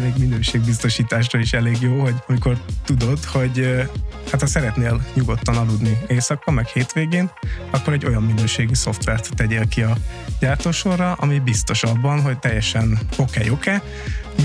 még 0.00 0.12
minőségbiztosításra 0.18 1.38
is 1.38 1.52
elég 1.52 1.76
jó, 1.80 2.00
hogy 2.00 2.14
amikor 2.26 2.56
tudod, 2.84 3.24
hogy 3.24 3.86
hát 4.30 4.40
ha 4.40 4.46
szeretnél 4.46 5.06
nyugodtan 5.14 5.56
aludni 5.56 5.98
éjszaka, 6.06 6.50
meg 6.50 6.66
hétvégén, 6.66 7.30
akkor 7.70 7.92
egy 7.92 8.04
olyan 8.04 8.22
minőségű 8.22 8.74
szoftvert 8.74 9.30
tegyél 9.34 9.68
ki 9.68 9.82
a 9.82 9.96
gyártósorra, 10.40 11.12
ami 11.12 11.38
biztos 11.38 11.82
abban, 11.82 12.20
hogy 12.20 12.38
teljesen 12.38 12.98
oké, 13.16 13.22
okay, 13.38 13.50
oké, 13.50 13.74
okay, 13.74 13.88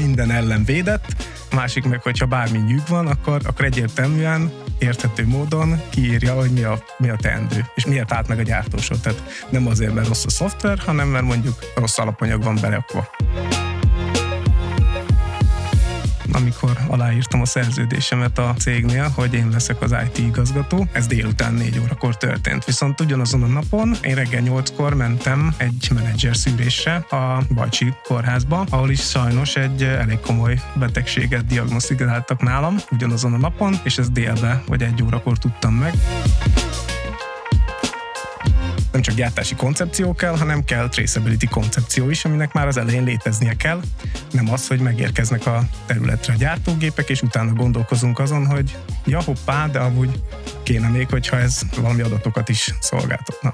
minden 0.02 0.32
ellen 0.32 0.64
védett, 0.64 1.16
másik 1.54 1.83
meg, 1.83 2.02
hogyha 2.02 2.25
bármi 2.25 2.57
nyűg 2.57 2.83
van, 2.88 3.07
akkor, 3.07 3.41
akkor 3.43 3.65
egyértelműen 3.65 4.52
érthető 4.77 5.27
módon 5.27 5.81
kiírja, 5.89 6.33
hogy 6.33 6.52
mi 6.52 6.63
a, 6.63 6.83
mi 6.97 7.09
a 7.09 7.15
teendő, 7.15 7.65
és 7.75 7.86
miért 7.86 8.11
állt 8.11 8.27
meg 8.27 8.39
a 8.39 8.43
gyártósor. 8.43 8.97
Tehát 8.97 9.45
nem 9.49 9.68
azért, 9.68 9.93
mert 9.93 10.07
rossz 10.07 10.25
a 10.25 10.29
szoftver, 10.29 10.79
hanem 10.79 11.07
mert 11.07 11.25
mondjuk 11.25 11.55
rossz 11.75 11.97
alapanyag 11.97 12.43
van 12.43 12.57
beleakva 12.61 13.09
amikor 16.31 16.77
aláírtam 16.88 17.41
a 17.41 17.45
szerződésemet 17.45 18.38
a 18.38 18.53
cégnél, 18.58 19.12
hogy 19.16 19.34
én 19.34 19.49
leszek 19.49 19.81
az 19.81 19.95
IT 20.05 20.17
igazgató. 20.17 20.88
Ez 20.91 21.07
délután 21.07 21.54
4 21.54 21.80
órakor 21.80 22.17
történt. 22.17 22.66
Viszont 22.66 22.99
ugyanazon 23.02 23.44
a 23.44 23.48
napon 23.48 23.95
én 24.02 24.16
reggel 24.16 24.44
8-kor 24.45 24.94
mentem 24.94 25.54
egy 25.57 25.90
menedzser 25.94 26.35
szűrésre 26.35 26.95
a 26.95 27.44
Bajcsi 27.54 27.94
kórházba, 28.04 28.66
ahol 28.70 28.90
is 28.90 29.02
sajnos 29.02 29.55
egy 29.55 29.84
elég 29.84 30.20
komoly 30.20 30.62
betegséget 30.73 31.45
diagnosztizáltak 31.45 32.41
nálam 32.41 32.76
ugyanazon 32.91 33.34
a 33.34 33.38
napon, 33.38 33.79
és 33.84 33.98
ez 33.98 34.09
délbe 34.09 34.63
vagy 34.68 34.82
egy 34.82 35.04
órakor 35.04 35.38
tudtam 35.38 35.73
meg 35.73 35.93
nem 38.91 39.02
csak 39.02 39.16
gyártási 39.16 39.55
koncepció 39.55 40.13
kell, 40.13 40.38
hanem 40.38 40.63
kell 40.63 40.90
traceability 40.90 41.45
koncepció 41.45 42.09
is, 42.09 42.26
aminek 42.26 42.54
már 42.54 42.68
az 42.68 42.77
elején 42.77 43.04
léteznie 43.04 43.54
kell. 43.54 43.82
Nem 44.32 44.52
az, 44.52 44.68
hogy 44.68 44.80
megérkeznek 44.80 45.45
a 45.45 45.63
területre 45.86 46.34
a 46.34 46.36
gyártógépek, 46.36 47.10
és 47.10 47.21
utána 47.21 47.54
gondolkozunk 47.54 48.20
azon, 48.20 48.46
hogy 48.46 48.77
ja 49.05 49.21
hoppá, 49.21 49.68
de 49.68 49.80
amúgy 49.80 50.21
kéne 50.63 50.88
még, 50.88 51.10
hogyha 51.10 51.38
ez 51.38 51.62
valami 51.76 52.02
adatokat 52.02 52.49
is 52.49 52.76
szolgáltatna. 52.80 53.54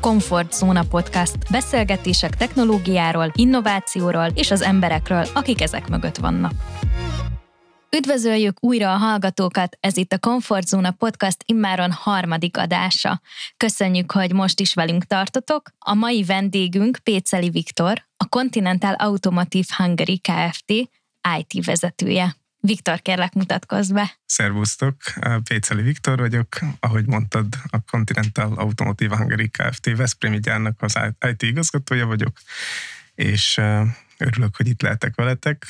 Comfort 0.00 0.52
Zone 0.52 0.82
Podcast. 0.82 1.36
Beszélgetések 1.50 2.36
technológiáról, 2.36 3.32
innovációról 3.34 4.28
és 4.34 4.50
az 4.50 4.62
emberekről, 4.62 5.26
akik 5.34 5.62
ezek 5.62 5.88
mögött 5.88 6.16
vannak. 6.16 6.52
Üdvözöljük 7.96 8.64
újra 8.64 8.92
a 8.92 8.96
hallgatókat, 8.96 9.76
ez 9.80 9.96
itt 9.96 10.12
a 10.12 10.18
Comfort 10.18 10.66
Zone 10.66 10.90
Podcast 10.90 11.42
immáron 11.46 11.92
harmadik 11.92 12.56
adása. 12.56 13.20
Köszönjük, 13.56 14.12
hogy 14.12 14.32
most 14.32 14.60
is 14.60 14.74
velünk 14.74 15.04
tartotok. 15.04 15.70
A 15.78 15.94
mai 15.94 16.24
vendégünk 16.24 16.98
Péceli 17.02 17.50
Viktor, 17.50 18.06
a 18.16 18.28
Continental 18.28 18.94
Automotive 18.94 19.74
Hungary 19.76 20.18
Kft. 20.18 20.70
IT 21.38 21.64
vezetője. 21.64 22.36
Viktor, 22.60 23.00
kérlek 23.02 23.32
mutatkozz 23.32 23.90
be. 23.90 24.18
Szervusztok, 24.26 24.96
Péceli 25.44 25.82
Viktor 25.82 26.18
vagyok, 26.18 26.58
ahogy 26.80 27.06
mondtad, 27.06 27.46
a 27.70 27.80
Continental 27.90 28.52
Automotive 28.54 29.16
Hungary 29.16 29.48
Kft. 29.48 29.96
Veszprémi 29.96 30.40
gyárnak 30.40 30.82
az 30.82 30.98
IT 31.30 31.42
igazgatója 31.42 32.06
vagyok, 32.06 32.38
és 33.14 33.60
örülök, 34.18 34.56
hogy 34.56 34.68
itt 34.68 34.82
lehetek 34.82 35.14
veletek 35.14 35.66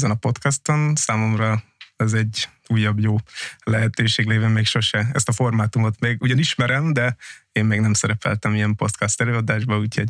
ezen 0.00 0.10
a 0.10 0.14
podcaston. 0.14 0.94
Számomra 0.94 1.62
ez 1.96 2.12
egy 2.12 2.48
újabb 2.66 2.98
jó 3.00 3.16
lehetőség 3.64 4.26
lévén 4.26 4.48
még 4.48 4.66
sose 4.66 5.10
ezt 5.12 5.28
a 5.28 5.32
formátumot 5.32 6.00
még 6.00 6.22
ugyan 6.22 6.38
ismerem, 6.38 6.92
de 6.92 7.16
én 7.52 7.64
még 7.64 7.80
nem 7.80 7.92
szerepeltem 7.92 8.54
ilyen 8.54 8.74
podcast 8.74 9.20
előadásban, 9.20 9.78
úgyhogy 9.78 10.08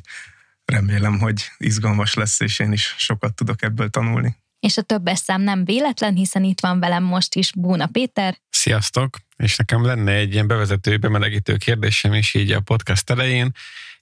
remélem, 0.64 1.18
hogy 1.18 1.50
izgalmas 1.58 2.14
lesz, 2.14 2.40
és 2.40 2.58
én 2.58 2.72
is 2.72 2.94
sokat 2.98 3.34
tudok 3.34 3.62
ebből 3.62 3.90
tanulni. 3.90 4.36
És 4.60 4.76
a 4.76 4.82
többes 4.82 5.18
szám 5.18 5.42
nem 5.42 5.64
véletlen, 5.64 6.14
hiszen 6.14 6.44
itt 6.44 6.60
van 6.60 6.80
velem 6.80 7.02
most 7.02 7.34
is 7.34 7.52
Búna 7.56 7.86
Péter. 7.86 8.38
Sziasztok! 8.50 9.18
És 9.36 9.56
nekem 9.56 9.84
lenne 9.84 10.12
egy 10.12 10.32
ilyen 10.32 10.46
bevezető, 10.46 10.96
bemelegítő 10.96 11.56
kérdésem 11.56 12.14
is 12.14 12.34
így 12.34 12.52
a 12.52 12.60
podcast 12.60 13.10
elején 13.10 13.52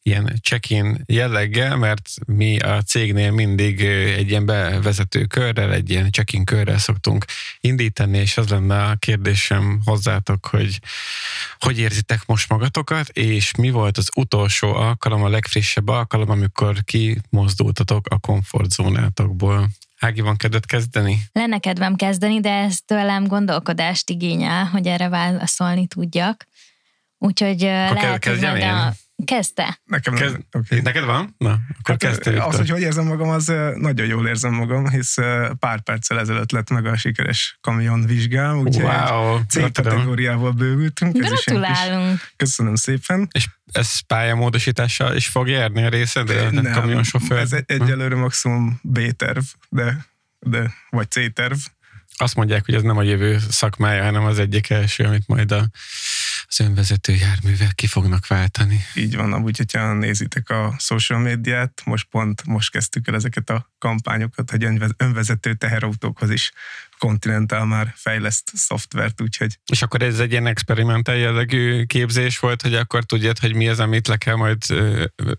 ilyen 0.09 0.39
check-in 0.43 1.03
jelleggel, 1.07 1.77
mert 1.77 2.11
mi 2.27 2.59
a 2.59 2.83
cégnél 2.83 3.31
mindig 3.31 3.81
egy 3.85 4.29
ilyen 4.29 4.47
bevezető 4.47 5.25
körrel, 5.25 5.73
egy 5.73 5.91
ilyen 5.91 6.11
check-in 6.11 6.45
körrel 6.45 6.79
szoktunk 6.79 7.25
indítani, 7.61 8.19
és 8.19 8.37
az 8.37 8.49
lenne 8.49 8.85
a 8.85 8.95
kérdésem 8.95 9.81
hozzátok, 9.85 10.47
hogy 10.47 10.81
hogy 11.59 11.79
érzitek 11.79 12.27
most 12.27 12.49
magatokat, 12.49 13.09
és 13.09 13.55
mi 13.55 13.71
volt 13.71 13.99
az 13.99 14.09
utolsó 14.17 14.75
alkalom, 14.75 15.23
a 15.23 15.29
legfrissebb 15.29 15.89
alkalom, 15.89 16.31
amikor 16.31 16.77
kimozdultatok 16.85 18.07
a 18.07 18.19
komfortzónátokból? 18.19 19.69
Ági, 19.99 20.21
van 20.21 20.37
kedved 20.37 20.67
kezdeni? 20.67 21.23
Lenne 21.33 21.59
kedvem 21.59 21.97
kezdeni, 21.97 22.41
de 22.41 22.51
ez 22.51 22.79
tőlem 22.87 23.27
gondolkodást 23.27 24.11
igényel, 24.11 24.65
hogy 24.65 24.87
erre 24.87 25.09
válaszolni 25.09 25.87
tudjak. 25.87 26.47
Úgyhogy 27.19 27.65
Akkor 27.65 27.97
lehet, 27.97 28.25
hogy 28.25 28.45
a, 28.45 28.93
Kezdte. 29.25 29.81
Nekem 29.85 30.15
Kezd, 30.15 30.39
okay. 30.53 30.81
Neked 30.81 31.05
van? 31.05 31.35
Na, 31.39 31.51
akkor 31.51 31.61
hát, 31.83 31.99
kezdte. 31.99 32.45
Az, 32.45 32.57
hogy 32.57 32.71
hogy 32.71 32.81
érzem 32.81 33.07
magam, 33.07 33.29
az 33.29 33.53
nagyon 33.75 34.07
jól 34.07 34.27
érzem 34.27 34.53
magam, 34.53 34.89
hisz 34.89 35.15
pár 35.59 35.81
perccel 35.81 36.19
ezelőtt 36.19 36.51
lett 36.51 36.71
meg 36.71 36.87
a 36.87 36.97
sikeres 36.97 37.59
kamion 37.61 38.07
vizsgám, 38.07 38.59
úgyhogy 38.59 38.85
wow, 38.85 39.41
C 39.49 39.73
kategóriával 39.73 40.53
bővültünk. 40.53 41.17
Gratulálunk. 41.17 42.21
Köszönöm 42.37 42.75
szépen. 42.75 43.29
És 43.33 43.49
ez 43.73 43.99
pályamódosítással 43.99 45.17
is 45.17 45.27
fog 45.27 45.49
járni 45.49 45.85
a 45.85 45.89
részed? 45.89 46.27
De 46.27 46.51
nem, 46.51 46.73
kamionsofőr? 46.73 47.39
Ez 47.39 47.53
egyelőre 47.67 48.17
maximum 48.17 48.81
B-terv, 48.83 49.45
de, 49.69 50.07
de, 50.39 50.75
vagy 50.91 51.11
C-terv. 51.11 51.57
Azt 52.17 52.35
mondják, 52.35 52.65
hogy 52.65 52.75
ez 52.75 52.83
nem 52.83 52.97
a 52.97 53.03
jövő 53.03 53.39
szakmája, 53.51 54.03
hanem 54.03 54.25
az 54.25 54.39
egyik 54.39 54.71
első, 54.71 55.05
amit 55.05 55.27
majd 55.27 55.53
a 55.53 55.65
az 56.49 56.61
önvezető 56.61 57.15
járművek 57.15 57.75
ki 57.75 57.87
fognak 57.87 58.27
váltani. 58.27 58.81
Így 58.95 59.17
van, 59.17 59.33
amúgy, 59.33 59.57
hogyha 59.57 59.93
nézitek 59.93 60.51
a 60.51 60.75
social 60.79 61.19
médiát, 61.19 61.83
most 61.85 62.07
pont 62.11 62.45
most 62.45 62.71
kezdtük 62.71 63.09
el 63.09 63.15
ezeket 63.15 63.51
a 63.51 63.73
kampányokat, 63.79 64.51
hogy 64.51 64.67
önvezető 64.97 65.55
teherautókhoz 65.55 66.31
is 66.31 66.53
Continental 66.99 67.67
már 67.67 67.93
fejleszt 67.97 68.51
szoftvert, 68.55 69.21
úgyhogy... 69.21 69.59
És 69.73 69.83
akkor 69.83 70.03
ez 70.03 70.19
egy 70.19 70.31
ilyen 70.31 70.47
experimentál 70.47 71.17
jellegű 71.17 71.85
képzés 71.85 72.39
volt, 72.39 72.63
hogy 72.63 72.75
akkor 72.75 73.05
tudjad, 73.05 73.39
hogy 73.39 73.55
mi 73.55 73.69
az, 73.69 73.81
amit 73.81 74.07
le 74.07 74.17
kell 74.17 74.35
majd 74.35 74.63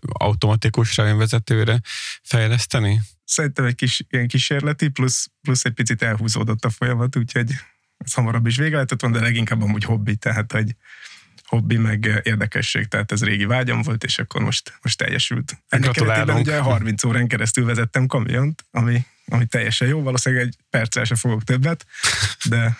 automatikusra, 0.02 1.06
önvezetőre 1.06 1.80
fejleszteni? 2.22 3.00
Szerintem 3.24 3.64
egy 3.64 3.74
kis 3.74 4.02
ilyen 4.08 4.28
kísérleti, 4.28 4.88
plusz, 4.88 5.30
plusz 5.42 5.64
egy 5.64 5.72
picit 5.72 6.02
elhúzódott 6.02 6.64
a 6.64 6.70
folyamat, 6.70 7.16
úgyhogy 7.16 7.50
ez 8.04 8.12
hamarabb 8.12 8.46
is 8.46 8.56
vége 8.56 8.74
lehetett 8.74 9.00
volna, 9.00 9.18
de 9.18 9.22
leginkább 9.22 9.62
amúgy 9.62 9.84
hobbi, 9.84 10.16
tehát 10.16 10.52
hogy 10.52 10.74
hobbi, 11.44 11.76
meg 11.76 12.20
érdekesség, 12.22 12.86
tehát 12.86 13.12
ez 13.12 13.24
régi 13.24 13.44
vágyam 13.44 13.82
volt, 13.82 14.04
és 14.04 14.18
akkor 14.18 14.42
most, 14.42 14.78
most 14.82 14.98
teljesült. 14.98 15.62
Ennek 15.68 15.90
keretében 15.90 16.36
ugye 16.36 16.58
30 16.58 17.04
órán 17.04 17.28
keresztül 17.28 17.64
vezettem 17.64 18.06
kamiont, 18.06 18.64
ami, 18.70 19.04
ami 19.26 19.46
teljesen 19.46 19.88
jó, 19.88 20.02
valószínűleg 20.02 20.46
egy 20.46 20.56
perccel 20.70 21.04
se 21.04 21.14
fogok 21.14 21.44
többet, 21.44 21.86
de, 22.44 22.76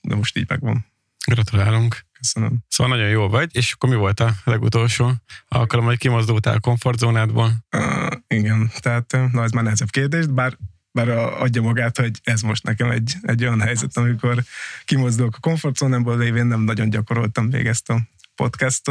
de 0.00 0.14
most 0.14 0.36
így 0.36 0.48
megvan. 0.48 0.86
Gratulálunk. 1.26 2.04
Köszönöm. 2.12 2.58
Szóval 2.68 2.96
nagyon 2.96 3.10
jó 3.10 3.28
vagy, 3.28 3.56
és 3.56 3.72
akkor 3.72 3.88
mi 3.88 3.96
volt 3.96 4.20
a 4.20 4.34
legutolsó 4.44 5.12
alkalom, 5.48 5.84
hogy 5.84 5.98
kimozdultál 5.98 6.54
a 6.54 6.60
komfortzónádból? 6.60 7.52
Uh, 7.76 8.12
igen, 8.26 8.70
tehát 8.80 9.12
na 9.32 9.42
ez 9.42 9.50
már 9.50 9.64
nehezebb 9.64 9.90
kérdés, 9.90 10.26
bár 10.26 10.56
bár 10.92 11.08
adja 11.08 11.62
magát, 11.62 11.96
hogy 11.96 12.20
ez 12.22 12.40
most 12.40 12.64
nekem 12.64 12.90
egy, 12.90 13.14
egy 13.22 13.42
olyan 13.42 13.60
helyzet, 13.60 13.96
amikor 13.96 14.42
kimozdulok 14.84 15.34
a 15.36 15.40
komfortzónámból, 15.40 16.18
lévén 16.18 16.46
nem 16.46 16.60
nagyon 16.60 16.90
gyakoroltam 16.90 17.46
még 17.46 17.66
ezt 17.66 17.90
a 17.90 18.00
podcast 18.34 18.82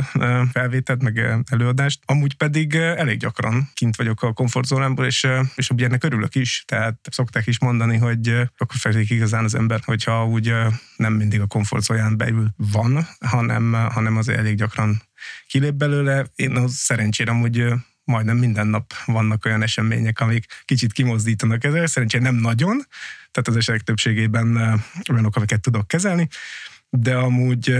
felvételt, 0.51 1.01
meg 1.01 1.43
előadást. 1.49 1.99
Amúgy 2.05 2.34
pedig 2.34 2.76
elég 2.76 3.20
gyakran 3.20 3.70
kint 3.73 3.96
vagyok 3.96 4.23
a 4.23 4.34
komfortzónámból, 4.34 5.05
és, 5.05 5.28
és 5.55 5.70
ugye 5.70 5.85
ennek 5.85 6.03
örülök 6.03 6.35
is. 6.35 6.64
Tehát 6.67 6.99
szokták 7.11 7.47
is 7.47 7.59
mondani, 7.59 7.97
hogy 7.97 8.29
akkor 8.29 8.76
felik 8.78 9.09
igazán 9.09 9.43
az 9.43 9.55
ember, 9.55 9.79
hogyha 9.85 10.26
úgy 10.26 10.53
nem 10.96 11.14
mindig 11.14 11.41
a 11.41 11.47
komfortzónán 11.47 12.17
belül 12.17 12.47
van, 12.58 13.08
hanem, 13.20 13.73
hanem 13.73 14.17
azért 14.17 14.40
elég 14.40 14.55
gyakran 14.55 15.02
kilép 15.47 15.73
belőle. 15.73 16.26
Én 16.35 16.55
az 16.55 16.73
szerencsére 16.73 17.31
amúgy 17.31 17.66
majdnem 18.03 18.38
minden 18.38 18.68
nap 18.68 18.94
vannak 19.06 19.46
olyan 19.46 19.62
események, 19.62 20.20
amik 20.20 20.46
kicsit 20.66 20.94
kimozdítanak 20.94 21.64
ezzel. 21.64 21.88
Szerencsére 21.88 22.24
nem 22.24 22.36
nagyon, 22.36 22.86
tehát 23.32 23.48
az 23.48 23.56
esetek 23.56 23.82
többségében 23.82 24.58
olyanok, 25.12 25.36
amiket 25.36 25.62
tudok 25.62 25.88
kezelni, 25.88 26.28
de 26.90 27.16
amúgy 27.16 27.76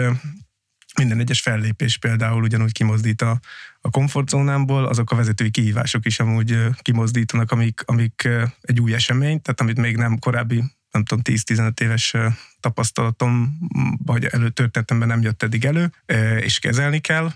minden 0.98 1.20
egyes 1.20 1.42
fellépés 1.42 1.98
például 1.98 2.44
ugyanúgy 2.44 2.72
kimozdít 2.72 3.22
a, 3.22 3.40
a 3.82 3.90
komfortzónámból, 3.90 4.86
azok 4.86 5.12
a 5.12 5.16
vezetői 5.16 5.52
kihívások 5.52 6.06
is 6.06 6.20
amúgy 6.20 6.58
kimozdítanak, 6.82 7.52
amik, 7.52 7.82
amik 7.86 8.28
egy 8.62 8.80
új 8.80 8.94
esemény, 8.94 9.42
tehát 9.42 9.62
amit 9.62 9.78
még 9.78 9.98
nem 9.98 10.20
korábbi 10.20 10.64
nem 10.92 11.04
tudom, 11.04 11.24
10-15 11.38 11.80
éves 11.80 12.16
tapasztalatom, 12.60 13.58
vagy 14.06 14.26
előtörténetemben 14.26 15.08
nem 15.08 15.22
jött 15.22 15.44
eddig 15.44 15.66
elő, 15.66 15.92
és 16.40 16.60
kezelni 16.60 17.00
kell. 17.00 17.32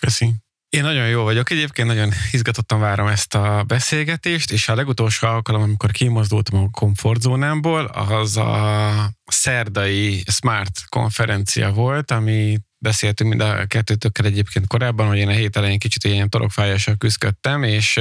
Köszi 0.00 0.34
Én 0.68 0.82
nagyon 0.82 1.08
jó 1.08 1.22
vagyok. 1.22 1.50
Egyébként 1.50 1.88
nagyon 1.88 2.10
izgatottan 2.30 2.80
várom 2.80 3.06
ezt 3.06 3.34
a 3.34 3.64
beszélgetést, 3.66 4.52
és 4.52 4.68
a 4.68 4.74
legutolsó 4.74 5.26
alkalom, 5.28 5.62
amikor 5.62 5.90
kimozdultam 5.90 6.62
a 6.62 6.70
komfortzónámból, 6.70 7.84
az 7.84 8.36
a 8.36 9.10
szerdai 9.24 10.22
Smart 10.26 10.80
konferencia 10.88 11.72
volt, 11.72 12.10
ami 12.10 12.58
beszéltünk 12.78 13.30
mind 13.30 13.40
a 13.40 13.66
kettőtökkel 13.66 14.26
egyébként 14.26 14.66
korábban, 14.66 15.06
hogy 15.06 15.18
én 15.18 15.28
a 15.28 15.32
hét 15.32 15.56
elején 15.56 15.78
kicsit 15.78 16.04
ilyen 16.04 16.28
torokfájással 16.28 16.96
küzdöttem, 16.96 17.62
és 17.62 18.00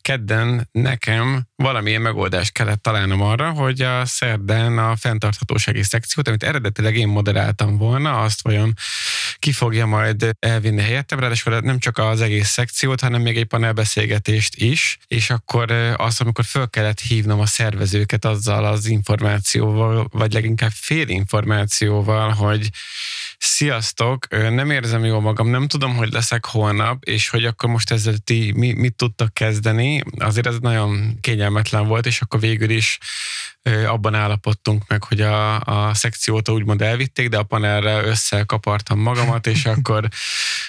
kedden 0.00 0.68
nekem 0.72 1.46
valamilyen 1.56 2.00
megoldást 2.00 2.52
kellett 2.52 2.82
találnom 2.82 3.22
arra, 3.22 3.50
hogy 3.50 3.80
a 3.80 4.04
szerdán 4.04 4.78
a 4.78 4.96
fenntarthatósági 4.96 5.82
szekciót, 5.82 6.28
amit 6.28 6.42
eredetileg 6.42 6.96
én 6.96 7.08
moderáltam 7.08 7.76
volna, 7.76 8.20
azt 8.20 8.42
vajon 8.42 8.74
ki 9.38 9.52
fogja 9.52 9.86
majd 9.86 10.30
elvinni 10.38 10.82
helyettem, 10.82 11.18
ráadásul 11.18 11.58
nem 11.58 11.78
csak 11.78 11.98
az 11.98 12.20
egész 12.20 12.48
szekciót, 12.48 13.00
hanem 13.00 13.22
még 13.22 13.36
egy 13.36 13.44
panelbeszélgetést 13.44 14.56
is, 14.56 14.98
és 15.06 15.30
akkor 15.30 15.70
azt, 15.96 16.20
amikor 16.20 16.44
föl 16.44 16.70
kellett 16.70 17.00
hívnom 17.00 17.40
a 17.40 17.46
szervezőket 17.46 18.24
azzal 18.24 18.64
az 18.64 18.86
információval, 18.86 20.08
vagy 20.12 20.32
leginkább 20.32 20.70
fél 20.74 21.08
információval, 21.08 22.30
hogy 22.30 22.70
Sziasztok, 23.38 24.28
nem 24.28 24.70
érzem 24.70 25.04
jól 25.04 25.20
magam, 25.20 25.48
nem 25.48 25.68
tudom, 25.68 25.96
hogy 25.96 26.12
leszek 26.12 26.44
holnap, 26.44 27.04
és 27.04 27.28
hogy 27.28 27.44
akkor 27.44 27.70
most 27.70 27.90
ezzel 27.90 28.16
ti 28.18 28.52
mi, 28.56 28.72
mit 28.72 28.94
tudtak 28.94 29.34
kezdeni. 29.34 30.02
Azért 30.18 30.46
ez 30.46 30.58
nagyon 30.58 31.20
kényelmetlen 31.20 31.86
volt, 31.86 32.06
és 32.06 32.20
akkor 32.20 32.40
végül 32.40 32.70
is 32.70 32.98
abban 33.86 34.14
állapodtunk 34.14 34.86
meg, 34.86 35.04
hogy 35.04 35.20
a, 35.20 35.60
a 35.60 35.94
szekciót 35.94 36.48
úgymond 36.48 36.82
elvitték, 36.82 37.28
de 37.28 37.38
a 37.38 37.42
panelre 37.42 38.02
összekapartam 38.02 38.98
magamat, 38.98 39.46
és 39.46 39.64
akkor 39.74 40.08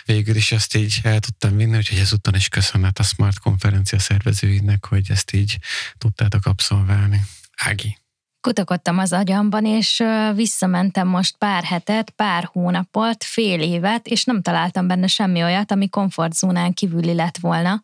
végül 0.05 0.35
is 0.35 0.51
ezt 0.51 0.75
így 0.75 0.99
el 1.03 1.19
tudtam 1.19 1.57
vinni, 1.57 1.77
úgyhogy 1.77 1.99
ezúttal 1.99 2.33
is 2.33 2.47
köszönet 2.47 2.99
a 2.99 3.03
Smart 3.03 3.39
konferencia 3.39 3.99
szervezőinek, 3.99 4.85
hogy 4.85 5.05
ezt 5.09 5.33
így 5.33 5.57
tudtátok 5.97 6.45
abszolválni. 6.45 7.21
Ági 7.55 7.98
kutakodtam 8.41 8.97
az 8.97 9.13
agyamban, 9.13 9.65
és 9.65 10.03
visszamentem 10.35 11.07
most 11.07 11.37
pár 11.37 11.63
hetet, 11.63 12.09
pár 12.09 12.49
hónapot, 12.51 13.23
fél 13.23 13.61
évet, 13.61 14.07
és 14.07 14.23
nem 14.23 14.41
találtam 14.41 14.87
benne 14.87 15.07
semmi 15.07 15.43
olyat, 15.43 15.71
ami 15.71 15.89
komfortzónán 15.89 16.73
kívüli 16.73 17.13
lett 17.13 17.37
volna. 17.37 17.83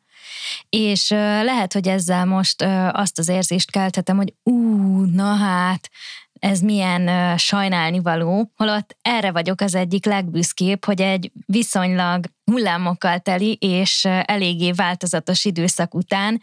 És 0.70 1.10
lehet, 1.42 1.74
hogy 1.74 1.88
ezzel 1.88 2.26
most 2.26 2.62
azt 2.92 3.20
az 3.20 3.28
érzést 3.28 3.72
keltetem, 3.72 4.16
hogy 4.18 4.34
ú, 4.44 4.56
na 5.04 5.36
hát, 5.36 5.90
ez 6.40 6.60
milyen 6.60 7.38
sajnálni 7.38 8.00
való, 8.00 8.52
holott 8.56 8.98
erre 9.02 9.32
vagyok 9.32 9.62
az 9.62 9.76
egyik 9.76 10.06
legbüszkébb, 10.06 10.86
hogy 10.86 11.02
egy 11.02 11.32
viszonylag 11.46 12.26
hullámokkal 12.44 13.20
teli 13.20 13.58
és 13.60 14.06
eléggé 14.06 14.72
változatos 14.72 15.46
időszak 15.46 15.94
után 15.94 16.42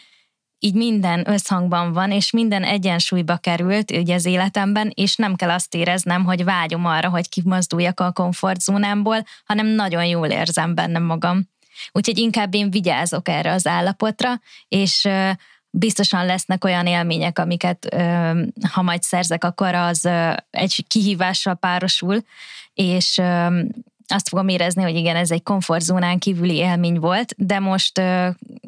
így 0.65 0.75
minden 0.75 1.31
összhangban 1.31 1.93
van, 1.93 2.11
és 2.11 2.31
minden 2.31 2.65
egyensúlyba 2.65 3.37
került 3.37 3.91
ugye 3.91 4.15
az 4.15 4.25
életemben, 4.25 4.93
és 4.95 5.17
nem 5.17 5.35
kell 5.35 5.51
azt 5.51 5.75
éreznem, 5.75 6.25
hogy 6.25 6.45
vágyom 6.45 6.87
arra, 6.87 7.09
hogy 7.09 7.29
kimozduljak 7.29 8.01
a 8.01 8.13
komfortzónámból, 8.13 9.25
hanem 9.45 9.67
nagyon 9.67 10.05
jól 10.05 10.27
érzem 10.29 10.75
benne 10.75 10.99
magam. 10.99 11.49
Úgyhogy 11.93 12.19
inkább 12.19 12.55
én 12.55 12.71
vigyázok 12.71 13.29
erre 13.29 13.53
az 13.53 13.67
állapotra, 13.67 14.41
és 14.69 15.09
biztosan 15.71 16.27
lesznek 16.27 16.65
olyan 16.65 16.87
élmények, 16.87 17.39
amiket 17.39 17.97
ha 18.71 18.83
majd 18.83 19.03
szerzek, 19.03 19.45
akkor 19.45 19.75
az 19.75 20.09
egy 20.51 20.85
kihívással 20.89 21.55
párosul, 21.55 22.23
és 22.75 23.21
azt 24.07 24.29
fogom 24.29 24.49
érezni, 24.49 24.83
hogy 24.83 24.95
igen, 24.97 25.17
ez 25.17 25.31
egy 25.31 25.43
komfortzónán 25.43 26.19
kívüli 26.19 26.55
élmény 26.55 26.99
volt, 26.99 27.35
de 27.37 27.59
most 27.59 27.97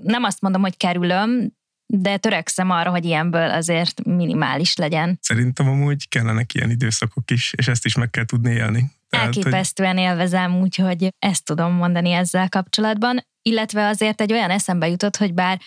nem 0.02 0.23
azt 0.23 0.41
mondom, 0.41 0.62
hogy 0.62 0.76
kerülöm, 0.76 1.52
de 1.86 2.16
törekszem 2.16 2.70
arra, 2.70 2.90
hogy 2.90 3.04
ilyenből 3.04 3.50
azért 3.50 4.04
minimális 4.04 4.76
legyen. 4.76 5.19
Szerintem 5.22 5.69
amúgy 5.69 6.08
kellenek 6.08 6.54
ilyen 6.54 6.70
időszakok 6.70 7.31
is, 7.31 7.52
és 7.56 7.69
ezt 7.69 7.84
is 7.84 7.94
meg 7.94 8.10
kell 8.10 8.25
tudni 8.25 8.52
élni. 8.52 8.92
Tehát, 9.08 9.26
Elképesztően 9.26 9.96
hogy... 9.96 10.02
élvezem, 10.02 10.60
úgyhogy 10.60 11.08
ezt 11.19 11.44
tudom 11.44 11.72
mondani 11.72 12.10
ezzel 12.10 12.48
kapcsolatban, 12.48 13.26
illetve 13.42 13.86
azért 13.86 14.20
egy 14.20 14.32
olyan 14.32 14.50
eszembe 14.50 14.88
jutott, 14.88 15.16
hogy 15.16 15.34
bár 15.34 15.60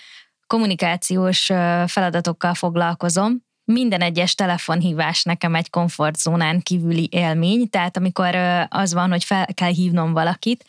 kommunikációs 0.47 1.45
feladatokkal 1.85 2.53
foglalkozom, 2.53 3.45
minden 3.63 4.01
egyes 4.01 4.35
telefonhívás 4.35 5.23
nekem 5.23 5.55
egy 5.55 5.69
komfortzónán 5.69 6.61
kívüli 6.61 7.07
élmény, 7.11 7.69
tehát 7.69 7.97
amikor 7.97 8.35
az 8.69 8.93
van, 8.93 9.09
hogy 9.09 9.23
fel 9.23 9.47
kell 9.53 9.71
hívnom 9.71 10.13
valakit, 10.13 10.65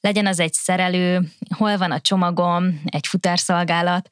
legyen 0.00 0.26
az 0.26 0.40
egy 0.40 0.52
szerelő, 0.52 1.32
hol 1.56 1.76
van 1.76 1.90
a 1.90 2.00
csomagom, 2.00 2.82
egy 2.84 3.06
futárszolgálat, 3.06 4.08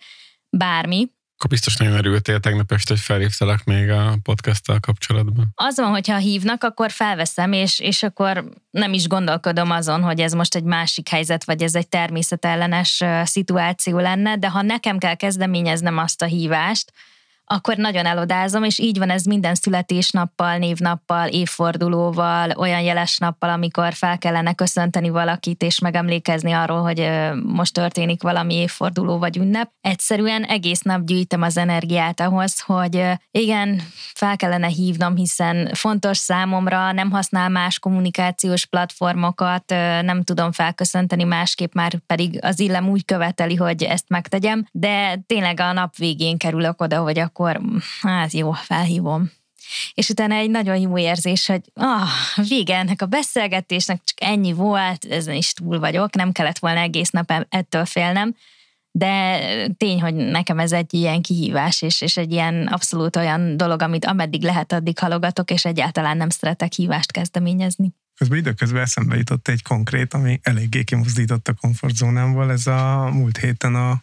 bármi. 0.57 1.11
Akkor 1.37 1.51
biztos 1.51 1.77
nagyon 1.77 1.95
örültél 1.95 2.41
tegnap 2.41 2.73
este, 2.73 2.95
hogy 2.95 3.03
felhívtalak 3.03 3.65
még 3.65 3.91
a 3.91 4.19
podcasttal 4.23 4.81
kapcsolatban. 4.81 5.53
Az 5.55 5.77
van, 5.77 5.91
hogyha 5.91 6.17
hívnak, 6.17 6.65
akkor 6.65 6.91
felveszem, 6.91 7.53
és, 7.53 7.79
és 7.79 8.03
akkor 8.03 8.49
nem 8.71 8.93
is 8.93 9.07
gondolkodom 9.07 9.71
azon, 9.71 10.03
hogy 10.03 10.21
ez 10.21 10.33
most 10.33 10.55
egy 10.55 10.65
másik 10.65 11.09
helyzet, 11.09 11.45
vagy 11.45 11.63
ez 11.63 11.75
egy 11.75 11.89
természetellenes 11.89 13.03
szituáció 13.25 13.99
lenne, 13.99 14.37
de 14.37 14.49
ha 14.51 14.63
nekem 14.63 14.99
kell 14.99 15.15
kezdeményeznem 15.15 15.99
azt 15.99 16.23
a 16.23 16.27
hívást, 16.27 16.93
akkor 17.45 17.77
nagyon 17.77 18.07
elodázom, 18.07 18.65
és 18.65 18.79
így 18.79 18.99
van 18.99 19.11
ez 19.11 19.25
minden 19.25 19.55
születésnappal, 19.55 20.57
névnappal, 20.57 21.29
évfordulóval, 21.29 22.51
olyan 22.51 22.81
jeles 22.81 23.19
nappal, 23.19 23.51
amikor 23.51 23.93
fel 23.93 24.19
kellene 24.19 24.53
köszönteni 24.55 25.09
valakit, 25.09 25.63
és 25.63 25.79
megemlékezni 25.79 26.53
arról, 26.53 26.83
hogy 26.83 27.11
most 27.47 27.73
történik 27.73 28.23
valami 28.23 28.55
évforduló 28.55 29.19
vagy 29.19 29.37
ünnep. 29.37 29.71
Egyszerűen 29.81 30.43
egész 30.43 30.81
nap 30.81 31.05
gyűjtem 31.05 31.43
az 31.43 31.57
energiát 31.57 32.21
ahhoz, 32.21 32.61
hogy 32.61 33.03
igen, 33.31 33.83
fel 34.15 34.37
kellene 34.37 34.67
hívnom, 34.67 35.17
hiszen 35.17 35.71
fontos 35.75 36.17
számomra, 36.17 36.93
nem 36.93 37.11
használ 37.11 37.49
más 37.49 37.79
kommunikációs 37.79 38.67
platformokat, 38.67 39.65
nem 40.03 40.23
tudom 40.23 40.53
felköszönteni 40.53 41.25
másképp, 41.25 41.75
már 41.75 41.99
pedig 42.07 42.39
az 42.43 42.61
illem 42.61 42.89
úgy 42.89 43.05
követeli, 43.05 43.55
hogy 43.55 43.83
ezt 43.83 44.09
megtegyem, 44.09 44.67
de 44.73 45.23
tényleg 45.27 45.61
a 45.61 45.73
nap 45.73 45.97
végén 45.97 46.39
kerülök 46.39 46.81
oda, 46.81 47.01
hogy 47.01 47.19
akkor 47.19 47.32
akkor 47.33 47.61
hát 48.01 48.33
jó, 48.33 48.53
felhívom. 48.53 49.31
És 49.95 50.09
utána 50.09 50.35
egy 50.35 50.51
nagyon 50.51 50.77
jó 50.77 50.99
érzés, 50.99 51.47
hogy 51.47 51.61
ah, 51.75 52.09
vége 52.49 52.77
ennek 52.77 53.03
a 53.03 53.07
beszélgetésnek, 53.07 54.01
csak 54.05 54.31
ennyi 54.31 54.53
volt, 54.53 55.05
ezen 55.05 55.35
is 55.35 55.53
túl 55.53 55.79
vagyok, 55.79 56.15
nem 56.15 56.33
kellett 56.33 56.59
volna 56.59 56.81
egész 56.81 57.11
nap 57.11 57.33
ettől 57.49 57.85
félnem, 57.85 58.35
de 58.91 59.39
tény, 59.77 60.01
hogy 60.01 60.15
nekem 60.15 60.59
ez 60.59 60.73
egy 60.73 60.95
ilyen 60.95 61.23
kihívás, 61.23 61.83
és, 61.83 62.01
és 62.01 62.17
egy 62.17 62.33
ilyen 62.33 62.67
abszolút 62.67 63.17
olyan 63.17 63.57
dolog, 63.57 63.83
amit 63.83 64.05
ameddig 64.05 64.43
lehet, 64.43 64.73
addig 64.73 64.99
halogatok, 64.99 65.51
és 65.51 65.65
egyáltalán 65.65 66.17
nem 66.17 66.29
szeretek 66.29 66.73
hívást 66.73 67.13
kezdeményezni. 67.13 67.95
Közben 68.17 68.39
időközben 68.39 68.83
eszembe 68.83 69.17
jutott 69.17 69.49
egy 69.49 69.63
konkrét, 69.63 70.15
ami 70.15 70.41
eléggé 70.43 70.85
kimozdított 70.85 71.49
a 71.49 71.55
komfortzónámból. 71.61 72.51
Ez 72.51 72.67
a 72.67 73.11
múlt 73.13 73.37
héten 73.37 73.75
a 73.75 74.03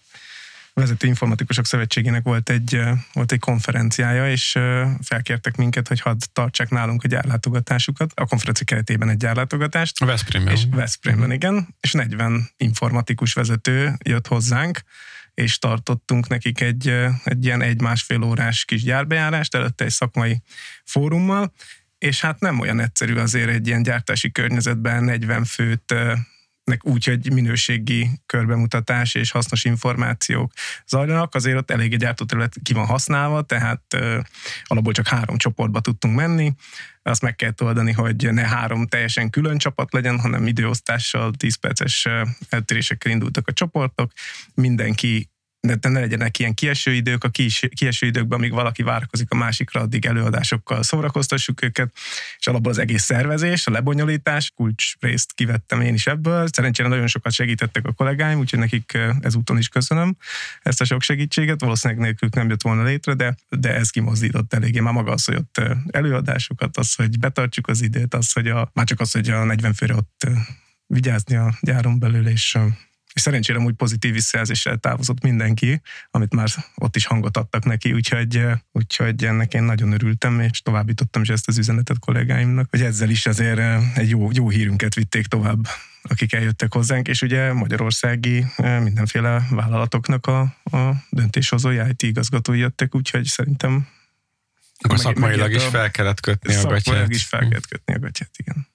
Vezető 0.80 1.08
Informatikusok 1.08 1.66
Szövetségének 1.66 2.24
volt 2.24 2.50
egy, 2.50 2.82
volt 3.14 3.32
egy 3.32 3.40
konferenciája, 3.40 4.32
és 4.32 4.60
felkértek 5.02 5.56
minket, 5.56 5.88
hogy 5.88 6.00
hadd 6.00 6.18
tartsák 6.34 6.70
nálunk 6.70 7.04
a 7.04 7.08
gyárlátogatásukat, 7.08 8.12
a 8.16 8.26
konferencia 8.26 8.66
keretében 8.66 9.10
egy 9.10 9.18
gyárlátogatást. 9.18 10.00
Veszprémben. 10.00 10.54
És 10.54 10.64
Veszprémben, 10.72 11.32
igen. 11.32 11.76
És 11.80 11.92
40 11.92 12.50
informatikus 12.58 13.34
vezető 13.34 13.94
jött 14.04 14.28
hozzánk, 14.28 14.80
és 15.34 15.60
tartottunk 15.60 16.28
nekik 16.28 16.62
egy, 16.62 16.88
egy 17.24 17.46
ilyen 17.46 17.62
egy-másfél 17.62 18.24
órás 18.24 18.66
kis 18.66 18.84
gyárbejárást, 18.84 19.56
előtte 19.56 19.84
egy 19.84 19.92
szakmai 19.92 20.42
fórummal, 20.84 21.54
és 21.98 22.22
hát 22.22 22.40
nem 22.40 22.60
olyan 22.60 22.80
egyszerű 22.80 23.16
azért 23.16 23.50
egy 23.50 23.68
ilyen 23.68 23.84
gyártási 23.84 24.32
környezetben 24.32 25.04
40 25.04 25.44
főt 25.44 25.96
úgy, 26.82 27.06
hogy 27.06 27.34
minőségi 27.34 28.10
körbemutatás 28.26 29.16
és 29.16 29.32
hasznos 29.32 29.64
információk 29.64 30.52
zajlanak, 30.88 31.36
azért 31.36 31.58
ott 31.58 31.72
elég 31.72 31.94
egy 31.94 32.00
gyártóterület 32.00 32.56
ki 32.64 32.74
van 32.74 32.86
használva, 32.86 33.42
tehát 33.42 33.98
alapból 34.64 34.94
csak 34.94 35.08
három 35.08 35.38
csoportba 35.38 35.80
tudtunk 35.80 36.16
menni, 36.16 36.54
azt 37.04 37.22
meg 37.22 37.36
kell 37.36 37.54
oldani, 37.62 37.92
hogy 37.92 38.34
ne 38.34 38.48
három 38.48 38.88
teljesen 38.88 39.30
külön 39.30 39.58
csapat 39.58 39.94
legyen, 39.94 40.20
hanem 40.20 40.48
időosztással, 40.48 41.32
10 41.38 41.56
perces 41.56 42.08
eltérésekkel 42.50 43.12
indultak 43.12 43.48
a 43.48 43.54
csoportok, 43.54 44.12
mindenki 44.54 45.30
de 45.62 45.90
ne 45.90 46.00
legyenek 46.00 46.40
ilyen 46.40 46.54
kieső 46.54 46.94
idők, 46.94 47.24
a 47.24 47.30
kieső 47.74 48.06
időkben, 48.06 48.38
amíg 48.38 48.52
valaki 48.52 48.84
várakozik 48.84 49.32
a 49.32 49.36
másikra, 49.36 49.82
addig 49.82 50.06
előadásokkal 50.06 50.84
szórakoztassuk 50.84 51.64
őket, 51.64 51.92
és 52.40 52.48
alapból 52.48 52.72
az 52.72 52.78
egész 52.78 53.04
szervezés, 53.04 53.68
a 53.68 53.72
lebonyolítás, 53.72 54.52
kulcs 54.56 54.94
részt 55.00 55.34
kivettem 55.34 55.82
én 55.82 55.94
is 55.94 56.08
ebből. 56.08 56.48
Szerencsére 56.52 56.88
nagyon 56.88 57.08
sokat 57.08 57.32
segítettek 57.32 57.86
a 57.86 57.92
kollégáim, 57.92 58.40
úgyhogy 58.40 58.60
nekik 58.60 58.98
ezúton 59.22 59.58
is 59.58 59.68
köszönöm 59.68 60.18
ezt 60.62 60.82
a 60.82 60.86
sok 60.86 61.02
segítséget. 61.02 61.62
Valószínűleg 61.62 62.04
nélkülük 62.04 62.36
nem 62.36 62.50
jött 62.50 62.62
volna 62.62 62.84
létre, 62.84 63.14
de, 63.14 63.36
de 63.50 63.76
ez 63.76 63.90
kimozdított 63.90 64.54
eléggé. 64.54 64.80
Már 64.80 64.94
maga 64.94 65.12
az, 65.12 65.26
hogy 65.26 65.36
ott 65.36 65.62
előadásokat, 65.92 66.78
az, 66.78 66.94
hogy 66.94 67.20
betartjuk 67.20 67.68
az 67.68 67.82
időt, 67.82 68.14
az, 68.14 68.32
hogy 68.32 68.48
a, 68.48 68.70
már 68.74 68.86
csak 68.86 69.00
az, 69.00 69.12
hogy 69.12 69.30
a 69.30 69.44
40 69.44 69.74
főre 69.74 69.96
ott 69.96 70.28
vigyázni 70.88 71.36
a 71.36 71.54
gyáron 71.62 72.00
belül, 72.00 72.28
és 72.28 72.58
és 73.14 73.22
szerencsére 73.22 73.60
úgy 73.60 73.74
pozitív 73.74 74.14
visszajelzéssel 74.14 74.78
távozott 74.78 75.22
mindenki, 75.22 75.82
amit 76.12 76.34
már 76.34 76.50
ott 76.76 76.96
is 76.96 77.06
hangot 77.06 77.38
adtak 77.38 77.66
neki, 77.66 77.94
úgyhogy, 77.94 78.44
úgyhogy 78.72 79.26
ennek 79.26 79.54
én 79.54 79.64
nagyon 79.64 79.92
örültem, 79.92 80.40
és 80.40 80.62
továbbítottam 80.62 81.22
is 81.22 81.30
ezt 81.30 81.48
az 81.48 81.58
üzenetet 81.58 82.00
kollégáimnak, 82.00 82.68
hogy 82.70 82.82
ezzel 82.82 83.10
is 83.10 83.26
azért 83.26 83.60
egy 83.98 84.10
jó, 84.10 84.30
jó 84.34 84.50
hírünket 84.50 84.96
vitték 84.96 85.26
tovább 85.26 85.68
akik 86.02 86.34
eljöttek 86.34 86.74
hozzánk, 86.74 87.08
és 87.08 87.22
ugye 87.22 87.54
magyarországi 87.54 88.46
mindenféle 88.58 89.48
vállalatoknak 89.50 90.26
a, 90.26 90.40
a 90.64 90.94
döntéshozói 91.10 91.80
IT 91.90 92.02
igazgatói 92.02 92.60
jöttek, 92.60 92.96
úgyhogy 92.96 93.26
szerintem 93.26 93.88
akkor 94.80 95.00
szakmailag 95.00 95.52
is 95.52 95.64
fel 95.64 95.92
kellett 95.92 96.20
kötni 96.20 96.56
a 96.56 96.62
gatyát. 96.62 96.80
Szakmailag 96.84 97.14
is 97.14 97.26
fel 97.26 97.40
kellett 97.40 97.68
kötni 97.68 97.94
a 97.94 98.00
gatyát, 98.00 98.32
igen. 98.38 98.68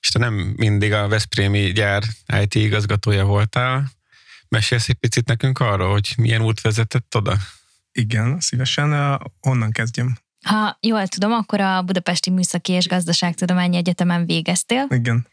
És 0.00 0.08
te 0.08 0.18
nem 0.18 0.34
mindig 0.56 0.92
a 0.92 1.08
Veszprémi 1.08 1.72
gyár 1.72 2.02
IT 2.40 2.54
igazgatója 2.54 3.24
voltál. 3.24 3.90
Mesélsz 4.48 4.88
egy 4.88 4.94
picit 4.94 5.26
nekünk 5.26 5.60
arról, 5.60 5.90
hogy 5.90 6.14
milyen 6.16 6.42
út 6.42 6.60
vezetett 6.60 7.16
oda? 7.16 7.36
Igen, 7.92 8.40
szívesen. 8.40 9.20
Honnan 9.40 9.70
kezdjem? 9.70 10.18
Ha 10.44 10.78
jól 10.80 11.06
tudom, 11.06 11.32
akkor 11.32 11.60
a 11.60 11.82
Budapesti 11.82 12.30
Műszaki 12.30 12.72
és 12.72 12.88
Gazdaságtudományi 12.88 13.76
Egyetemen 13.76 14.26
végeztél. 14.26 14.86
Igen 14.90 15.26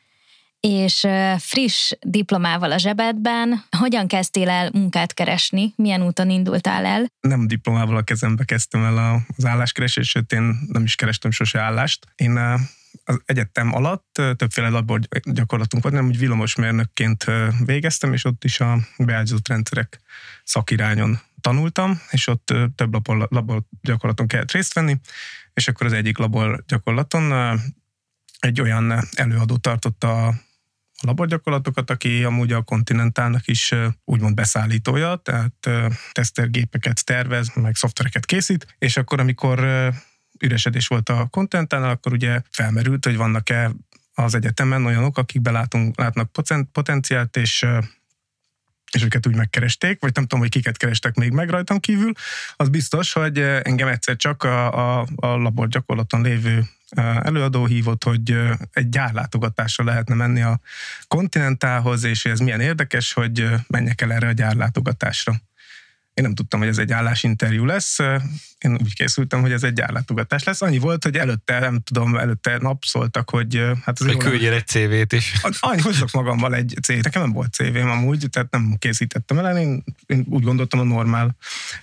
és 0.67 1.07
friss 1.37 1.91
diplomával 2.01 2.71
a 2.71 2.77
zsebedben, 2.77 3.63
hogyan 3.77 4.07
kezdtél 4.07 4.49
el 4.49 4.69
munkát 4.73 5.13
keresni? 5.13 5.73
Milyen 5.75 6.01
úton 6.01 6.29
indultál 6.29 6.85
el? 6.85 7.05
Nem 7.19 7.47
diplomával 7.47 7.97
a 7.97 8.01
kezembe 8.01 8.43
kezdtem 8.43 8.83
el 8.83 9.23
az 9.37 9.45
álláskeresést, 9.45 10.09
sőt 10.09 10.31
én 10.31 10.59
nem 10.67 10.83
is 10.83 10.95
kerestem 10.95 11.31
sose 11.31 11.59
állást. 11.59 12.05
Én 12.15 12.39
az 13.07 13.21
egyetem 13.25 13.73
alatt 13.73 14.07
többféle 14.13 14.69
labor 14.69 14.99
gyakorlatunk 15.23 15.83
volt, 15.83 15.95
nem 15.95 16.05
úgy 16.05 16.17
villamosmérnökként 16.17 17.25
végeztem, 17.65 18.13
és 18.13 18.25
ott 18.25 18.43
is 18.43 18.59
a 18.59 18.77
beállított 18.97 19.47
rendszerek 19.47 19.99
szakirányon 20.43 21.19
tanultam, 21.41 22.01
és 22.09 22.27
ott 22.27 22.53
több 22.75 22.93
labor, 22.93 23.27
labor 23.29 23.63
gyakorlaton 23.81 24.27
kellett 24.27 24.51
részt 24.51 24.73
venni, 24.73 24.99
és 25.53 25.67
akkor 25.67 25.85
az 25.85 25.93
egyik 25.93 26.17
labor 26.17 26.63
gyakorlaton 26.67 27.59
egy 28.39 28.61
olyan 28.61 29.07
előadó 29.15 29.57
tartotta 29.57 30.27
a 30.27 30.33
laborgyakorlatokat, 31.01 31.89
aki 31.89 32.23
amúgy 32.23 32.51
a 32.51 32.61
kontinentálnak 32.61 33.47
is 33.47 33.73
úgymond 34.03 34.35
beszállítója, 34.35 35.15
tehát 35.15 35.69
tesztergépeket 36.11 37.05
tervez, 37.05 37.51
meg 37.55 37.75
szoftvereket 37.75 38.25
készít, 38.25 38.75
és 38.79 38.97
akkor, 38.97 39.19
amikor 39.19 39.59
üresedés 40.45 40.87
volt 40.87 41.09
a 41.09 41.27
kontinentálnál, 41.31 41.89
akkor 41.89 42.13
ugye 42.13 42.41
felmerült, 42.49 43.05
hogy 43.05 43.17
vannak-e 43.17 43.71
az 44.13 44.35
egyetemen 44.35 44.85
olyanok, 44.85 45.17
akik 45.17 45.41
belátunk, 45.41 45.97
látnak 45.97 46.31
potenciált, 46.71 47.37
és 47.37 47.65
és 48.91 49.03
őket 49.03 49.27
úgy 49.27 49.35
megkeresték, 49.35 50.01
vagy 50.01 50.11
nem 50.13 50.23
tudom, 50.23 50.39
hogy 50.39 50.49
kiket 50.49 50.77
kerestek 50.77 51.15
még 51.15 51.31
meg 51.31 51.49
rajtam 51.49 51.79
kívül, 51.79 52.11
az 52.55 52.69
biztos, 52.69 53.13
hogy 53.13 53.39
engem 53.39 53.87
egyszer 53.87 54.15
csak 54.15 54.43
a, 54.43 54.99
a, 54.99 55.07
a 55.15 55.27
labor 55.27 55.67
gyakorlaton 55.67 56.21
lévő 56.21 56.63
előadó 57.21 57.65
hívott, 57.65 58.03
hogy 58.03 58.37
egy 58.71 58.89
gyárlátogatásra 58.89 59.83
lehetne 59.83 60.15
menni 60.15 60.41
a 60.41 60.59
kontinentálhoz, 61.07 62.03
és 62.03 62.25
ez 62.25 62.39
milyen 62.39 62.59
érdekes, 62.59 63.13
hogy 63.13 63.49
menjek 63.67 64.01
el 64.01 64.13
erre 64.13 64.27
a 64.27 64.31
gyárlátogatásra. 64.31 65.33
Én 66.15 66.23
nem 66.23 66.33
tudtam, 66.33 66.59
hogy 66.59 66.69
ez 66.69 66.77
egy 66.77 66.91
állásinterjú 66.91 67.65
lesz. 67.65 67.99
Én 68.57 68.77
úgy 68.81 68.93
készültem, 68.93 69.41
hogy 69.41 69.51
ez 69.51 69.63
egy 69.63 69.81
állátogatás 69.81 70.43
lesz. 70.43 70.61
Annyi 70.61 70.77
volt, 70.77 71.03
hogy 71.03 71.15
előtte, 71.15 71.59
nem 71.59 71.79
tudom, 71.79 72.15
előtte 72.15 72.57
nap 72.57 72.83
szóltak, 72.83 73.29
hogy 73.29 73.63
hát 73.83 73.99
az 73.99 74.05
Hogy 74.05 74.17
küldjél 74.17 74.53
egy 74.53 74.67
CV-t 74.67 75.13
is. 75.13 75.33
Annyi 75.59 75.81
hozok 75.81 76.11
magammal 76.11 76.55
egy 76.55 76.77
CV. 76.81 76.91
Nekem 77.01 77.21
nem 77.21 77.31
volt 77.31 77.53
CV-m 77.53 77.89
amúgy, 77.89 78.25
tehát 78.31 78.51
nem 78.51 78.75
készítettem 78.79 79.37
el. 79.37 79.57
Én, 79.57 79.83
én 80.05 80.25
úgy 80.29 80.43
gondoltam, 80.43 80.79
a 80.79 80.83
normál 80.83 81.35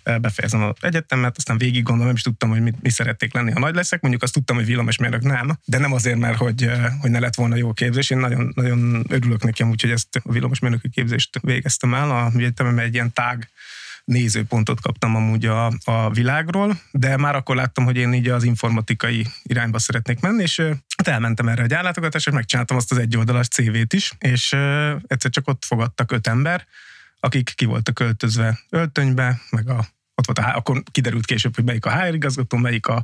befejezem 0.03 0.63
az 0.63 0.75
egyetemet, 0.81 1.37
aztán 1.37 1.59
végig 1.59 1.83
gondolom, 1.83 2.07
nem 2.07 2.17
is 2.17 2.23
tudtam, 2.23 2.51
hogy 2.51 2.63
mit, 2.63 2.83
mi 2.83 2.91
szerették 2.91 3.35
lenni, 3.35 3.51
ha 3.51 3.59
nagy 3.59 3.75
leszek. 3.75 4.01
Mondjuk 4.01 4.23
azt 4.23 4.33
tudtam, 4.33 4.57
hogy 4.57 4.67
villamosmérnök 4.67 5.23
nem, 5.23 5.59
de 5.65 5.79
nem 5.79 5.93
azért, 5.93 6.19
mert 6.19 6.37
hogy, 6.37 6.71
hogy 7.01 7.11
ne 7.11 7.19
lett 7.19 7.35
volna 7.35 7.57
jó 7.57 7.73
képzés. 7.73 8.11
Én 8.11 8.19
nagyon, 8.19 8.53
nagyon 8.55 9.05
örülök 9.09 9.43
nekem, 9.43 9.71
úgyhogy 9.71 9.91
ezt 9.91 10.21
a 10.23 10.33
villamosmérnöki 10.33 10.89
képzést 10.91 11.39
végeztem 11.43 11.95
el. 11.95 12.11
A 12.11 12.31
egyetemem 12.37 12.79
egy 12.79 12.95
ilyen 12.95 13.13
tág 13.13 13.51
nézőpontot 14.05 14.81
kaptam 14.81 15.17
amúgy 15.17 15.47
a, 15.47 15.73
a 15.85 16.11
világról, 16.11 16.81
de 16.91 17.17
már 17.17 17.35
akkor 17.35 17.57
láttam, 17.57 17.85
hogy 17.85 17.97
én 17.97 18.13
így 18.13 18.29
az 18.29 18.45
informatikai 18.45 19.27
irányba 19.43 19.79
szeretnék 19.79 20.21
menni, 20.21 20.43
és 20.43 20.61
hát 20.97 21.09
elmentem 21.09 21.49
erre 21.49 21.63
a 21.63 21.67
gyárlátogatásra, 21.67 22.33
megcsináltam 22.33 22.77
azt 22.77 22.93
az 22.93 22.99
egyoldalas 22.99 23.49
CV-t 23.49 23.93
is, 23.93 24.13
és 24.19 24.53
egyszer 25.07 25.31
csak 25.31 25.49
ott 25.49 25.65
fogadtak 25.65 26.13
öt 26.13 26.27
ember, 26.27 26.67
akik 27.21 27.53
ki 27.55 27.65
voltak 27.65 27.95
költözve 27.95 28.59
öltönybe, 28.71 29.41
meg 29.51 29.69
a, 29.69 29.87
ott 30.15 30.27
volt 30.27 30.39
a, 30.39 30.57
akkor 30.57 30.83
kiderült 30.91 31.27
később, 31.27 31.55
hogy 31.55 31.65
melyik 31.65 31.87
a 31.87 32.01
HR 32.01 32.15
igazgató, 32.15 32.57
melyik 32.57 32.87
a, 32.87 33.03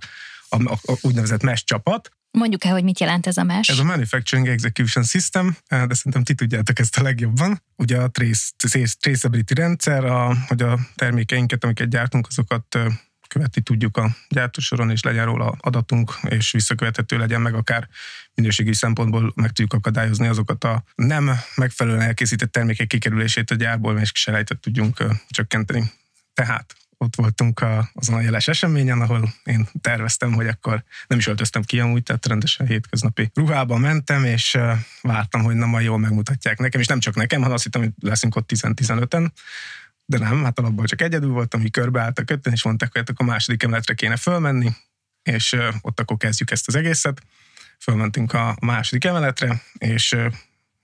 a, 0.49 0.73
a 0.73 0.99
úgynevezett 1.01 1.43
MES 1.43 1.65
csapat, 1.65 2.11
Mondjuk 2.31 2.65
el, 2.65 2.73
hogy 2.73 2.85
mit 2.85 3.01
jelent 3.01 3.27
ez 3.27 3.37
a 3.37 3.43
MES? 3.43 3.69
Ez 3.69 3.79
a 3.79 3.85
Manufacturing 3.85 4.49
Execution 4.49 5.05
System, 5.05 5.57
de 5.69 5.95
szerintem 5.95 6.25
ti 6.25 6.35
tudjátok 6.35 6.79
ezt 6.79 6.99
a 6.99 7.03
legjobban. 7.03 7.63
Ugye 7.77 7.97
a 7.97 8.09
trace, 8.09 8.51
traceability 9.01 9.55
rendszer, 9.55 10.05
a, 10.05 10.37
hogy 10.47 10.63
a 10.63 10.79
termékeinket, 10.95 11.65
amiket 11.65 11.89
gyártunk, 11.89 12.27
azokat 12.27 12.79
követni 13.29 13.63
tudjuk 13.63 13.97
a 13.97 14.17
gyártósoron, 14.29 14.91
és 14.91 15.03
legyen 15.03 15.25
róla 15.25 15.57
adatunk, 15.61 16.13
és 16.29 16.51
visszakövethető 16.51 17.19
legyen 17.19 17.41
meg 17.41 17.55
akár 17.55 17.89
minőségi 18.35 18.75
szempontból 18.75 19.33
meg 19.35 19.47
tudjuk 19.47 19.73
akadályozni 19.73 20.27
azokat 20.27 20.65
a 20.65 20.85
nem 20.95 21.31
megfelelően 21.55 22.03
elkészített 22.03 22.53
termékek 22.53 22.87
kikerülését 22.87 23.51
a 23.51 23.55
gyárból, 23.55 23.99
és 23.99 24.11
selejtet 24.15 24.59
tudjunk 24.59 25.05
csökkenteni. 25.31 25.91
Tehát 26.35 26.77
ott 26.99 27.17
voltunk 27.17 27.61
a, 27.61 27.91
azon 27.95 28.17
a 28.17 28.21
jeles 28.21 28.49
eseményen, 28.49 29.01
ahol 29.01 29.35
én 29.45 29.69
terveztem, 29.81 30.33
hogy 30.33 30.47
akkor 30.47 30.85
nem 31.07 31.19
is 31.19 31.27
öltöztem 31.27 31.63
ki 31.63 31.81
amúgy, 31.81 32.03
tehát 32.03 32.27
rendesen 32.27 32.67
hétköznapi 32.67 33.31
ruhában 33.35 33.81
mentem, 33.81 34.25
és 34.25 34.59
vártam, 35.03 35.43
hogy 35.43 35.55
nem 35.55 35.69
majd 35.69 35.85
jól 35.85 35.99
megmutatják 35.99 36.59
nekem, 36.59 36.81
és 36.81 36.87
nem 36.87 36.99
csak 36.99 37.15
nekem, 37.15 37.41
hanem 37.41 37.55
azt 37.55 37.65
hittem, 37.65 37.81
hogy 37.81 37.93
leszünk 38.01 38.37
ott 38.37 38.51
10-15-en, 38.55 39.29
de 40.05 40.19
nem, 40.19 40.45
hát 40.45 40.59
alapból 40.59 40.87
csak 40.87 41.01
egyedül 41.01 41.31
voltam, 41.31 41.61
hogy 41.61 41.71
körbeálltak 41.71 42.31
ötten, 42.31 42.53
és 42.53 42.63
mondták, 42.65 42.93
hogy 42.93 43.03
a 43.15 43.23
második 43.23 43.63
emeletre 43.63 43.95
kéne 43.95 44.17
fölmenni, 44.17 44.73
és 45.23 45.57
ott 45.81 46.01
akkor 46.01 46.17
kezdjük 46.17 46.51
ezt 46.51 46.69
az 46.69 46.75
egészet. 46.75 47.23
Fölmentünk 47.79 48.33
a 48.33 48.57
második 48.61 49.05
emeletre, 49.05 49.63
és 49.79 50.17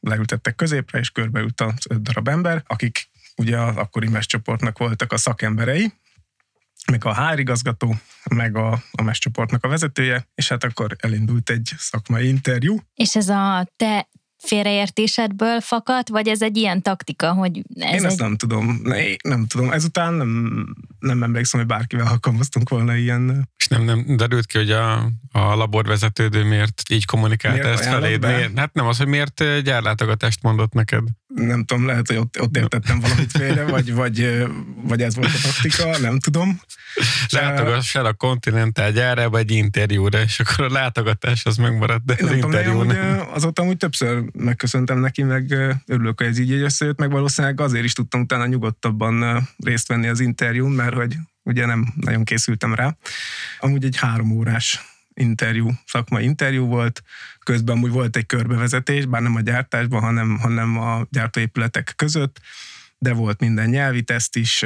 leültettek 0.00 0.54
középre, 0.54 0.98
és 0.98 1.10
körbeült 1.10 1.60
az 1.60 1.86
öt 1.88 2.02
darab 2.02 2.28
ember, 2.28 2.62
akik 2.66 3.08
ugye 3.36 3.58
az 3.58 3.76
akkori 3.76 4.08
MES 4.08 4.26
csoportnak 4.26 4.78
voltak 4.78 5.12
a 5.12 5.16
szakemberei, 5.16 5.92
meg 6.90 7.04
a 7.04 7.14
HR 7.14 7.38
igazgató, 7.38 7.94
meg 8.30 8.56
a, 8.56 8.82
a 8.92 9.02
MES 9.02 9.18
csoportnak 9.18 9.64
a 9.64 9.68
vezetője, 9.68 10.28
és 10.34 10.48
hát 10.48 10.64
akkor 10.64 10.96
elindult 10.98 11.50
egy 11.50 11.72
szakmai 11.76 12.28
interjú. 12.28 12.78
És 12.94 13.16
ez 13.16 13.28
a 13.28 13.66
te 13.76 14.08
félreértésedből 14.44 15.60
fakadt, 15.60 16.08
vagy 16.08 16.28
ez 16.28 16.42
egy 16.42 16.56
ilyen 16.56 16.82
taktika, 16.82 17.32
hogy 17.32 17.58
ez 17.74 17.92
Én 17.92 17.98
egy... 17.98 18.04
ezt 18.04 18.18
nem 18.18 18.36
tudom. 18.36 18.80
Ne, 18.82 18.96
nem 19.22 19.46
tudom. 19.46 19.70
Ezután 19.70 20.14
nem, 20.14 20.64
nem 20.98 21.22
emlékszem, 21.22 21.60
hogy 21.60 21.68
bárkivel 21.68 22.06
alkalmaztunk 22.06 22.68
volna 22.68 22.94
ilyen. 22.94 23.48
És 23.56 23.66
nem, 23.66 23.84
nem 23.84 24.16
derült 24.16 24.46
ki, 24.46 24.58
hogy 24.58 24.70
a, 24.70 24.94
a 25.32 25.54
laborvezetődő 25.54 26.44
miért 26.44 26.82
így 26.88 27.04
kommunikálta 27.04 27.62
miért 27.62 27.78
ezt 27.80 27.88
feléd? 27.88 28.26
Miért, 28.26 28.58
hát 28.58 28.72
nem 28.72 28.86
az, 28.86 28.98
hogy 28.98 29.06
miért 29.06 29.62
gyárlátogatást 29.62 30.42
mondott 30.42 30.72
neked. 30.72 31.02
Nem 31.34 31.64
tudom, 31.64 31.86
lehet, 31.86 32.06
hogy 32.06 32.16
ott, 32.16 32.40
ott 32.40 32.56
értettem 32.56 33.00
valamit 33.00 33.30
félre, 33.30 33.64
vagy, 33.64 33.94
vagy, 33.94 34.46
vagy 34.82 35.02
ez 35.02 35.14
volt 35.14 35.28
a 35.34 35.38
taktika, 35.42 35.98
nem 35.98 36.18
tudom. 36.18 36.60
Látogass 37.28 37.94
el 37.94 38.04
a 38.04 38.12
Continental 38.12 38.90
gyárába 38.90 39.38
egy 39.38 39.50
interjúra, 39.50 40.20
és 40.20 40.40
akkor 40.40 40.64
a 40.64 40.72
látogatás 40.72 41.44
az 41.44 41.56
megmaradt, 41.56 42.04
de 42.04 42.14
az 42.20 42.28
nem 42.28 42.36
interjú 42.36 42.70
tudom, 42.70 42.86
nem. 42.86 43.26
Azóta 43.32 43.62
úgy 43.62 43.76
többször 43.76 44.24
megköszöntem 44.32 44.98
neki, 44.98 45.22
meg 45.22 45.54
örülök, 45.86 46.18
hogy 46.18 46.26
ez 46.26 46.38
így 46.38 46.52
összejött, 46.52 46.98
meg 46.98 47.10
valószínűleg 47.10 47.60
azért 47.60 47.84
is 47.84 47.92
tudtam 47.92 48.20
utána 48.20 48.46
nyugodtabban 48.46 49.48
részt 49.64 49.88
venni 49.88 50.08
az 50.08 50.20
interjún, 50.20 50.70
mert 50.70 50.94
hogy 50.94 51.16
ugye 51.42 51.66
nem 51.66 51.92
nagyon 52.00 52.24
készültem 52.24 52.74
rá. 52.74 52.96
Amúgy 53.58 53.84
egy 53.84 53.96
három 53.96 54.30
órás 54.30 54.93
interjú, 55.14 55.70
szakmai 55.86 56.24
interjú 56.24 56.66
volt, 56.66 57.02
közben 57.38 57.78
úgy 57.78 57.90
volt 57.90 58.16
egy 58.16 58.26
körbevezetés, 58.26 59.06
bár 59.06 59.22
nem 59.22 59.36
a 59.36 59.40
gyártásban, 59.40 60.00
hanem, 60.00 60.38
hanem 60.38 60.78
a 60.78 61.06
gyártóépületek 61.10 61.92
között, 61.96 62.40
de 62.98 63.12
volt 63.12 63.40
minden 63.40 63.68
nyelvi 63.68 64.02
teszt 64.02 64.36
is, 64.36 64.64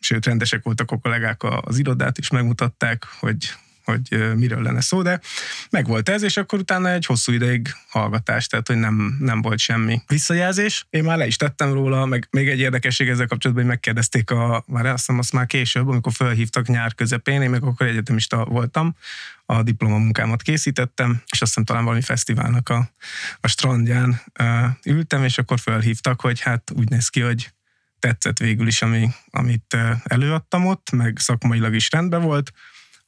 sőt 0.00 0.26
rendesek 0.26 0.62
voltak 0.62 0.90
a 0.90 0.98
kollégák 0.98 1.42
az 1.42 1.78
irodát 1.78 2.18
is 2.18 2.30
megmutatták, 2.30 3.04
hogy 3.18 3.54
hogy 3.90 4.36
miről 4.36 4.62
lenne 4.62 4.80
szó, 4.80 5.02
de 5.02 5.20
meg 5.70 5.86
volt 5.86 6.08
ez, 6.08 6.22
és 6.22 6.36
akkor 6.36 6.58
utána 6.58 6.90
egy 6.90 7.06
hosszú 7.06 7.32
ideig 7.32 7.68
hallgatás, 7.88 8.46
tehát 8.46 8.66
hogy 8.66 8.76
nem, 8.76 9.16
nem 9.20 9.42
volt 9.42 9.58
semmi 9.58 10.00
visszajelzés. 10.06 10.86
Én 10.90 11.04
már 11.04 11.16
le 11.16 11.26
is 11.26 11.36
tettem 11.36 11.72
róla, 11.72 12.06
meg 12.06 12.28
még 12.30 12.48
egy 12.48 12.58
érdekesség 12.58 13.08
ezzel 13.08 13.26
kapcsolatban, 13.26 13.64
hogy 13.64 13.74
megkérdezték 13.74 14.30
a, 14.30 14.64
már 14.66 14.86
azt 14.86 14.96
hiszem 14.96 15.18
azt 15.18 15.32
már 15.32 15.46
később, 15.46 15.88
amikor 15.88 16.12
felhívtak 16.12 16.66
nyár 16.66 16.94
közepén, 16.94 17.42
én 17.42 17.50
meg 17.50 17.62
akkor 17.62 17.86
egyetemista 17.86 18.44
voltam, 18.44 18.96
a 19.46 19.62
diplomamunkámat 19.62 20.42
készítettem, 20.42 21.10
és 21.10 21.40
azt 21.40 21.50
hiszem 21.50 21.64
talán 21.64 21.84
valami 21.84 22.02
fesztiválnak 22.02 22.68
a, 22.68 22.90
a 23.40 23.48
strandján 23.48 24.22
uh, 24.40 24.46
ültem, 24.84 25.24
és 25.24 25.38
akkor 25.38 25.60
felhívtak, 25.60 26.20
hogy 26.20 26.40
hát 26.40 26.70
úgy 26.74 26.88
néz 26.88 27.08
ki, 27.08 27.20
hogy 27.20 27.52
tetszett 27.98 28.38
végül 28.38 28.66
is, 28.66 28.82
ami, 28.82 29.08
amit 29.30 29.76
előadtam 30.04 30.66
ott, 30.66 30.90
meg 30.90 31.18
szakmailag 31.18 31.74
is 31.74 31.90
rendben 31.90 32.22
volt, 32.22 32.52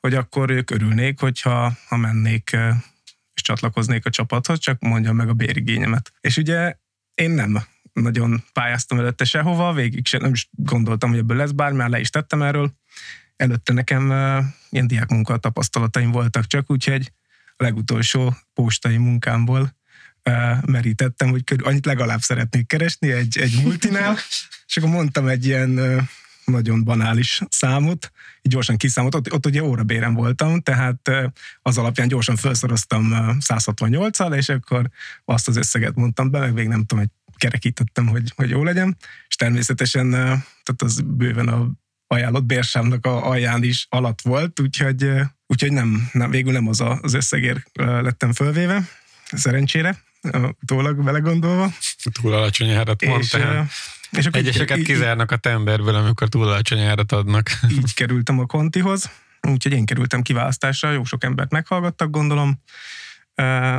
hogy 0.03 0.15
akkor 0.15 0.51
ők 0.51 0.71
örülnék, 0.71 1.21
hogyha 1.21 1.73
ha 1.89 1.97
mennék 1.97 2.57
és 3.35 3.43
csatlakoznék 3.43 4.07
a 4.07 4.11
csapathoz, 4.11 4.59
csak 4.59 4.81
mondjam 4.81 5.17
meg 5.17 5.29
a 5.29 5.33
bérigényemet. 5.33 6.13
És 6.21 6.37
ugye 6.37 6.77
én 7.15 7.31
nem 7.31 7.63
nagyon 7.93 8.45
pályáztam 8.53 8.99
előtte 8.99 9.25
sehova, 9.25 9.73
végig 9.73 10.07
sem 10.07 10.21
nem 10.21 10.33
is 10.33 10.49
gondoltam, 10.51 11.11
hogy 11.11 11.19
ebből 11.19 11.37
lesz 11.37 11.51
bármi, 11.51 11.77
már 11.77 11.89
le 11.89 12.01
is 12.01 12.11
tettem 12.11 12.43
erről. 12.43 12.73
Előtte 13.37 13.73
nekem 13.73 14.11
ilyen 14.71 14.87
diákmunka 14.87 15.37
tapasztalataim 15.37 16.11
voltak 16.11 16.47
csak, 16.47 16.71
úgyhogy 16.71 17.13
a 17.57 17.63
legutolsó 17.63 18.37
postai 18.55 18.97
munkámból 18.97 19.77
merítettem, 20.67 21.31
hogy 21.31 21.45
körül, 21.45 21.67
annyit 21.67 21.87
legalább 21.87 22.21
szeretnék 22.21 22.67
keresni 22.67 23.13
egy, 23.13 23.39
egy 23.39 23.61
multinál, 23.63 24.17
és 24.67 24.77
akkor 24.77 24.91
mondtam 24.91 25.29
egy 25.29 25.47
ilyen 25.47 25.79
nagyon 26.53 26.85
banális 26.85 27.41
számot, 27.49 28.11
így 28.43 28.53
gyorsan 28.53 28.77
kiszámolt, 28.77 29.15
ott, 29.15 29.33
ott 29.33 29.47
ugye 29.47 29.63
órabéren 29.63 30.15
voltam, 30.15 30.61
tehát 30.61 31.11
az 31.63 31.79
alapján 31.79 32.09
gyorsan 32.09 32.37
felszoroztam 32.37 33.09
168-al, 33.49 34.37
és 34.37 34.49
akkor 34.49 34.89
azt 35.25 35.49
az 35.49 35.57
összeget 35.57 35.95
mondtam 35.95 36.31
be, 36.31 36.39
meg 36.39 36.53
még 36.53 36.69
nem 36.69 36.85
tudom, 36.85 36.99
hogy 37.05 37.11
kerekítettem, 37.37 38.07
hogy, 38.07 38.33
hogy 38.37 38.51
jó 38.51 38.65
legyen, 38.65 38.97
és 39.29 39.35
természetesen 39.37 40.11
tehát 40.11 40.83
az 40.83 41.01
bőven 41.01 41.49
a 41.49 41.71
ajánlott 42.07 42.45
bérsámnak 42.45 43.07
a 43.07 43.29
alján 43.29 43.63
is 43.63 43.87
alatt 43.91 44.21
volt, 44.21 44.61
úgyhogy, 44.61 45.11
úgyhogy 45.47 45.73
nem, 45.73 46.09
nem, 46.13 46.31
végül 46.31 46.53
nem 46.53 46.69
az 46.69 46.81
a, 46.81 46.99
az 47.03 47.15
összegér 47.15 47.65
lettem 47.73 48.33
fölvéve, 48.33 48.89
szerencsére, 49.33 50.03
utólag 50.63 51.05
belegondolva. 51.05 51.73
Túl 52.13 52.33
alacsony 52.33 52.71
árat. 52.71 53.03
És 53.03 53.37
akkor 54.19 54.41
Egyeseket 54.41 54.79
így, 54.79 54.85
kizárnak 54.85 55.31
a 55.31 55.37
temberből, 55.37 55.95
amikor 55.95 56.29
túl 56.29 56.47
alacsony 56.47 56.81
árat 56.81 57.13
adnak. 57.13 57.51
Így 57.69 57.95
kerültem 57.95 58.39
a 58.39 58.47
kontihoz, 58.47 59.11
úgyhogy 59.41 59.73
én 59.73 59.85
kerültem 59.85 60.23
kiválasztásra, 60.23 60.91
jó 60.91 61.05
sok 61.05 61.25
embert 61.25 61.51
meghallgattak, 61.51 62.11
gondolom, 62.11 62.63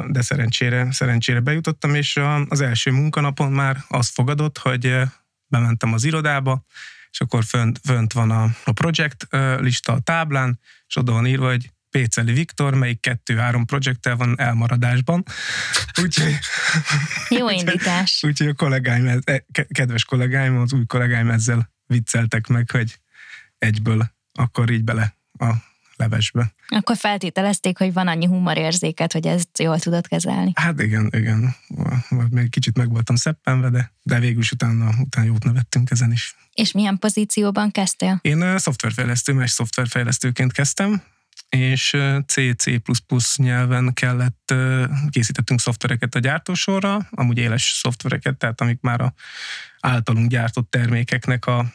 de 0.08 0.22
szerencsére, 0.22 0.92
szerencsére 0.92 1.40
bejutottam, 1.40 1.96
és 1.96 2.20
az 2.48 2.62
első 2.62 2.92
munkanapon 2.92 3.52
már 3.52 3.78
az 3.88 4.10
fogadott, 4.10 4.58
hogy 4.58 4.96
bementem 5.48 5.94
az 5.94 6.04
irodába, 6.04 6.66
és 7.12 7.22
akkor 7.22 7.44
fönt, 7.44 7.80
fönt 7.84 8.14
van 8.14 8.32
a, 8.32 8.44
a 8.64 8.72
projekt 8.72 9.28
lista 9.60 9.94
a 9.94 10.00
táblán, 10.00 10.60
és 10.88 10.96
oda 10.96 11.12
van 11.12 11.28
írva, 11.28 11.48
hogy 11.48 11.73
Péceli 11.94 12.34
Viktor, 12.34 12.74
melyik 12.74 13.00
kettő-három 13.00 13.66
projekttel 13.66 14.16
van 14.16 14.40
elmaradásban. 14.40 15.24
Úgyhogy, 16.02 16.38
Jó 17.30 17.50
indítás. 17.50 18.20
Úgyhogy 18.28 18.48
a 18.48 18.54
kollégáim, 18.54 19.22
e, 19.24 19.46
kedves 19.68 20.06
kollégáim, 20.06 20.58
az 20.58 20.74
új 20.74 20.86
kollégáim 20.86 21.30
ezzel 21.30 21.72
vicceltek 21.86 22.48
meg, 22.48 22.72
hogy 22.72 23.00
egyből 23.58 24.12
akkor 24.34 24.70
így 24.70 24.84
bele 24.84 25.18
a 25.40 25.54
levesbe. 25.96 26.54
Akkor 26.68 26.98
feltételezték, 26.98 27.78
hogy 27.78 27.94
van 27.94 28.08
annyi 28.08 28.26
humorérzéket, 28.26 29.14
hogy 29.14 29.28
ezt 29.28 29.60
jól 29.60 29.80
tudod 29.80 30.08
kezelni. 30.08 30.52
Hát 30.56 30.82
igen, 30.82 31.10
igen. 31.12 31.56
Még 32.30 32.50
kicsit 32.50 32.78
meg 32.78 32.90
voltam 32.90 33.16
szeppenve, 33.16 33.70
de, 33.70 33.94
de 34.02 34.20
végül 34.20 34.42
is 34.42 34.52
utána, 34.52 34.90
utána 35.00 35.26
jót 35.26 35.44
nevettünk 35.44 35.92
ezen 35.92 36.12
is. 36.12 36.36
És 36.54 36.72
milyen 36.72 36.98
pozícióban 36.98 37.72
kezdtél? 37.72 38.20
Én 38.22 38.58
szoftverfejlesztő, 38.58 39.34
más 39.34 39.52
szoftverfejlesztőként 39.52 40.52
kezdtem, 40.52 41.04
és 41.56 41.98
C++ 42.28 42.82
nyelven 43.36 43.94
kellett, 43.94 44.54
készítettünk 45.10 45.60
szoftvereket 45.60 46.16
a 46.16 46.20
gyártósorra, 46.20 47.08
amúgy 47.12 47.38
éles 47.38 47.64
szoftvereket, 47.64 48.38
tehát 48.38 48.62
amik 48.62 48.82
már 48.82 49.02
a 49.02 49.14
általunk 49.80 50.30
gyártott 50.30 50.70
termékeknek 50.70 51.46
a, 51.46 51.66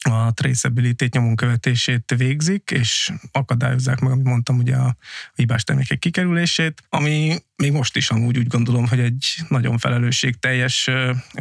a 0.00 0.32
traceability 0.32 1.08
nyomon 1.10 1.36
követését 1.36 2.14
végzik, 2.16 2.70
és 2.70 3.12
akadályozzák 3.32 4.00
meg, 4.00 4.12
amit 4.12 4.24
mondtam, 4.24 4.58
ugye 4.58 4.76
a 4.76 4.96
hibás 5.34 5.64
termékek 5.64 5.98
kikerülését, 5.98 6.82
ami 6.88 7.36
még 7.56 7.72
most 7.72 7.96
is 7.96 8.10
amúgy 8.10 8.38
úgy 8.38 8.46
gondolom, 8.46 8.88
hogy 8.88 9.00
egy 9.00 9.34
nagyon 9.48 9.78
felelősségteljes 9.78 10.90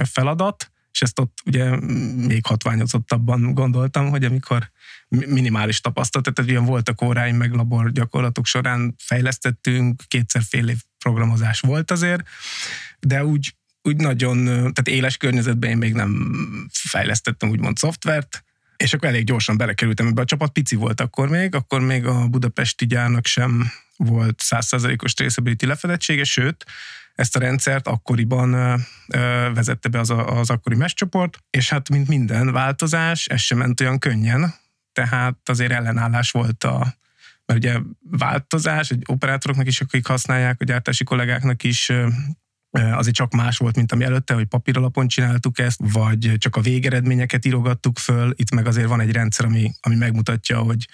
feladat, 0.04 0.72
és 0.92 1.02
ezt 1.02 1.20
ott 1.20 1.38
ugye 1.46 1.76
még 2.16 2.46
hatványozottabban 2.46 3.54
gondoltam, 3.54 4.10
hogy 4.10 4.24
amikor 4.24 4.72
minimális 5.10 5.82
tapasztalat, 5.82 6.34
tehát 6.34 6.52
ilyen 6.52 6.66
voltak 6.66 7.02
óráim, 7.02 7.36
meg 7.36 7.54
labor 7.54 7.92
gyakorlatok 7.92 8.46
során 8.46 8.96
fejlesztettünk, 8.98 10.04
kétszer 10.08 10.42
fél 10.50 10.70
év 10.70 10.78
programozás 10.98 11.60
volt 11.60 11.92
azért, 11.92 12.28
de 13.00 13.26
úgy, 13.26 13.56
úgy 13.82 13.96
nagyon, 13.96 14.46
tehát 14.46 14.88
éles 14.88 15.18
környezetben 15.18 15.70
én 15.70 15.78
még 15.78 15.94
nem 15.94 16.34
fejlesztettem 16.72 17.50
úgymond 17.50 17.78
szoftvert, 17.78 18.44
és 18.78 18.94
akkor 18.94 19.08
elég 19.08 19.26
gyorsan 19.26 19.58
belekerültem 19.58 20.08
ebbe 20.08 20.22
a 20.22 20.26
csapat, 20.26 20.52
pici 20.52 20.76
volt 20.76 21.02
akkor 21.02 21.30
még, 21.30 21.56
akkor 21.56 21.82
még 21.82 22.06
a 22.06 22.28
budapesti 22.28 22.86
gyárnak 22.86 23.26
sem 23.26 23.72
volt 23.98 24.40
százszerzalékos 24.40 25.14
traceability 25.14 25.66
lefedettsége, 25.66 26.24
sőt, 26.24 26.66
ezt 27.16 27.36
a 27.36 27.40
rendszert 27.40 27.88
akkoriban 27.88 28.52
vezette 29.54 29.90
be 29.90 30.00
az, 30.00 30.10
a, 30.10 30.40
az 30.40 30.50
akkori 30.50 30.76
mescsoport, 30.76 31.38
és 31.50 31.70
hát 31.70 31.90
mint 31.90 32.08
minden 32.08 32.52
változás, 32.52 33.26
ez 33.26 33.42
sem 33.42 33.58
ment 33.58 33.82
olyan 33.82 34.00
könnyen, 34.00 34.54
tehát 34.94 35.38
azért 35.44 35.72
ellenállás 35.72 36.32
volt 36.32 36.64
a, 36.64 36.96
mert 37.46 37.60
ugye 37.60 37.80
változás, 38.02 38.90
egy 38.90 39.04
operátoroknak 39.06 39.68
is, 39.68 39.82
akik 39.82 40.08
használják, 40.08 40.62
a 40.62 40.64
gyártási 40.66 41.04
kollégáknak 41.04 41.64
is 41.64 41.92
azért 42.72 43.16
csak 43.16 43.34
más 43.34 43.58
volt, 43.58 43.76
mint 43.76 43.92
ami 43.92 44.04
előtte, 44.04 44.34
hogy 44.34 44.46
papíralapon 44.46 45.08
csináltuk 45.08 45.60
ezt, 45.60 45.80
vagy 45.94 46.34
csak 46.38 46.56
a 46.56 46.62
végeredményeket 46.62 47.46
írogattuk 47.46 47.98
föl. 47.98 48.34
Itt 48.36 48.52
meg 48.52 48.68
azért 48.68 48.88
van 48.88 49.02
egy 49.02 49.12
rendszer, 49.12 49.46
ami, 49.46 49.72
ami 49.82 49.96
megmutatja, 49.96 50.60
hogy 50.60 50.88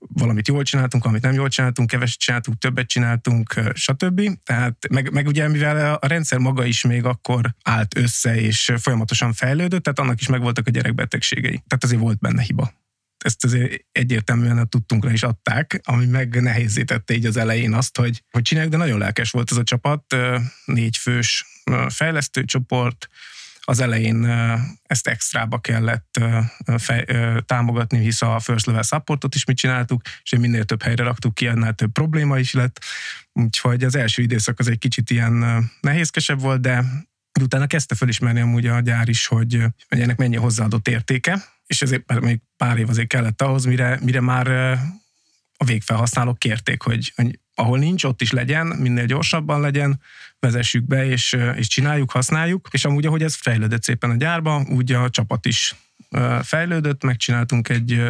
valamit 0.00 0.48
jól 0.48 0.62
csináltunk, 0.62 1.04
amit 1.04 1.22
nem 1.22 1.32
jól 1.32 1.48
csináltunk, 1.48 1.88
keveset 1.88 2.18
csináltunk, 2.18 2.58
többet 2.58 2.86
csináltunk, 2.86 3.54
stb. 3.74 4.30
Tehát 4.44 4.88
meg, 4.90 5.12
meg 5.12 5.26
ugye 5.26 5.48
mivel 5.48 5.94
a 5.94 6.06
rendszer 6.06 6.38
maga 6.38 6.64
is 6.64 6.82
még 6.82 7.04
akkor 7.04 7.54
állt 7.62 7.96
össze 7.96 8.40
és 8.40 8.72
folyamatosan 8.76 9.32
fejlődött, 9.32 9.82
tehát 9.82 9.98
annak 9.98 10.20
is 10.20 10.28
megvoltak 10.28 10.66
a 10.66 10.70
gyerekbetegségei. 10.70 11.62
Tehát 11.66 11.84
azért 11.84 12.00
volt 12.00 12.18
benne 12.18 12.42
hiba 12.42 12.72
ezt 13.18 13.44
azért 13.44 13.84
egyértelműen 13.92 14.58
a 14.58 14.64
tudtunkra 14.64 15.10
is 15.10 15.22
adták, 15.22 15.80
ami 15.84 16.06
meg 16.06 16.42
nehézítette 16.42 17.14
így 17.14 17.26
az 17.26 17.36
elején 17.36 17.72
azt, 17.72 17.96
hogy, 17.96 18.24
hogy 18.30 18.42
csináljuk, 18.42 18.72
de 18.72 18.78
nagyon 18.78 18.98
lelkes 18.98 19.30
volt 19.30 19.50
ez 19.50 19.56
a 19.56 19.62
csapat, 19.62 20.16
négy 20.64 20.96
fős 20.96 21.44
fejlesztőcsoport, 21.88 23.08
az 23.60 23.80
elején 23.80 24.24
ezt 24.82 25.08
extrába 25.08 25.58
kellett 25.60 26.20
fej, 26.76 27.04
támogatni, 27.46 27.98
hisz 27.98 28.22
a 28.22 28.38
first 28.38 28.66
level 28.66 28.82
supportot 28.82 29.34
is 29.34 29.44
mit 29.44 29.56
csináltuk, 29.56 30.02
és 30.22 30.30
minél 30.38 30.64
több 30.64 30.82
helyre 30.82 31.02
raktuk 31.02 31.34
ki, 31.34 31.46
annál 31.46 31.72
több 31.72 31.92
probléma 31.92 32.38
is 32.38 32.52
lett. 32.52 32.84
Úgyhogy 33.32 33.84
az 33.84 33.94
első 33.94 34.22
időszak 34.22 34.58
az 34.58 34.68
egy 34.68 34.78
kicsit 34.78 35.10
ilyen 35.10 35.64
nehézkesebb 35.80 36.40
volt, 36.40 36.60
de 36.60 36.84
utána 37.40 37.66
kezdte 37.66 37.94
felismerni 37.94 38.40
amúgy 38.40 38.66
a 38.66 38.80
gyár 38.80 39.08
is, 39.08 39.26
hogy 39.26 39.64
ennek 39.88 40.16
mennyi 40.16 40.36
hozzáadott 40.36 40.88
értéke, 40.88 41.44
és 41.68 41.82
ezért 41.82 42.20
még 42.20 42.40
pár 42.56 42.78
év 42.78 42.88
azért 42.88 43.08
kellett 43.08 43.42
ahhoz, 43.42 43.64
mire, 43.64 43.98
mire 44.02 44.20
már 44.20 44.48
a 45.56 45.64
végfelhasználók 45.64 46.38
kérték, 46.38 46.82
hogy, 46.82 47.12
hogy 47.16 47.38
ahol 47.54 47.78
nincs, 47.78 48.04
ott 48.04 48.20
is 48.20 48.30
legyen, 48.30 48.66
minél 48.66 49.06
gyorsabban 49.06 49.60
legyen, 49.60 50.00
vezessük 50.40 50.86
be, 50.86 51.06
és, 51.06 51.36
és 51.56 51.66
csináljuk, 51.66 52.10
használjuk. 52.10 52.68
És 52.70 52.84
amúgy, 52.84 53.06
ahogy 53.06 53.22
ez 53.22 53.34
fejlődött 53.34 53.82
szépen 53.82 54.10
a 54.10 54.16
gyárba, 54.16 54.66
úgy 54.68 54.92
a 54.92 55.10
csapat 55.10 55.46
is 55.46 55.74
fejlődött, 56.42 57.02
megcsináltunk 57.02 57.68
egy 57.68 58.02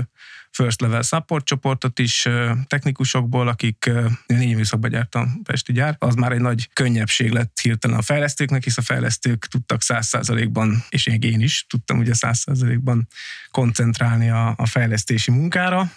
first 0.50 0.80
level 0.80 1.02
support 1.02 1.44
csoportot 1.44 1.98
is 1.98 2.28
technikusokból, 2.66 3.48
akik 3.48 3.90
négy 4.26 4.54
műszakba 4.54 4.88
gyárt 4.88 5.14
a 5.14 5.28
Pesti 5.42 5.72
gyár. 5.72 5.96
Az 5.98 6.14
már 6.14 6.32
egy 6.32 6.40
nagy 6.40 6.70
könnyebbség 6.72 7.30
lett 7.30 7.58
hirtelen 7.60 7.98
a 7.98 8.02
fejlesztőknek, 8.02 8.64
hisz 8.64 8.78
a 8.78 8.82
fejlesztők 8.82 9.46
tudtak 9.46 9.82
száz 9.82 10.06
százalékban, 10.06 10.84
és 10.88 11.06
én 11.06 11.40
is 11.40 11.66
tudtam 11.68 11.98
ugye 11.98 12.14
száz 12.14 12.38
százalékban 12.38 13.08
koncentrálni 13.50 14.30
a, 14.30 14.54
a 14.56 14.66
fejlesztési 14.66 15.30
munkára, 15.30 15.90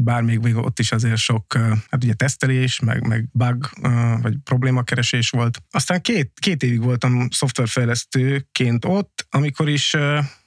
bár 0.00 0.22
még, 0.22 0.38
még 0.38 0.56
ott 0.56 0.78
is 0.78 0.92
azért 0.92 1.16
sok, 1.16 1.52
hát 1.90 2.04
ugye 2.04 2.14
tesztelés, 2.14 2.80
meg, 2.80 3.06
meg 3.06 3.28
bug, 3.32 3.70
vagy 4.22 4.36
problémakeresés 4.44 5.30
volt. 5.30 5.62
Aztán 5.70 6.02
két, 6.02 6.32
két 6.40 6.62
évig 6.62 6.82
voltam 6.82 7.28
szoftverfejlesztőként 7.30 8.84
ott, 8.84 9.26
amikor 9.30 9.68
is 9.68 9.94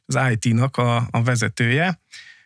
az 0.06 0.20
IT-nak 0.32 0.78
a, 0.78 1.08
a 1.12 1.24
vezetője, 1.24 2.02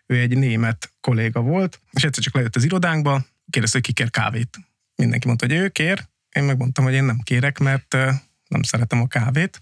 ő 0.05 0.19
egy 0.19 0.37
német 0.37 0.93
kolléga 0.99 1.41
volt, 1.41 1.81
és 1.91 2.03
egyszer 2.03 2.23
csak 2.23 2.33
lejött 2.33 2.55
az 2.55 2.63
irodánkba, 2.63 3.25
kérdezte, 3.49 3.77
hogy 3.77 3.87
ki 3.87 3.93
kér 3.93 4.09
kávét. 4.09 4.57
Mindenki 4.95 5.27
mondta, 5.27 5.45
hogy 5.45 5.55
ő 5.55 5.69
kér, 5.69 6.05
én 6.31 6.43
megmondtam, 6.43 6.83
hogy 6.83 6.93
én 6.93 7.03
nem 7.03 7.19
kérek, 7.23 7.59
mert 7.59 7.93
nem 8.47 8.63
szeretem 8.63 9.01
a 9.01 9.07
kávét 9.07 9.61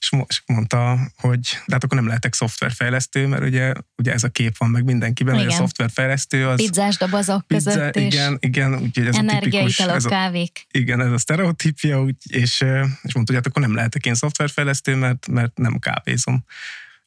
és 0.00 0.42
mondta, 0.46 0.98
hogy 1.16 1.40
de 1.40 1.72
hát 1.72 1.84
akkor 1.84 1.96
nem 1.96 2.06
lehetek 2.06 2.34
szoftverfejlesztő, 2.34 3.26
mert 3.26 3.42
ugye, 3.42 3.72
ugye 3.96 4.12
ez 4.12 4.24
a 4.24 4.28
kép 4.28 4.56
van 4.58 4.70
meg 4.70 4.84
mindenkiben, 4.84 5.34
igen. 5.34 5.46
hogy 5.46 5.54
a 5.54 5.56
szoftverfejlesztő 5.56 6.48
az... 6.48 6.56
Pizzás 6.56 6.96
dobozok 6.96 7.46
pizza, 7.46 7.70
között 7.70 7.96
és 7.96 8.14
igen, 8.14 8.36
igen, 8.40 8.74
úgyhogy 8.74 9.06
ez 9.06 9.16
a 9.16 9.38
tipikus... 9.40 9.78
Ez 9.78 10.04
a, 10.04 10.08
kávék. 10.08 10.66
Igen, 10.70 11.00
ez 11.00 11.12
a 11.12 11.18
sztereotípia, 11.18 12.02
úgy, 12.02 12.14
és, 12.26 12.64
és 13.02 13.14
mondta, 13.14 13.32
hogy 13.32 13.34
hát 13.34 13.46
akkor 13.46 13.62
nem 13.62 13.74
lehetek 13.74 14.06
én 14.06 14.14
szoftverfejlesztő, 14.14 14.94
mert, 14.94 15.26
mert 15.26 15.58
nem 15.58 15.78
kávézom. 15.78 16.44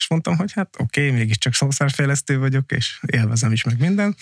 És 0.04 0.10
mondtam, 0.10 0.36
hogy 0.36 0.52
hát 0.54 0.76
oké, 0.80 1.06
okay, 1.06 1.20
mégiscsak 1.20 1.54
szoftverfejlesztő 1.54 2.40
vagyok, 2.40 2.72
és 2.72 3.00
élvezem 3.06 3.52
is 3.52 3.64
meg 3.64 3.80
minden. 3.80 4.16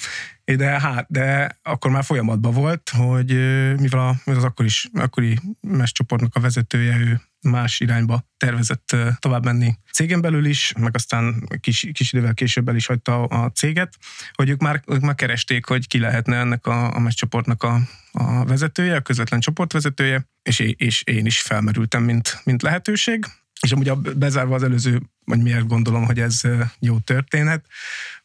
De, 0.43 0.79
hát, 0.79 1.05
de 1.09 1.57
akkor 1.63 1.91
már 1.91 2.03
folyamatban 2.03 2.53
volt, 2.53 2.89
hogy 2.89 3.27
mivel, 3.79 3.99
a, 3.99 4.15
mivel 4.25 4.39
az 4.39 4.43
akkori, 4.43 4.69
akkori 4.93 5.39
mescsoportnak 5.61 6.35
a 6.35 6.39
vezetője, 6.39 6.97
ő 6.97 7.21
más 7.41 7.79
irányba 7.79 8.25
tervezett 8.37 8.95
tovább 9.19 9.45
menni 9.45 9.73
cégen 9.91 10.21
belül 10.21 10.45
is, 10.45 10.73
meg 10.79 10.95
aztán 10.95 11.47
kis, 11.59 11.89
kis 11.93 12.13
idővel 12.13 12.33
később 12.33 12.69
el 12.69 12.75
is 12.75 12.85
hagyta 12.85 13.23
a 13.23 13.51
céget, 13.51 13.97
hogy 14.33 14.49
ők 14.49 14.61
már, 14.61 14.81
ők 14.87 15.01
már 15.01 15.15
keresték, 15.15 15.65
hogy 15.65 15.87
ki 15.87 15.99
lehetne 15.99 16.37
ennek 16.37 16.67
a, 16.67 16.95
a 16.95 16.99
mescsoportnak 16.99 17.63
a, 17.63 17.79
a 18.11 18.45
vezetője, 18.45 18.95
a 18.95 19.01
közvetlen 19.01 19.39
csoportvezetője, 19.39 20.29
és, 20.43 20.59
és 20.59 21.03
én 21.03 21.25
is 21.25 21.41
felmerültem, 21.41 22.03
mint, 22.03 22.41
mint 22.43 22.61
lehetőség. 22.61 23.25
És 23.61 23.71
amúgy 23.71 23.89
a, 23.89 23.95
bezárva 23.95 24.55
az 24.55 24.63
előző, 24.63 25.01
vagy 25.25 25.41
miért 25.41 25.67
gondolom, 25.67 26.05
hogy 26.05 26.19
ez 26.19 26.41
jó 26.79 26.99
történet, 26.99 27.65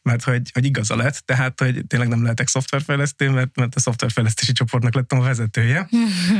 mert 0.03 0.23
hogy, 0.23 0.51
hogy 0.53 0.65
igaza 0.65 0.97
lett, 0.97 1.23
tehát 1.25 1.61
hogy 1.61 1.87
tényleg 1.87 2.09
nem 2.09 2.23
lehetek 2.23 2.49
szoftverfejlesztő, 2.49 3.31
mert, 3.31 3.57
mert 3.57 3.75
a 3.75 3.81
szoftverfejlesztési 3.81 4.53
csoportnak 4.53 4.95
lettem 4.95 5.19
a 5.19 5.23
vezetője 5.23 5.89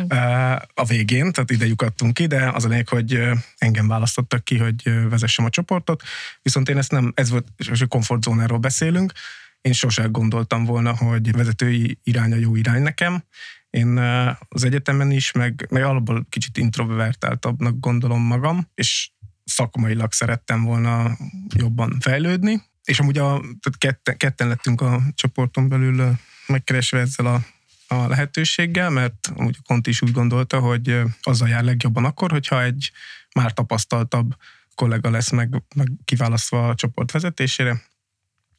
a 0.75 0.85
végén, 0.85 1.33
tehát 1.33 1.51
ide 1.51 1.67
lyukadtunk 1.67 2.15
ki, 2.15 2.27
de 2.27 2.51
az 2.51 2.65
a 2.65 2.69
lényeg, 2.69 2.89
hogy 2.89 3.21
engem 3.57 3.89
választottak 3.89 4.45
ki, 4.45 4.59
hogy 4.59 5.09
vezessem 5.09 5.45
a 5.45 5.51
csoportot, 5.51 6.03
viszont 6.43 6.69
én 6.69 6.79
ezt 6.79 6.91
nem, 6.91 7.13
ez 7.15 7.31
volt, 7.31 7.47
és 7.57 7.81
a 7.81 7.87
komfortzónáról 7.87 8.59
beszélünk, 8.59 9.13
én 9.67 9.73
sosem 9.73 10.13
gondoltam 10.13 10.65
volna, 10.65 10.97
hogy 10.97 11.33
vezetői 11.33 11.99
irány 12.03 12.33
a 12.33 12.37
jó 12.37 12.57
irány 12.57 12.83
nekem. 12.83 13.23
Én 13.77 13.99
az 14.49 14.65
egyetemen 14.65 15.11
is, 15.11 15.33
meg, 15.33 15.67
meg 15.71 15.83
alapból 15.83 16.27
kicsit 16.29 16.57
introvertáltabbnak 16.57 17.81
gondolom 17.81 18.23
magam, 18.23 18.71
és 18.75 19.11
szakmailag 19.45 20.13
szerettem 20.13 20.63
volna 20.63 21.17
jobban 21.55 21.97
fejlődni, 22.01 22.63
és 22.85 22.99
amúgy 23.01 23.19
a, 23.19 23.41
tehát 23.41 23.79
ketten, 23.79 24.17
ketten 24.17 24.49
lettünk 24.49 24.81
a 24.81 25.03
csoporton 25.15 25.69
belül 25.69 26.17
megkeresve 26.47 27.01
ezzel 27.01 27.27
a, 27.27 27.45
a 27.95 28.09
lehetőséggel, 28.09 28.91
mert 28.91 29.33
amúgy 29.35 29.57
a 29.59 29.63
Konti 29.67 29.91
is 29.91 30.03
úgy 30.03 30.13
gondolta, 30.13 30.59
hogy 30.59 31.01
azzal 31.23 31.49
jár 31.49 31.65
legjobban 31.65 32.05
akkor, 32.05 32.31
hogyha 32.31 32.63
egy 32.63 32.91
már 33.35 33.53
tapasztaltabb 33.53 34.37
kollega 34.75 35.11
lesz 35.11 35.31
meg, 35.31 35.63
meg 35.75 35.89
kiválasztva 36.05 36.69
a 36.69 36.75
csoport 36.75 37.11
vezetésére, 37.11 37.83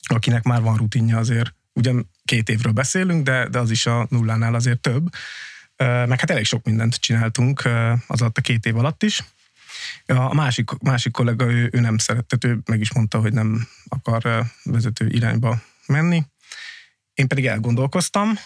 akinek 0.08 0.44
már 0.44 0.62
van 0.62 0.78
rutinja 0.78 1.18
azért, 1.18 1.56
ugyan 1.78 2.10
két 2.26 2.50
évről 2.50 2.74
beszélünk, 2.74 3.24
de, 3.24 3.48
de 3.48 3.60
az 3.60 3.72
is 3.72 3.86
a 3.86 4.08
nullánál 4.10 4.54
azért 4.54 4.80
több, 4.80 5.10
meg 5.78 6.20
hát 6.20 6.30
elég 6.30 6.46
sok 6.46 6.66
mindent 6.66 6.96
csináltunk 6.96 7.62
az 8.08 8.22
alatt 8.22 8.38
a 8.38 8.42
két 8.42 8.66
év 8.66 8.78
alatt 8.78 9.04
is, 9.04 9.24
a 10.06 10.34
másik, 10.34 10.70
másik 10.82 11.12
kollega, 11.12 11.46
ő, 11.46 11.70
ő 11.72 11.80
nem 11.80 11.98
szeretett, 11.98 12.44
ő 12.44 12.60
meg 12.66 12.80
is 12.80 12.94
mondta, 12.94 13.20
hogy 13.20 13.34
nem 13.34 13.68
akar 13.88 14.44
vezető 14.64 15.08
irányba 15.08 15.62
menni. 15.88 16.24
Én 17.14 17.28
pedig 17.28 17.48
elgondolkoztam, 17.48 18.38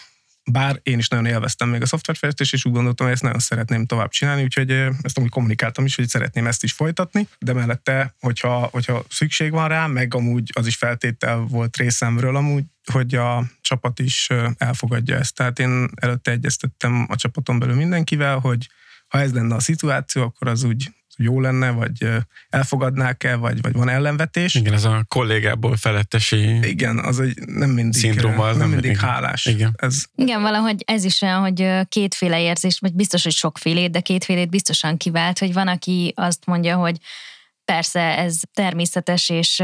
bár 0.50 0.80
én 0.82 0.98
is 0.98 1.08
nagyon 1.08 1.26
élveztem 1.26 1.68
még 1.68 1.82
a 1.82 1.86
szoftverfejlesztést, 1.86 2.52
és 2.52 2.64
úgy 2.64 2.72
gondoltam, 2.72 3.06
hogy 3.06 3.14
ezt 3.14 3.24
nagyon 3.24 3.38
szeretném 3.38 3.86
tovább 3.86 4.10
csinálni, 4.10 4.42
úgyhogy 4.42 4.70
ezt 5.02 5.18
amúgy 5.18 5.30
kommunikáltam 5.30 5.84
is, 5.84 5.94
hogy 5.96 6.08
szeretném 6.08 6.46
ezt 6.46 6.62
is 6.62 6.72
folytatni, 6.72 7.28
de 7.38 7.52
mellette, 7.52 8.14
hogyha, 8.20 8.68
hogyha 8.72 9.04
szükség 9.08 9.50
van 9.50 9.68
rá, 9.68 9.86
meg 9.86 10.14
amúgy 10.14 10.50
az 10.54 10.66
is 10.66 10.76
feltétel 10.76 11.38
volt 11.38 11.76
részemről 11.76 12.36
amúgy, 12.36 12.64
hogy 12.92 13.14
a 13.14 13.44
csapat 13.60 13.98
is 13.98 14.28
elfogadja 14.56 15.16
ezt. 15.16 15.34
Tehát 15.34 15.58
én 15.58 15.88
előtte 15.94 16.30
egyeztettem 16.30 17.06
a 17.08 17.16
csapaton 17.16 17.58
belül 17.58 17.74
mindenkivel, 17.74 18.38
hogy 18.38 18.68
ha 19.08 19.20
ez 19.20 19.32
lenne 19.32 19.54
a 19.54 19.60
szituáció, 19.60 20.22
akkor 20.22 20.48
az 20.48 20.62
úgy 20.62 20.92
jó 21.18 21.40
lenne, 21.40 21.70
vagy 21.70 22.08
elfogadnák-e, 22.50 23.36
vagy, 23.36 23.60
vagy 23.62 23.72
van 23.72 23.88
ellenvetés. 23.88 24.54
Igen, 24.54 24.72
ez 24.72 24.84
a 24.84 25.04
kollégából 25.08 25.76
felettesi 25.76 26.68
Igen, 26.68 26.98
az 26.98 27.20
egy 27.20 27.38
nem 27.46 27.70
mindig, 27.70 28.00
szindróma, 28.00 28.46
nem, 28.46 28.58
nem 28.58 28.68
mindig 28.68 28.90
igen. 28.90 29.08
hálás. 29.08 29.46
Igen. 29.46 29.74
Ez... 29.78 30.04
igen, 30.14 30.42
valahogy 30.42 30.82
ez 30.86 31.04
is 31.04 31.22
olyan, 31.22 31.40
hogy 31.40 31.88
kétféle 31.88 32.40
érzés, 32.40 32.78
vagy 32.78 32.94
biztos, 32.94 33.22
hogy 33.22 33.32
sokfélét, 33.32 33.90
de 33.90 34.00
kétfélét 34.00 34.50
biztosan 34.50 34.96
kivált, 34.96 35.38
hogy 35.38 35.52
van, 35.52 35.68
aki 35.68 36.12
azt 36.16 36.46
mondja, 36.46 36.76
hogy 36.76 36.96
persze 37.64 38.18
ez 38.18 38.40
természetes, 38.54 39.28
és 39.28 39.56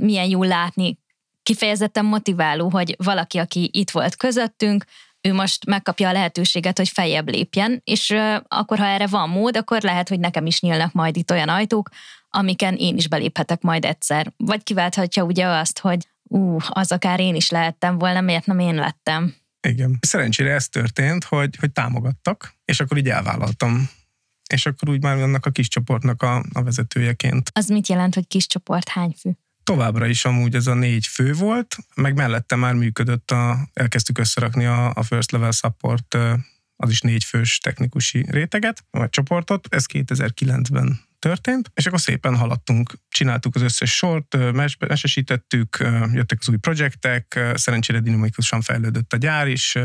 milyen 0.00 0.28
jó 0.28 0.42
látni, 0.42 0.98
kifejezetten 1.42 2.04
motiváló, 2.04 2.68
hogy 2.68 2.94
valaki, 2.98 3.38
aki 3.38 3.70
itt 3.72 3.90
volt 3.90 4.16
közöttünk, 4.16 4.84
ő 5.20 5.32
most 5.32 5.66
megkapja 5.66 6.08
a 6.08 6.12
lehetőséget, 6.12 6.76
hogy 6.76 6.88
feljebb 6.88 7.28
lépjen, 7.28 7.80
és 7.84 8.14
akkor, 8.48 8.78
ha 8.78 8.86
erre 8.86 9.06
van 9.06 9.28
mód, 9.28 9.56
akkor 9.56 9.82
lehet, 9.82 10.08
hogy 10.08 10.20
nekem 10.20 10.46
is 10.46 10.60
nyílnak 10.60 10.92
majd 10.92 11.16
itt 11.16 11.30
olyan 11.30 11.48
ajtók, 11.48 11.88
amiken 12.28 12.76
én 12.76 12.96
is 12.96 13.08
beléphetek 13.08 13.60
majd 13.60 13.84
egyszer. 13.84 14.32
Vagy 14.36 14.62
kiválthatja 14.62 15.22
ugye 15.22 15.46
azt, 15.46 15.78
hogy 15.78 16.08
ú, 16.22 16.56
az 16.68 16.92
akár 16.92 17.20
én 17.20 17.34
is 17.34 17.50
lehettem 17.50 17.98
volna, 17.98 18.20
miért 18.20 18.46
nem 18.46 18.58
én 18.58 18.74
lettem. 18.74 19.34
Igen. 19.68 19.98
Szerencsére 20.00 20.52
ez 20.52 20.68
történt, 20.68 21.24
hogy, 21.24 21.56
hogy 21.56 21.70
támogattak, 21.70 22.54
és 22.64 22.80
akkor 22.80 22.98
így 22.98 23.08
elvállaltam 23.08 23.88
és 24.52 24.66
akkor 24.66 24.88
úgy 24.88 25.02
már 25.02 25.16
annak 25.16 25.46
a 25.46 25.50
kis 25.50 25.68
csoportnak 25.68 26.22
a, 26.22 26.44
a 26.52 26.62
vezetőjeként. 26.62 27.50
Az 27.54 27.68
mit 27.68 27.88
jelent, 27.88 28.14
hogy 28.14 28.26
kis 28.26 28.46
csoport, 28.46 28.88
hány 28.88 29.14
fő? 29.18 29.38
Továbbra 29.70 30.06
is 30.06 30.24
amúgy 30.24 30.54
ez 30.54 30.66
a 30.66 30.74
négy 30.74 31.06
fő 31.06 31.32
volt, 31.32 31.76
meg 31.94 32.14
mellette 32.14 32.56
már 32.56 32.74
működött, 32.74 33.30
a, 33.30 33.68
elkezdtük 33.72 34.18
összerakni 34.18 34.64
a, 34.64 34.92
a 34.94 35.02
First 35.02 35.30
Level 35.30 35.50
Support, 35.50 36.16
az 36.76 36.90
is 36.90 37.00
négy 37.00 37.24
fős 37.24 37.58
technikusi 37.58 38.26
réteget, 38.30 38.84
vagy 38.90 39.10
csoportot, 39.10 39.66
ez 39.74 39.84
2009-ben 39.92 41.00
történt, 41.18 41.70
és 41.74 41.86
akkor 41.86 42.00
szépen 42.00 42.36
haladtunk, 42.36 42.92
csináltuk 43.08 43.54
az 43.54 43.62
összes 43.62 43.96
sort, 43.96 44.36
mesesítettük, 44.88 45.76
jöttek 46.12 46.38
az 46.40 46.48
új 46.48 46.56
projektek, 46.56 47.40
szerencsére 47.54 48.00
dinamikusan 48.00 48.60
fejlődött 48.60 49.12
a 49.12 49.16
gyár 49.16 49.48
is, 49.48 49.76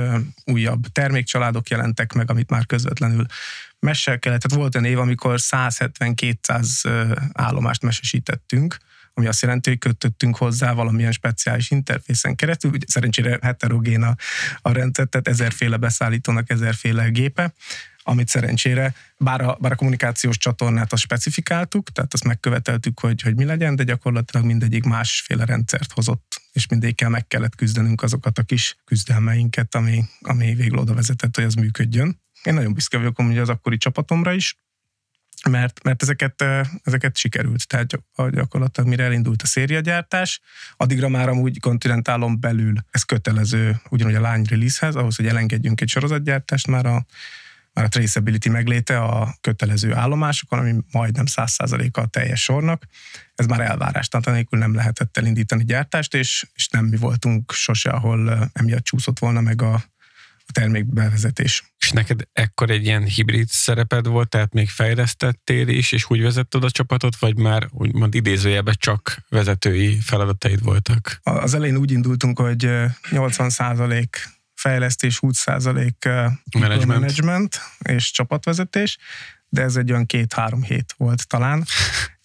újabb 0.45 0.88
termékcsaládok 0.88 1.69
jelentek 1.69 2.13
meg, 2.13 2.30
amit 2.30 2.50
már 2.50 2.65
közvetlenül 2.65 3.26
messel 3.80 4.19
kellett. 4.19 4.41
Tehát 4.41 4.58
volt 4.58 4.76
egy 4.76 4.91
év, 4.91 5.00
amikor 5.00 5.36
170-200 5.38 7.19
állomást 7.34 7.82
mesesítettünk, 7.82 8.78
ami 9.17 9.28
azt 9.28 9.41
jelenti, 9.41 9.69
hogy 9.69 9.80
kötöttünk 9.80 10.38
hozzá 10.38 10.73
valamilyen 10.73 11.12
speciális 11.12 11.71
interfészen 11.71 12.36
keresztül, 12.36 12.71
ugye 12.71 12.86
szerencsére 12.89 13.39
heterogén 13.41 14.01
a, 14.01 14.15
a 14.62 14.71
rendszer, 14.71 15.08
tehát 15.08 15.28
ezerféle 15.28 15.78
beszállítónak 15.78 16.49
ezerféle 16.49 17.10
gépe, 17.10 17.54
amit 18.08 18.28
szerencsére, 18.28 18.93
bár 19.17 19.41
a, 19.41 19.58
bár 19.60 19.71
a 19.71 19.75
kommunikációs 19.75 20.38
csatornát 20.38 20.93
azt 20.93 21.01
specifikáltuk, 21.01 21.91
tehát 21.91 22.13
azt 22.13 22.23
megköveteltük, 22.23 22.99
hogy, 22.99 23.21
hogy 23.21 23.36
mi 23.36 23.45
legyen, 23.45 23.75
de 23.75 23.84
gyakorlatilag 23.84 24.45
mindegyik 24.45 24.84
másféle 24.84 25.45
rendszert 25.45 25.91
hozott, 25.91 26.41
és 26.51 26.67
mindegyikkel 26.67 27.10
meg 27.10 27.28
kellett 27.28 27.56
küzdenünk 27.56 28.01
azokat 28.01 28.38
a 28.38 28.43
kis 28.43 28.78
küzdelmeinket, 28.86 29.75
ami, 29.75 30.04
ami 30.21 30.54
végül 30.54 30.78
oda 30.78 30.93
vezetett, 30.93 31.36
hogy 31.36 31.43
az 31.43 31.54
működjön. 31.54 32.21
Én 32.43 32.54
nagyon 32.54 32.73
büszke 32.73 32.97
vagyok 32.97 33.15
hogy 33.15 33.38
az 33.38 33.49
akkori 33.49 33.78
csapatomra 33.78 34.34
is, 34.34 34.58
mert, 35.50 35.84
mert 35.84 36.02
ezeket, 36.02 36.44
ezeket 36.84 37.18
sikerült. 37.18 37.68
Tehát 37.68 37.88
gyakorlatilag 38.30 38.90
mire 38.90 39.04
elindult 39.04 39.42
a 39.42 39.46
szériagyártás, 39.46 40.42
addigra 40.78 41.10
már 41.10 41.30
amúgy 41.30 41.60
kontinentálon 41.60 42.40
belül 42.40 42.74
ez 42.92 43.04
kötelező, 43.04 43.82
ugyanúgy 43.90 44.16
a 44.16 44.22
lány 44.22 44.46
releasehez, 44.50 44.96
ahhoz, 44.96 45.16
hogy 45.16 45.28
elengedjünk 45.28 45.82
egy 45.82 45.90
sorozatgyártást, 45.90 46.68
már 46.68 46.86
a, 46.86 47.06
már 47.74 47.86
a 47.86 47.88
traceability 47.88 48.50
megléte 48.50 49.02
a 49.02 49.36
kötelező 49.42 49.94
állomásokon, 49.94 50.60
ami 50.60 50.76
majdnem 50.92 51.26
100%-a 51.36 52.00
a 52.00 52.06
teljes 52.06 52.42
sornak, 52.42 52.84
ez 53.36 53.46
már 53.46 53.60
elvárás, 53.60 54.08
tehát 54.08 54.26
nélkül 54.26 54.60
nem 54.60 54.76
lehetett 54.76 55.18
elindítani 55.18 55.64
gyártást, 55.64 56.14
és, 56.14 56.46
és 56.54 56.68
nem 56.68 56.86
mi 56.86 56.98
voltunk 56.98 57.52
sose, 57.52 57.90
ahol 57.90 58.50
emiatt 58.54 58.84
csúszott 58.84 59.20
volna 59.20 59.42
meg 59.42 59.62
a 59.62 59.84
termékbevezetés. 60.52 61.64
És 61.78 61.92
neked 61.92 62.28
ekkor 62.34 62.70
egy 62.70 62.86
ilyen 62.86 63.04
hibrid 63.04 63.48
szereped 63.48 64.08
volt, 64.08 64.30
tehát 64.30 64.54
még 64.54 64.70
fejlesztettél 64.70 65.68
is, 65.68 65.92
és 65.92 66.06
úgy 66.10 66.22
vezetted 66.22 66.64
a 66.64 66.72
csapatot, 66.72 67.16
vagy 67.16 67.38
már 67.38 67.68
úgymond 67.72 68.16
idézőjelben 68.16 68.76
csak 68.80 69.18
vezetői 69.30 70.00
feladataid 70.00 70.64
voltak? 70.64 71.20
Az 71.24 71.54
elején 71.54 71.78
úgy 71.78 71.92
indultunk, 71.92 72.40
hogy 72.40 72.70
80% 73.12 74.06
fejlesztés, 74.54 75.20
20% 75.22 75.92
management. 76.60 76.86
management 76.86 77.60
és 77.80 78.12
csapatvezetés, 78.12 78.98
de 79.50 79.62
ez 79.62 79.76
egy 79.76 79.92
olyan 79.92 80.06
két-három 80.06 80.64
hét 80.64 80.94
volt 80.98 81.28
talán, 81.28 81.66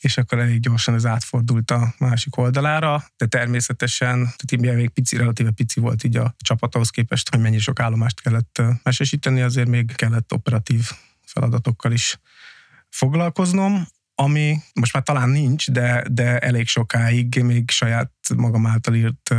és 0.00 0.16
akkor 0.18 0.38
elég 0.38 0.60
gyorsan 0.60 0.94
ez 0.94 1.06
átfordult 1.06 1.70
a 1.70 1.94
másik 1.98 2.36
oldalára, 2.36 3.04
de 3.16 3.26
természetesen, 3.26 4.34
így 4.52 4.60
még 4.60 4.88
pici, 4.88 5.16
relatíve 5.16 5.50
pici 5.50 5.80
volt 5.80 6.04
így 6.04 6.16
a 6.16 6.34
csapat 6.38 6.74
ahhoz 6.74 6.90
képest, 6.90 7.30
hogy 7.30 7.40
mennyi 7.40 7.58
sok 7.58 7.80
állomást 7.80 8.20
kellett 8.20 8.62
mesesíteni, 8.82 9.40
azért 9.40 9.68
még 9.68 9.94
kellett 9.94 10.32
operatív 10.32 10.90
feladatokkal 11.24 11.92
is 11.92 12.18
foglalkoznom, 12.88 13.86
ami 14.14 14.56
most 14.74 14.92
már 14.92 15.02
talán 15.02 15.28
nincs, 15.28 15.70
de, 15.70 16.04
de 16.10 16.38
elég 16.38 16.68
sokáig 16.68 17.42
még 17.42 17.70
saját 17.70 18.12
magam 18.36 18.66
által 18.66 18.94
írt 18.94 19.34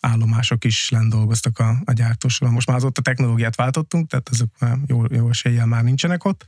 állomások 0.00 0.64
is 0.64 0.88
lent 0.90 1.10
dolgoztak 1.10 1.58
a, 1.58 1.76
a 1.84 1.92
gyártósoron. 1.92 2.54
Most 2.54 2.66
már 2.66 2.76
azóta 2.76 3.02
technológiát 3.02 3.56
váltottunk, 3.56 4.08
tehát 4.08 4.28
ezek 4.32 4.48
már 4.58 4.78
jó, 4.86 5.02
jó 5.10 5.28
eséllyel 5.28 5.66
már 5.66 5.82
nincsenek 5.82 6.24
ott. 6.24 6.44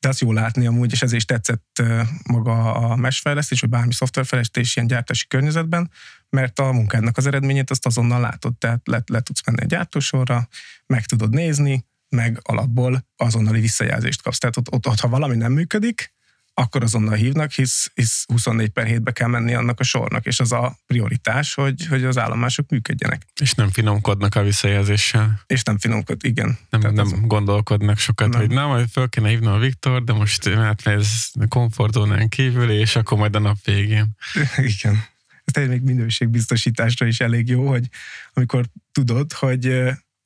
De 0.00 0.08
azt 0.08 0.20
jó 0.20 0.32
látni 0.32 0.66
amúgy, 0.66 0.92
és 0.92 1.02
ez 1.02 1.12
is 1.12 1.24
tetszett 1.24 1.82
maga 2.24 2.74
a 2.74 2.96
mesfejlesztés, 2.96 3.60
vagy 3.60 3.70
bármi 3.70 3.92
szoftverfejlesztés 3.92 4.76
ilyen 4.76 4.88
gyártási 4.88 5.26
környezetben, 5.26 5.90
mert 6.28 6.58
a 6.58 6.72
munkádnak 6.72 7.16
az 7.16 7.26
eredményét 7.26 7.70
azt 7.70 7.86
azonnal 7.86 8.20
látod, 8.20 8.56
tehát 8.58 8.80
le, 8.88 9.02
le 9.06 9.20
tudsz 9.20 9.46
menni 9.46 9.62
a 9.62 9.66
gyártósorra, 9.66 10.48
meg 10.86 11.04
tudod 11.04 11.30
nézni, 11.30 11.86
meg 12.08 12.40
alapból 12.42 13.06
azonnali 13.16 13.60
visszajelzést 13.60 14.22
kapsz. 14.22 14.38
Tehát 14.38 14.56
ott, 14.56 14.72
ott, 14.72 14.86
ott 14.86 15.00
ha 15.00 15.08
valami 15.08 15.36
nem 15.36 15.52
működik, 15.52 16.12
akkor 16.54 16.82
azonnal 16.82 17.14
hívnak, 17.14 17.50
hisz, 17.50 17.90
hisz 17.94 18.24
24 18.26 18.68
per 18.68 18.86
7-be 18.88 19.12
kell 19.12 19.28
menni 19.28 19.54
annak 19.54 19.80
a 19.80 19.82
sornak, 19.82 20.26
és 20.26 20.40
az 20.40 20.52
a 20.52 20.78
prioritás, 20.86 21.54
hogy, 21.54 21.86
hogy 21.86 22.04
az 22.04 22.18
állomások 22.18 22.70
működjenek. 22.70 23.26
És 23.40 23.54
nem 23.54 23.70
finomkodnak 23.70 24.34
a 24.34 24.42
visszajelzéssel. 24.42 25.40
És 25.46 25.62
nem 25.62 25.78
finomkod, 25.78 26.24
igen. 26.24 26.58
Nem, 26.70 26.80
nem 26.80 26.98
az... 26.98 27.14
gondolkodnak 27.20 27.98
sokat, 27.98 28.28
nem. 28.28 28.40
hogy 28.40 28.50
na, 28.50 28.66
majd 28.66 28.88
föl 28.88 29.08
kéne 29.08 29.28
hívnom 29.28 29.52
a 29.52 29.58
Viktor, 29.58 30.04
de 30.04 30.12
most 30.12 30.46
átmész 30.48 31.32
komfortzónán 31.48 32.28
kívül, 32.28 32.70
és 32.70 32.96
akkor 32.96 33.18
majd 33.18 33.36
a 33.36 33.38
nap 33.38 33.64
végén. 33.64 34.06
igen. 34.76 35.04
Ez 35.44 35.68
még 35.68 35.82
minőségbiztosításra 35.82 37.06
is 37.06 37.20
elég 37.20 37.48
jó, 37.48 37.68
hogy 37.68 37.88
amikor 38.32 38.64
tudod, 38.92 39.32
hogy 39.32 39.66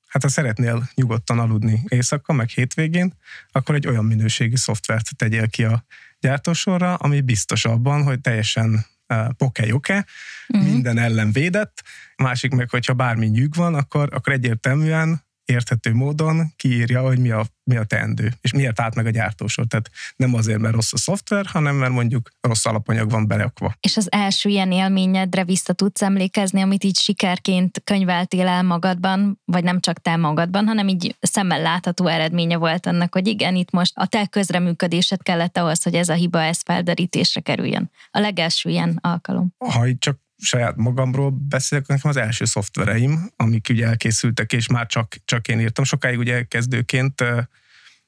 hát 0.07 0.23
ha 0.23 0.29
szeretnél 0.29 0.91
nyugodtan 0.95 1.39
aludni 1.39 1.85
éjszaka, 1.89 2.33
meg 2.33 2.49
hétvégén, 2.49 3.15
akkor 3.53 3.75
egy 3.75 3.87
olyan 3.87 4.05
minőségi 4.05 4.57
szoftvert 4.57 5.17
tegyél 5.17 5.49
ki 5.49 5.65
a 5.65 5.85
gyártósorra, 6.25 6.95
ami 6.95 7.21
biztos 7.21 7.65
abban, 7.65 8.03
hogy 8.03 8.21
teljesen 8.21 8.87
uh, 9.09 9.29
poke-joke, 9.37 10.07
uh-huh. 10.49 10.71
minden 10.71 10.99
ellen 10.99 11.33
védett. 11.33 11.83
A 12.17 12.23
másik 12.23 12.53
meg, 12.53 12.71
hogyha 12.71 12.95
bármi 12.95 13.27
nyűg 13.27 13.55
van, 13.55 13.75
akkor, 13.75 14.09
akkor 14.13 14.33
egyértelműen 14.33 15.25
érthető 15.45 15.95
módon 15.95 16.53
kiírja, 16.57 17.01
hogy 17.01 17.19
mi 17.19 17.31
a, 17.31 17.45
mi 17.65 17.77
a 17.77 17.85
teendő, 17.85 18.33
és 18.41 18.53
miért 18.53 18.81
állt 18.81 18.95
meg 18.95 19.07
a 19.07 19.11
gyártósor. 19.11 19.67
Tehát 19.67 19.91
nem 20.17 20.35
azért, 20.35 20.59
mert 20.59 20.75
rossz 20.75 20.93
a 20.93 20.97
szoftver, 20.97 21.47
hanem 21.47 21.77
mert 21.77 21.93
mondjuk 21.93 22.31
rossz 22.41 22.67
alapanyag 22.67 23.11
van 23.11 23.27
berakva. 23.27 23.75
És 23.81 23.97
az 23.97 24.13
első 24.13 24.49
ilyen 24.49 24.73
élményedre 24.73 25.45
vissza 25.45 25.73
tudsz 25.73 26.03
emlékezni, 26.03 26.61
amit 26.61 26.85
így 26.85 26.99
sikerként 26.99 27.81
könyveltél 27.85 28.47
el 28.47 28.63
magadban, 28.63 29.41
vagy 29.45 29.65
nem 29.65 29.81
csak 29.81 30.01
te 30.01 30.17
magadban, 30.17 30.67
hanem 30.67 30.89
így 30.89 31.17
szemmel 31.21 31.61
látható 31.61 32.07
eredménye 32.07 32.57
volt 32.57 32.87
annak, 32.87 33.15
hogy 33.15 33.27
igen, 33.27 33.55
itt 33.57 33.71
most 33.71 33.93
a 33.95 34.07
te 34.07 34.27
közreműködésed 34.27 35.23
kellett 35.23 35.57
ahhoz, 35.57 35.83
hogy 35.83 35.95
ez 35.95 36.09
a 36.09 36.15
hiba 36.15 36.43
ez 36.43 36.61
felderítésre 36.65 37.41
kerüljön. 37.41 37.91
A 38.11 38.19
legelső 38.19 38.71
ilyen 38.71 38.99
alkalom. 39.01 39.55
Ha 39.59 39.87
csak 39.99 40.24
saját 40.37 40.77
magamról 40.77 41.31
beszélek, 41.31 41.87
nekem 41.87 42.11
az 42.11 42.16
első 42.16 42.44
szoftvereim, 42.44 43.31
amik 43.37 43.66
ugye 43.70 43.87
elkészültek, 43.87 44.53
és 44.53 44.66
már 44.66 44.87
csak, 44.87 45.16
csak 45.25 45.49
én 45.49 45.61
írtam. 45.61 45.85
Sokáig 45.85 46.18
ugye 46.18 46.42
kezdőként 46.42 47.25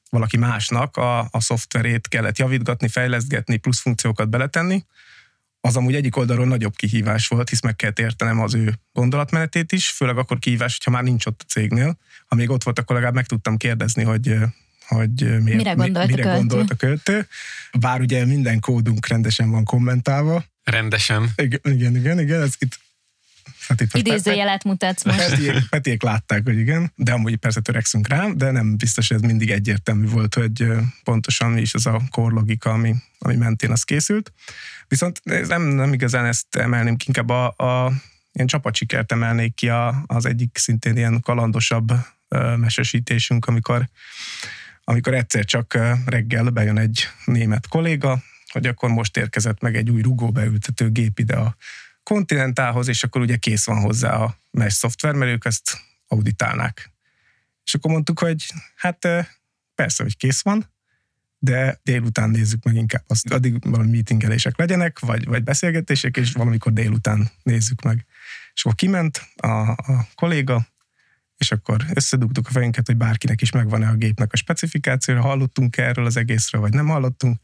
valaki 0.09 0.37
másnak 0.37 0.97
a, 0.97 1.19
a 1.19 1.39
szoftverét 1.39 2.07
kellett 2.07 2.37
javítgatni, 2.37 2.87
fejlesztgetni, 2.87 3.57
plusz 3.57 3.79
funkciókat 3.79 4.29
beletenni. 4.29 4.85
Az 5.61 5.75
amúgy 5.75 5.95
egyik 5.95 6.15
oldalról 6.15 6.45
nagyobb 6.45 6.75
kihívás 6.75 7.27
volt, 7.27 7.49
hisz 7.49 7.61
meg 7.61 7.75
kellett 7.75 7.99
értenem 7.99 8.39
az 8.39 8.53
ő 8.53 8.73
gondolatmenetét 8.93 9.71
is, 9.71 9.89
főleg 9.89 10.17
akkor 10.17 10.39
kihívás, 10.39 10.77
hogyha 10.77 10.91
már 10.91 11.03
nincs 11.03 11.25
ott 11.25 11.41
a 11.41 11.49
cégnél. 11.49 11.97
Ha 12.25 12.35
még 12.35 12.49
ott 12.49 12.63
volt, 12.63 12.79
akkor 12.79 12.95
legalább 12.95 13.15
meg 13.15 13.25
tudtam 13.25 13.57
kérdezni, 13.57 14.03
hogy 14.03 14.37
hogy 14.87 15.43
miért, 15.43 15.57
mire 15.57 15.73
gondolt, 15.73 16.07
mire 16.07 16.31
a, 16.31 16.35
gondolt 16.35 16.71
a 16.71 16.75
költő. 16.75 17.27
Bár 17.79 18.01
ugye 18.01 18.25
minden 18.25 18.59
kódunk 18.59 19.07
rendesen 19.07 19.49
van 19.49 19.63
kommentálva, 19.63 20.43
Rendesen. 20.71 21.29
Igen, 21.35 21.59
igen, 21.63 21.95
igen, 21.95 22.19
igen 22.19 22.41
ez 22.41 22.53
itt 22.59 22.79
Hát 23.67 23.81
itt 23.81 23.93
Idézőjelet 23.93 24.63
mutatsz 24.63 25.03
most. 25.03 25.29
Petiek, 25.29 25.63
petiek 25.69 26.01
látták, 26.03 26.41
hogy 26.43 26.57
igen, 26.57 26.91
de 26.95 27.11
amúgy 27.11 27.35
persze 27.35 27.61
törekszünk 27.61 28.07
rá, 28.07 28.27
de 28.29 28.51
nem 28.51 28.77
biztos, 28.77 29.07
hogy 29.07 29.17
ez 29.17 29.23
mindig 29.23 29.51
egyértelmű 29.51 30.07
volt, 30.07 30.33
hogy 30.33 30.65
pontosan 31.03 31.51
mi 31.51 31.61
is 31.61 31.73
az 31.73 31.85
a 31.85 32.01
core 32.11 32.33
logika, 32.33 32.69
ami, 32.69 32.95
ami 33.19 33.35
mentén 33.35 33.71
az 33.71 33.83
készült. 33.83 34.33
Viszont 34.87 35.21
nem, 35.23 35.61
nem 35.61 35.93
igazán 35.93 36.25
ezt 36.25 36.55
emelném 36.55 36.95
ki, 36.95 37.05
inkább 37.07 37.29
a, 37.29 37.45
a 37.47 37.91
ilyen 38.33 38.47
csapatsikert 38.47 39.11
emelnék 39.11 39.53
ki 39.53 39.69
a, 39.69 40.03
az 40.05 40.25
egyik 40.25 40.57
szintén 40.57 40.97
ilyen 40.97 41.21
kalandosabb 41.21 41.91
mesesítésünk, 42.57 43.45
amikor, 43.45 43.89
amikor 44.83 45.13
egyszer 45.13 45.45
csak 45.45 45.77
reggel 46.05 46.49
bejön 46.49 46.77
egy 46.77 47.07
német 47.25 47.67
kolléga, 47.67 48.23
hogy 48.51 48.67
akkor 48.67 48.89
most 48.89 49.17
érkezett 49.17 49.61
meg 49.61 49.75
egy 49.75 49.89
új 49.89 50.01
rugóbeültető 50.01 50.91
gép 50.91 51.19
ide 51.19 51.35
a 51.35 51.55
kontinentálhoz, 52.03 52.87
és 52.87 53.03
akkor 53.03 53.21
ugye 53.21 53.37
kész 53.37 53.65
van 53.65 53.81
hozzá 53.81 54.15
a 54.15 54.37
mesh 54.51 54.75
szoftver, 54.75 55.13
mert 55.13 55.31
ők 55.31 55.45
ezt 55.45 55.77
auditálnák. 56.07 56.91
És 57.63 57.73
akkor 57.73 57.91
mondtuk, 57.91 58.19
hogy 58.19 58.53
hát 58.75 59.07
persze, 59.75 60.03
hogy 60.03 60.17
kész 60.17 60.41
van, 60.41 60.75
de 61.39 61.79
délután 61.83 62.29
nézzük 62.29 62.63
meg 62.63 62.75
inkább 62.75 63.03
azt, 63.07 63.29
addig 63.29 63.69
valami 63.69 63.89
meetingelések 63.89 64.57
legyenek, 64.57 64.99
vagy, 64.99 65.25
vagy 65.25 65.43
beszélgetések, 65.43 66.17
és 66.17 66.31
valamikor 66.31 66.73
délután 66.73 67.29
nézzük 67.43 67.81
meg. 67.81 68.05
És 68.53 68.65
akkor 68.65 68.75
kiment 68.75 69.21
a, 69.35 69.47
a 69.69 70.07
kolléga, 70.15 70.67
és 71.37 71.51
akkor 71.51 71.85
összedugtuk 71.93 72.47
a 72.47 72.51
fejünket, 72.51 72.85
hogy 72.85 72.97
bárkinek 72.97 73.41
is 73.41 73.51
megvan-e 73.51 73.89
a 73.89 73.95
gépnek 73.95 74.33
a 74.33 74.37
specifikációra, 74.37 75.21
hallottunk 75.21 75.77
erről 75.77 76.05
az 76.05 76.17
egészről, 76.17 76.61
vagy 76.61 76.73
nem 76.73 76.87
hallottunk, 76.87 77.39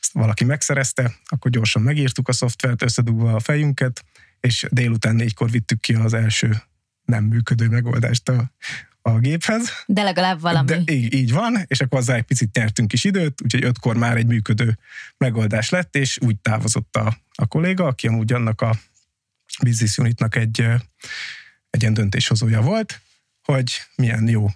azt 0.00 0.12
valaki 0.12 0.44
megszerezte, 0.44 1.14
akkor 1.24 1.50
gyorsan 1.50 1.82
megírtuk 1.82 2.28
a 2.28 2.32
szoftvert, 2.32 2.82
összedugva 2.82 3.34
a 3.34 3.40
fejünket, 3.40 4.04
és 4.40 4.66
délután 4.70 5.14
négykor 5.14 5.50
vittük 5.50 5.80
ki 5.80 5.94
az 5.94 6.14
első 6.14 6.62
nem 7.04 7.24
működő 7.24 7.68
megoldást 7.68 8.28
a, 8.28 8.52
a 9.02 9.18
géphez. 9.18 9.70
De 9.86 10.02
legalább 10.02 10.40
valami. 10.40 10.66
De 10.66 10.92
így, 10.92 11.14
így 11.14 11.32
van, 11.32 11.64
és 11.66 11.80
akkor 11.80 11.98
azzal 11.98 12.16
egy 12.16 12.22
picit 12.22 12.54
nyertünk 12.56 12.92
is 12.92 13.04
időt, 13.04 13.42
úgyhogy 13.42 13.64
ötkor 13.64 13.96
már 13.96 14.16
egy 14.16 14.26
működő 14.26 14.78
megoldás 15.16 15.68
lett, 15.68 15.96
és 15.96 16.18
úgy 16.20 16.36
távozott 16.36 16.96
a, 16.96 17.16
a 17.34 17.46
kolléga, 17.46 17.86
aki 17.86 18.06
amúgy 18.06 18.32
annak 18.32 18.60
a 18.60 18.76
business 19.62 19.98
unitnak 19.98 20.36
egy, 20.36 20.60
egy 21.70 21.80
ilyen 21.80 21.94
döntéshozója 21.94 22.60
volt, 22.60 23.00
hogy 23.52 23.80
milyen 23.94 24.28
jó 24.28 24.50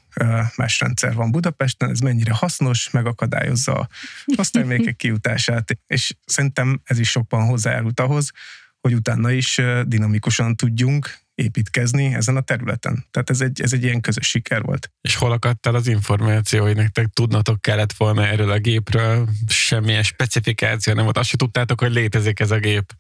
más 0.57 0.81
rendszer 0.81 1.15
van 1.15 1.31
Budapesten, 1.31 1.91
ez 1.91 1.99
mennyire 1.99 2.33
hasznos, 2.33 2.91
megakadályozza 2.91 3.89
a 4.37 4.49
termékek 4.51 4.97
kijutását, 4.97 5.79
és 5.87 6.15
szerintem 6.25 6.81
ez 6.85 6.99
is 6.99 7.11
sokban 7.11 7.47
hozzájárult 7.47 8.01
ahhoz, 8.01 8.31
hogy 8.81 8.95
utána 8.95 9.31
is 9.31 9.61
dinamikusan 9.87 10.57
tudjunk 10.57 11.19
építkezni 11.35 12.15
ezen 12.15 12.37
a 12.37 12.41
területen. 12.41 13.05
Tehát 13.11 13.31
ez 13.31 13.41
egy, 13.41 13.61
ez 13.61 13.73
egy 13.73 13.83
ilyen 13.83 14.01
közös 14.01 14.29
siker 14.29 14.63
volt. 14.63 14.91
És 15.01 15.15
hol 15.15 15.33
akadtál 15.33 15.75
az 15.75 15.87
információ, 15.87 16.63
hogy 16.63 16.77
nektek 16.77 17.07
tudnatok 17.07 17.61
kellett 17.61 17.93
volna 17.93 18.27
erről 18.27 18.51
a 18.51 18.59
gépről, 18.59 19.29
semmilyen 19.47 20.03
specifikáció 20.03 20.95
nem 20.95 21.05
volt, 21.05 21.19
azt 21.19 21.29
se 21.29 21.37
tudtátok, 21.37 21.81
hogy 21.81 21.93
létezik 21.93 22.41
ez 22.41 22.51
a 22.51 22.59
gép. 22.59 22.95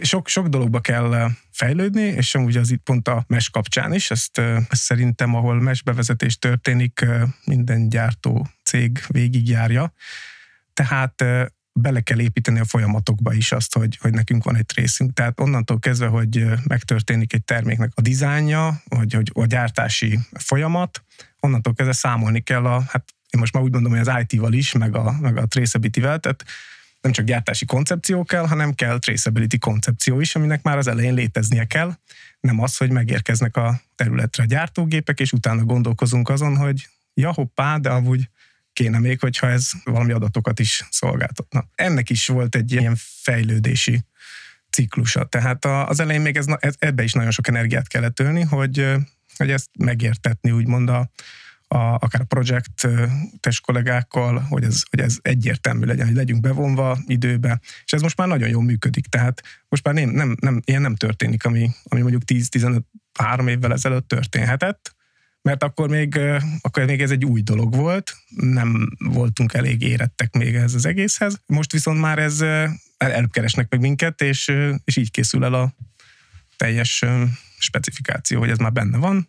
Sok, 0.00 0.28
sok 0.28 0.46
dologba 0.46 0.80
kell 0.80 1.30
fejlődni, 1.50 2.02
és 2.02 2.34
amúgy 2.34 2.56
az 2.56 2.70
itt 2.70 2.82
pont 2.82 3.08
a 3.08 3.24
MES 3.26 3.50
kapcsán 3.50 3.94
is, 3.94 4.10
ezt, 4.10 4.38
ezt 4.38 4.82
szerintem, 4.82 5.34
ahol 5.34 5.60
MES 5.60 5.82
bevezetés 5.82 6.38
történik, 6.38 7.06
minden 7.44 7.88
gyártó 7.88 8.46
cég 8.62 9.04
végigjárja. 9.06 9.92
Tehát 10.74 11.24
bele 11.72 12.00
kell 12.00 12.20
építeni 12.20 12.58
a 12.58 12.64
folyamatokba 12.64 13.32
is 13.32 13.52
azt, 13.52 13.74
hogy, 13.74 13.96
hogy 14.00 14.12
nekünk 14.12 14.44
van 14.44 14.56
egy 14.56 14.70
részünk. 14.74 15.12
Tehát 15.12 15.40
onnantól 15.40 15.78
kezdve, 15.78 16.06
hogy 16.06 16.44
megtörténik 16.64 17.32
egy 17.32 17.44
terméknek 17.44 17.92
a 17.94 18.00
dizájnja, 18.00 18.82
vagy 18.88 19.12
hogy 19.12 19.30
a 19.34 19.46
gyártási 19.46 20.18
folyamat, 20.32 21.04
onnantól 21.40 21.74
kezdve 21.74 21.94
számolni 21.94 22.40
kell 22.40 22.66
a, 22.66 22.80
hát 22.88 23.14
én 23.30 23.40
most 23.40 23.52
már 23.52 23.62
úgy 23.62 23.72
mondom, 23.72 23.90
hogy 23.90 24.08
az 24.08 24.24
IT-val 24.26 24.52
is, 24.52 24.72
meg 24.72 24.96
a, 24.96 25.16
meg 25.20 25.36
a 25.36 25.46
traceability-vel, 25.46 26.18
tehát 26.18 26.44
nem 27.08 27.16
csak 27.16 27.26
gyártási 27.26 27.64
koncepció 27.64 28.24
kell, 28.24 28.46
hanem 28.46 28.74
kell 28.74 28.98
traceability 28.98 29.58
koncepció 29.58 30.20
is, 30.20 30.34
aminek 30.34 30.62
már 30.62 30.78
az 30.78 30.86
elején 30.86 31.14
léteznie 31.14 31.64
kell. 31.64 31.94
Nem 32.40 32.60
az, 32.60 32.76
hogy 32.76 32.90
megérkeznek 32.90 33.56
a 33.56 33.80
területre 33.94 34.42
a 34.42 34.46
gyártógépek, 34.46 35.20
és 35.20 35.32
utána 35.32 35.64
gondolkozunk 35.64 36.28
azon, 36.28 36.56
hogy 36.56 36.88
ja 37.14 37.32
hoppá, 37.32 37.76
de 37.76 37.88
amúgy 37.88 38.28
kéne 38.72 38.98
még, 38.98 39.20
hogyha 39.20 39.48
ez 39.48 39.70
valami 39.84 40.12
adatokat 40.12 40.58
is 40.58 40.86
szolgáltatna. 40.90 41.68
Ennek 41.74 42.10
is 42.10 42.26
volt 42.26 42.54
egy 42.54 42.72
ilyen 42.72 42.94
fejlődési 42.96 44.04
ciklusa. 44.70 45.24
Tehát 45.24 45.64
az 45.64 46.00
elején 46.00 46.22
még 46.22 46.36
ez, 46.36 46.46
ebbe 46.78 47.02
is 47.02 47.12
nagyon 47.12 47.30
sok 47.30 47.48
energiát 47.48 47.88
kellett 47.88 48.20
ölni, 48.20 48.42
hogy, 48.42 48.86
hogy 49.36 49.50
ezt 49.50 49.68
megértetni 49.78 50.50
úgymond 50.50 50.88
a, 50.88 51.10
a, 51.68 51.76
akár 51.76 52.24
projektes 52.24 53.60
kollégákkal, 53.62 54.38
hogy 54.38 54.64
ez, 54.64 54.82
hogy 54.90 55.00
ez 55.00 55.18
egyértelmű 55.22 55.84
legyen, 55.84 56.06
hogy 56.06 56.16
legyünk 56.16 56.40
bevonva 56.40 56.98
időbe, 57.06 57.60
és 57.84 57.92
ez 57.92 58.02
most 58.02 58.16
már 58.16 58.28
nagyon 58.28 58.48
jól 58.48 58.62
működik, 58.62 59.06
tehát 59.06 59.42
most 59.68 59.84
már 59.84 59.94
nem, 59.94 60.08
nem, 60.08 60.36
nem, 60.40 60.62
ilyen 60.64 60.80
nem 60.80 60.94
történik, 60.94 61.44
ami, 61.44 61.70
ami 61.84 62.00
mondjuk 62.00 62.22
10-15 62.26 62.80
három 63.18 63.48
évvel 63.48 63.72
ezelőtt 63.72 64.08
történhetett, 64.08 64.96
mert 65.42 65.62
akkor 65.62 65.88
még, 65.88 66.20
akkor 66.60 66.84
még 66.84 67.02
ez 67.02 67.10
egy 67.10 67.24
új 67.24 67.40
dolog 67.40 67.74
volt, 67.74 68.16
nem 68.28 68.96
voltunk 68.98 69.54
elég 69.54 69.82
érettek 69.82 70.36
még 70.36 70.54
ez 70.54 70.74
az 70.74 70.86
egészhez. 70.86 71.42
Most 71.46 71.72
viszont 71.72 72.00
már 72.00 72.18
ez 72.18 72.40
előbb 72.96 73.30
keresnek 73.30 73.70
meg 73.70 73.80
minket, 73.80 74.20
és, 74.20 74.52
és 74.84 74.96
így 74.96 75.10
készül 75.10 75.44
el 75.44 75.54
a 75.54 75.74
teljes 76.56 77.04
specifikáció, 77.58 78.38
hogy 78.38 78.50
ez 78.50 78.58
már 78.58 78.72
benne 78.72 78.98
van. 78.98 79.28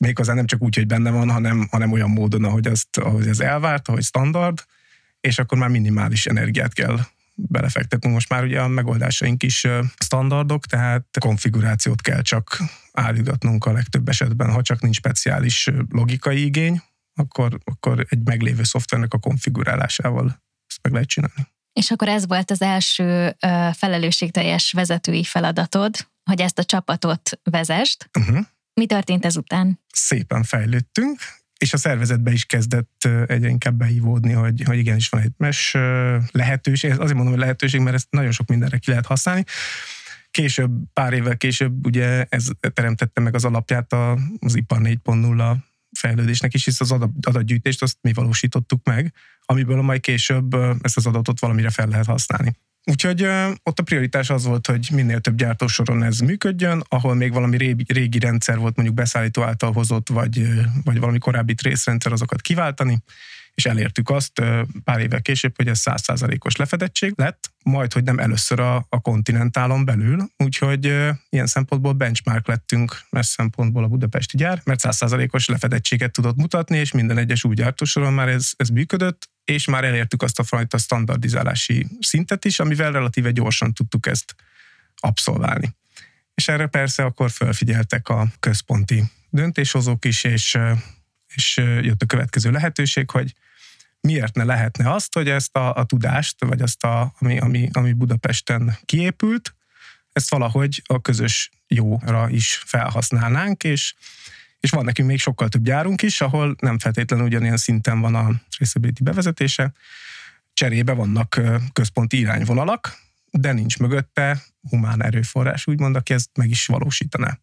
Méghozzá 0.00 0.34
nem 0.34 0.46
csak 0.46 0.62
úgy, 0.62 0.74
hogy 0.74 0.86
benne 0.86 1.10
van, 1.10 1.30
hanem, 1.30 1.68
hanem 1.70 1.92
olyan 1.92 2.10
módon, 2.10 2.44
ahogy, 2.44 2.66
azt, 2.66 2.98
ahogy 2.98 3.26
ez 3.26 3.40
elvárt, 3.40 3.88
ahogy 3.88 4.02
standard, 4.02 4.64
és 5.20 5.38
akkor 5.38 5.58
már 5.58 5.68
minimális 5.68 6.26
energiát 6.26 6.72
kell 6.72 6.98
belefektetnünk. 7.34 8.14
Most 8.14 8.28
már 8.28 8.44
ugye 8.44 8.60
a 8.60 8.68
megoldásaink 8.68 9.42
is 9.42 9.66
standardok, 9.98 10.66
tehát 10.66 11.06
konfigurációt 11.20 12.00
kell 12.00 12.22
csak 12.22 12.62
állítgatnunk 12.92 13.64
a 13.64 13.72
legtöbb 13.72 14.08
esetben, 14.08 14.52
ha 14.52 14.62
csak 14.62 14.80
nincs 14.80 14.96
speciális 14.96 15.70
logikai 15.88 16.44
igény, 16.44 16.82
akkor, 17.14 17.58
akkor 17.64 18.06
egy 18.08 18.24
meglévő 18.24 18.62
szoftvernek 18.62 19.14
a 19.14 19.18
konfigurálásával 19.18 20.42
ezt 20.66 20.78
meg 20.82 20.92
lehet 20.92 21.08
csinálni. 21.08 21.46
És 21.72 21.90
akkor 21.90 22.08
ez 22.08 22.26
volt 22.26 22.50
az 22.50 22.62
első 22.62 23.36
felelősségteljes 23.72 24.72
vezetői 24.72 25.24
feladatod, 25.24 26.08
hogy 26.24 26.40
ezt 26.40 26.58
a 26.58 26.64
csapatot 26.64 27.40
vezest. 27.42 28.10
Uh-huh. 28.18 28.46
Mi 28.80 28.86
történt 28.86 29.24
ezután? 29.24 29.80
Szépen 29.92 30.42
fejlődtünk, 30.42 31.18
és 31.58 31.72
a 31.72 31.76
szervezetbe 31.76 32.32
is 32.32 32.44
kezdett 32.44 33.08
egyre 33.26 33.48
inkább 33.48 33.74
behívódni, 33.74 34.32
hogy, 34.32 34.62
hogy 34.62 34.78
igenis 34.78 35.08
van 35.08 35.20
egy 35.20 35.32
mes 35.36 35.76
lehetőség. 36.30 36.90
Azért 36.90 37.14
mondom, 37.14 37.32
hogy 37.32 37.38
lehetőség, 37.38 37.80
mert 37.80 37.96
ezt 37.96 38.06
nagyon 38.10 38.30
sok 38.30 38.48
mindenre 38.48 38.78
ki 38.78 38.90
lehet 38.90 39.06
használni. 39.06 39.44
Később, 40.30 40.70
pár 40.92 41.12
évvel 41.12 41.36
később 41.36 41.86
ugye 41.86 42.24
ez 42.28 42.48
teremtette 42.72 43.20
meg 43.20 43.34
az 43.34 43.44
alapját 43.44 43.92
az 44.38 44.56
IPA 44.56 44.76
4.0 44.78 45.56
fejlődésnek 45.98 46.54
is, 46.54 46.64
hisz 46.64 46.80
az 46.80 46.92
adatgyűjtést 47.20 47.82
azt 47.82 47.98
mi 48.00 48.12
valósítottuk 48.12 48.84
meg, 48.84 49.12
amiből 49.40 49.82
majd 49.82 50.00
később 50.00 50.54
ezt 50.82 50.96
az 50.96 51.06
adatot 51.06 51.40
valamire 51.40 51.70
fel 51.70 51.86
lehet 51.86 52.06
használni. 52.06 52.56
Úgyhogy 52.90 53.22
ott 53.62 53.78
a 53.78 53.82
prioritás 53.82 54.30
az 54.30 54.44
volt, 54.44 54.66
hogy 54.66 54.88
minél 54.92 55.20
több 55.20 55.36
gyártósoron 55.36 56.02
ez 56.02 56.18
működjön, 56.18 56.82
ahol 56.88 57.14
még 57.14 57.32
valami 57.32 57.56
régi, 57.56 57.84
régi 57.92 58.18
rendszer 58.18 58.58
volt, 58.58 58.76
mondjuk 58.76 58.96
beszállító 58.96 59.42
által 59.42 59.72
hozott, 59.72 60.08
vagy, 60.08 60.48
vagy 60.84 60.98
valami 60.98 61.18
korábbi 61.18 61.54
részrendszer, 61.62 62.12
azokat 62.12 62.40
kiváltani, 62.40 63.02
és 63.54 63.66
elértük 63.66 64.10
azt 64.10 64.42
pár 64.84 65.00
évvel 65.00 65.22
később, 65.22 65.56
hogy 65.56 65.68
ez 65.68 65.78
százszázalékos 65.78 66.56
lefedettség 66.56 67.12
lett, 67.16 67.50
majd, 67.62 67.92
hogy 67.92 68.02
nem 68.02 68.18
először 68.18 68.60
a, 68.60 68.86
a 68.88 69.00
kontinentálon 69.00 69.84
belül, 69.84 70.28
úgyhogy 70.36 70.84
ilyen 71.28 71.46
szempontból 71.46 71.92
benchmark 71.92 72.46
lettünk 72.46 73.00
messz 73.10 73.30
szempontból 73.30 73.84
a 73.84 73.88
budapesti 73.88 74.36
gyár, 74.36 74.60
mert 74.64 74.80
százszázalékos 74.80 75.48
lefedettséget 75.48 76.12
tudott 76.12 76.36
mutatni, 76.36 76.76
és 76.76 76.92
minden 76.92 77.18
egyes 77.18 77.44
új 77.44 77.54
gyártósoron 77.54 78.12
már 78.12 78.28
ez, 78.28 78.50
ez 78.56 78.68
működött, 78.68 79.28
és 79.46 79.66
már 79.66 79.84
elértük 79.84 80.22
azt 80.22 80.38
a 80.38 80.44
fajta 80.44 80.78
standardizálási 80.78 81.86
szintet 82.00 82.44
is, 82.44 82.58
amivel 82.58 82.92
relatíve 82.92 83.30
gyorsan 83.30 83.72
tudtuk 83.72 84.06
ezt 84.06 84.34
abszolválni. 84.96 85.74
És 86.34 86.48
erre 86.48 86.66
persze 86.66 87.04
akkor 87.04 87.30
felfigyeltek 87.30 88.08
a 88.08 88.26
központi 88.40 89.04
döntéshozók 89.30 90.04
is, 90.04 90.24
és, 90.24 90.58
és 91.34 91.56
jött 91.56 92.02
a 92.02 92.06
következő 92.06 92.50
lehetőség, 92.50 93.10
hogy 93.10 93.34
miért 94.00 94.34
ne 94.34 94.44
lehetne 94.44 94.92
azt, 94.92 95.14
hogy 95.14 95.28
ezt 95.28 95.56
a, 95.56 95.74
a 95.74 95.84
tudást, 95.84 96.44
vagy 96.44 96.60
azt, 96.60 96.84
a, 96.84 97.14
ami, 97.18 97.38
ami, 97.38 97.68
ami 97.72 97.92
Budapesten 97.92 98.78
kiépült, 98.84 99.54
ezt 100.12 100.30
valahogy 100.30 100.82
a 100.86 101.00
közös 101.00 101.50
jóra 101.66 102.30
is 102.30 102.62
felhasználnánk, 102.64 103.64
és 103.64 103.94
és 104.66 104.72
van 104.72 104.84
nekünk 104.84 105.08
még 105.08 105.18
sokkal 105.18 105.48
több 105.48 105.62
gyárunk 105.62 106.02
is, 106.02 106.20
ahol 106.20 106.56
nem 106.60 106.78
feltétlenül 106.78 107.26
ugyanilyen 107.26 107.56
szinten 107.56 108.00
van 108.00 108.14
a 108.14 108.30
traceability 108.56 109.02
bevezetése. 109.02 109.72
Cserébe 110.52 110.92
vannak 110.92 111.40
központi 111.72 112.18
irányvonalak, 112.18 112.98
de 113.30 113.52
nincs 113.52 113.78
mögötte 113.78 114.42
humán 114.68 115.02
erőforrás, 115.02 115.66
úgymond, 115.66 115.96
aki 115.96 116.12
ezt 116.12 116.30
meg 116.36 116.50
is 116.50 116.66
valósítaná. 116.66 117.38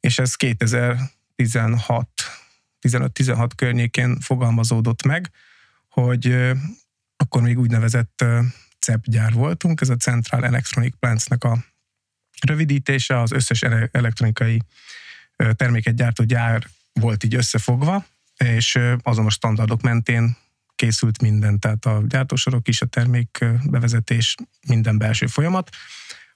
És 0.00 0.18
ez 0.18 0.34
2016 0.34 2.08
15-16 2.88 3.50
környékén 3.56 4.20
fogalmazódott 4.20 5.02
meg, 5.02 5.30
hogy 5.88 6.52
akkor 7.16 7.42
még 7.42 7.58
úgynevezett 7.58 8.24
CEP 8.78 9.04
gyár 9.04 9.32
voltunk, 9.32 9.80
ez 9.80 9.88
a 9.88 9.96
Central 9.96 10.44
Electronic 10.44 10.94
Plants-nek 10.98 11.44
a 11.44 11.64
rövidítése, 12.40 13.20
az 13.20 13.32
összes 13.32 13.62
elektronikai 13.90 14.62
terméket 15.56 15.94
gyártó 15.94 16.24
gyár 16.24 16.66
volt 16.92 17.24
így 17.24 17.34
összefogva, 17.34 18.06
és 18.36 18.78
azonos 19.02 19.34
standardok 19.34 19.80
mentén 19.82 20.36
készült 20.74 21.20
minden, 21.20 21.58
tehát 21.58 21.84
a 21.84 22.02
gyártósorok 22.08 22.68
is, 22.68 22.82
a 22.82 22.86
termék 22.86 23.44
bevezetés, 23.64 24.34
minden 24.66 24.98
belső 24.98 25.26
folyamat. 25.26 25.70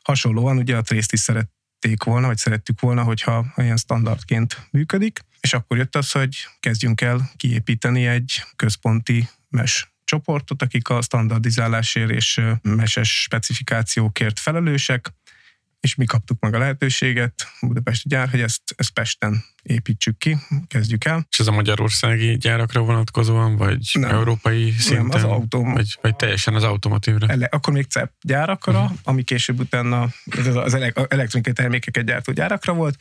Hasonlóan 0.03 0.57
ugye 0.57 0.77
a 0.77 0.83
trészt 0.83 1.13
is 1.13 1.21
szerették 1.21 2.03
volna, 2.03 2.27
vagy 2.27 2.37
szerettük 2.37 2.81
volna, 2.81 3.03
hogyha 3.03 3.47
ilyen 3.57 3.77
standardként 3.77 4.69
működik, 4.71 5.21
és 5.41 5.53
akkor 5.53 5.77
jött 5.77 5.97
az, 5.97 6.11
hogy 6.11 6.37
kezdjünk 6.61 7.01
el 7.01 7.31
kiépíteni 7.37 8.07
egy 8.07 8.43
központi 8.57 9.29
mes 9.49 9.93
csoportot, 10.05 10.63
akik 10.63 10.89
a 10.89 11.03
standardizálásért 11.03 12.11
és 12.11 12.41
meses 12.63 13.23
specifikációkért 13.23 14.41
felelősek, 14.41 15.13
és 15.85 15.95
mi 15.95 16.05
kaptuk 16.05 16.41
meg 16.41 16.55
a 16.55 16.59
lehetőséget, 16.59 17.49
Budapesti 17.61 18.09
gyár, 18.09 18.29
hogy 18.29 18.41
ezt, 18.41 18.63
ezt 18.77 18.91
Pesten 18.91 19.45
építsük 19.63 20.19
ki, 20.19 20.37
kezdjük 20.67 21.05
el. 21.05 21.27
És 21.31 21.39
ez 21.39 21.47
a 21.47 21.53
magyarországi 21.53 22.37
gyárakra 22.37 22.81
vonatkozóan, 22.81 23.57
vagy 23.57 23.91
nem, 23.93 24.11
európai 24.11 24.71
szinten? 24.71 25.07
Nem, 25.07 25.17
az 25.17 25.23
autóm... 25.23 25.73
vagy, 25.73 25.99
vagy 26.01 26.17
teljesen 26.17 26.55
az 26.55 26.63
automatívra? 26.63 27.27
Ele, 27.27 27.47
akkor 27.47 27.73
még 27.73 27.87
CEP 27.87 28.13
gyárakra, 28.21 28.83
uh-huh. 28.83 28.99
ami 29.03 29.23
később 29.23 29.59
utána 29.59 30.09
az 30.55 30.75
elektronikai 31.09 31.53
termékeket 31.53 32.05
gyártó 32.05 32.33
gyárakra 32.33 32.73
volt, 32.73 32.97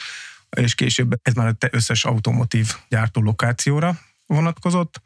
és 0.50 0.76
később 0.76 1.20
ez 1.22 1.34
már 1.34 1.56
összes 1.72 2.06
automotív 2.06 2.76
gyártó 2.90 3.22
lokációra 3.22 4.00
vonatkozott, 4.26 5.02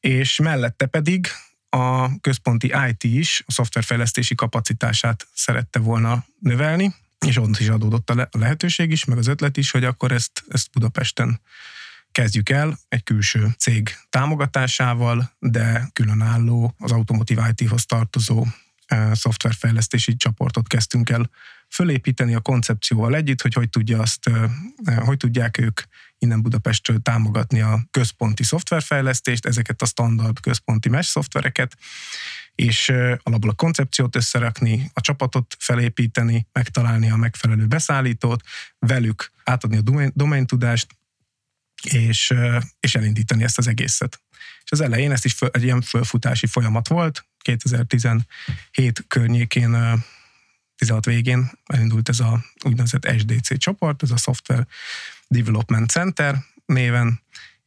és 0.00 0.38
mellette 0.38 0.86
pedig 0.86 1.28
a 1.74 2.20
központi 2.20 2.72
IT 2.88 3.04
is 3.04 3.42
a 3.46 3.52
szoftverfejlesztési 3.52 4.34
kapacitását 4.34 5.26
szerette 5.34 5.78
volna 5.78 6.24
növelni, 6.38 6.94
és 7.26 7.36
ott 7.36 7.58
is 7.58 7.68
adódott 7.68 8.10
a 8.10 8.28
lehetőség 8.30 8.90
is, 8.90 9.04
meg 9.04 9.18
az 9.18 9.26
ötlet 9.26 9.56
is, 9.56 9.70
hogy 9.70 9.84
akkor 9.84 10.12
ezt, 10.12 10.44
ezt 10.48 10.70
Budapesten 10.72 11.40
kezdjük 12.12 12.48
el 12.48 12.78
egy 12.88 13.02
külső 13.02 13.54
cég 13.58 13.96
támogatásával, 14.10 15.32
de 15.38 15.88
különálló, 15.92 16.74
az 16.78 16.92
automotív 16.92 17.38
IT-hoz 17.50 17.86
tartozó 17.86 18.46
e, 18.86 19.14
szoftverfejlesztési 19.14 20.16
csoportot 20.16 20.68
kezdtünk 20.68 21.10
el 21.10 21.30
fölépíteni 21.74 22.34
a 22.34 22.40
koncepcióval 22.40 23.14
együtt, 23.14 23.42
hogy 23.42 23.54
hogy, 23.54 23.70
tudja 23.70 24.00
azt, 24.00 24.30
hogy 24.96 25.16
tudják 25.16 25.58
ők 25.58 25.80
innen 26.18 26.42
Budapestről 26.42 26.98
támogatni 27.02 27.60
a 27.60 27.84
központi 27.90 28.42
szoftverfejlesztést, 28.42 29.46
ezeket 29.46 29.82
a 29.82 29.86
standard 29.86 30.40
központi 30.40 30.88
mesh 30.88 31.08
szoftvereket, 31.08 31.76
és 32.54 32.88
alapból 33.22 33.50
a 33.50 33.54
koncepciót 33.54 34.16
összerakni, 34.16 34.90
a 34.92 35.00
csapatot 35.00 35.56
felépíteni, 35.58 36.46
megtalálni 36.52 37.10
a 37.10 37.16
megfelelő 37.16 37.66
beszállítót, 37.66 38.42
velük 38.78 39.32
átadni 39.44 39.76
a 39.76 40.10
domain 40.14 40.46
tudást, 40.46 40.96
és, 41.82 42.34
és 42.80 42.94
elindítani 42.94 43.42
ezt 43.42 43.58
az 43.58 43.66
egészet. 43.66 44.22
És 44.64 44.70
az 44.70 44.80
elején 44.80 45.12
ezt 45.12 45.24
is 45.24 45.32
föl, 45.32 45.48
egy 45.52 45.62
ilyen 45.62 45.80
fölfutási 45.80 46.46
folyamat 46.46 46.88
volt, 46.88 47.26
2017 47.38 48.24
környékén 49.08 50.02
16 50.76 51.04
végén 51.04 51.50
elindult 51.66 52.08
ez 52.08 52.20
a 52.20 52.44
úgynevezett 52.64 53.18
SDC 53.18 53.58
csoport, 53.58 54.02
ez 54.02 54.10
a 54.10 54.16
Software 54.16 54.66
Development 55.28 55.90
Center 55.90 56.36
néven, 56.66 57.22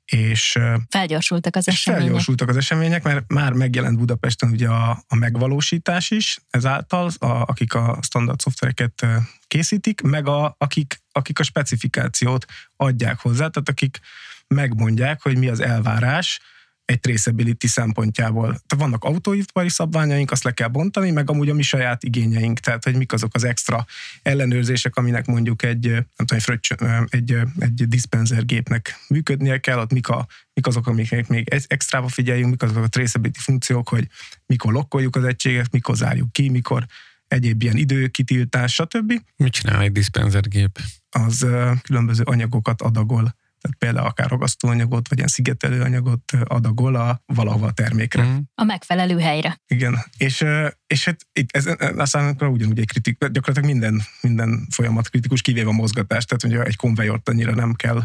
és 0.05 0.59
felgyorsultak 0.89 1.55
az 1.55 1.67
és 1.67 1.73
események. 1.73 2.03
Felgyorsultak 2.03 2.49
az 2.49 2.57
események, 2.57 3.03
mert 3.03 3.23
már 3.27 3.53
megjelent 3.53 3.97
Budapesten 3.97 4.51
ugye 4.51 4.67
a, 4.67 5.03
a 5.07 5.15
megvalósítás 5.15 6.11
is 6.11 6.39
ezáltal, 6.49 7.11
a, 7.17 7.25
akik 7.25 7.73
a 7.73 7.99
standard 8.01 8.39
szoftvereket 8.39 9.05
készítik, 9.47 10.01
meg 10.01 10.27
a, 10.27 10.55
akik, 10.57 11.01
akik 11.11 11.39
a 11.39 11.43
specifikációt 11.43 12.45
adják 12.75 13.19
hozzá, 13.19 13.47
tehát 13.47 13.69
akik 13.69 13.99
megmondják, 14.47 15.21
hogy 15.21 15.37
mi 15.37 15.47
az 15.47 15.59
elvárás 15.59 16.39
egy 16.87 16.99
traceability 16.99 17.67
szempontjából. 17.67 18.45
Tehát 18.45 18.77
vannak 18.77 19.03
autóipari 19.03 19.69
szabványaink, 19.69 20.31
azt 20.31 20.43
le 20.43 20.51
kell 20.51 20.67
bontani, 20.67 21.11
meg 21.11 21.29
amúgy 21.29 21.49
a 21.49 21.53
mi 21.53 21.61
saját 21.61 22.03
igényeink, 22.03 22.59
tehát 22.59 22.83
hogy 22.83 22.95
mik 22.95 23.13
azok 23.13 23.35
az 23.35 23.43
extra 23.43 23.85
ellenőrzések, 24.21 24.95
aminek 24.95 25.25
mondjuk 25.25 25.63
egy, 25.63 25.87
nem 25.89 26.05
tudom, 26.25 26.39
egy, 26.45 26.75
egy, 27.09 27.35
egy 27.59 27.87
dispenser 27.87 28.45
gépnek 28.45 28.99
működnie 29.07 29.59
kell, 29.59 29.79
ott 29.79 29.91
mik, 29.91 30.07
a, 30.07 30.27
mik 30.53 30.67
azok, 30.67 30.87
amik 30.87 31.27
még 31.27 31.47
extrába 31.67 32.07
figyeljünk, 32.07 32.49
mik 32.49 32.61
azok 32.61 32.83
a 32.83 32.87
traceability 32.87 33.39
funkciók, 33.39 33.89
hogy 33.89 34.07
mikor 34.45 34.73
lokkoljuk 34.73 35.15
az 35.15 35.23
egységet, 35.23 35.71
mikor 35.71 35.95
zárjuk 35.95 36.31
ki, 36.31 36.49
mikor 36.49 36.85
egyéb 37.27 37.63
ilyen 37.63 37.77
időkitiltás, 37.77 38.73
stb. 38.73 39.13
Mit 39.35 39.51
csinál 39.51 39.81
egy 39.81 39.91
dispenser 39.91 40.47
gép? 40.47 40.79
Az 41.09 41.45
különböző 41.81 42.23
anyagokat 42.23 42.81
adagol 42.81 43.35
tehát 43.61 43.77
például 43.77 44.07
akár 44.07 44.29
ragasztóanyagot, 44.29 45.07
vagy 45.07 45.17
ilyen 45.17 45.29
szigetelőanyagot 45.29 46.31
adagol 46.43 46.95
a 46.95 47.21
valahova 47.25 47.67
a 47.67 47.71
termékre. 47.71 48.23
Mm. 48.23 48.37
A 48.55 48.63
megfelelő 48.63 49.19
helyre. 49.19 49.61
Igen, 49.67 49.97
és, 50.17 50.45
és 50.87 51.05
hát 51.05 51.27
ez, 51.47 51.65
ez 51.65 52.09
számunkra 52.09 52.49
ugyanúgy 52.49 52.79
egy 52.79 52.87
kritik, 52.87 53.17
gyakorlatilag 53.17 53.69
minden, 53.69 54.01
minden 54.21 54.67
folyamat 54.69 55.09
kritikus, 55.09 55.41
kivéve 55.41 55.69
a 55.69 55.71
mozgatás, 55.71 56.25
tehát 56.25 56.43
ugye 56.43 56.63
egy 56.63 56.75
konvejort 56.75 57.29
annyira 57.29 57.55
nem 57.55 57.73
kell 57.73 58.03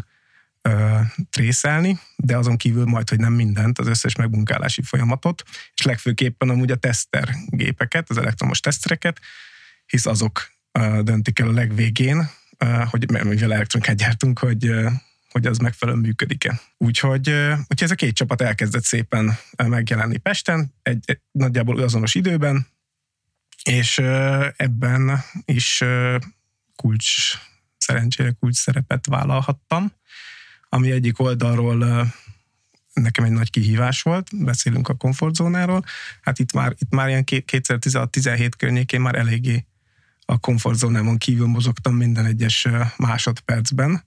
ö, 0.61 0.99
trészelni, 1.29 1.99
de 2.15 2.37
azon 2.37 2.57
kívül 2.57 2.85
majd, 2.85 3.09
hogy 3.09 3.19
nem 3.19 3.33
mindent, 3.33 3.79
az 3.79 3.87
összes 3.87 4.15
megbunkálási 4.15 4.81
folyamatot, 4.81 5.43
és 5.73 5.85
legfőképpen 5.85 6.49
amúgy 6.49 6.71
a 6.71 6.75
teszter 6.75 7.29
gépeket, 7.47 8.09
az 8.09 8.17
elektromos 8.17 8.59
tesztereket, 8.59 9.19
hisz 9.85 10.05
azok 10.05 10.51
ö, 10.71 10.99
döntik 11.03 11.39
el 11.39 11.47
a 11.47 11.51
legvégén, 11.51 12.29
ö, 12.57 12.65
hogy 12.65 13.11
mivel 13.11 13.53
elektronikát 13.53 13.95
gyártunk, 13.95 14.39
hogy 14.39 14.71
hogy 15.33 15.45
az 15.45 15.57
megfelelően 15.57 16.03
működik-e. 16.03 16.59
Úgyhogy, 16.77 17.29
úgyhogy 17.59 17.83
ez 17.83 17.91
a 17.91 17.95
két 17.95 18.15
csapat 18.15 18.41
elkezdett 18.41 18.83
szépen 18.83 19.37
megjelenni 19.57 20.17
Pesten, 20.17 20.73
egy, 20.81 21.19
nagyjából 21.31 21.79
azonos 21.79 22.15
időben, 22.15 22.67
és 23.63 23.97
ebben 24.55 25.23
is 25.45 25.83
kulcs, 26.75 27.37
szerencsére 27.77 28.31
kulcs 28.39 28.55
szerepet 28.55 29.05
vállalhattam, 29.07 29.91
ami 30.69 30.91
egyik 30.91 31.19
oldalról 31.19 32.07
nekem 32.93 33.23
egy 33.23 33.31
nagy 33.31 33.49
kihívás 33.49 34.01
volt, 34.01 34.43
beszélünk 34.43 34.89
a 34.89 34.93
komfortzónáról, 34.95 35.85
hát 36.21 36.39
itt 36.39 36.53
már, 36.53 36.73
itt 36.77 36.91
már 36.91 37.07
ilyen 37.07 37.23
2016-17 37.25 38.51
környékén 38.57 39.01
már 39.01 39.15
eléggé 39.15 39.65
a 40.25 40.39
komfortzónámon 40.39 41.17
kívül 41.17 41.47
mozogtam 41.47 41.95
minden 41.95 42.25
egyes 42.25 42.67
másodpercben, 42.97 44.03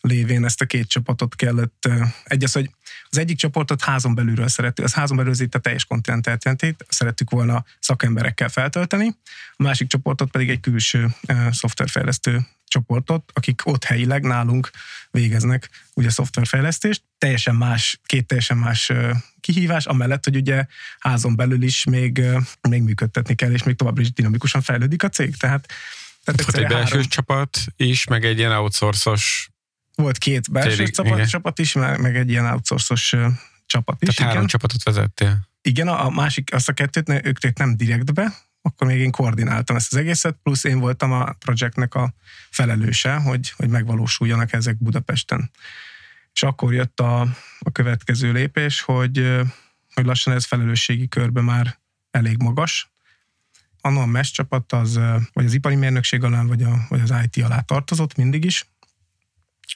lévén 0.00 0.44
ezt 0.44 0.60
a 0.60 0.66
két 0.66 0.88
csapatot 0.88 1.36
kellett, 1.36 1.88
egy 2.24 2.44
az, 2.44 2.52
hogy 2.52 2.70
az 3.08 3.18
egyik 3.18 3.36
csoportot 3.36 3.84
házon 3.84 4.14
belülről 4.14 4.48
szerettük, 4.48 4.84
az 4.84 4.94
házon 4.94 5.16
belül 5.16 5.34
itt 5.38 5.54
a 5.54 5.58
teljes 5.58 5.84
kontinentát 5.84 6.44
jelenti, 6.44 6.76
szerettük 6.88 7.30
volna 7.30 7.64
szakemberekkel 7.78 8.48
feltölteni, 8.48 9.06
a 9.56 9.62
másik 9.62 9.88
csoportot 9.88 10.30
pedig 10.30 10.50
egy 10.50 10.60
külső 10.60 11.14
szoftverfejlesztő 11.50 12.46
csoportot, 12.66 13.30
akik 13.34 13.66
ott 13.66 13.84
helyileg 13.84 14.22
nálunk 14.22 14.70
végeznek 15.10 15.70
ugye 15.94 16.10
szoftverfejlesztést. 16.10 17.02
Teljesen 17.18 17.54
más, 17.54 18.00
két 18.06 18.26
teljesen 18.26 18.56
más 18.56 18.92
kihívás, 19.40 19.86
amellett, 19.86 20.24
hogy 20.24 20.36
ugye 20.36 20.66
házon 20.98 21.36
belül 21.36 21.62
is 21.62 21.84
még, 21.84 22.22
még 22.68 22.82
működtetni 22.82 23.34
kell, 23.34 23.52
és 23.52 23.62
még 23.62 23.76
továbbra 23.76 24.02
is 24.02 24.12
dinamikusan 24.12 24.62
fejlődik 24.62 25.02
a 25.02 25.08
cég. 25.08 25.36
Tehát 25.36 25.72
tehát 26.24 26.42
volt 26.42 26.56
egy 26.56 26.66
belső 26.66 26.90
három... 26.90 27.08
csapat 27.08 27.58
is, 27.76 28.04
meg 28.04 28.24
egy 28.24 28.38
ilyen 28.38 28.52
outsourcos 28.52 29.49
volt 30.00 30.18
két 30.18 30.50
belső 30.50 30.76
Téri, 30.76 30.90
csapat, 30.90 31.28
csapat 31.28 31.58
is, 31.58 31.72
meg 31.72 32.16
egy 32.16 32.30
ilyen 32.30 32.46
outsourcos 32.46 33.14
csapat 33.66 34.02
is. 34.02 34.08
Tehát 34.08 34.18
három 34.18 34.36
igen. 34.36 34.46
csapatot 34.46 34.82
vezettél. 34.82 35.48
Igen, 35.62 35.88
a, 35.88 36.04
a 36.06 36.10
másik, 36.10 36.54
azt 36.54 36.68
a 36.68 36.72
kettőt 36.72 37.06
ne, 37.06 37.24
ők 37.24 37.58
nem 37.58 37.76
direktbe, 37.76 38.34
akkor 38.62 38.86
még 38.86 38.98
én 38.98 39.10
koordináltam 39.10 39.76
ezt 39.76 39.92
az 39.92 39.98
egészet, 39.98 40.36
plusz 40.42 40.64
én 40.64 40.78
voltam 40.78 41.12
a 41.12 41.32
projektnek 41.32 41.94
a 41.94 42.14
felelőse, 42.50 43.14
hogy, 43.14 43.52
hogy 43.56 43.68
megvalósuljanak 43.68 44.52
ezek 44.52 44.78
Budapesten. 44.78 45.50
És 46.32 46.42
akkor 46.42 46.74
jött 46.74 47.00
a, 47.00 47.20
a 47.58 47.70
következő 47.72 48.32
lépés, 48.32 48.80
hogy, 48.80 49.40
hogy 49.94 50.04
lassan 50.04 50.32
ez 50.32 50.44
felelősségi 50.44 51.08
körbe 51.08 51.40
már 51.40 51.78
elég 52.10 52.42
magas. 52.42 52.90
Anno 53.80 54.00
a 54.00 54.06
MES 54.06 54.30
csapat 54.30 54.72
az, 54.72 55.00
vagy 55.32 55.44
az 55.44 55.54
ipari 55.54 55.74
mérnökség 55.74 56.24
alá, 56.24 56.42
vagy, 56.42 56.62
a, 56.62 56.86
vagy 56.88 57.00
az 57.00 57.14
IT 57.24 57.44
alá 57.44 57.60
tartozott 57.60 58.16
mindig 58.16 58.44
is, 58.44 58.66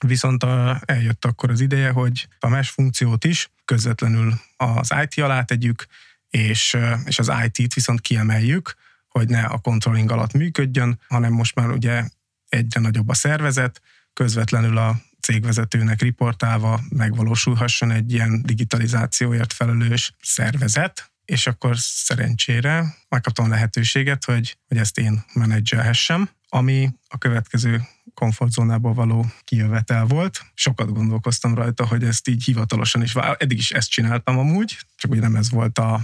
Viszont 0.06 0.42
a, 0.42 0.80
eljött 0.84 1.24
akkor 1.24 1.50
az 1.50 1.60
ideje, 1.60 1.90
hogy 1.90 2.28
a 2.38 2.48
mesh 2.48 2.70
funkciót 2.70 3.24
is 3.24 3.50
közvetlenül 3.64 4.34
az 4.56 4.94
IT 5.02 5.22
alá 5.22 5.42
tegyük, 5.42 5.86
és, 6.30 6.76
és 7.04 7.18
az 7.18 7.32
IT-t 7.44 7.74
viszont 7.74 8.00
kiemeljük, 8.00 8.74
hogy 9.08 9.28
ne 9.28 9.42
a 9.42 9.58
controlling 9.58 10.10
alatt 10.10 10.32
működjön, 10.32 11.00
hanem 11.08 11.32
most 11.32 11.54
már 11.54 11.70
ugye 11.70 12.04
egyre 12.48 12.80
nagyobb 12.80 13.08
a 13.08 13.14
szervezet, 13.14 13.82
közvetlenül 14.12 14.76
a 14.76 14.96
cégvezetőnek 15.20 16.02
riportálva 16.02 16.80
megvalósulhasson 16.88 17.90
egy 17.90 18.12
ilyen 18.12 18.42
digitalizációért 18.42 19.52
felelős 19.52 20.12
szervezet, 20.22 21.12
és 21.24 21.46
akkor 21.46 21.78
szerencsére 21.78 22.96
megkaptam 23.08 23.48
lehetőséget, 23.48 24.24
hogy, 24.24 24.56
hogy 24.68 24.76
ezt 24.76 24.98
én 24.98 25.24
menedzselhessem, 25.32 26.28
ami 26.48 26.90
a 27.08 27.18
következő 27.18 27.82
komfortzónából 28.14 28.94
való 28.94 29.26
kijövetel 29.44 30.04
volt. 30.04 30.40
Sokat 30.54 30.92
gondolkoztam 30.92 31.54
rajta, 31.54 31.86
hogy 31.86 32.04
ezt 32.04 32.28
így 32.28 32.44
hivatalosan 32.44 33.02
is, 33.02 33.14
eddig 33.14 33.58
is 33.58 33.70
ezt 33.70 33.90
csináltam 33.90 34.38
amúgy, 34.38 34.78
csak 34.96 35.10
ugye 35.10 35.20
nem 35.20 35.36
ez 35.36 35.50
volt 35.50 35.78
a, 35.78 36.00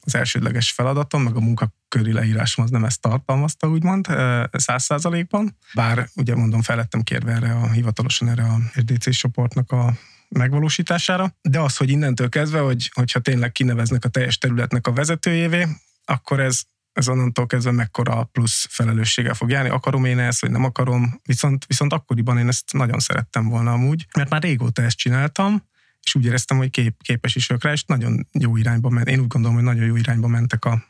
az 0.00 0.14
elsődleges 0.14 0.70
feladatom, 0.70 1.22
meg 1.22 1.36
a 1.36 1.40
munkaköri 1.40 2.12
leírásom 2.12 2.64
az 2.64 2.70
nem 2.70 2.84
ezt 2.84 3.00
tartalmazta, 3.00 3.68
úgymond, 3.68 4.06
száz 4.52 4.84
százalékban. 4.84 5.56
Bár 5.74 6.08
ugye 6.14 6.34
mondom, 6.34 6.62
felettem 6.62 7.02
kérve 7.02 7.32
erre 7.32 7.52
a 7.52 7.70
hivatalosan 7.70 8.28
erre 8.28 8.42
a 8.42 8.58
SDC 8.74 9.10
csoportnak 9.10 9.72
a 9.72 9.92
megvalósítására, 10.28 11.36
de 11.42 11.60
az, 11.60 11.76
hogy 11.76 11.90
innentől 11.90 12.28
kezdve, 12.28 12.58
hogy, 12.58 12.90
hogyha 12.94 13.20
tényleg 13.20 13.52
kineveznek 13.52 14.04
a 14.04 14.08
teljes 14.08 14.38
területnek 14.38 14.86
a 14.86 14.92
vezetőjévé, 14.92 15.66
akkor 16.04 16.40
ez 16.40 16.62
ez 16.94 17.08
onnantól 17.08 17.46
kezdve 17.46 17.70
mekkora 17.70 18.24
plusz 18.24 18.66
felelősséggel 18.70 19.34
fog 19.34 19.50
járni. 19.50 19.68
Akarom 19.68 20.04
én 20.04 20.18
ezt, 20.18 20.40
vagy 20.40 20.50
nem 20.50 20.64
akarom. 20.64 21.20
Viszont, 21.24 21.64
viszont 21.66 21.92
akkoriban 21.92 22.38
én 22.38 22.48
ezt 22.48 22.72
nagyon 22.72 22.98
szerettem 22.98 23.48
volna 23.48 23.72
amúgy, 23.72 24.06
mert 24.16 24.30
már 24.30 24.42
régóta 24.42 24.82
ezt 24.82 24.96
csináltam, 24.96 25.62
és 26.02 26.14
úgy 26.14 26.24
éreztem, 26.24 26.56
hogy 26.56 26.70
kép, 26.70 27.02
képes 27.02 27.34
is 27.34 27.46
vagyok 27.46 27.64
rá, 27.64 27.72
és 27.72 27.84
nagyon 27.84 28.28
jó 28.32 28.56
irányba 28.56 28.88
ment. 28.88 29.08
Én 29.08 29.20
úgy 29.20 29.26
gondolom, 29.26 29.56
hogy 29.56 29.64
nagyon 29.66 29.84
jó 29.84 29.96
irányba 29.96 30.28
mentek 30.28 30.64
a, 30.64 30.84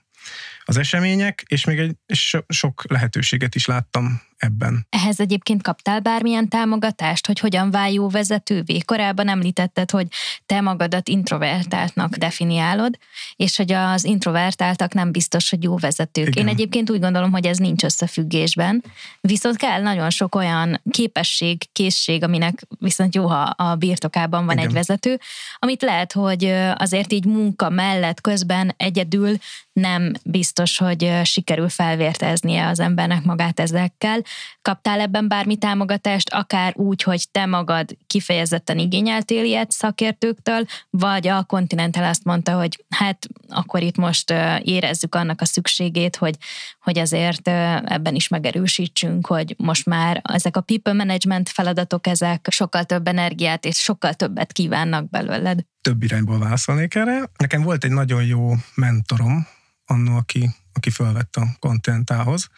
az 0.65 0.77
események, 0.77 1.45
és 1.47 1.65
még 1.65 1.79
egy 1.79 1.97
és 2.07 2.37
sok 2.49 2.85
lehetőséget 2.89 3.55
is 3.55 3.67
láttam 3.67 4.21
ebben. 4.45 4.87
Ehhez 4.91 5.21
egyébként 5.21 5.63
kaptál 5.63 6.01
bármilyen 6.01 6.49
támogatást, 6.49 7.27
hogy 7.27 7.39
hogyan 7.39 7.71
válj 7.71 7.93
jó 7.93 8.09
vezetővé? 8.09 8.79
Korábban 8.79 9.29
említetted, 9.29 9.91
hogy 9.91 10.07
te 10.47 10.61
magadat 10.61 11.09
introvertáltnak 11.09 12.17
definiálod, 12.17 12.99
és 13.37 13.57
hogy 13.57 13.73
az 13.73 14.05
introvertáltak 14.05 14.93
nem 14.95 15.13
biztos, 15.13 15.51
hogy 15.51 15.63
jó 15.63 15.77
vezetők. 15.77 16.29
Igen. 16.29 16.47
Én 16.47 16.53
egyébként 16.53 16.91
úgy 16.91 17.01
gondolom, 17.01 17.31
hogy 17.31 17.47
ez 17.47 17.59
nincs 17.59 17.85
összefüggésben, 17.85 18.85
viszont 19.21 19.57
kell 19.57 19.83
nagyon 19.83 20.11
sok 20.11 20.35
olyan 20.35 20.81
képesség, 20.91 21.73
készség, 21.73 22.23
aminek 22.23 22.67
viszont 22.79 23.15
jó, 23.15 23.27
ha 23.27 23.41
a 23.43 23.75
birtokában 23.75 24.47
van 24.47 24.57
Igen. 24.57 24.69
egy 24.69 24.75
vezető, 24.75 25.21
amit 25.59 25.83
lehet, 25.83 26.13
hogy 26.13 26.45
azért 26.75 27.13
így 27.13 27.25
munka 27.25 27.69
mellett 27.69 28.21
közben 28.21 28.75
egyedül 28.77 29.37
nem 29.73 30.13
biztos, 30.25 30.79
hogy 30.79 31.13
sikerül 31.23 31.69
felvérteznie 31.69 32.67
az 32.67 32.81
embernek 32.81 33.25
magát 33.25 33.61
ezekkel, 33.61 34.23
Kaptál 34.62 35.01
ebben 35.01 35.28
bármi 35.28 35.57
támogatást, 35.57 36.30
akár 36.30 36.72
úgy, 36.76 37.03
hogy 37.03 37.28
te 37.30 37.47
magad 37.47 37.97
kifejezetten 38.07 38.78
igényeltél 38.78 39.45
ilyet 39.45 39.70
szakértőktől, 39.70 40.64
vagy 40.91 41.28
a 41.28 41.43
Continental 41.43 42.05
azt 42.05 42.24
mondta, 42.24 42.53
hogy 42.53 42.85
hát 42.89 43.26
akkor 43.49 43.82
itt 43.82 43.97
most 43.97 44.35
érezzük 44.62 45.14
annak 45.14 45.41
a 45.41 45.45
szükségét, 45.45 46.16
hogy, 46.16 46.37
hogy 46.80 46.99
azért 46.99 47.49
ebben 47.85 48.14
is 48.14 48.28
megerősítsünk, 48.28 49.26
hogy 49.26 49.55
most 49.59 49.87
már 49.87 50.20
ezek 50.32 50.57
a 50.57 50.61
people 50.61 50.93
management 50.93 51.49
feladatok, 51.49 52.07
ezek 52.07 52.47
sokkal 52.51 52.85
több 52.85 53.07
energiát 53.07 53.64
és 53.64 53.76
sokkal 53.76 54.14
többet 54.14 54.53
kívánnak 54.53 55.11
belőled. 55.11 55.61
Több 55.80 56.03
irányból 56.03 56.39
válaszolnék 56.39 56.95
erre. 56.95 57.22
Nekem 57.37 57.62
volt 57.62 57.85
egy 57.85 57.93
nagyon 57.93 58.24
jó 58.24 58.53
mentorom, 58.74 59.47
annó, 59.87 60.16
aki, 60.16 60.51
aki 60.72 60.91
felvett 60.91 61.37
a 61.37 61.47
Continentalhoz, 61.59 62.49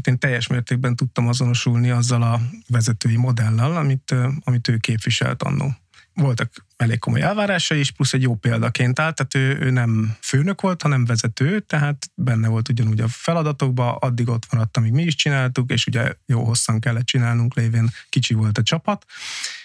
tehát 0.00 0.06
én 0.06 0.18
teljes 0.18 0.46
mértékben 0.46 0.96
tudtam 0.96 1.28
azonosulni 1.28 1.90
azzal 1.90 2.22
a 2.22 2.40
vezetői 2.68 3.16
modellel, 3.16 3.76
amit, 3.76 4.14
amit 4.44 4.68
ő 4.68 4.76
képviselt 4.76 5.42
annó. 5.42 5.74
Voltak 6.14 6.66
elég 6.76 6.98
komoly 6.98 7.20
elvárásai 7.20 7.78
is, 7.78 7.90
plusz 7.90 8.12
egy 8.12 8.22
jó 8.22 8.34
példaként 8.34 8.98
állt, 8.98 9.14
tehát 9.14 9.34
ő, 9.34 9.64
ő 9.66 9.70
nem 9.70 10.16
főnök 10.20 10.60
volt, 10.60 10.82
hanem 10.82 11.04
vezető, 11.04 11.60
tehát 11.60 12.10
benne 12.14 12.48
volt 12.48 12.68
ugyanúgy 12.68 13.00
a 13.00 13.08
feladatokban, 13.08 13.96
addig 14.00 14.28
ott 14.28 14.52
maradt, 14.52 14.76
amíg 14.76 14.92
mi 14.92 15.02
is 15.02 15.14
csináltuk, 15.14 15.70
és 15.70 15.86
ugye 15.86 16.12
jó 16.26 16.44
hosszan 16.44 16.80
kellett 16.80 17.04
csinálnunk, 17.04 17.54
lévén 17.54 17.90
kicsi 18.08 18.34
volt 18.34 18.58
a 18.58 18.62
csapat, 18.62 19.04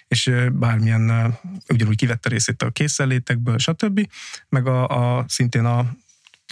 és 0.07 0.31
bármilyen 0.51 1.37
ugyanúgy 1.69 1.95
kivette 1.95 2.29
részét 2.29 2.61
a 2.61 2.69
készenlétekből, 2.69 3.57
stb. 3.57 4.09
Meg 4.49 4.67
a, 4.67 4.87
a 5.17 5.25
szintén 5.27 5.65
a 5.65 5.95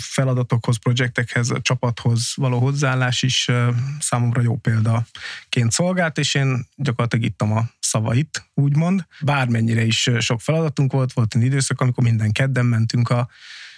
feladatokhoz, 0.02 0.78
projektekhez, 0.78 1.50
a 1.50 1.62
csapathoz 1.62 2.32
való 2.36 2.60
hozzáállás 2.60 3.22
is 3.22 3.48
számomra 4.00 4.42
jó 4.42 4.56
példaként 4.56 5.72
szolgált, 5.72 6.18
és 6.18 6.34
én 6.34 6.68
gyakorlatilag 6.76 7.26
ittam 7.26 7.52
a 7.52 7.64
szavait, 7.80 8.50
úgymond. 8.54 9.06
Bármennyire 9.22 9.84
is 9.84 10.10
sok 10.20 10.42
feladatunk 10.42 10.92
volt, 10.92 11.14
volt 11.14 11.36
egy 11.36 11.44
időszak, 11.44 11.82
amikor 11.82 12.04
minden 12.04 12.32
kedden 12.32 12.66
mentünk 12.66 13.10
a 13.10 13.30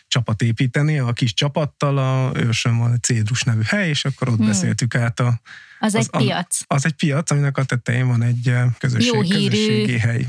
csapat 0.07 0.41
építeni, 0.41 0.99
a 0.99 1.13
kis 1.13 1.33
csapattal, 1.33 1.97
a 1.97 2.31
ősön 2.39 2.77
van 2.77 2.93
egy 2.93 3.03
Cédrus 3.03 3.43
nevű 3.43 3.61
hely, 3.65 3.89
és 3.89 4.05
akkor 4.05 4.29
ott 4.29 4.37
hmm. 4.37 4.45
beszéltük 4.45 4.95
át 4.95 5.19
a... 5.19 5.41
Az, 5.79 5.93
az 5.93 6.09
egy 6.13 6.21
piac. 6.21 6.59
Az, 6.59 6.65
az 6.67 6.85
egy 6.85 6.93
piac, 6.93 7.31
aminek 7.31 7.57
a 7.57 7.63
tetején 7.63 8.07
van 8.07 8.21
egy 8.21 8.53
közösség, 8.77 9.13
Jó 9.13 9.21
hírű 9.21 9.49
közösségi 9.49 9.97
hely. 9.97 10.27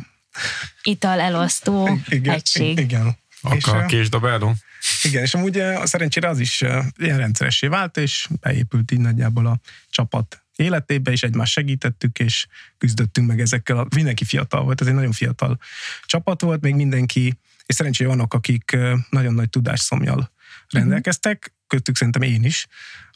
Ital 0.83 1.21
elosztó 1.21 1.99
igen, 2.09 2.35
egység. 2.35 2.79
Igen. 2.79 3.17
Akkor 3.41 3.83
és, 3.83 3.87
késdobáló. 3.87 4.55
Igen, 5.03 5.23
és 5.23 5.35
amúgy 5.35 5.63
szerencsére 5.83 6.29
az 6.29 6.39
is 6.39 6.61
ilyen 6.97 7.19
rendszeressé 7.19 7.67
vált, 7.67 7.97
és 7.97 8.29
beépült 8.41 8.91
így 8.91 9.01
nagyjából 9.01 9.47
a 9.47 9.61
csapat 9.91 10.45
életébe, 10.57 11.11
és 11.11 11.23
egymást 11.23 11.53
segítettük, 11.53 12.19
és 12.19 12.47
küzdöttünk 12.79 13.27
meg 13.27 13.41
ezekkel. 13.41 13.79
A, 13.79 13.87
mindenki 13.95 14.25
fiatal 14.25 14.63
volt, 14.63 14.81
ez 14.81 14.87
egy 14.87 14.95
nagyon 14.95 15.13
fiatal 15.13 15.59
csapat 16.05 16.41
volt, 16.41 16.61
még 16.61 16.75
mindenki, 16.75 17.39
és 17.67 17.75
szerencsére 17.75 18.09
vannak, 18.09 18.35
akik 18.35 18.77
nagyon 19.11 19.35
nagy 19.35 19.51
tudásszomjal 19.51 20.17
mhm. 20.17 20.27
rendelkeztek, 20.69 21.55
köztük 21.67 21.97
szerintem 21.97 22.23
én 22.23 22.45
is, 22.45 22.67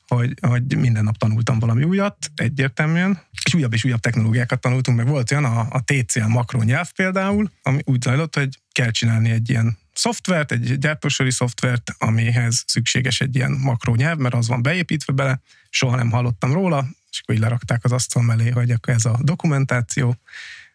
hogy, 0.06 0.34
hogy 0.40 0.76
minden 0.76 1.04
nap 1.04 1.16
tanultam 1.16 1.58
valami 1.58 1.84
újat, 1.84 2.16
egyértelműen, 2.34 3.22
és 3.44 3.54
újabb 3.54 3.72
és 3.72 3.84
újabb 3.84 4.00
technológiákat 4.00 4.60
tanultunk, 4.60 4.96
meg 4.96 5.06
volt 5.06 5.30
olyan 5.30 5.44
a, 5.44 5.66
a 5.70 5.82
TCL 5.84 6.26
makro 6.26 6.62
nyelv 6.62 6.92
például, 6.92 7.50
ami 7.62 7.80
úgy 7.84 8.02
zajlott, 8.02 8.34
hogy 8.34 8.58
kell 8.72 8.90
csinálni 8.90 9.30
egy 9.30 9.50
ilyen 9.50 9.78
szoftvert, 9.92 10.52
egy 10.52 10.78
gyártósori 10.78 11.30
szoftvert, 11.30 11.94
amihez 11.98 12.64
szükséges 12.66 13.20
egy 13.20 13.34
ilyen 13.34 13.50
makró 13.50 13.94
nyelv, 13.94 14.18
mert 14.18 14.34
az 14.34 14.48
van 14.48 14.62
beépítve 14.62 15.12
bele, 15.12 15.40
soha 15.70 15.96
nem 15.96 16.10
hallottam 16.10 16.52
róla, 16.52 16.86
és 17.10 17.20
akkor 17.20 17.34
így 17.34 17.40
lerakták 17.40 17.84
az 17.84 17.92
asztal 17.92 18.22
mellé, 18.22 18.50
hogy 18.50 18.70
akkor 18.70 18.94
ez 18.94 19.04
a 19.04 19.18
dokumentáció, 19.22 20.16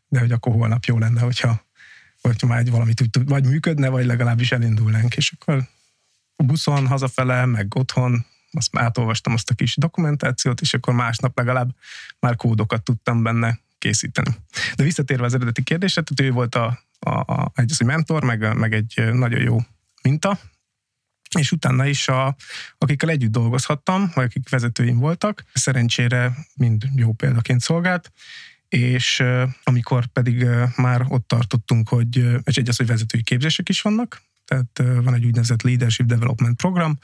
de 0.07 0.19
hogy 0.19 0.31
akkor 0.31 0.53
holnap 0.53 0.85
jó 0.85 0.97
lenne, 0.97 1.21
hogyha, 1.21 1.65
hogyha 2.21 2.47
már 2.47 2.59
egy 2.59 2.69
valamit 2.69 3.01
úgy 3.01 3.09
vagy 3.25 3.45
működne, 3.45 3.89
vagy 3.89 4.05
legalábbis 4.05 4.51
elindulnánk, 4.51 5.15
és 5.15 5.31
akkor 5.31 5.67
a 6.35 6.43
buszon, 6.43 6.87
hazafele, 6.87 7.45
meg 7.45 7.75
otthon, 7.75 8.25
azt 8.51 8.77
átolvastam 8.77 9.33
azt 9.33 9.49
a 9.49 9.53
kis 9.53 9.75
dokumentációt, 9.75 10.61
és 10.61 10.73
akkor 10.73 10.93
másnap 10.93 11.37
legalább 11.37 11.69
már 12.19 12.35
kódokat 12.35 12.83
tudtam 12.83 13.23
benne 13.23 13.59
készíteni. 13.77 14.35
De 14.75 14.83
visszatérve 14.83 15.25
az 15.25 15.33
eredeti 15.33 15.63
kérdésre, 15.63 16.01
tehát 16.01 16.31
ő 16.31 16.35
volt 16.35 16.55
a, 16.55 16.79
a, 17.05 17.19
a, 17.19 17.51
egy 17.55 17.71
az 17.71 17.81
egy 17.81 17.87
mentor, 17.87 18.23
meg, 18.23 18.57
meg 18.57 18.73
egy 18.73 19.13
nagyon 19.13 19.41
jó 19.41 19.57
minta, 20.01 20.39
és 21.39 21.51
utána 21.51 21.85
is, 21.85 22.07
a, 22.07 22.35
akikkel 22.77 23.09
együtt 23.09 23.31
dolgozhattam, 23.31 24.11
vagy 24.13 24.23
akik 24.23 24.49
vezetőim 24.49 24.99
voltak, 24.99 25.43
szerencsére 25.53 26.33
mind 26.55 26.87
jó 26.95 27.13
példaként 27.13 27.61
szolgált, 27.61 28.11
és 28.67 29.23
amikor 29.63 30.05
pedig 30.05 30.45
már 30.75 31.05
ott 31.07 31.27
tartottunk, 31.27 31.89
hogy, 31.89 32.25
és 32.43 32.55
egy 32.55 32.69
az, 32.69 32.77
hogy 32.77 32.87
vezetői 32.87 33.23
képzések 33.23 33.69
is 33.69 33.81
vannak, 33.81 34.21
tehát 34.45 35.01
van 35.03 35.13
egy 35.13 35.25
úgynevezett 35.25 35.61
Leadership 35.61 36.05
Development 36.05 36.55
program, 36.55 36.97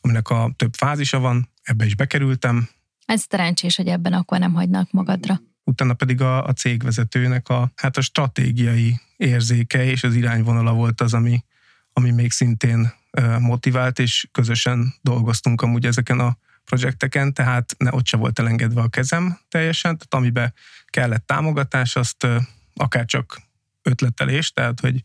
aminek 0.00 0.28
a 0.28 0.52
több 0.56 0.74
fázisa 0.74 1.18
van, 1.18 1.50
ebbe 1.62 1.84
is 1.84 1.96
bekerültem. 1.96 2.68
Ez 3.06 3.24
szerencsés, 3.28 3.76
hogy 3.76 3.86
ebben 3.86 4.12
akkor 4.12 4.38
nem 4.38 4.52
hagynak 4.52 4.90
magadra 4.90 5.40
utána 5.64 5.94
pedig 5.94 6.20
a, 6.20 6.46
a 6.46 6.52
cégvezetőnek 6.52 7.48
a, 7.48 7.72
hát 7.76 7.96
a 7.96 8.00
stratégiai 8.00 9.00
érzéke 9.24 9.84
és 9.84 10.04
az 10.04 10.14
irányvonala 10.14 10.72
volt 10.72 11.00
az, 11.00 11.14
ami, 11.14 11.44
ami 11.92 12.10
még 12.10 12.30
szintén 12.30 12.92
motivált, 13.38 13.98
és 13.98 14.28
közösen 14.32 14.94
dolgoztunk 15.00 15.62
amúgy 15.62 15.86
ezeken 15.86 16.20
a 16.20 16.36
projekteken, 16.64 17.32
tehát 17.32 17.74
ne, 17.78 17.92
ott 17.92 18.06
se 18.06 18.16
volt 18.16 18.38
elengedve 18.38 18.80
a 18.80 18.88
kezem 18.88 19.38
teljesen, 19.48 19.98
tehát 19.98 20.14
amiben 20.14 20.54
kellett 20.86 21.26
támogatás, 21.26 21.96
azt 21.96 22.26
akár 22.74 23.04
csak 23.04 23.40
ötletelés, 23.82 24.52
tehát 24.52 24.80
hogy 24.80 25.00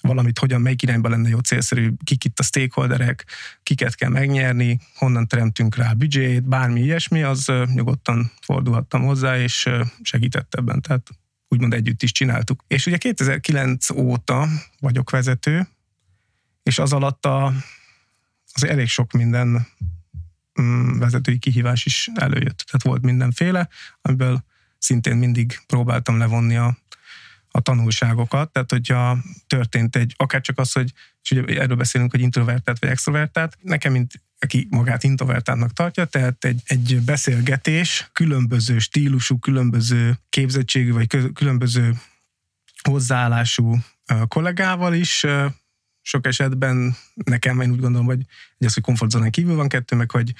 valamit 0.00 0.38
hogyan, 0.38 0.60
melyik 0.60 0.82
irányba 0.82 1.08
lenne 1.08 1.28
jó 1.28 1.38
célszerű, 1.38 1.90
kik 2.04 2.24
itt 2.24 2.38
a 2.38 2.42
stakeholderek, 2.42 3.26
kiket 3.62 3.94
kell 3.94 4.10
megnyerni, 4.10 4.80
honnan 4.94 5.26
teremtünk 5.26 5.76
rá 5.76 5.92
büdzsét, 5.92 6.48
bármi 6.48 6.80
ilyesmi, 6.80 7.22
az 7.22 7.52
nyugodtan 7.74 8.32
fordulhattam 8.40 9.02
hozzá, 9.02 9.38
és 9.38 9.68
segített 10.02 10.54
ebben, 10.54 10.80
tehát 10.80 11.10
úgymond 11.52 11.74
együtt 11.74 12.02
is 12.02 12.12
csináltuk. 12.12 12.64
És 12.66 12.86
ugye 12.86 12.96
2009 12.96 13.90
óta 13.90 14.48
vagyok 14.80 15.10
vezető, 15.10 15.68
és 16.62 16.78
az 16.78 16.92
alatt 16.92 17.26
a, 17.26 17.52
az 18.52 18.64
elég 18.64 18.88
sok 18.88 19.12
minden 19.12 19.66
mm, 20.60 20.98
vezetői 20.98 21.38
kihívás 21.38 21.84
is 21.84 22.08
előjött. 22.14 22.58
Tehát 22.58 22.82
volt 22.82 23.02
mindenféle, 23.02 23.68
amiből 24.02 24.44
szintén 24.78 25.16
mindig 25.16 25.60
próbáltam 25.66 26.18
levonni 26.18 26.56
a 26.56 26.76
a 27.54 27.60
tanulságokat, 27.60 28.52
tehát 28.52 28.70
hogyha 28.70 29.18
történt 29.46 29.96
egy, 29.96 30.14
akár 30.16 30.40
csak 30.40 30.58
az, 30.58 30.72
hogy, 30.72 30.92
és 31.22 31.30
ugye 31.30 31.60
erről 31.60 31.76
beszélünk, 31.76 32.10
hogy 32.10 32.20
introvertált 32.20 32.78
vagy 32.78 32.90
extrovertált, 32.90 33.58
nekem, 33.62 33.92
mint 33.92 34.22
aki 34.42 34.66
magát 34.70 35.02
introvertáltnak 35.02 35.72
tartja, 35.72 36.04
tehát 36.04 36.44
egy, 36.44 36.60
egy 36.64 37.00
beszélgetés 37.04 38.08
különböző 38.12 38.78
stílusú, 38.78 39.38
különböző 39.38 40.18
képzettségű, 40.28 40.92
vagy 40.92 41.32
különböző 41.32 41.94
hozzáállású 42.82 43.78
kollégával 44.28 44.94
is 44.94 45.26
sok 46.02 46.26
esetben 46.26 46.96
nekem, 47.14 47.60
én 47.60 47.70
úgy 47.70 47.80
gondolom, 47.80 48.06
hogy 48.06 48.20
az, 48.58 48.74
hogy 48.74 48.82
komfortzónán 48.82 49.30
kívül 49.30 49.54
van 49.54 49.68
kettő, 49.68 49.96
meg 49.96 50.10
hogy 50.10 50.32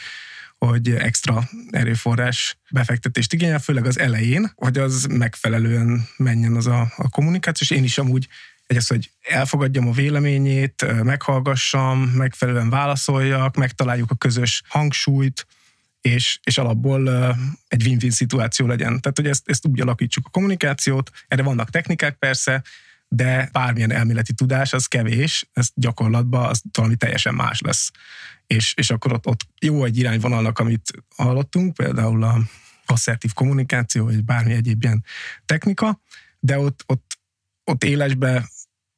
hogy 0.67 0.91
extra 0.91 1.49
erőforrás 1.71 2.57
befektetést 2.71 3.33
igényel, 3.33 3.59
főleg 3.59 3.87
az 3.87 3.99
elején, 3.99 4.53
hogy 4.55 4.79
az 4.79 5.05
megfelelően 5.05 6.09
menjen 6.17 6.55
az 6.55 6.67
a, 6.67 6.93
a 6.97 7.09
kommunikáció, 7.09 7.67
és 7.71 7.77
én 7.77 7.85
is 7.85 7.99
amúgy 7.99 8.29
egy 8.73 8.79
az, 8.79 8.87
hogy 8.87 9.11
elfogadjam 9.23 9.89
a 9.89 9.93
véleményét, 9.93 11.03
meghallgassam, 11.03 12.01
megfelelően 12.01 12.71
válaszoljak, 12.71 13.57
megtaláljuk 13.57 14.11
a 14.11 14.15
közös 14.15 14.63
hangsúlyt, 14.69 15.47
és, 16.01 16.39
és 16.43 16.59
alapból 16.59 17.09
egy 17.69 17.87
win-win 17.87 18.11
szituáció 18.11 18.67
legyen. 18.67 19.01
Tehát, 19.01 19.17
hogy 19.17 19.27
ezt, 19.27 19.49
ezt 19.49 19.67
úgy 19.67 19.81
alakítsuk 19.81 20.27
a 20.27 20.31
kommunikációt, 20.31 21.11
erre 21.29 21.43
vannak 21.43 21.71
technikák 21.71 22.17
persze, 22.17 22.63
de 23.09 23.49
bármilyen 23.53 23.93
elméleti 23.93 24.33
tudás, 24.33 24.73
az 24.73 24.87
kevés, 24.87 25.49
ez 25.53 25.69
gyakorlatban 25.75 26.49
az 26.49 26.63
valami 26.73 26.97
teljesen 26.97 27.35
más 27.35 27.61
lesz 27.61 27.91
és, 28.53 28.75
és 28.77 28.91
akkor 28.91 29.13
ott, 29.13 29.27
ott 29.27 29.41
jó 29.61 29.85
egy 29.85 29.99
irányvonalnak, 29.99 30.59
amit 30.59 30.91
hallottunk, 31.17 31.75
például 31.75 32.23
a 32.23 32.39
asszertív 32.87 33.33
kommunikáció, 33.33 34.05
vagy 34.05 34.25
bármi 34.25 34.53
egyéb 34.53 34.83
ilyen 34.83 35.05
technika, 35.45 36.01
de 36.41 36.59
ott, 36.59 36.85
ott, 36.87 37.19
ott 37.65 37.85
élesbe 37.85 38.49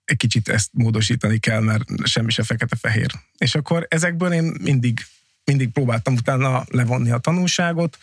egy 0.05 0.16
kicsit 0.16 0.48
ezt 0.48 0.68
módosítani 0.72 1.38
kell, 1.38 1.61
mert 1.61 1.84
semmi 2.05 2.30
se 2.30 2.42
fekete-fehér. 2.42 3.11
És 3.38 3.55
akkor 3.55 3.86
ezekből 3.90 4.32
én 4.32 4.55
mindig, 4.62 5.00
mindig 5.44 5.68
próbáltam 5.68 6.14
utána 6.14 6.64
levonni 6.68 7.11
a 7.11 7.18
tanulságot, 7.18 7.98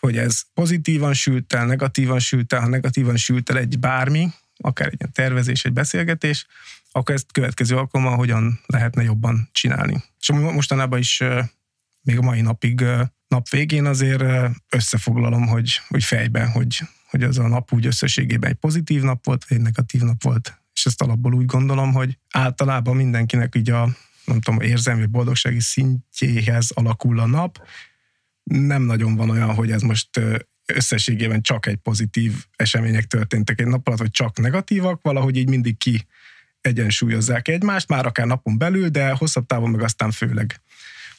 hogy 0.00 0.16
ez 0.16 0.42
pozitívan 0.54 1.14
sült 1.14 1.52
el, 1.52 1.66
negatívan 1.66 2.18
sült 2.18 2.52
el, 2.52 2.60
ha 2.60 2.68
negatívan 2.68 3.16
sült 3.16 3.50
el 3.50 3.58
egy 3.58 3.78
bármi, 3.78 4.28
akár 4.56 4.88
egy 4.88 5.10
tervezés, 5.12 5.64
egy 5.64 5.72
beszélgetés, 5.72 6.46
akkor 6.92 7.14
ezt 7.14 7.32
következő 7.32 7.76
alkalommal 7.76 8.16
hogyan 8.16 8.60
lehetne 8.66 9.02
jobban 9.02 9.48
csinálni. 9.52 10.02
És 10.20 10.28
mostanában 10.30 10.98
is 10.98 11.22
még 12.00 12.18
a 12.18 12.22
mai 12.22 12.40
napig 12.40 12.84
nap 13.28 13.48
végén 13.48 13.86
azért 13.86 14.50
összefoglalom, 14.68 15.46
hogy, 15.46 15.80
hogy 15.88 16.04
fejben, 16.04 16.48
hogy, 16.48 16.80
hogy 17.10 17.22
az 17.22 17.38
a 17.38 17.48
nap 17.48 17.72
úgy 17.72 17.86
összességében 17.86 18.50
egy 18.50 18.56
pozitív 18.56 19.02
nap 19.02 19.24
volt, 19.24 19.44
egy 19.48 19.60
negatív 19.60 20.02
nap 20.02 20.22
volt. 20.22 20.63
És 20.84 20.90
ezt 20.90 21.02
alapból 21.02 21.34
úgy 21.34 21.46
gondolom, 21.46 21.92
hogy 21.92 22.18
általában 22.30 22.96
mindenkinek 22.96 23.54
így 23.54 23.70
a 23.70 23.88
nem 24.24 24.40
tudom, 24.40 24.60
érzelmi 24.60 25.06
boldogsági 25.06 25.60
szintjéhez 25.60 26.70
alakul 26.70 27.18
a 27.18 27.26
nap. 27.26 27.66
Nem 28.42 28.82
nagyon 28.82 29.16
van 29.16 29.30
olyan, 29.30 29.54
hogy 29.54 29.70
ez 29.70 29.82
most 29.82 30.20
összességében 30.66 31.42
csak 31.42 31.66
egy 31.66 31.76
pozitív 31.76 32.44
események 32.56 33.04
történtek 33.04 33.60
egy 33.60 33.66
nap 33.66 33.86
alatt, 33.86 34.00
hogy 34.00 34.10
csak 34.10 34.38
negatívak, 34.38 35.02
valahogy 35.02 35.36
így 35.36 35.48
mindig 35.48 35.76
ki 35.76 36.06
egyensúlyozzák 36.60 37.48
egymást, 37.48 37.88
már 37.88 38.06
akár 38.06 38.26
napon 38.26 38.58
belül, 38.58 38.88
de 38.88 39.10
hosszabb 39.10 39.46
távon 39.46 39.70
meg 39.70 39.82
aztán 39.82 40.10
főleg. 40.10 40.60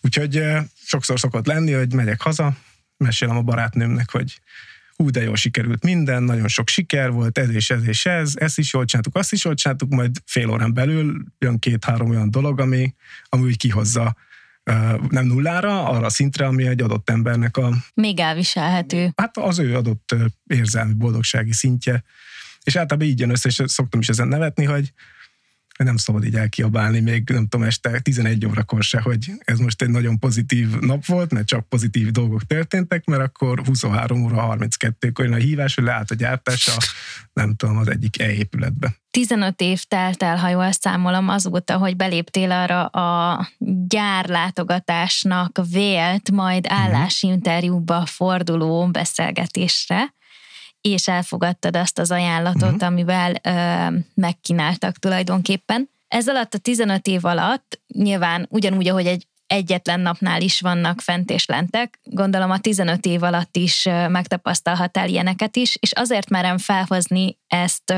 Úgyhogy 0.01 0.43
sokszor 0.84 1.20
szokott 1.20 1.45
lenni, 1.45 1.72
hogy 1.72 1.93
megyek 1.93 2.22
haza, 2.22 2.57
mesélem 2.97 3.38
a 3.38 3.41
barátnőmnek, 3.41 4.11
hogy 4.11 4.41
hú, 4.96 5.10
de 5.10 5.22
jól 5.22 5.36
sikerült 5.36 5.84
minden, 5.84 6.24
nagyon 6.24 6.48
sok 6.48 6.70
siker 6.70 7.12
volt, 7.12 7.38
ez 7.38 7.50
és 7.50 7.70
ez 7.70 7.88
és 7.88 8.06
ez, 8.06 8.34
ezt 8.36 8.58
is 8.58 8.74
jól 8.74 8.86
csináltuk, 8.86 9.16
azt 9.16 9.32
is 9.32 9.43
jól 9.43 9.54
csináltuk, 9.54 9.89
majd 9.89 10.12
fél 10.26 10.50
órán 10.50 10.74
belül 10.74 11.26
jön 11.39 11.60
két-három 11.60 12.10
olyan 12.10 12.32
dolog, 12.32 12.60
ami, 12.60 12.96
ami 13.30 13.43
úgy 13.43 13.58
kihozza 13.58 14.16
nem 15.10 15.26
nullára, 15.26 15.88
arra 15.89 16.06
a 16.06 16.10
szintre, 16.10 16.46
ami 16.46 16.68
egy 16.68 16.82
adott 16.82 17.10
embernek 17.10 17.58
a... 17.58 17.74
Még 17.93 18.20
elviselhető. 18.20 19.12
Hát 19.16 19.38
az 19.38 19.60
ő 19.60 19.76
adott 19.76 20.16
érzelmi 20.48 20.93
boldogsági 20.93 21.54
szintje, 21.54 22.04
És 22.64 22.76
általában 22.76 23.10
így 23.10 23.20
jön 23.20 23.30
össze, 23.30 23.50
és 23.50 23.62
szoktam 23.66 24.00
is 24.00 24.10
ezen 24.10 24.28
nevetni, 24.28 24.66
hogy 24.66 24.93
nem 25.84 25.97
szabad 25.97 26.26
így 26.26 26.36
elkiabálni 26.36 26.99
még, 26.99 27.30
nem 27.30 27.47
tudom, 27.47 27.67
este 27.67 27.99
11 27.99 28.45
órakor 28.45 28.84
se, 28.84 29.01
hogy 29.01 29.32
ez 29.39 29.59
most 29.59 29.82
egy 29.82 29.89
nagyon 29.89 30.19
pozitív 30.19 30.80
nap 30.80 31.05
volt, 31.05 31.32
mert 31.32 31.47
csak 31.47 31.67
pozitív 31.67 32.11
dolgok 32.11 32.43
történtek, 32.43 33.05
mert 33.05 33.21
akkor 33.21 33.61
23 33.65 34.23
óra 34.23 34.57
32-kor 34.59 35.26
jön 35.26 35.34
a 35.34 35.38
hívás, 35.38 35.76
hogy 35.76 35.84
leállt 35.84 36.11
a 36.11 36.15
gyártás 36.15 36.67
a, 36.67 36.78
nem 37.34 37.55
tudom, 37.55 37.78
az 37.78 37.89
egyik 37.89 38.21
e-épületbe. 38.21 38.95
15 39.11 39.61
év 39.61 39.84
telt 39.84 40.23
el, 40.23 40.38
ha 40.38 40.49
jól 40.49 40.71
számolom, 40.71 41.30
azóta, 41.30 41.78
hogy 41.78 41.95
beléptél 41.95 42.51
arra 42.51 42.86
a 42.86 43.47
gyárlátogatásnak 43.88 45.59
vélt, 45.71 46.32
majd 46.32 46.65
állásinterjúba 46.67 48.05
forduló 48.05 48.88
beszélgetésre, 48.88 50.13
és 50.86 51.07
elfogadtad 51.07 51.75
azt 51.75 51.99
az 51.99 52.11
ajánlatot, 52.11 52.63
uh-huh. 52.63 52.88
amivel 52.88 53.33
ö, 53.43 53.97
megkínáltak 54.13 54.97
tulajdonképpen. 54.97 55.89
Ez 56.07 56.27
alatt 56.27 56.53
a 56.53 56.57
15 56.57 57.07
év 57.07 57.25
alatt 57.25 57.81
nyilván 57.93 58.47
ugyanúgy, 58.49 58.88
ahogy 58.88 59.05
egy 59.05 59.27
egyetlen 59.47 59.99
napnál 59.99 60.41
is 60.41 60.61
vannak 60.61 61.01
fent 61.01 61.31
és 61.31 61.45
lentek, 61.45 61.99
gondolom 62.03 62.51
a 62.51 62.59
15 62.59 63.05
év 63.05 63.23
alatt 63.23 63.55
is 63.55 63.83
megtapasztalhattál 64.09 65.09
ilyeneket 65.09 65.55
is, 65.55 65.77
és 65.79 65.91
azért 65.91 66.29
merem 66.29 66.57
felhozni 66.57 67.38
ezt 67.47 67.89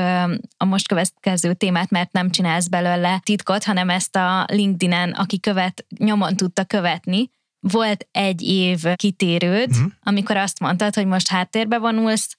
a 0.56 0.64
most 0.64 0.88
következő 0.88 1.54
témát, 1.54 1.90
mert 1.90 2.12
nem 2.12 2.30
csinálsz 2.30 2.66
belőle 2.66 3.20
titkot, 3.22 3.64
hanem 3.64 3.90
ezt 3.90 4.16
a 4.16 4.46
LinkedIn-en, 4.48 5.10
aki 5.10 5.40
követ, 5.40 5.86
nyomon 5.98 6.36
tudta 6.36 6.64
követni, 6.64 7.30
volt 7.60 8.08
egy 8.10 8.42
év 8.42 8.82
kitérőd, 8.94 9.70
uh-huh. 9.70 9.92
amikor 10.02 10.36
azt 10.36 10.60
mondtad, 10.60 10.94
hogy 10.94 11.06
most 11.06 11.28
háttérbe 11.28 11.78
vonulsz, 11.78 12.36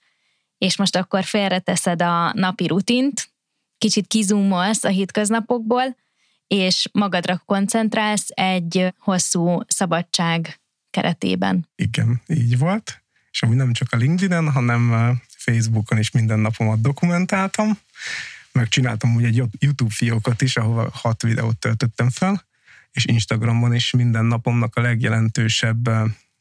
és 0.59 0.77
most 0.77 0.95
akkor 0.95 1.23
félreteszed 1.23 2.01
a 2.01 2.33
napi 2.33 2.67
rutint, 2.67 3.29
kicsit 3.77 4.07
kizumolsz 4.07 4.83
a 4.83 4.89
hétköznapokból, 4.89 5.95
és 6.47 6.87
magadra 6.91 7.41
koncentrálsz 7.45 8.27
egy 8.29 8.93
hosszú 8.97 9.61
szabadság 9.67 10.59
keretében. 10.89 11.67
Igen, 11.75 12.21
így 12.27 12.57
volt. 12.57 13.03
És 13.31 13.41
amúgy 13.41 13.55
nem 13.55 13.73
csak 13.73 13.87
a 13.91 13.97
LinkedIn-en, 13.97 14.51
hanem 14.51 14.91
Facebookon 15.27 15.97
is 15.97 16.11
minden 16.11 16.39
napomat 16.39 16.81
dokumentáltam. 16.81 17.79
Megcsináltam 18.51 19.15
úgy 19.15 19.23
egy 19.23 19.43
YouTube 19.59 19.91
fiókot 19.93 20.41
is, 20.41 20.57
ahova 20.57 20.89
hat 20.93 21.21
videót 21.21 21.57
töltöttem 21.57 22.09
fel, 22.09 22.45
és 22.91 23.05
Instagramon 23.05 23.73
is 23.73 23.91
minden 23.91 24.25
napomnak 24.25 24.75
a 24.75 24.81
legjelentősebb 24.81 25.89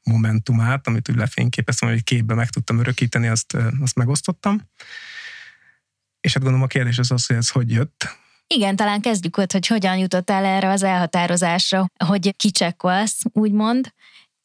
momentumát, 0.08 0.86
amit 0.86 1.10
úgy 1.10 1.16
lefényképeztem, 1.16 1.88
hogy 1.88 2.02
képbe 2.02 2.34
meg 2.34 2.48
tudtam 2.48 2.78
örökíteni, 2.78 3.28
azt, 3.28 3.56
azt 3.80 3.94
megosztottam. 3.94 4.60
És 6.20 6.32
hát 6.32 6.42
gondolom 6.42 6.64
a 6.64 6.68
kérdés 6.68 6.98
az 6.98 7.10
az, 7.10 7.26
hogy 7.26 7.36
ez 7.36 7.48
hogy 7.48 7.70
jött. 7.70 8.16
Igen, 8.46 8.76
talán 8.76 9.00
kezdjük 9.00 9.36
ott, 9.36 9.52
hogy 9.52 9.66
hogyan 9.66 9.96
jutottál 9.96 10.44
erre 10.44 10.68
az 10.68 10.82
elhatározásra, 10.82 11.86
hogy 12.04 12.36
kicsekkolsz, 12.36 13.20
úgymond, 13.32 13.92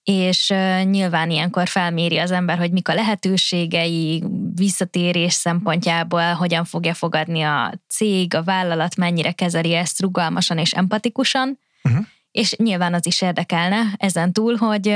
és 0.04 0.54
nyilván 0.84 1.30
ilyenkor 1.30 1.68
felméri 1.68 2.18
az 2.18 2.32
ember, 2.32 2.58
hogy 2.58 2.72
mik 2.72 2.88
a 2.88 2.94
lehetőségei, 2.94 4.24
visszatérés 4.56 5.34
szempontjából, 5.34 6.34
hogyan 6.34 6.66
fogja 6.66 6.94
fogadni 6.94 7.42
a 7.42 7.74
cég, 7.88 8.36
a 8.36 8.44
vállalat, 8.44 8.96
mennyire 8.96 9.32
kezeli 9.32 9.74
ezt 9.74 10.02
rugalmasan 10.02 10.58
és 10.58 10.72
empatikusan, 10.72 11.60
uh-huh 11.84 12.06
és 12.34 12.56
nyilván 12.56 12.94
az 12.94 13.06
is 13.06 13.22
érdekelne 13.22 13.94
ezen 13.98 14.34
túl, 14.34 14.56
hogy 14.56 14.88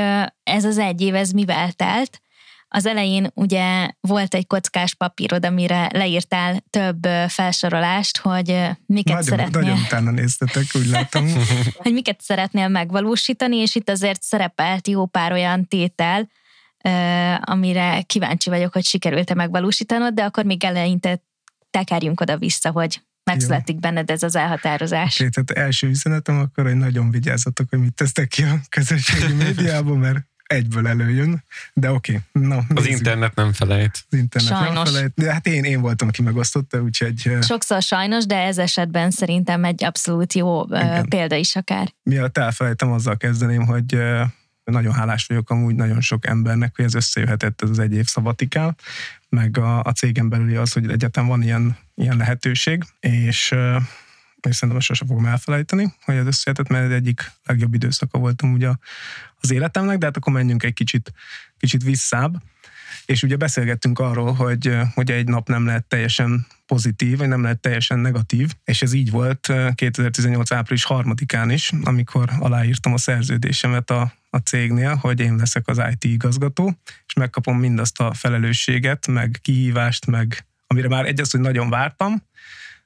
ez 0.42 0.64
az 0.64 0.78
egy 0.78 1.00
év, 1.00 1.14
ez 1.14 1.30
mivel 1.30 1.72
telt. 1.72 2.20
Az 2.68 2.86
elején 2.86 3.30
ugye 3.34 3.90
volt 4.00 4.34
egy 4.34 4.46
kockás 4.46 4.94
papírod, 4.94 5.44
amire 5.44 5.88
leírtál 5.92 6.64
több 6.70 7.06
felsorolást, 7.28 8.18
hogy 8.18 8.46
miket 8.86 9.14
nagyon, 9.14 9.22
szeretnél. 9.22 9.62
Nagyon 9.62 9.78
utána 9.78 10.10
néztetek, 10.10 10.64
úgy 10.74 10.86
látom. 10.86 11.32
hogy 11.82 11.92
miket 11.92 12.20
szeretnél 12.20 12.68
megvalósítani, 12.68 13.56
és 13.56 13.74
itt 13.74 13.88
azért 13.88 14.22
szerepelt 14.22 14.88
jó 14.88 15.06
pár 15.06 15.32
olyan 15.32 15.68
tétel, 15.68 16.28
amire 17.40 18.02
kíváncsi 18.02 18.50
vagyok, 18.50 18.72
hogy 18.72 18.84
sikerült-e 18.84 19.34
megvalósítanod, 19.34 20.14
de 20.14 20.24
akkor 20.24 20.44
még 20.44 20.64
eleinte 20.64 21.22
tekerjünk 21.70 22.20
oda-vissza, 22.20 22.70
hogy 22.70 23.00
megszületik 23.32 23.74
Jó. 23.74 23.80
benned 23.80 24.10
ez 24.10 24.22
az 24.22 24.36
elhatározás. 24.36 25.20
Okay, 25.20 25.28
tehát 25.28 25.50
első 25.50 25.88
üzenetem 25.88 26.38
akkor, 26.38 26.64
hogy 26.64 26.76
nagyon 26.76 27.10
vigyázzatok, 27.10 27.66
hogy 27.70 27.78
mit 27.78 27.94
tesztek 27.94 28.28
ki 28.28 28.42
a 28.42 28.60
közösségi 28.68 29.32
médiában, 29.44 29.98
mert 29.98 30.18
egyből 30.48 30.88
előjön, 30.88 31.44
de 31.72 31.92
oké. 31.92 32.22
Okay. 32.32 32.48
Na, 32.48 32.64
az 32.74 32.86
internet 32.86 33.34
nem 33.34 33.52
felejt. 33.52 34.04
Az 34.10 34.18
internet 34.18 34.50
sajnos. 34.50 34.74
nem 34.74 34.84
felejt. 34.84 35.12
De 35.14 35.32
hát 35.32 35.46
én, 35.46 35.64
én 35.64 35.80
voltam, 35.80 36.08
aki 36.08 36.22
megosztotta, 36.22 36.80
úgyhogy... 36.80 37.36
Sokszor 37.40 37.82
sajnos, 37.82 38.26
de 38.26 38.36
ez 38.36 38.58
esetben 38.58 39.10
szerintem 39.10 39.64
egy 39.64 39.84
abszolút 39.84 40.32
jó 40.32 40.64
Igen. 40.64 41.08
példa 41.08 41.34
is 41.34 41.56
akár. 41.56 41.94
Miatt 42.02 42.38
elfelejtem, 42.38 42.92
azzal 42.92 43.16
kezdeném, 43.16 43.66
hogy 43.66 43.98
nagyon 44.72 44.92
hálás 44.92 45.26
vagyok 45.26 45.50
amúgy 45.50 45.74
nagyon 45.74 46.00
sok 46.00 46.26
embernek, 46.26 46.76
hogy 46.76 46.84
ez 46.84 46.94
összejöhetett 46.94 47.62
ez 47.62 47.70
az 47.70 47.78
egy 47.78 47.92
év 47.92 48.06
szabatikál, 48.06 48.76
meg 49.28 49.58
a, 49.58 49.82
a 49.82 49.92
cégen 49.92 50.28
belüli 50.28 50.54
az, 50.56 50.72
hogy 50.72 50.90
egyetem 50.90 51.26
van 51.26 51.42
ilyen, 51.42 51.76
ilyen 51.94 52.16
lehetőség, 52.16 52.84
és 53.00 53.54
és 54.48 54.56
szerintem 54.56 54.80
sosem 54.80 55.06
fogom 55.06 55.26
elfelejteni, 55.26 55.94
hogy 56.04 56.14
ez 56.14 56.26
összejöhetett, 56.26 56.68
mert 56.68 56.92
egyik 56.92 57.32
legjobb 57.44 57.74
időszaka 57.74 58.18
voltam 58.18 58.52
ugye 58.52 58.70
az 59.40 59.50
életemnek, 59.50 59.98
de 59.98 60.06
hát 60.06 60.16
akkor 60.16 60.32
menjünk 60.32 60.62
egy 60.62 60.72
kicsit, 60.72 61.12
kicsit 61.58 61.82
visszább. 61.82 62.42
És 63.06 63.22
ugye 63.22 63.36
beszélgettünk 63.36 63.98
arról, 63.98 64.32
hogy, 64.32 64.76
hogy 64.94 65.10
egy 65.10 65.28
nap 65.28 65.48
nem 65.48 65.66
lehet 65.66 65.84
teljesen 65.84 66.46
pozitív, 66.66 67.18
vagy 67.18 67.28
nem 67.28 67.42
lehet 67.42 67.60
teljesen 67.60 67.98
negatív, 67.98 68.54
és 68.64 68.82
ez 68.82 68.92
így 68.92 69.10
volt 69.10 69.52
2018. 69.74 70.52
április 70.52 70.84
harmadikán 70.84 71.50
is, 71.50 71.72
amikor 71.82 72.30
aláírtam 72.38 72.92
a 72.92 72.98
szerződésemet 72.98 73.90
a, 73.90 74.12
a 74.30 74.36
cégnél, 74.36 74.94
hogy 74.94 75.20
én 75.20 75.36
leszek 75.36 75.68
az 75.68 75.82
IT 75.90 76.04
igazgató, 76.04 76.80
és 77.06 77.12
megkapom 77.12 77.58
mindazt 77.58 78.00
a 78.00 78.12
felelősséget, 78.12 79.06
meg 79.06 79.38
kihívást, 79.42 80.06
meg 80.06 80.46
amire 80.66 80.88
már 80.88 81.06
egy 81.06 81.20
az, 81.20 81.30
hogy 81.30 81.40
nagyon 81.40 81.70
vártam, 81.70 82.22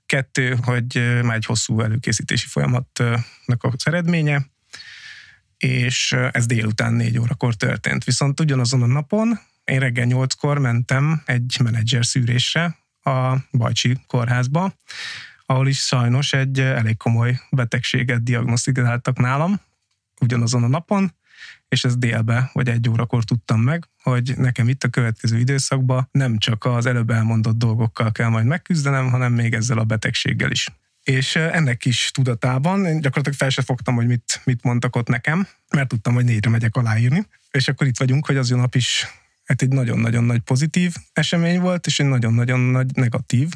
kettő, 0.07 0.59
hogy 0.62 1.20
már 1.22 1.36
egy 1.36 1.45
hosszú 1.45 1.80
előkészítési 1.80 2.47
folyamatnak 2.47 3.59
az 3.61 3.86
eredménye, 3.86 4.51
és 5.57 6.12
ez 6.12 6.47
délután 6.47 6.93
négy 6.93 7.18
órakor 7.18 7.55
történt. 7.55 8.05
Viszont 8.05 8.40
ugyanazon 8.40 8.82
a 8.82 8.86
napon 8.86 9.38
én 9.64 9.78
reggel 9.78 10.05
nyolckor 10.05 10.59
mentem 10.59 11.22
egy 11.24 11.57
menedzser 11.62 12.07
szűrésre 12.07 12.78
a 13.03 13.36
Bajcsi 13.53 13.99
kórházba, 14.07 14.74
ahol 15.47 15.68
is 15.68 15.78
sajnos 15.78 16.32
egy 16.32 16.61
elég 16.61 16.97
komoly 16.97 17.40
betegséget 17.51 18.22
diagnosztikáltak 18.22 19.18
nálam 19.18 19.61
ugyanazon 20.20 20.62
a 20.62 20.68
napon, 20.68 21.14
és 21.72 21.84
ez 21.84 21.96
délbe, 21.96 22.50
vagy 22.52 22.68
egy 22.68 22.88
órakor 22.88 23.24
tudtam 23.24 23.60
meg, 23.60 23.88
hogy 24.02 24.32
nekem 24.36 24.68
itt 24.68 24.84
a 24.84 24.88
következő 24.88 25.38
időszakban 25.38 26.08
nem 26.10 26.38
csak 26.38 26.64
az 26.64 26.86
előbb 26.86 27.10
elmondott 27.10 27.56
dolgokkal 27.56 28.12
kell 28.12 28.28
majd 28.28 28.46
megküzdenem, 28.46 29.10
hanem 29.10 29.32
még 29.32 29.54
ezzel 29.54 29.78
a 29.78 29.84
betegséggel 29.84 30.50
is. 30.50 30.68
És 31.02 31.36
ennek 31.36 31.84
is 31.84 32.10
tudatában 32.10 32.84
én 32.86 33.00
gyakorlatilag 33.00 33.38
fel 33.38 33.48
sem 33.48 33.64
fogtam, 33.64 33.94
hogy 33.94 34.06
mit, 34.06 34.40
mit 34.44 34.62
mondtak 34.62 34.96
ott 34.96 35.08
nekem, 35.08 35.46
mert 35.70 35.88
tudtam, 35.88 36.14
hogy 36.14 36.24
négyre 36.24 36.50
megyek 36.50 36.76
aláírni. 36.76 37.26
És 37.50 37.68
akkor 37.68 37.86
itt 37.86 37.98
vagyunk, 37.98 38.26
hogy 38.26 38.36
az 38.36 38.52
a 38.52 38.56
nap 38.56 38.74
is 38.74 39.06
hát 39.44 39.62
egy 39.62 39.68
nagyon-nagyon 39.68 40.24
nagy 40.24 40.40
pozitív 40.40 40.94
esemény 41.12 41.60
volt, 41.60 41.86
és 41.86 42.00
egy 42.00 42.06
nagyon-nagyon 42.06 42.60
nagy 42.60 42.90
negatív. 42.94 43.48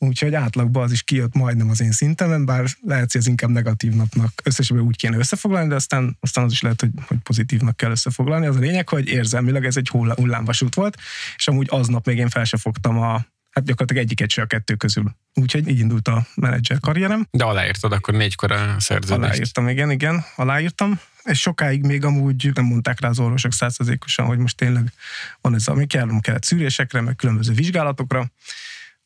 Úgyhogy 0.00 0.34
átlagban 0.34 0.82
az 0.82 0.92
is 0.92 1.02
kijött 1.02 1.34
majdnem 1.34 1.70
az 1.70 1.80
én 1.80 1.92
szintemen, 1.92 2.44
bár 2.44 2.64
lehet, 2.82 3.12
hogy 3.12 3.20
ez 3.20 3.26
inkább 3.26 3.50
negatív 3.50 3.92
napnak 3.92 4.32
összességében 4.44 4.88
úgy 4.88 4.96
kéne 4.96 5.16
összefoglalni, 5.16 5.68
de 5.68 5.74
aztán, 5.74 6.16
aztán 6.20 6.44
az 6.44 6.52
is 6.52 6.60
lehet, 6.60 6.80
hogy, 6.80 6.90
hogy 7.06 7.18
pozitívnak 7.22 7.76
kell 7.76 7.90
összefoglalni. 7.90 8.46
Az 8.46 8.56
a 8.56 8.60
lényeg, 8.60 8.88
hogy 8.88 9.08
érzelmileg 9.08 9.64
ez 9.64 9.76
egy 9.76 9.88
hullámvasút 9.88 10.74
volt, 10.74 10.96
és 11.36 11.48
amúgy 11.48 11.66
aznap 11.70 12.06
még 12.06 12.18
én 12.18 12.28
fel 12.28 12.44
se 12.44 12.56
fogtam 12.56 12.98
a, 12.98 13.26
hát 13.50 13.64
gyakorlatilag 13.64 14.02
egyiket 14.02 14.30
se 14.30 14.42
a 14.42 14.46
kettő 14.46 14.74
közül. 14.74 15.16
Úgyhogy 15.34 15.68
így 15.68 15.78
indult 15.78 16.08
a 16.08 16.26
menedzser 16.34 16.78
karrierem. 16.80 17.26
De 17.30 17.44
aláírtad 17.44 17.92
akkor 17.92 18.14
négykor 18.14 18.52
a 18.52 18.76
szerződést? 18.78 19.28
Aláírtam, 19.28 19.68
igen, 19.68 19.90
igen, 19.90 20.24
aláírtam. 20.36 21.00
És 21.24 21.40
sokáig 21.40 21.84
még 21.84 22.04
amúgy 22.04 22.50
nem 22.54 22.64
mondták 22.64 23.00
rá 23.00 23.08
az 23.08 23.18
orvosok 23.18 23.52
százszerzékosan, 23.52 24.26
hogy 24.26 24.38
most 24.38 24.56
tényleg 24.56 24.92
van 25.40 25.54
ez, 25.54 25.68
ami 25.68 25.86
kell, 25.86 26.08
kellett 26.20 26.44
szűrésekre, 26.44 27.00
meg 27.00 27.16
különböző 27.16 27.52
vizsgálatokra. 27.52 28.30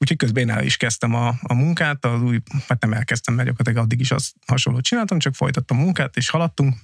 Úgyhogy 0.02 0.16
közben 0.16 0.42
én 0.42 0.50
el 0.50 0.64
is 0.64 0.76
kezdtem 0.76 1.14
a, 1.14 1.34
a 1.42 1.54
munkát, 1.54 2.04
az 2.04 2.22
új, 2.22 2.40
hát 2.68 2.80
nem 2.80 2.92
elkezdtem, 2.92 3.34
mert 3.34 3.48
gyakorlatilag 3.48 3.84
addig 3.84 4.00
is 4.00 4.10
azt 4.10 4.34
hasonlót 4.46 4.84
csináltam, 4.84 5.18
csak 5.18 5.34
folytattam 5.34 5.78
a 5.78 5.82
munkát, 5.82 6.16
és 6.16 6.28
haladtunk. 6.28 6.76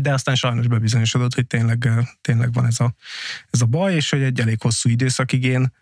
De 0.00 0.12
aztán 0.12 0.34
sajnos 0.34 0.66
bebizonyosodott, 0.66 1.34
hogy 1.34 1.46
tényleg, 1.46 1.88
tényleg 2.20 2.52
van 2.52 2.66
ez 2.66 2.80
a, 2.80 2.94
ez 3.50 3.60
a 3.60 3.66
baj, 3.66 3.94
és 3.94 4.10
hogy 4.10 4.22
egy 4.22 4.40
elég 4.40 4.60
hosszú 4.60 4.88
időszakig 4.88 5.44
én, 5.44 5.72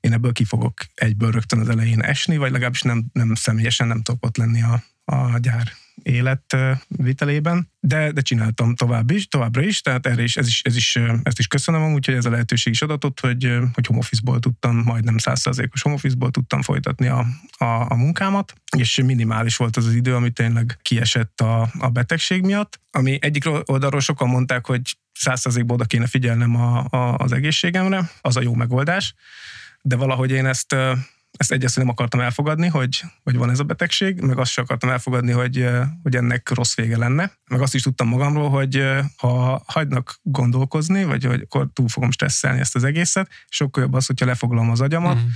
én 0.00 0.12
ebből 0.12 0.32
ki 0.32 0.44
fogok 0.44 0.74
egyből 0.94 1.30
rögtön 1.30 1.60
az 1.60 1.68
elején 1.68 2.02
esni, 2.02 2.36
vagy 2.36 2.50
legalábbis 2.50 2.82
nem, 2.82 3.04
nem 3.12 3.34
személyesen 3.34 3.86
nem 3.86 4.02
tudok 4.02 4.24
ott 4.24 4.36
lenni 4.36 4.62
a, 4.62 4.82
a 5.04 5.38
gyár 5.38 5.72
életvitelében, 6.02 7.70
de, 7.80 8.12
de 8.12 8.20
csináltam 8.20 8.74
tovább 8.74 9.10
is, 9.10 9.28
továbbra 9.28 9.62
is, 9.62 9.80
tehát 9.80 10.06
erre 10.06 10.22
is, 10.22 10.36
ez 10.36 10.46
is, 10.46 10.62
ez 10.62 10.76
is, 10.76 10.98
ezt 11.22 11.38
is 11.38 11.46
köszönöm 11.46 11.82
amúgy, 11.82 12.06
hogy 12.06 12.14
ez 12.14 12.24
a 12.24 12.30
lehetőség 12.30 12.72
is 12.72 12.82
adatott, 12.82 13.20
hogy, 13.20 13.58
hogy 13.72 13.86
home 13.86 13.98
office-ból 13.98 14.38
tudtam, 14.38 14.76
majdnem 14.76 15.18
százszerzékos 15.18 15.82
home 15.82 15.94
office-ból 15.94 16.30
tudtam 16.30 16.62
folytatni 16.62 17.06
a, 17.06 17.26
a, 17.58 17.64
a 17.64 17.94
munkámat, 17.94 18.54
és 18.76 19.00
minimális 19.04 19.56
volt 19.56 19.76
az 19.76 19.86
az 19.86 19.94
idő, 19.94 20.14
ami 20.14 20.30
tényleg 20.30 20.78
kiesett 20.82 21.40
a, 21.40 21.70
a 21.78 21.88
betegség 21.88 22.42
miatt, 22.42 22.80
ami 22.90 23.18
egyik 23.20 23.44
oldalról 23.64 24.00
sokan 24.00 24.28
mondták, 24.28 24.66
hogy 24.66 24.96
százszerzékból 25.12 25.74
oda 25.74 25.84
kéne 25.84 26.06
figyelnem 26.06 26.56
a, 26.56 26.84
a, 26.90 27.16
az 27.16 27.32
egészségemre, 27.32 28.10
az 28.20 28.36
a 28.36 28.42
jó 28.42 28.54
megoldás, 28.54 29.14
de 29.82 29.96
valahogy 29.96 30.30
én 30.30 30.46
ezt 30.46 30.76
ezt 31.38 31.52
egyrészt 31.52 31.76
nem 31.76 31.88
akartam 31.88 32.20
elfogadni, 32.20 32.66
hogy, 32.66 33.02
hogy 33.22 33.36
van 33.36 33.50
ez 33.50 33.58
a 33.58 33.64
betegség, 33.64 34.20
meg 34.20 34.38
azt 34.38 34.50
sem 34.50 34.64
akartam 34.64 34.90
elfogadni, 34.90 35.32
hogy, 35.32 35.68
hogy 36.02 36.16
ennek 36.16 36.48
rossz 36.54 36.74
vége 36.74 36.96
lenne. 36.96 37.32
Meg 37.50 37.60
azt 37.60 37.74
is 37.74 37.82
tudtam 37.82 38.08
magamról, 38.08 38.50
hogy 38.50 38.84
ha 39.16 39.62
hagynak 39.66 40.18
gondolkozni, 40.22 41.04
vagy 41.04 41.24
hogy 41.24 41.40
akkor 41.40 41.68
túl 41.72 41.88
fogom 41.88 42.10
stresszelni 42.10 42.60
ezt 42.60 42.74
az 42.74 42.84
egészet, 42.84 43.30
sokkal 43.48 43.82
jobb 43.82 43.92
az, 43.94 44.06
hogyha 44.06 44.26
lefoglalom 44.26 44.70
az 44.70 44.80
agyamat, 44.80 45.16
mm. 45.16 45.26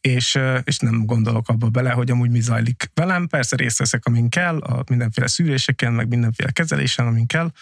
és, 0.00 0.38
és 0.64 0.78
nem 0.78 1.06
gondolok 1.06 1.48
abba 1.48 1.68
bele, 1.68 1.90
hogy 1.90 2.10
amúgy 2.10 2.30
mi 2.30 2.40
zajlik 2.40 2.90
velem. 2.94 3.26
Persze 3.26 3.56
részt 3.56 3.78
veszek, 3.78 4.06
amin 4.06 4.28
kell, 4.28 4.58
a 4.58 4.84
mindenféle 4.88 5.26
szűréseken, 5.26 5.92
meg 5.92 6.08
mindenféle 6.08 6.50
kezelésen, 6.50 7.06
amin 7.06 7.26
kell, 7.26 7.52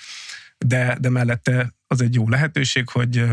de, 0.59 0.97
de 1.01 1.09
mellette 1.09 1.74
az 1.86 2.01
egy 2.01 2.14
jó 2.14 2.28
lehetőség, 2.28 2.88
hogy, 2.88 3.24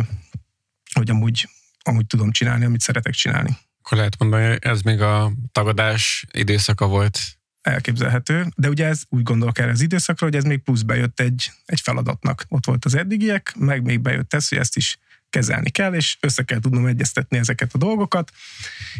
hogy 0.93 1.09
amúgy, 1.09 1.49
amúgy 1.83 2.05
tudom 2.05 2.31
csinálni, 2.31 2.65
amit 2.65 2.81
szeretek 2.81 3.13
csinálni. 3.13 3.57
Akkor 3.83 3.97
lehet 3.97 4.19
mondani, 4.19 4.47
hogy 4.47 4.57
ez 4.61 4.81
még 4.81 5.01
a 5.01 5.31
tagadás 5.51 6.25
időszaka 6.31 6.87
volt. 6.87 7.19
Elképzelhető, 7.61 8.45
de 8.55 8.69
ugye 8.69 8.85
ez 8.85 9.03
úgy 9.09 9.23
gondolok 9.23 9.59
erre 9.59 9.71
az 9.71 9.81
időszakra, 9.81 10.25
hogy 10.25 10.35
ez 10.35 10.43
még 10.43 10.59
plusz 10.59 10.81
bejött 10.81 11.19
egy, 11.19 11.51
egy 11.65 11.79
feladatnak. 11.79 12.45
Ott 12.47 12.65
volt 12.65 12.85
az 12.85 12.95
eddigiek, 12.95 13.53
meg 13.57 13.83
még 13.83 13.99
bejött 13.99 14.33
ez, 14.33 14.47
hogy 14.47 14.57
ezt 14.57 14.77
is 14.77 14.97
kezelni 15.29 15.69
kell, 15.69 15.93
és 15.93 16.17
össze 16.19 16.43
kell 16.43 16.59
tudnom 16.59 16.85
egyeztetni 16.85 17.37
ezeket 17.37 17.73
a 17.73 17.77
dolgokat. 17.77 18.31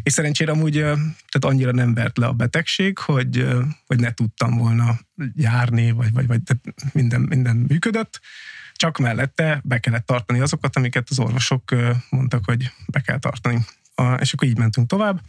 És 0.04 0.14
szerencsére 0.14 0.52
amúgy 0.52 0.74
tehát 0.74 1.42
annyira 1.42 1.72
nem 1.72 1.94
vert 1.94 2.18
le 2.18 2.26
a 2.26 2.34
betegség, 2.34 2.98
hogy, 2.98 3.48
hogy 3.86 4.00
ne 4.00 4.14
tudtam 4.14 4.58
volna 4.58 5.00
járni, 5.36 5.92
vagy, 5.92 6.12
vagy, 6.12 6.28
vagy 6.28 6.42
minden, 6.92 7.22
minden 7.22 7.56
működött. 7.56 8.20
Csak 8.74 8.98
mellette 8.98 9.62
be 9.64 9.80
kellett 9.80 10.06
tartani 10.06 10.40
azokat, 10.40 10.76
amiket 10.76 11.10
az 11.10 11.20
orvosok 11.20 11.76
mondtak, 12.10 12.46
hogy 12.46 12.72
be 12.88 13.00
kell 13.00 13.20
tartani 13.20 13.66
és 14.20 14.34
akkor 14.34 14.48
így 14.48 14.58
mentünk 14.58 14.88
tovább, 14.88 15.22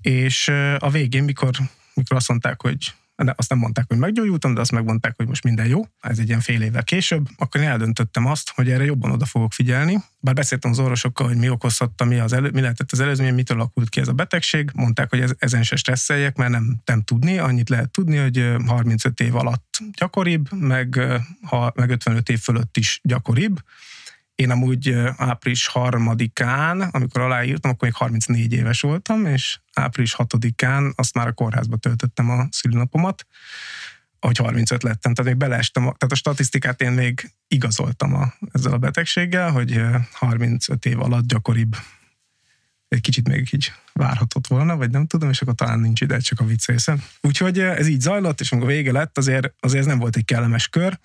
és 0.00 0.48
a 0.78 0.90
végén, 0.90 1.24
mikor, 1.24 1.50
mikor 1.94 2.16
azt 2.16 2.28
mondták, 2.28 2.62
hogy 2.62 2.94
de 3.24 3.34
azt 3.36 3.48
nem 3.48 3.58
mondták, 3.58 3.84
hogy 3.88 3.98
meggyógyultam, 3.98 4.54
de 4.54 4.60
azt 4.60 4.72
megmondták, 4.72 5.16
hogy 5.16 5.26
most 5.26 5.44
minden 5.44 5.66
jó. 5.66 5.82
Ez 6.00 6.18
egy 6.18 6.28
ilyen 6.28 6.40
fél 6.40 6.62
évvel 6.62 6.84
később. 6.84 7.28
Akkor 7.36 7.60
én 7.60 7.66
eldöntöttem 7.66 8.26
azt, 8.26 8.50
hogy 8.54 8.70
erre 8.70 8.84
jobban 8.84 9.10
oda 9.10 9.24
fogok 9.24 9.52
figyelni. 9.52 9.98
Bár 10.20 10.34
beszéltem 10.34 10.70
az 10.70 10.78
orvosokkal, 10.78 11.26
hogy 11.26 11.36
mi 11.36 11.48
okozhatta, 11.48 12.04
mi, 12.04 12.18
az 12.18 12.32
elő, 12.32 12.50
mi 12.50 12.60
lehetett 12.60 12.92
az 12.92 13.00
előzmény, 13.00 13.34
mitől 13.34 13.56
alakult 13.56 13.88
ki 13.88 14.00
ez 14.00 14.08
a 14.08 14.12
betegség. 14.12 14.70
Mondták, 14.74 15.10
hogy 15.10 15.20
ez, 15.20 15.30
ezen 15.38 15.62
se 15.62 15.76
stresszeljek, 15.76 16.36
mert 16.36 16.50
nem, 16.50 16.80
nem 16.84 17.02
tudni. 17.02 17.38
Annyit 17.38 17.68
lehet 17.68 17.90
tudni, 17.90 18.16
hogy 18.16 18.54
35 18.66 19.20
év 19.20 19.36
alatt 19.36 19.78
gyakoribb, 19.92 20.52
meg, 20.52 21.00
ha, 21.42 21.72
meg 21.74 21.90
55 21.90 22.28
év 22.28 22.40
fölött 22.40 22.76
is 22.76 23.00
gyakoribb 23.02 23.60
én 24.36 24.50
amúgy 24.50 24.94
április 25.16 25.66
harmadikán, 25.66 26.80
amikor 26.80 27.20
aláírtam, 27.20 27.70
akkor 27.70 27.88
még 27.88 27.96
34 27.96 28.52
éves 28.52 28.80
voltam, 28.80 29.26
és 29.26 29.58
április 29.72 30.12
hatodikán 30.12 30.92
azt 30.96 31.14
már 31.14 31.26
a 31.26 31.32
kórházba 31.32 31.76
töltöttem 31.76 32.30
a 32.30 32.46
szülinapomat, 32.50 33.26
ahogy 34.20 34.36
35 34.36 34.82
lettem, 34.82 35.14
tehát 35.14 35.30
még 35.30 35.40
beleestem, 35.40 35.82
tehát 35.82 36.12
a 36.12 36.14
statisztikát 36.14 36.80
én 36.80 36.92
még 36.92 37.30
igazoltam 37.48 38.14
a, 38.14 38.34
ezzel 38.52 38.72
a 38.72 38.78
betegséggel, 38.78 39.50
hogy 39.50 39.80
35 40.12 40.84
év 40.84 41.00
alatt 41.00 41.26
gyakoribb 41.26 41.76
egy 42.88 43.00
kicsit 43.00 43.28
még 43.28 43.48
így 43.52 43.72
várhatott 43.92 44.46
volna, 44.46 44.76
vagy 44.76 44.90
nem 44.90 45.06
tudom, 45.06 45.30
és 45.30 45.40
akkor 45.40 45.54
talán 45.54 45.78
nincs 45.78 46.00
ide, 46.00 46.18
csak 46.18 46.40
a 46.40 46.44
vicc 46.44 46.90
Úgyhogy 47.20 47.58
ez 47.58 47.86
így 47.86 48.00
zajlott, 48.00 48.40
és 48.40 48.52
amikor 48.52 48.70
vége 48.70 48.92
lett, 48.92 49.18
azért, 49.18 49.54
azért 49.60 49.80
ez 49.80 49.86
nem 49.86 49.98
volt 49.98 50.16
egy 50.16 50.24
kellemes 50.24 50.68
kör, 50.68 50.98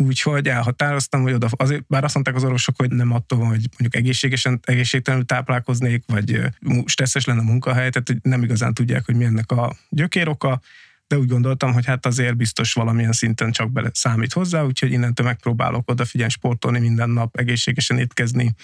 Úgyhogy 0.00 0.48
elhatároztam, 0.48 1.22
hogy 1.22 1.32
oda, 1.32 1.48
azért, 1.50 1.84
bár 1.86 2.04
azt 2.04 2.14
mondták 2.14 2.34
az 2.34 2.44
orvosok, 2.44 2.74
hogy 2.76 2.90
nem 2.90 3.12
attól 3.12 3.38
van, 3.38 3.48
hogy 3.48 3.66
mondjuk 3.70 3.94
egészségesen, 3.94 4.60
egészségtelenül 4.62 5.26
táplálkoznék, 5.26 6.04
vagy 6.06 6.40
stresszes 6.84 7.24
lenne 7.24 7.40
a 7.40 7.44
munkahely, 7.44 7.90
tehát 7.90 8.08
hogy 8.08 8.18
nem 8.22 8.42
igazán 8.42 8.74
tudják, 8.74 9.04
hogy 9.04 9.14
mi 9.14 9.24
ennek 9.24 9.50
a 9.50 9.76
gyökéroka, 9.88 10.60
de 11.06 11.18
úgy 11.18 11.28
gondoltam, 11.28 11.72
hogy 11.72 11.86
hát 11.86 12.06
azért 12.06 12.36
biztos 12.36 12.72
valamilyen 12.72 13.12
szinten 13.12 13.50
csak 13.50 13.72
bele 13.72 13.90
számít 13.92 14.32
hozzá, 14.32 14.62
úgyhogy 14.62 14.92
innentől 14.92 15.26
megpróbálok 15.26 15.90
odafigyelni, 15.90 16.32
sportolni 16.32 16.78
minden 16.78 17.10
nap, 17.10 17.36
egészségesen 17.36 17.98
étkezni, 17.98 18.54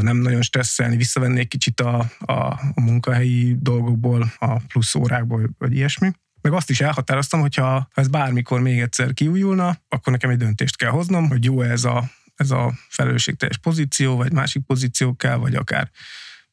nem 0.00 0.16
nagyon 0.16 0.42
stresszelni, 0.42 0.96
visszavennék 0.96 1.48
kicsit 1.48 1.80
a, 1.80 2.10
a, 2.18 2.32
a 2.74 2.80
munkahelyi 2.80 3.56
dolgokból, 3.60 4.32
a 4.38 4.58
plusz 4.58 4.94
órákból, 4.94 5.50
vagy 5.58 5.74
ilyesmi 5.74 6.10
meg 6.46 6.54
azt 6.54 6.70
is 6.70 6.80
elhatároztam, 6.80 7.40
hogyha 7.40 7.64
ha 7.64 7.88
ez 7.94 8.08
bármikor 8.08 8.60
még 8.60 8.80
egyszer 8.80 9.12
kiújulna, 9.12 9.78
akkor 9.88 10.12
nekem 10.12 10.30
egy 10.30 10.36
döntést 10.36 10.76
kell 10.76 10.90
hoznom, 10.90 11.28
hogy 11.28 11.44
jó 11.44 11.62
ez 11.62 11.84
a, 11.84 12.10
ez 12.36 12.50
a 12.50 12.72
felelősségteljes 12.88 13.58
pozíció, 13.58 14.16
vagy 14.16 14.32
másik 14.32 14.62
pozíció 14.62 15.16
kell, 15.16 15.36
vagy 15.36 15.54
akár 15.54 15.90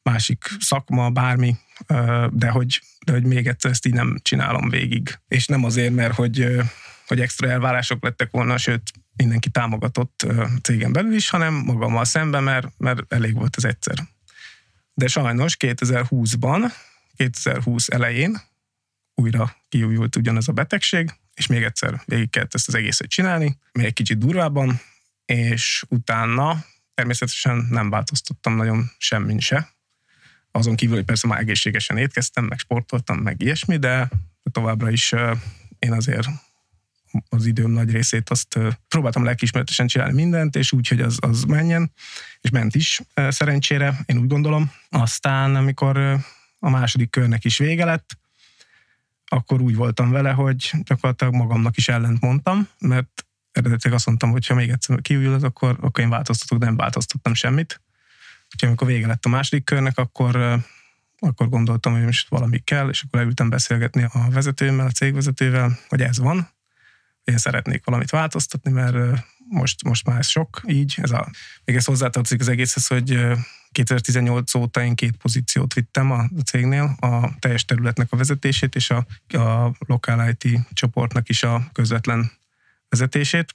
másik 0.02 0.44
szakma, 0.58 1.10
bármi, 1.10 1.56
de 2.30 2.48
hogy, 2.48 2.80
de 3.04 3.12
hogy 3.12 3.24
még 3.24 3.46
egyszer 3.46 3.70
ezt 3.70 3.86
így 3.86 3.92
nem 3.92 4.18
csinálom 4.22 4.68
végig. 4.68 5.18
És 5.28 5.46
nem 5.46 5.64
azért, 5.64 5.94
mert 5.94 6.14
hogy, 6.14 6.60
hogy 7.06 7.20
extra 7.20 7.48
elvárások 7.48 8.02
lettek 8.02 8.30
volna, 8.30 8.56
sőt, 8.58 8.92
mindenki 9.16 9.50
támogatott 9.50 10.26
cégen 10.62 10.92
belül 10.92 11.14
is, 11.14 11.30
hanem 11.30 11.54
magammal 11.54 12.04
szemben, 12.04 12.42
mert, 12.42 12.68
mert 12.76 13.12
elég 13.12 13.34
volt 13.34 13.56
az 13.56 13.64
egyszer. 13.64 13.96
De 14.94 15.06
sajnos 15.06 15.56
2020-ban, 15.60 16.72
2020 17.16 17.88
elején 17.88 18.40
újra 19.14 19.56
kiújult 19.68 20.16
ugyanez 20.16 20.48
a 20.48 20.52
betegség, 20.52 21.10
és 21.34 21.46
még 21.46 21.62
egyszer 21.62 22.02
végig 22.04 22.30
kellett 22.30 22.54
ezt 22.54 22.68
az 22.68 22.74
egészet 22.74 23.08
csinálni, 23.08 23.58
még 23.72 23.84
egy 23.84 23.92
kicsit 23.92 24.18
durvábban, 24.18 24.80
és 25.24 25.84
utána 25.88 26.64
természetesen 26.94 27.66
nem 27.70 27.90
változtattam 27.90 28.56
nagyon 28.56 28.90
semmin 28.98 29.38
se. 29.38 29.72
Azon 30.50 30.76
kívül, 30.76 30.96
hogy 30.96 31.04
persze 31.04 31.26
már 31.26 31.38
egészségesen 31.38 31.96
étkeztem, 31.96 32.44
meg 32.44 32.58
sportoltam, 32.58 33.18
meg 33.18 33.40
ilyesmi, 33.42 33.76
de 33.76 34.10
továbbra 34.52 34.90
is 34.90 35.12
én 35.78 35.92
azért 35.92 36.28
az 37.28 37.46
időm 37.46 37.70
nagy 37.70 37.90
részét 37.90 38.30
azt 38.30 38.58
próbáltam 38.88 39.24
lelkismeretesen 39.24 39.86
csinálni 39.86 40.14
mindent, 40.14 40.56
és 40.56 40.72
úgy, 40.72 40.88
hogy 40.88 41.00
az, 41.00 41.16
az 41.20 41.42
menjen, 41.42 41.92
és 42.40 42.50
ment 42.50 42.74
is 42.74 43.00
szerencsére, 43.14 44.00
én 44.06 44.18
úgy 44.18 44.26
gondolom. 44.26 44.72
Aztán, 44.88 45.56
amikor 45.56 45.96
a 46.58 46.70
második 46.70 47.10
körnek 47.10 47.44
is 47.44 47.58
vége 47.58 47.84
lett, 47.84 48.18
akkor 49.34 49.60
úgy 49.60 49.74
voltam 49.74 50.10
vele, 50.10 50.30
hogy 50.30 50.72
gyakorlatilag 50.84 51.34
magamnak 51.34 51.76
is 51.76 51.88
ellent 51.88 52.20
mondtam, 52.20 52.68
mert 52.78 53.26
eredetileg 53.52 53.96
azt 53.96 54.06
mondtam, 54.06 54.30
hogy 54.30 54.46
ha 54.46 54.54
még 54.54 54.70
egyszer 54.70 55.00
kiújul 55.00 55.44
akkor, 55.44 55.78
akkor 55.80 56.04
én 56.04 56.10
változtatok, 56.10 56.58
de 56.58 56.64
nem 56.64 56.76
változtattam 56.76 57.34
semmit. 57.34 57.80
Úgyhogy 58.52 58.68
amikor 58.68 58.86
vége 58.86 59.06
lett 59.06 59.24
a 59.24 59.28
második 59.28 59.64
körnek, 59.64 59.98
akkor, 59.98 60.60
akkor 61.18 61.48
gondoltam, 61.48 61.92
hogy 61.92 62.04
most 62.04 62.28
valami 62.28 62.58
kell, 62.58 62.88
és 62.88 63.02
akkor 63.02 63.20
elültem 63.20 63.48
beszélgetni 63.48 64.02
a 64.12 64.30
vezetőmmel, 64.30 64.86
a 64.86 64.90
cégvezetővel, 64.90 65.78
hogy 65.88 66.00
ez 66.00 66.18
van, 66.18 66.48
én 67.24 67.38
szeretnék 67.38 67.84
valamit 67.84 68.10
változtatni, 68.10 68.70
mert 68.70 69.24
most, 69.48 69.84
most 69.84 70.06
már 70.06 70.18
ez 70.18 70.26
sok 70.26 70.60
így. 70.66 70.98
Ez 71.02 71.10
a, 71.10 71.30
még 71.64 71.76
ez 71.76 71.84
hozzátartozik 71.84 72.40
az 72.40 72.48
egészhez, 72.48 72.86
hogy 72.86 73.20
2018 73.74 74.54
óta 74.54 74.82
én 74.82 74.94
két 74.94 75.16
pozíciót 75.16 75.74
vittem 75.74 76.10
a 76.10 76.24
cégnél, 76.44 76.96
a 77.00 77.38
teljes 77.38 77.64
területnek 77.64 78.12
a 78.12 78.16
vezetését 78.16 78.74
és 78.74 78.90
a, 78.90 79.06
a 79.38 79.72
Local 79.78 80.28
IT 80.28 80.58
csoportnak 80.72 81.28
is 81.28 81.42
a 81.42 81.68
közvetlen 81.72 82.30
vezetését, 82.88 83.54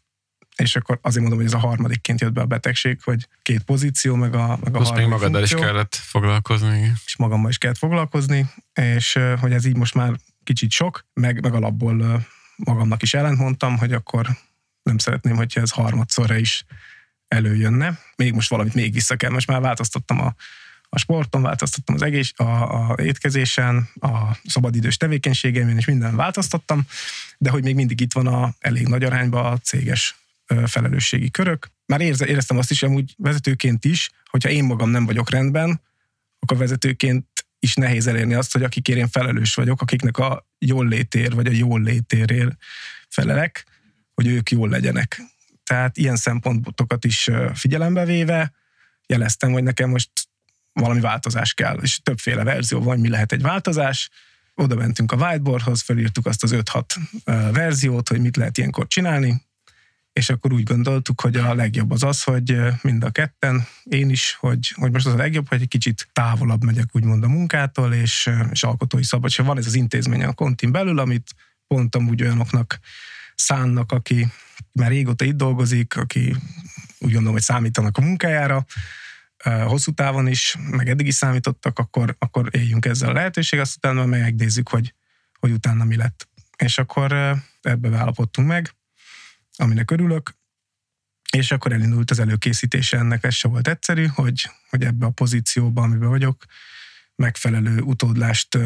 és 0.55 0.75
akkor 0.75 0.99
azért 1.01 1.21
mondom, 1.21 1.39
hogy 1.39 1.47
ez 1.47 1.53
a 1.53 1.67
harmadikként 1.67 2.21
jött 2.21 2.33
be 2.33 2.41
a 2.41 2.45
betegség, 2.45 2.99
hogy 3.03 3.27
két 3.41 3.63
pozíció, 3.63 4.15
meg 4.15 4.33
a, 4.33 4.47
meg 4.47 4.75
a 4.75 4.77
Plusz 4.77 4.91
még 4.91 5.07
magaddal 5.07 5.31
funkció, 5.31 5.57
is 5.57 5.63
kellett 5.63 5.95
foglalkozni. 5.95 6.93
És 7.05 7.15
magammal 7.17 7.49
is 7.49 7.57
kellett 7.57 7.77
foglalkozni, 7.77 8.49
és 8.73 9.19
hogy 9.39 9.51
ez 9.51 9.65
így 9.65 9.77
most 9.77 9.93
már 9.93 10.13
kicsit 10.43 10.71
sok, 10.71 11.05
meg, 11.13 11.41
meg 11.41 11.53
alapból 11.53 12.25
magamnak 12.55 13.01
is 13.01 13.13
ellentmondtam, 13.13 13.77
hogy 13.77 13.93
akkor 13.93 14.27
nem 14.83 14.97
szeretném, 14.97 15.35
hogyha 15.35 15.61
ez 15.61 15.71
harmadszorra 15.71 16.35
is 16.35 16.65
előjönne. 17.29 17.99
Még 18.15 18.33
most 18.33 18.49
valamit 18.49 18.73
még 18.73 18.93
vissza 18.93 19.15
kell, 19.15 19.31
most 19.31 19.47
már 19.47 19.61
változtattam 19.61 20.19
a, 20.19 20.35
a 20.89 20.99
sporton, 20.99 21.41
változtattam 21.41 21.95
az 21.95 22.01
egész, 22.01 22.33
a, 22.35 22.43
a 22.43 22.95
étkezésen, 23.01 23.89
a 23.99 24.37
szabadidős 24.43 24.97
tevékenységeimén, 24.97 25.77
és 25.77 25.85
minden 25.85 26.15
változtattam, 26.15 26.85
de 27.37 27.49
hogy 27.49 27.63
még 27.63 27.75
mindig 27.75 28.01
itt 28.01 28.13
van 28.13 28.27
a 28.27 28.53
elég 28.59 28.87
nagy 28.87 29.03
arányban 29.03 29.45
a 29.45 29.57
céges 29.57 30.17
felelősségi 30.65 31.31
körök. 31.31 31.71
Már 31.85 32.01
érze, 32.01 32.27
éreztem 32.27 32.57
azt 32.57 32.71
is, 32.71 32.83
amúgy 32.83 33.15
vezetőként 33.17 33.85
is, 33.85 34.11
hogyha 34.29 34.49
én 34.49 34.63
magam 34.63 34.89
nem 34.89 35.05
vagyok 35.05 35.29
rendben, 35.29 35.81
akkor 36.39 36.57
vezetőként 36.57 37.25
is 37.59 37.75
nehéz 37.75 38.07
elérni 38.07 38.33
azt, 38.33 38.51
hogy 38.51 38.63
akikért 38.63 38.99
én 38.99 39.07
felelős 39.07 39.55
vagyok, 39.55 39.81
akiknek 39.81 40.17
a 40.17 40.47
jól 40.59 40.87
létér, 40.87 41.33
vagy 41.33 41.47
a 41.47 41.51
jól 41.51 41.81
létérér 41.81 42.55
felelek, 43.09 43.65
hogy 44.13 44.27
ők 44.27 44.51
jól 44.51 44.69
legyenek. 44.69 45.21
Tehát 45.69 45.97
ilyen 45.97 46.15
szempontokat 46.15 47.05
is 47.05 47.29
figyelembe 47.53 48.05
véve 48.05 48.51
jeleztem, 49.07 49.51
hogy 49.51 49.63
nekem 49.63 49.89
most 49.89 50.09
valami 50.73 50.99
változás 50.99 51.53
kell, 51.53 51.77
és 51.81 51.99
többféle 52.03 52.43
verzió 52.43 52.81
van, 52.81 52.99
mi 52.99 53.09
lehet 53.09 53.31
egy 53.31 53.41
változás. 53.41 54.09
Oda 54.53 54.75
mentünk 54.75 55.11
a 55.11 55.15
whiteboardhoz, 55.15 55.81
felírtuk 55.81 56.25
azt 56.25 56.43
az 56.43 56.55
5-6 56.55 56.83
verziót, 57.53 58.09
hogy 58.09 58.19
mit 58.19 58.35
lehet 58.35 58.57
ilyenkor 58.57 58.87
csinálni, 58.87 59.41
és 60.13 60.29
akkor 60.29 60.53
úgy 60.53 60.63
gondoltuk, 60.63 61.21
hogy 61.21 61.35
a 61.35 61.53
legjobb 61.53 61.91
az 61.91 62.03
az, 62.03 62.23
hogy 62.23 62.57
mind 62.81 63.03
a 63.03 63.09
ketten, 63.09 63.67
én 63.83 64.09
is, 64.09 64.35
hogy, 64.39 64.73
hogy 64.75 64.91
most 64.91 65.05
az 65.05 65.13
a 65.13 65.17
legjobb, 65.17 65.47
hogy 65.47 65.61
egy 65.61 65.67
kicsit 65.67 66.07
távolabb 66.13 66.63
megyek 66.63 66.87
úgymond 66.91 67.23
a 67.23 67.27
munkától, 67.27 67.93
és, 67.93 68.29
és 68.51 68.63
alkotói 68.63 69.03
szabadság. 69.03 69.45
Van 69.45 69.57
ez 69.57 69.65
az 69.65 69.75
intézmény 69.75 70.23
a 70.23 70.33
kontin 70.33 70.71
belül, 70.71 70.99
amit 70.99 71.35
pont 71.67 71.95
amúgy 71.95 72.21
olyanoknak 72.21 72.79
szánnak, 73.39 73.91
aki 73.91 74.27
már 74.71 74.89
régóta 74.89 75.25
itt 75.25 75.35
dolgozik, 75.35 75.97
aki 75.97 76.35
úgy 76.99 77.11
gondolom, 77.11 77.31
hogy 77.31 77.41
számítanak 77.41 77.97
a 77.97 78.01
munkájára, 78.01 78.65
hosszú 79.43 79.91
távon 79.91 80.27
is, 80.27 80.55
meg 80.59 80.89
eddig 80.89 81.07
is 81.07 81.15
számítottak, 81.15 81.79
akkor, 81.79 82.15
akkor 82.19 82.49
éljünk 82.51 82.85
ezzel 82.85 83.09
a 83.09 83.13
lehetőség, 83.13 83.59
azt 83.59 83.75
utána 83.75 84.05
megnézzük, 84.05 84.69
hogy, 84.69 84.93
hogy 85.39 85.51
utána 85.51 85.83
mi 85.83 85.95
lett. 85.95 86.27
És 86.57 86.77
akkor 86.77 87.11
ebbe 87.61 87.97
állapodtunk 87.97 88.47
meg, 88.47 88.75
aminek 89.55 89.91
örülök, 89.91 90.37
és 91.31 91.51
akkor 91.51 91.71
elindult 91.71 92.11
az 92.11 92.19
előkészítése 92.19 92.97
ennek, 92.97 93.23
ez 93.23 93.33
se 93.33 93.47
volt 93.47 93.67
egyszerű, 93.67 94.05
hogy, 94.05 94.49
hogy 94.69 94.83
ebbe 94.83 95.05
a 95.05 95.09
pozícióba, 95.09 95.81
amiben 95.81 96.09
vagyok, 96.09 96.45
megfelelő 97.15 97.81
utódlást 97.81 98.57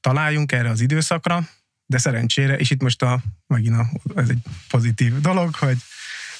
találjunk 0.00 0.52
erre 0.52 0.70
az 0.70 0.80
időszakra, 0.80 1.48
de 1.88 1.98
szerencsére, 1.98 2.56
és 2.56 2.70
itt 2.70 2.82
most 2.82 3.02
a, 3.02 3.20
megint 3.46 3.76
a, 3.76 3.88
ez 4.16 4.28
egy 4.28 4.38
pozitív 4.68 5.20
dolog, 5.20 5.54
hogy, 5.54 5.78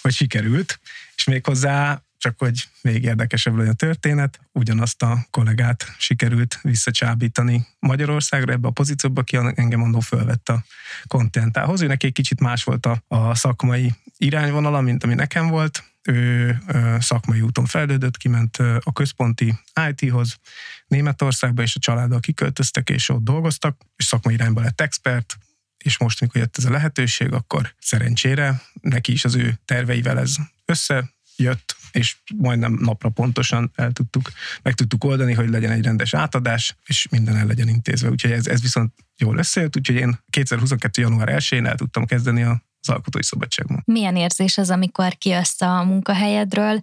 hogy 0.03 0.13
sikerült, 0.13 0.81
és 1.17 1.25
még 1.25 1.45
hozzá 1.45 2.03
csak 2.19 2.39
hogy 2.39 2.69
még 2.83 3.05
érdekesebb 3.05 3.55
legyen 3.55 3.73
a 3.73 3.77
történet, 3.77 4.41
ugyanazt 4.53 5.03
a 5.03 5.27
kollégát 5.31 5.95
sikerült 5.99 6.59
visszacsábítani 6.63 7.67
Magyarországra 7.79 8.53
ebbe 8.53 8.69
a 8.69 8.71
pozícióba, 8.71 9.23
ki 9.23 9.37
engem 9.37 9.79
mondó 9.79 10.01
fölvett 10.01 10.49
a 10.49 10.65
kontentához. 11.07 11.81
Ő 11.81 11.87
neki 11.87 12.07
egy 12.07 12.13
kicsit 12.13 12.41
más 12.41 12.65
volt 12.65 12.87
a, 12.87 13.03
a 13.09 13.35
szakmai 13.35 13.95
irányvonala, 14.19 14.81
mint 14.81 15.05
ami 15.05 15.15
nekem 15.15 15.49
volt. 15.49 15.85
Ő 16.03 16.59
szakmai 16.99 17.41
úton 17.41 17.67
fejlődött, 17.67 18.17
kiment 18.17 18.57
a 18.57 18.93
központi 18.93 19.59
IT-hoz 19.91 20.39
Németországba, 20.87 21.63
és 21.63 21.77
a 21.77 21.81
családdal 21.81 22.21
kiköltöztek, 22.21 22.91
és 22.91 23.09
ott 23.09 23.23
dolgoztak, 23.23 23.81
és 23.97 24.05
szakmai 24.05 24.35
irányba 24.35 24.61
lett 24.61 24.81
expert, 24.81 25.39
és 25.79 25.99
most, 25.99 26.21
mikor 26.21 26.41
jött 26.41 26.57
ez 26.59 26.65
a 26.65 26.71
lehetőség, 26.71 27.33
akkor 27.33 27.75
szerencsére 27.79 28.63
neki 28.81 29.13
is 29.13 29.25
az 29.25 29.35
ő 29.35 29.59
terveivel 29.65 30.19
ez 30.19 30.37
össze 30.65 31.11
jött, 31.37 31.77
és 31.93 32.17
majdnem 32.37 32.73
napra 32.73 33.09
pontosan 33.09 33.73
el 33.75 33.93
tudtuk, 33.93 34.33
meg 34.63 34.75
tudtuk 34.75 35.05
oldani, 35.05 35.33
hogy 35.33 35.49
legyen 35.49 35.71
egy 35.71 35.85
rendes 35.85 36.15
átadás, 36.15 36.77
és 36.87 37.07
minden 37.11 37.37
el 37.37 37.47
legyen 37.47 37.69
intézve. 37.69 38.09
Úgyhogy 38.09 38.33
ez, 38.33 38.47
ez 38.47 38.61
viszont 38.61 38.93
jól 39.17 39.39
összejött, 39.39 39.77
úgyhogy 39.77 39.97
én 39.97 40.19
2022. 40.31 41.03
január 41.03 41.29
1-én 41.31 41.67
el 41.67 41.77
tudtam 41.77 42.07
kezdeni 42.07 42.43
a 42.43 42.63
az 42.89 42.95
alkotói 42.95 43.23
szabadságban. 43.23 43.83
Milyen 43.85 44.17
érzés 44.17 44.59
az, 44.59 44.71
amikor 44.71 45.15
kijössz 45.15 45.61
a 45.61 45.85
munkahelyedről, 45.85 46.83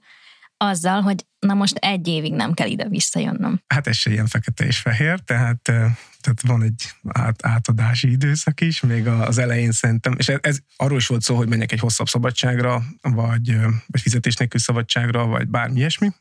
azzal, 0.57 1.01
hogy 1.01 1.25
na 1.39 1.53
most 1.53 1.75
egy 1.75 2.07
évig 2.07 2.33
nem 2.33 2.53
kell 2.53 2.67
ide 2.67 2.87
visszajönnöm. 2.87 3.61
Hát 3.67 3.87
ez 3.87 3.95
se 3.95 4.11
ilyen 4.11 4.27
fekete 4.27 4.65
és 4.65 4.77
fehér, 4.77 5.19
tehát, 5.19 5.61
tehát 5.61 6.41
van 6.41 6.61
egy 6.61 6.91
át, 7.07 7.45
átadási 7.45 8.11
időszak 8.11 8.61
is, 8.61 8.81
még 8.81 9.07
az 9.07 9.37
elején 9.37 9.71
szerintem, 9.71 10.15
és 10.17 10.29
ez, 10.29 10.37
ez 10.41 10.57
arról 10.75 10.97
is 10.97 11.07
volt 11.07 11.21
szó, 11.21 11.35
hogy 11.35 11.47
menjek 11.47 11.71
egy 11.71 11.79
hosszabb 11.79 12.07
szabadságra, 12.07 12.83
vagy, 13.01 13.55
vagy 13.87 14.01
fizetés 14.01 14.35
nélkül 14.35 14.59
szabadságra, 14.59 15.25
vagy 15.25 15.47
bármi 15.47 15.77
ilyesmi, 15.77 16.11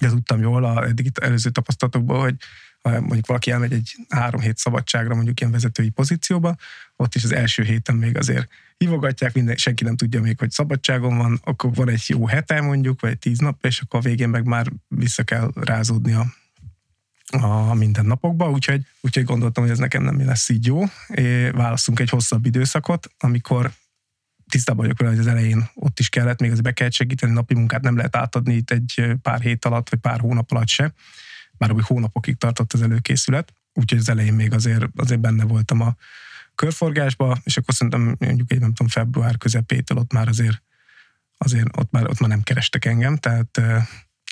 de 0.00 0.08
tudtam 0.08 0.40
jól 0.40 0.64
a 0.64 0.84
eddig 0.84 1.10
előző 1.20 1.50
tapasztalatokból, 1.50 2.20
hogy 2.20 2.34
ha 2.82 2.90
mondjuk 2.90 3.26
valaki 3.26 3.50
elmegy 3.50 3.72
egy 3.72 3.96
három 4.08 4.40
hét 4.40 4.56
szabadságra, 4.56 5.14
mondjuk 5.14 5.40
ilyen 5.40 5.52
vezetői 5.52 5.88
pozícióba, 5.88 6.56
ott 6.96 7.14
is 7.14 7.24
az 7.24 7.32
első 7.32 7.62
héten 7.62 7.96
még 7.96 8.16
azért 8.16 8.48
hívogatják, 8.84 9.34
minden, 9.34 9.56
senki 9.56 9.84
nem 9.84 9.96
tudja 9.96 10.20
még, 10.20 10.38
hogy 10.38 10.50
szabadságon 10.50 11.16
van, 11.16 11.40
akkor 11.44 11.74
van 11.74 11.88
egy 11.88 12.04
jó 12.06 12.26
hete 12.26 12.60
mondjuk, 12.60 13.00
vagy 13.00 13.18
tíz 13.18 13.38
nap, 13.38 13.64
és 13.64 13.80
akkor 13.80 14.00
a 14.00 14.02
végén 14.02 14.28
meg 14.28 14.44
már 14.44 14.66
vissza 14.88 15.22
kell 15.22 15.50
rázódni 15.54 16.12
a, 16.12 16.26
a 17.30 17.74
mindennapokba, 17.74 18.50
úgyhogy, 18.50 18.86
úgyhogy 19.00 19.24
gondoltam, 19.24 19.62
hogy 19.62 19.72
ez 19.72 19.78
nekem 19.78 20.02
nem 20.02 20.24
lesz 20.24 20.48
így 20.48 20.66
jó. 20.66 20.82
É, 21.08 21.50
válaszunk 21.50 22.00
egy 22.00 22.08
hosszabb 22.08 22.46
időszakot, 22.46 23.10
amikor 23.18 23.72
tisztában 24.48 24.82
vagyok 24.82 24.98
vele, 24.98 25.10
hogy 25.10 25.20
az 25.20 25.26
elején 25.26 25.70
ott 25.74 25.98
is 25.98 26.08
kellett, 26.08 26.40
még 26.40 26.50
az 26.50 26.60
be 26.60 26.72
kellett 26.72 26.92
segíteni, 26.92 27.32
napi 27.32 27.54
munkát 27.54 27.82
nem 27.82 27.96
lehet 27.96 28.16
átadni 28.16 28.54
itt 28.54 28.70
egy 28.70 29.04
pár 29.22 29.40
hét 29.40 29.64
alatt, 29.64 29.90
vagy 29.90 29.98
pár 29.98 30.20
hónap 30.20 30.52
alatt 30.52 30.68
se, 30.68 30.92
már 31.58 31.72
úgy 31.72 31.84
hónapokig 31.86 32.36
tartott 32.36 32.72
az 32.72 32.82
előkészület, 32.82 33.52
úgyhogy 33.72 33.98
az 33.98 34.08
elején 34.08 34.34
még 34.34 34.52
azért, 34.52 34.86
azért 34.96 35.20
benne 35.20 35.44
voltam 35.44 35.80
a, 35.80 35.96
körforgásba, 36.60 37.38
és 37.44 37.56
akkor 37.56 37.74
szerintem 37.74 38.16
mondjuk 38.18 38.52
egy 38.52 38.60
nem 38.60 38.68
tudom, 38.68 38.88
február 38.88 39.38
közepétől 39.38 39.98
ott 39.98 40.12
már 40.12 40.28
azért, 40.28 40.62
azért 41.38 41.76
ott 41.76 41.90
már, 41.90 42.08
ott 42.08 42.20
már 42.20 42.30
nem 42.30 42.42
kerestek 42.42 42.84
engem, 42.84 43.16
tehát 43.16 43.60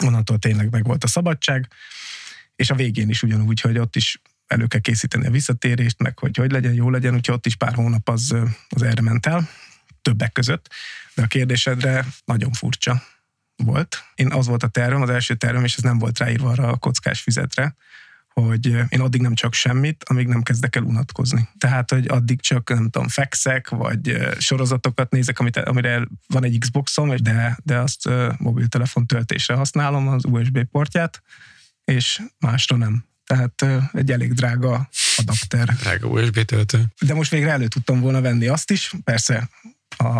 onnantól 0.04 0.38
tényleg 0.38 0.70
meg 0.70 0.84
volt 0.84 1.04
a 1.04 1.06
szabadság, 1.06 1.68
és 2.56 2.70
a 2.70 2.74
végén 2.74 3.08
is 3.08 3.22
ugyanúgy, 3.22 3.60
hogy 3.60 3.78
ott 3.78 3.96
is 3.96 4.20
elő 4.46 4.66
kell 4.66 4.80
készíteni 4.80 5.26
a 5.26 5.30
visszatérést, 5.30 6.02
meg 6.02 6.18
hogy 6.18 6.36
hogy 6.36 6.50
legyen, 6.50 6.74
jó 6.74 6.90
legyen, 6.90 7.14
úgyhogy 7.14 7.34
ott 7.34 7.46
is 7.46 7.56
pár 7.56 7.74
hónap 7.74 8.08
az, 8.08 8.34
az 8.68 8.82
erre 8.82 9.02
ment 9.02 9.26
el, 9.26 9.48
többek 10.02 10.32
között, 10.32 10.74
de 11.14 11.22
a 11.22 11.26
kérdésedre 11.26 12.06
nagyon 12.24 12.52
furcsa 12.52 13.02
volt. 13.56 14.04
Én 14.14 14.32
az 14.32 14.46
volt 14.46 14.62
a 14.62 14.68
tervem, 14.68 15.02
az 15.02 15.10
első 15.10 15.34
tervem, 15.34 15.64
és 15.64 15.76
ez 15.76 15.82
nem 15.82 15.98
volt 15.98 16.18
ráírva 16.18 16.50
arra 16.50 16.68
a 16.68 16.76
kockás 16.76 17.20
füzetre, 17.20 17.76
hogy 18.40 18.66
én 18.66 19.00
addig 19.00 19.20
nem 19.20 19.34
csak 19.34 19.54
semmit, 19.54 20.04
amíg 20.08 20.26
nem 20.26 20.42
kezdek 20.42 20.76
el 20.76 20.82
unatkozni. 20.82 21.48
Tehát, 21.58 21.90
hogy 21.90 22.08
addig 22.08 22.40
csak, 22.40 22.68
nem 22.68 22.90
tudom, 22.90 23.08
fekszek, 23.08 23.68
vagy 23.68 24.16
sorozatokat 24.38 25.10
nézek, 25.10 25.38
amit, 25.38 25.56
amire 25.56 26.08
van 26.26 26.44
egy 26.44 26.58
Xboxom, 26.58 27.16
de, 27.16 27.58
de 27.64 27.78
azt 27.78 28.08
mobiltelefon 28.38 29.06
töltésre 29.06 29.54
használom, 29.54 30.08
az 30.08 30.24
USB 30.24 30.64
portját, 30.64 31.22
és 31.84 32.22
másra 32.38 32.76
nem. 32.76 33.04
Tehát 33.24 33.66
egy 33.92 34.10
elég 34.10 34.32
drága 34.32 34.88
adapter. 35.16 35.68
Drága 35.68 36.08
USB 36.08 36.42
töltő. 36.42 36.84
De 37.00 37.14
most 37.14 37.30
végre 37.30 37.50
elő 37.50 37.66
tudtam 37.66 38.00
volna 38.00 38.20
venni 38.20 38.46
azt 38.46 38.70
is, 38.70 38.92
persze 39.04 39.48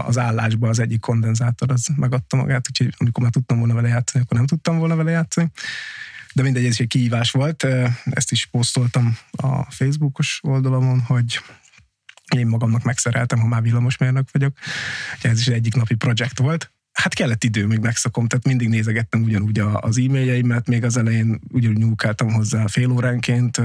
az 0.05 0.19
állásba 0.19 0.69
az 0.69 0.79
egyik 0.79 1.01
kondenzátor 1.01 1.71
az 1.71 1.87
megadta 1.97 2.37
magát, 2.37 2.66
úgyhogy 2.69 2.95
amikor 2.99 3.23
már 3.23 3.33
tudtam 3.33 3.59
volna 3.59 3.75
vele 3.75 3.89
játszani, 3.89 4.25
akkor 4.25 4.37
nem 4.37 4.47
tudtam 4.47 4.79
volna 4.79 4.97
vele 4.97 5.11
játszani 5.11 5.51
de 6.35 6.43
mindegy, 6.43 6.64
ez 6.64 6.76
egy 6.79 6.87
kihívás 6.87 7.31
volt. 7.31 7.66
Ezt 8.05 8.31
is 8.31 8.47
posztoltam 8.47 9.18
a 9.31 9.70
Facebookos 9.70 10.41
oldalamon, 10.43 11.01
hogy 11.01 11.41
én 12.37 12.47
magamnak 12.47 12.83
megszereltem, 12.83 13.39
ha 13.39 13.47
már 13.47 13.62
villamosmérnök 13.62 14.29
vagyok. 14.33 14.57
Ez 15.22 15.41
is 15.41 15.47
egyik 15.47 15.74
napi 15.74 15.95
projekt 15.95 16.39
volt. 16.39 16.72
Hát 16.93 17.14
kellett 17.14 17.45
idő, 17.45 17.66
még 17.66 17.79
megszakom, 17.79 18.26
tehát 18.26 18.47
mindig 18.47 18.68
nézegettem 18.68 19.22
ugyanúgy 19.22 19.59
az 19.59 19.99
e-mailjeimet, 19.99 20.68
még 20.68 20.85
az 20.85 20.97
elején 20.97 21.41
ugyanúgy 21.49 21.76
nyúlkáltam 21.76 22.33
hozzá 22.33 22.66
fél 22.66 22.91
óránként, 22.91 23.57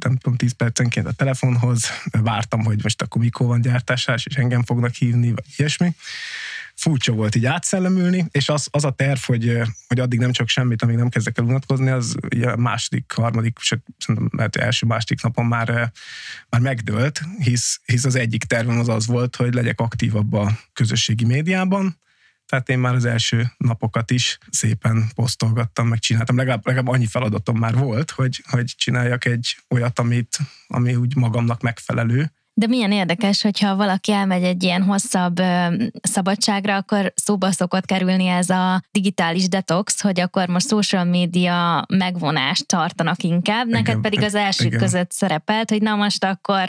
nem 0.00 0.16
tudom, 0.16 0.36
tíz 0.36 0.52
percenként 0.52 1.06
a 1.06 1.12
telefonhoz, 1.12 1.84
vártam, 2.10 2.64
hogy 2.64 2.82
most 2.82 3.02
akkor 3.02 3.22
mikor 3.22 3.46
van 3.46 3.60
gyártásás, 3.60 4.26
és 4.26 4.34
engem 4.34 4.62
fognak 4.62 4.94
hívni, 4.94 5.30
vagy 5.30 5.44
ilyesmi 5.56 5.94
furcsa 6.80 7.12
volt 7.12 7.34
így 7.34 7.46
átszellemülni, 7.46 8.26
és 8.30 8.48
az, 8.48 8.68
az 8.70 8.84
a 8.84 8.90
terv, 8.90 9.18
hogy, 9.18 9.60
hogy 9.88 10.00
addig 10.00 10.18
nem 10.18 10.32
csak 10.32 10.48
semmit, 10.48 10.82
amíg 10.82 10.96
nem 10.96 11.08
kezdek 11.08 11.38
el 11.38 11.44
unatkozni, 11.44 11.90
az 11.90 12.16
ugye 12.34 12.56
második, 12.56 13.12
harmadik, 13.12 13.58
sőt, 13.58 13.82
szerintem 13.98 14.30
lehet 14.32 14.56
első, 14.56 14.86
második 14.86 15.22
napon 15.22 15.46
már, 15.46 15.92
már 16.48 16.60
megdőlt, 16.60 17.22
hisz, 17.38 17.80
hisz 17.84 18.04
az 18.04 18.14
egyik 18.14 18.44
tervem 18.44 18.78
az 18.78 18.88
az 18.88 19.06
volt, 19.06 19.36
hogy 19.36 19.54
legyek 19.54 19.80
aktívabb 19.80 20.32
a 20.32 20.58
közösségi 20.72 21.24
médiában, 21.24 21.98
tehát 22.46 22.68
én 22.68 22.78
már 22.78 22.94
az 22.94 23.04
első 23.04 23.52
napokat 23.56 24.10
is 24.10 24.38
szépen 24.50 25.04
posztolgattam, 25.14 25.88
meg 25.88 25.98
csináltam. 25.98 26.36
Legalább, 26.36 26.66
legalább 26.66 26.88
annyi 26.88 27.06
feladatom 27.06 27.58
már 27.58 27.74
volt, 27.74 28.10
hogy, 28.10 28.42
hogy 28.48 28.64
csináljak 28.76 29.24
egy 29.24 29.56
olyat, 29.68 29.98
amit, 29.98 30.38
ami 30.66 30.94
úgy 30.94 31.16
magamnak 31.16 31.60
megfelelő, 31.60 32.32
de 32.60 32.66
milyen 32.66 32.92
érdekes, 32.92 33.42
hogyha 33.42 33.76
valaki 33.76 34.12
elmegy 34.12 34.42
egy 34.42 34.62
ilyen 34.62 34.82
hosszabb 34.82 35.38
ö, 35.38 35.66
szabadságra, 36.02 36.76
akkor 36.76 37.12
szóba 37.16 37.52
szokott 37.52 37.84
kerülni 37.84 38.26
ez 38.26 38.50
a 38.50 38.82
digitális 38.90 39.48
detox, 39.48 40.00
hogy 40.00 40.20
akkor 40.20 40.48
most 40.48 40.68
social 40.68 41.04
media 41.04 41.84
megvonást 41.88 42.66
tartanak 42.66 43.22
inkább. 43.22 43.66
Igen, 43.66 43.82
Neked 43.82 44.00
pedig 44.00 44.22
az 44.22 44.34
első 44.34 44.64
igen. 44.64 44.78
között 44.78 45.12
szerepelt, 45.12 45.70
hogy 45.70 45.82
na 45.82 45.94
most 45.96 46.24
akkor 46.24 46.68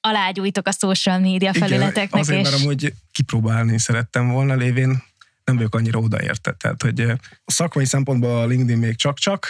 alágyújtok 0.00 0.66
a 0.66 0.72
social 0.72 1.18
media 1.18 1.52
felületeknek. 1.52 2.08
Igen, 2.08 2.20
azért, 2.20 2.40
és... 2.40 2.50
mert 2.50 2.62
amúgy 2.62 2.92
kipróbálni 3.12 3.78
szerettem 3.78 4.28
volna, 4.28 4.54
lévén 4.54 5.02
nem 5.44 5.56
vagyok 5.56 5.74
annyira 5.74 5.98
odaérte. 5.98 6.52
Tehát, 6.52 6.82
hogy 6.82 7.00
a 7.44 7.52
szakmai 7.52 7.84
szempontból 7.84 8.40
a 8.40 8.46
LinkedIn 8.46 8.78
még 8.78 8.96
csak-csak, 8.96 9.46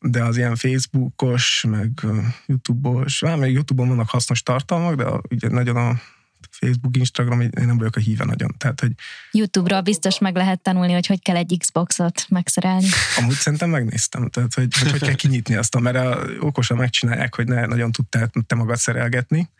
de 0.00 0.22
az 0.22 0.36
ilyen 0.36 0.56
Facebookos, 0.56 1.64
meg 1.68 1.90
YouTube-os, 2.46 3.20
már 3.20 3.36
még 3.36 3.52
YouTube-on 3.52 3.88
vannak 3.88 4.10
hasznos 4.10 4.42
tartalmak, 4.42 4.94
de 4.94 5.04
ugye 5.30 5.48
nagyon 5.48 5.76
a 5.76 6.00
Facebook, 6.50 6.96
Instagram, 6.96 7.40
én 7.40 7.50
nem 7.52 7.78
vagyok 7.78 7.96
a 7.96 8.00
híve 8.00 8.24
nagyon. 8.24 8.54
Tehát, 8.58 8.80
hogy 8.80 8.92
YouTube-ra 9.32 9.80
biztos 9.80 10.18
meg 10.18 10.36
lehet 10.36 10.60
tanulni, 10.60 10.92
hogy 10.92 11.06
hogy 11.06 11.22
kell 11.22 11.36
egy 11.36 11.56
Xboxot 11.58 12.26
megszerelni. 12.28 12.86
Amúgy 13.16 13.34
szerintem 13.34 13.70
megnéztem, 13.70 14.28
tehát 14.28 14.54
hogy 14.54 14.76
hogy, 14.78 14.90
hogy 14.90 15.00
kell 15.00 15.14
kinyitni 15.14 15.54
azt, 15.54 15.80
mert 15.80 15.96
a, 15.96 16.26
okosan 16.40 16.76
megcsinálják, 16.76 17.34
hogy 17.34 17.46
ne 17.46 17.66
nagyon 17.66 17.92
tudtál 17.92 18.30
te 18.46 18.54
magad 18.54 18.76
szerelgetni, 18.76 19.50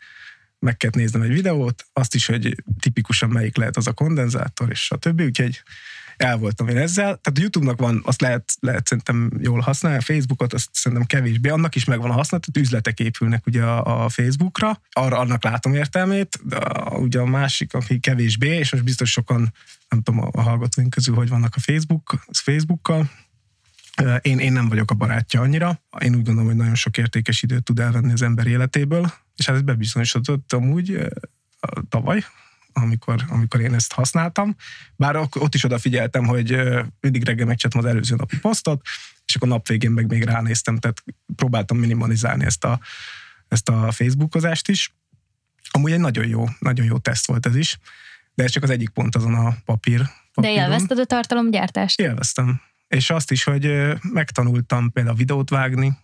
meg 0.59 0.77
kell 0.77 0.89
néznem 0.93 1.21
egy 1.21 1.33
videót, 1.33 1.85
azt 1.93 2.15
is, 2.15 2.25
hogy 2.25 2.55
tipikusan 2.79 3.29
melyik 3.29 3.57
lehet 3.57 3.77
az 3.77 3.87
a 3.87 3.93
kondenzátor, 3.93 4.69
és 4.69 4.91
a 4.91 4.97
többi, 4.97 5.23
úgyhogy 5.25 5.61
el 6.21 6.37
voltam 6.37 6.67
én 6.67 6.77
ezzel. 6.77 7.03
Tehát 7.03 7.37
a 7.37 7.39
YouTube-nak 7.39 7.79
van, 7.79 8.01
azt 8.05 8.21
lehet, 8.21 8.53
lehet 8.59 8.87
szerintem 8.87 9.31
jól 9.41 9.59
használni, 9.59 9.97
a 9.97 10.01
Facebookot 10.01 10.53
azt 10.53 10.69
szerintem 10.71 11.07
kevésbé, 11.07 11.49
annak 11.49 11.75
is 11.75 11.85
megvan 11.85 12.09
a 12.09 12.13
használat, 12.13 12.45
tehát 12.51 12.67
üzletek 12.67 12.99
épülnek 12.99 13.45
ugye 13.45 13.63
a, 13.63 14.03
a 14.03 14.09
Facebookra, 14.09 14.81
arra 14.91 15.17
annak 15.17 15.43
látom 15.43 15.73
értelmét, 15.73 16.39
de 16.43 16.55
a, 16.55 16.97
ugye 16.97 17.19
a 17.19 17.25
másik, 17.25 17.73
aki 17.73 17.99
kevésbé, 17.99 18.57
és 18.57 18.71
most 18.71 18.83
biztos 18.83 19.11
sokan, 19.11 19.53
nem 19.89 20.01
tudom 20.01 20.29
a 20.31 20.41
hallgatóink 20.41 20.89
közül, 20.89 21.15
hogy 21.15 21.29
vannak 21.29 21.55
a 21.55 21.59
Facebook, 21.59 22.25
Facebookkal, 22.31 23.09
én, 24.21 24.39
én 24.39 24.51
nem 24.51 24.69
vagyok 24.69 24.91
a 24.91 24.93
barátja 24.93 25.41
annyira. 25.41 25.81
Én 25.99 26.15
úgy 26.15 26.23
gondolom, 26.23 26.45
hogy 26.45 26.55
nagyon 26.55 26.75
sok 26.75 26.97
értékes 26.97 27.43
időt 27.43 27.63
tud 27.63 27.79
elvenni 27.79 28.11
az 28.11 28.21
ember 28.21 28.47
életéből, 28.47 29.11
és 29.35 29.45
hát 29.45 29.55
ez 29.55 29.61
bebizonyosodott 29.61 30.53
amúgy 30.53 31.07
tavaly, 31.89 32.23
amikor, 32.73 33.25
amikor 33.29 33.59
én 33.59 33.73
ezt 33.73 33.93
használtam. 33.93 34.55
Bár 34.95 35.15
ott 35.15 35.55
is 35.55 35.63
odafigyeltem, 35.63 36.25
hogy 36.25 36.57
mindig 36.99 37.25
reggel 37.25 37.45
megcsináltam 37.45 37.79
az 37.79 37.95
előző 37.95 38.15
napi 38.15 38.39
posztot, 38.39 38.81
és 39.25 39.35
akkor 39.35 39.47
nap 39.47 39.67
végén 39.67 39.91
meg 39.91 40.07
még 40.07 40.23
ránéztem, 40.23 40.77
tehát 40.77 41.03
próbáltam 41.35 41.77
minimalizálni 41.77 42.45
ezt 42.45 42.63
a, 42.63 42.79
ezt 43.47 43.69
a 43.69 43.91
Facebookozást 43.91 44.69
is. 44.69 44.93
Amúgy 45.71 45.91
egy 45.91 45.99
nagyon 45.99 46.27
jó, 46.27 46.45
nagyon 46.59 46.85
jó 46.85 46.97
teszt 46.97 47.27
volt 47.27 47.45
ez 47.45 47.55
is, 47.55 47.77
de 48.33 48.43
ez 48.43 48.51
csak 48.51 48.63
az 48.63 48.69
egyik 48.69 48.89
pont 48.89 49.15
azon 49.15 49.33
a 49.33 49.55
papír. 49.65 50.09
Papíron. 50.33 50.55
De 50.55 50.61
élvezted 50.61 50.99
a 50.99 51.05
tartalomgyártást? 51.05 51.99
Élveztem. 51.99 52.61
És 52.87 53.09
azt 53.09 53.31
is, 53.31 53.43
hogy 53.43 53.93
megtanultam 54.01 54.91
például 54.91 55.15
videót 55.15 55.49
vágni, 55.49 55.97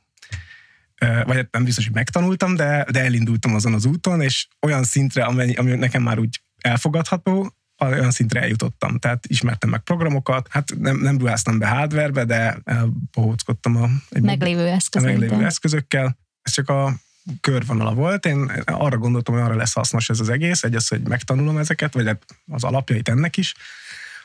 vagy 1.26 1.47
nem 1.51 1.63
biztos, 1.63 1.86
hogy 1.86 1.93
megtanultam, 1.93 2.55
de, 2.55 2.86
de 2.91 3.03
elindultam 3.03 3.55
azon 3.55 3.74
az 3.74 3.86
úton, 3.86 4.22
és 4.22 4.47
olyan 4.61 4.84
szintre, 4.84 5.24
ami, 5.24 5.55
ami 5.55 5.76
nekem 5.76 6.03
már 6.03 6.20
úgy 6.20 6.41
elfogadható, 6.62 7.51
olyan 7.78 8.12
szintre 8.12 8.41
eljutottam. 8.41 8.97
Tehát 8.99 9.26
ismertem 9.28 9.70
meg 9.70 9.80
programokat, 9.80 10.47
hát 10.49 10.74
nem, 10.78 10.97
nem 10.97 11.18
ruháztam 11.18 11.58
be 11.58 11.68
hardwarebe, 11.68 12.26
de 12.26 12.58
elbohóckodtam 12.64 13.76
a, 13.76 13.89
egy 14.10 14.22
meglévő, 14.22 14.78
a 14.91 14.99
meglévő 14.99 15.45
eszközökkel. 15.45 16.18
Ez 16.41 16.51
csak 16.51 16.70
a 16.70 16.93
körvonala 17.41 17.93
volt. 17.93 18.26
Én 18.26 18.51
arra 18.66 18.97
gondoltam, 18.97 19.34
hogy 19.34 19.43
arra 19.43 19.55
lesz 19.55 19.74
hasznos 19.74 20.10
ez 20.10 20.20
az 20.20 20.30
egész. 20.30 20.64
Egy 20.64 20.76
az, 20.76 20.88
hogy 20.88 21.01
megtanulom 21.01 21.58
ezeket, 21.58 21.93
vagy 21.93 22.05
hát 22.05 22.26
az 22.51 22.64
alapjait 22.64 23.10
ennek 23.10 23.38
is. 23.38 23.55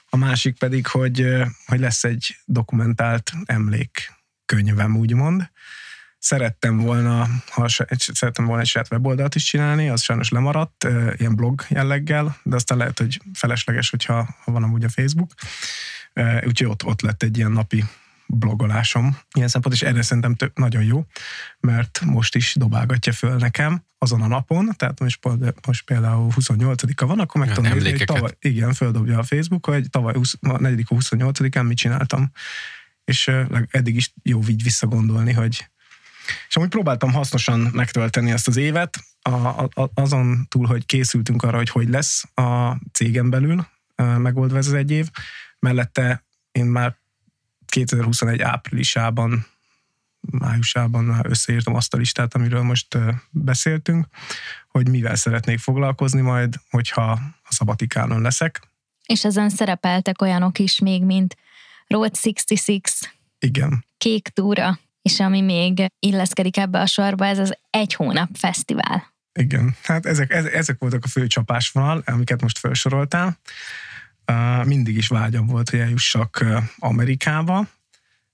A 0.09 0.16
másik 0.16 0.59
pedig, 0.59 0.87
hogy, 0.87 1.26
hogy 1.66 1.80
lesz 1.80 2.05
egy 2.05 2.37
dokumentált 2.45 3.33
emlékkönyvem, 3.45 4.97
úgymond, 4.97 5.51
szerettem 6.23 6.79
volna, 6.79 7.29
ha 7.49 7.68
szerettem 7.97 8.45
volna 8.45 8.61
egy 8.61 8.66
saját 8.66 8.91
weboldalt 8.91 9.35
is 9.35 9.45
csinálni, 9.45 9.89
az 9.89 10.03
sajnos 10.03 10.29
lemaradt, 10.29 10.87
ilyen 11.16 11.35
blog 11.35 11.64
jelleggel, 11.68 12.37
de 12.43 12.55
aztán 12.55 12.79
lehet, 12.79 12.99
hogy 12.99 13.20
felesleges, 13.33 13.91
hogyha 13.91 14.37
ha 14.45 14.53
van 14.53 14.62
amúgy 14.62 14.85
a 14.85 14.89
Facebook. 14.89 15.35
Úgyhogy 16.47 16.66
ott, 16.66 16.85
ott 16.85 17.01
lett 17.01 17.23
egy 17.23 17.37
ilyen 17.37 17.53
napi 17.53 17.85
blogolásom. 18.27 19.18
Ilyen 19.35 19.49
szempont, 19.49 19.75
és 19.75 19.83
erre 19.83 20.03
szerintem 20.03 20.35
tök, 20.35 20.59
nagyon 20.59 20.83
jó, 20.83 21.07
mert 21.61 22.01
most 22.05 22.35
is 22.35 22.55
dobálgatja 22.55 23.12
föl 23.12 23.37
nekem 23.37 23.85
azon 23.99 24.23
a 24.23 24.27
napon, 24.27 24.70
tehát 24.77 25.01
most, 25.01 25.18
most 25.66 25.85
például 25.85 26.33
28-a 26.41 27.07
van, 27.07 27.20
akkor 27.20 27.41
meg 27.41 27.55
tudom 27.55 27.73
nézni, 27.73 27.91
hogy 27.91 28.05
tavaly, 28.05 28.31
igen, 28.41 28.73
földobja 28.73 29.18
a 29.18 29.23
Facebook, 29.23 29.66
hogy 29.66 29.91
tavaly 29.91 30.14
20, 30.14 30.39
4 30.41 30.85
28-án 30.89 31.66
mit 31.66 31.77
csináltam. 31.77 32.33
És 33.05 33.31
eddig 33.70 33.97
is 33.97 34.12
jó 34.23 34.41
így 34.49 34.62
visszagondolni, 34.62 35.33
hogy 35.33 35.70
és 36.49 36.57
amúgy 36.57 36.68
próbáltam 36.68 37.12
hasznosan 37.12 37.61
megtölteni 37.72 38.30
ezt 38.30 38.49
az 38.49 38.57
évet, 38.57 38.99
a, 39.22 39.30
a, 39.30 39.91
azon 39.95 40.47
túl, 40.49 40.66
hogy 40.66 40.87
készültünk 40.87 41.43
arra, 41.43 41.57
hogy 41.57 41.68
hogy 41.68 41.89
lesz 41.89 42.24
a 42.35 42.76
cégem 42.93 43.30
belül 43.30 43.66
megoldva 43.97 44.57
ez 44.57 44.66
az 44.66 44.72
egy 44.72 44.91
év. 44.91 45.11
Mellette 45.59 46.24
én 46.53 46.64
már 46.64 46.97
2021 47.66 48.41
áprilisában, 48.41 49.47
májusában 50.20 51.05
már 51.05 51.26
összeírtam 51.26 51.74
azt 51.74 51.95
a 51.95 51.97
listát, 51.97 52.35
amiről 52.35 52.62
most 52.62 52.99
beszéltünk, 53.30 54.07
hogy 54.68 54.89
mivel 54.89 55.14
szeretnék 55.14 55.59
foglalkozni 55.59 56.20
majd, 56.20 56.55
hogyha 56.70 57.11
a 57.43 57.49
szabatikánon 57.49 58.20
leszek. 58.20 58.61
És 59.07 59.24
ezen 59.24 59.49
szerepeltek 59.49 60.22
olyanok 60.22 60.59
is 60.59 60.78
még, 60.78 61.05
mint 61.05 61.37
Road 61.87 62.16
66, 62.16 63.14
Igen. 63.39 63.85
Kék 63.99 64.28
túra, 64.28 64.78
és 65.03 65.20
ami 65.20 65.40
még 65.40 65.86
illeszkedik 65.98 66.57
ebbe 66.57 66.80
a 66.80 66.86
sorba, 66.86 67.26
ez 67.26 67.38
az 67.38 67.59
egy 67.70 67.94
hónap 67.94 68.28
fesztivál. 68.32 69.14
Igen, 69.32 69.76
hát 69.82 70.07
ezek, 70.07 70.32
ezek 70.32 70.76
voltak 70.78 71.05
a 71.05 71.09
fő 71.09 71.26
csapásvonal, 71.26 72.03
amiket 72.07 72.42
most 72.42 72.59
felsoroltál. 72.59 73.38
Mindig 74.64 74.96
is 74.96 75.09
vágyam 75.09 75.46
volt, 75.46 75.70
hogy 75.70 75.78
eljussak 75.78 76.44
Amerikába, 76.78 77.68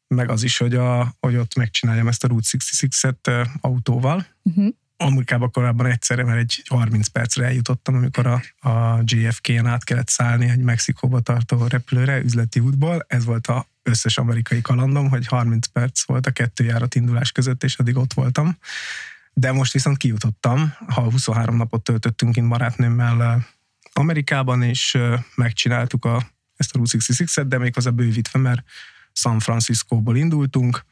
meg 0.09 0.31
az 0.31 0.43
is, 0.43 0.59
hogy, 0.59 0.75
a, 0.75 1.15
hogy 1.21 1.37
ott 1.37 1.55
megcsináljam 1.55 2.09
ezt 2.09 2.25
a 2.25 2.29
Route 2.29 2.49
66-et 2.59 3.29
uh, 3.29 3.49
autóval. 3.61 4.27
Uh-huh. 4.43 4.69
Amerikában 4.97 5.51
korábban 5.51 5.87
egyszerre, 5.87 6.25
mert 6.25 6.39
egy 6.39 6.63
30 6.69 7.07
percre 7.07 7.45
eljutottam, 7.45 7.95
amikor 7.95 8.27
a, 8.27 8.69
a 8.69 9.01
JFK-en 9.05 9.67
át 9.67 9.85
kellett 9.85 10.09
szállni 10.09 10.49
egy 10.49 10.59
Mexikóba 10.59 11.21
tartó 11.21 11.67
repülőre 11.67 12.19
üzleti 12.19 12.61
útból. 12.61 13.05
Ez 13.09 13.25
volt 13.25 13.47
a 13.47 13.67
összes 13.89 14.19
amerikai 14.19 14.61
kalandom, 14.61 15.09
hogy 15.09 15.27
30 15.27 15.67
perc 15.67 16.07
volt 16.07 16.27
a 16.27 16.31
kettő 16.31 16.65
járat 16.65 16.95
indulás 16.95 17.33
között, 17.33 17.65
és 17.65 17.77
addig 17.77 17.97
ott 17.97 18.13
voltam. 18.13 18.59
De 19.33 19.53
most 19.53 19.73
viszont 19.73 19.97
kijutottam, 19.97 20.73
ha 20.89 21.03
23 21.11 21.57
napot 21.57 21.83
töltöttünk 21.83 22.33
kint 22.33 22.49
barátnőmmel 22.49 23.47
Amerikában, 23.93 24.63
és 24.63 24.99
megcsináltuk 25.35 26.05
a, 26.05 26.29
ezt 26.57 26.75
a 26.75 26.79
Route 26.79 26.99
66-et, 26.99 27.45
de 27.47 27.57
a 27.87 27.91
bővítve, 27.91 28.39
mert 28.39 28.63
San 29.13 29.39
Franciscóból 29.39 30.17
indultunk, 30.17 30.85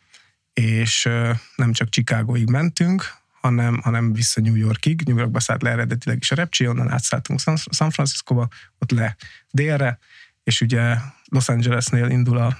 és 0.52 1.08
nem 1.56 1.72
csak 1.72 1.88
Chicagóig 1.88 2.50
mentünk, 2.50 3.14
hanem, 3.40 3.80
hanem 3.82 4.12
vissza 4.12 4.40
New 4.40 4.54
Yorkig. 4.54 5.02
New 5.06 5.16
Yorkba 5.16 5.40
szállt 5.40 5.62
le 5.62 5.70
eredetileg 5.70 6.18
is 6.20 6.30
a 6.30 6.34
repcsi, 6.34 6.68
onnan 6.68 6.90
átszálltunk 6.90 7.40
San 7.70 7.90
Franciscóba, 7.90 8.48
ott 8.78 8.90
le 8.90 9.16
délre, 9.50 9.98
és 10.42 10.60
ugye 10.60 10.96
Los 11.24 11.48
Angelesnél 11.48 12.08
indul 12.08 12.38
a 12.38 12.58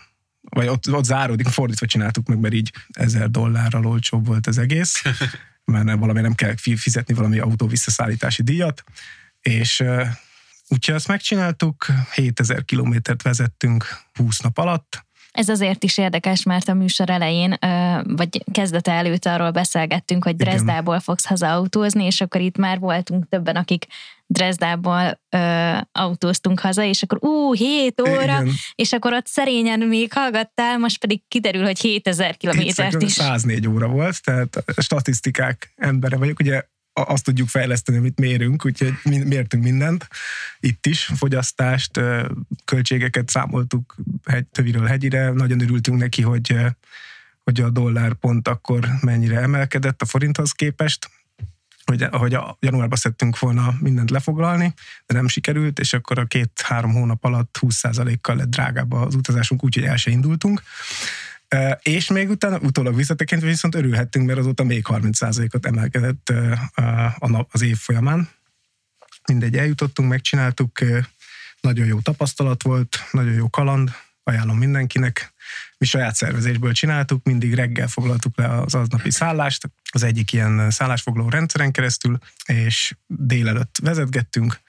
vagy 0.49 0.67
ott, 0.67 0.93
ott 0.93 1.05
záródik, 1.05 1.49
fordítva 1.49 1.87
csináltuk 1.87 2.27
meg, 2.27 2.39
mert 2.39 2.55
így 2.55 2.73
ezer 2.91 3.31
dollárral 3.31 3.87
olcsóbb 3.87 4.27
volt 4.27 4.47
az 4.47 4.59
egész, 4.59 5.03
mert 5.65 5.85
nem, 5.85 5.99
valami 5.99 6.21
nem 6.21 6.35
kell 6.35 6.55
fizetni 6.57 7.15
valami 7.15 7.39
autó 7.39 7.67
visszaszállítási 7.67 8.43
díjat, 8.43 8.85
és 9.41 9.85
úgyhogy 10.69 10.95
azt 10.95 11.09
megcsináltuk, 11.09 11.87
7000 12.15 12.65
kilométert 12.65 13.23
vezettünk 13.23 13.85
20 14.13 14.39
nap 14.39 14.59
alatt, 14.59 15.06
ez 15.37 15.49
azért 15.49 15.85
is 15.85 15.99
érdekes, 15.99 16.43
mert 16.43 16.69
a 16.69 16.75
műsor 16.75 17.11
elején, 17.11 17.59
vagy 18.03 18.43
kezdete 18.53 18.93
előtt 18.93 19.27
arról 19.27 19.51
beszélgettünk, 19.51 20.25
hogy 20.25 20.37
Dresdából 20.37 21.01
fogsz 21.01 21.27
hazaautózni, 21.27 22.05
és 22.05 22.21
akkor 22.21 22.41
itt 22.41 22.57
már 22.57 22.79
voltunk 22.79 23.29
többen, 23.29 23.57
akik 23.57 23.87
Dresdából 24.27 25.21
ö, 25.31 25.73
autóztunk 25.93 26.61
haza, 26.61 26.83
és 26.83 27.03
akkor 27.03 27.19
ú, 27.25 27.53
7 27.53 28.01
óra, 28.01 28.23
Igen. 28.23 28.51
és 28.75 28.93
akkor 28.93 29.13
ott 29.13 29.27
szerényen 29.27 29.81
még 29.81 30.13
hallgattál, 30.13 30.79
most 30.79 30.99
pedig 30.99 31.21
kiderül, 31.29 31.65
hogy 31.65 31.79
7000 31.79 32.37
kilométert 32.37 33.03
is. 33.03 33.13
104 33.13 33.69
óra 33.69 33.89
volt, 33.89 34.23
tehát 34.23 34.65
statisztikák 34.77 35.73
embere 35.77 36.17
vagyok, 36.17 36.39
ugye 36.39 36.63
azt 37.05 37.25
tudjuk 37.25 37.49
fejleszteni, 37.49 37.99
amit 37.99 38.19
mérünk, 38.19 38.65
úgyhogy 38.65 38.95
mértünk 39.05 39.63
mindent. 39.63 40.09
Itt 40.61 40.87
is 40.87 41.11
fogyasztást, 41.17 42.01
költségeket 42.65 43.31
számoltuk 43.31 43.95
hegy, 44.25 44.47
töviről 44.47 44.87
hegyire. 44.87 45.31
Nagyon 45.31 45.61
örültünk 45.61 45.99
neki, 45.99 46.23
hogy, 46.23 46.57
hogy 47.45 47.61
a 47.61 47.71
dollár 47.71 48.13
pont 48.13 48.49
akkor 48.49 48.89
mennyire 49.01 49.41
emelkedett 49.41 50.03
a 50.03 50.07
forinthoz 50.07 50.53
képest, 50.53 51.11
hogy, 51.85 52.03
ahogy 52.03 52.35
a 52.35 52.57
januárban 52.61 52.99
szedtünk 52.99 53.39
volna 53.39 53.75
mindent 53.81 54.11
lefoglalni, 54.11 54.75
de 55.07 55.15
nem 55.15 55.29
sikerült, 55.29 55.79
és 55.79 55.93
akkor 55.93 56.19
a 56.19 56.25
két-három 56.25 56.93
hónap 56.93 57.25
alatt 57.25 57.59
20%-kal 57.61 58.37
lett 58.37 58.49
drágább 58.49 58.93
az 58.93 59.15
utazásunk, 59.15 59.65
úgyhogy 59.65 59.85
el 59.85 59.97
se 59.97 60.11
indultunk. 60.11 60.63
És 61.83 62.09
még 62.09 62.31
utána, 62.31 62.59
utólag 62.59 62.97
visszatekintve 62.97 63.49
viszont 63.49 63.75
örülhettünk, 63.75 64.27
mert 64.27 64.39
azóta 64.39 64.65
még 64.65 64.85
30%-ot 64.89 65.67
emelkedett 65.67 66.33
az 67.49 67.63
év 67.63 67.77
folyamán. 67.77 68.29
Mindegy, 69.29 69.57
eljutottunk, 69.57 70.09
megcsináltuk, 70.09 70.79
nagyon 71.61 71.87
jó 71.87 72.01
tapasztalat 72.01 72.63
volt, 72.63 72.99
nagyon 73.11 73.33
jó 73.33 73.51
kaland, 73.51 73.91
ajánlom 74.23 74.59
mindenkinek. 74.59 75.35
Mi 75.79 75.87
saját 75.87 76.15
szervezésből 76.15 76.73
csináltuk, 76.73 77.25
mindig 77.25 77.55
reggel 77.55 77.89
foglaltuk 77.89 78.37
le 78.37 78.61
az 78.61 78.75
aznapi 78.75 79.11
szállást, 79.11 79.71
az 79.91 80.03
egyik 80.03 80.33
ilyen 80.33 80.71
szállásfoglaló 80.71 81.29
rendszeren 81.29 81.73
keresztül, 81.73 82.19
és 82.45 82.97
délelőtt 83.07 83.79
vezetgettünk, 83.83 84.61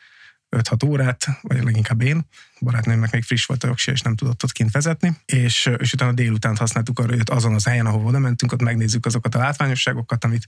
5-6 0.55 0.85
órát, 0.85 1.25
vagy 1.41 1.63
leginkább 1.63 2.01
én. 2.01 2.27
Barátnőmnek 2.59 3.11
még 3.11 3.23
friss 3.23 3.45
volt 3.45 3.63
a 3.63 3.67
jogsia, 3.67 3.93
és 3.93 4.01
nem 4.01 4.15
tudott 4.15 4.43
ott 4.43 4.51
kint 4.51 4.71
vezetni, 4.71 5.17
és, 5.25 5.69
és 5.77 5.93
utána 5.93 6.11
délután 6.11 6.55
használtuk 6.55 6.99
arra, 6.99 7.13
hogy 7.15 7.21
azon 7.25 7.53
az 7.53 7.65
helyen, 7.65 7.85
ahol 7.85 8.05
oda 8.05 8.19
mentünk, 8.19 8.51
ott 8.51 8.61
megnézzük 8.61 9.05
azokat 9.05 9.35
a 9.35 9.39
látványosságokat, 9.39 10.23
amit 10.23 10.47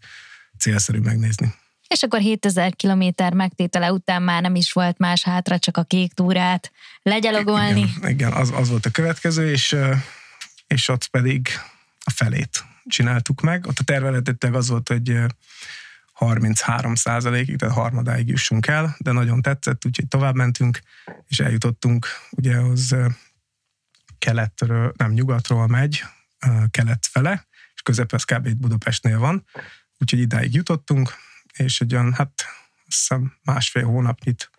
célszerű 0.57 0.99
megnézni. 0.99 1.53
És 1.87 2.03
akkor 2.03 2.19
7000 2.19 2.75
kilométer 2.75 3.33
megtétele 3.33 3.91
után 3.91 4.21
már 4.21 4.41
nem 4.41 4.55
is 4.55 4.71
volt 4.71 4.97
más 4.97 5.23
hátra, 5.23 5.59
csak 5.59 5.77
a 5.77 5.83
kék 5.83 6.13
túrát 6.13 6.71
legyalogolni. 7.01 7.79
Igen, 7.79 8.09
igen 8.09 8.31
az, 8.31 8.51
az 8.55 8.69
volt 8.69 8.85
a 8.85 8.89
következő, 8.89 9.51
és, 9.51 9.75
és 10.67 10.87
ott 10.87 11.07
pedig 11.07 11.47
a 12.03 12.11
felét 12.11 12.63
csináltuk 12.85 13.41
meg. 13.41 13.67
Ott 13.67 13.79
a 13.79 13.83
terveletett 13.83 14.43
az 14.43 14.69
volt, 14.69 14.87
hogy 14.87 15.17
33 16.19 16.95
százalékig, 16.95 17.57
tehát 17.57 17.75
harmadáig 17.75 18.27
jussunk 18.27 18.67
el, 18.67 18.95
de 18.97 19.11
nagyon 19.11 19.41
tetszett, 19.41 19.85
úgyhogy 19.85 20.07
tovább 20.07 20.35
mentünk, 20.35 20.79
és 21.27 21.39
eljutottunk, 21.39 22.07
ugye 22.29 22.57
az 22.57 22.95
keletről, 24.17 24.93
nem 24.97 25.11
nyugatról 25.11 25.67
megy, 25.67 26.03
kelet 26.71 27.05
fele, 27.05 27.47
és 27.73 27.81
közepes 27.81 28.25
kb. 28.25 28.49
Budapestnél 28.49 29.19
van, 29.19 29.45
úgyhogy 29.97 30.19
idáig 30.19 30.53
jutottunk, 30.53 31.13
és 31.53 31.81
egy 31.81 31.93
olyan, 31.93 32.13
hát 32.13 32.31
azt 32.87 32.97
hiszem 32.97 33.33
másfél 33.43 33.85
hónapnyit 33.85 34.49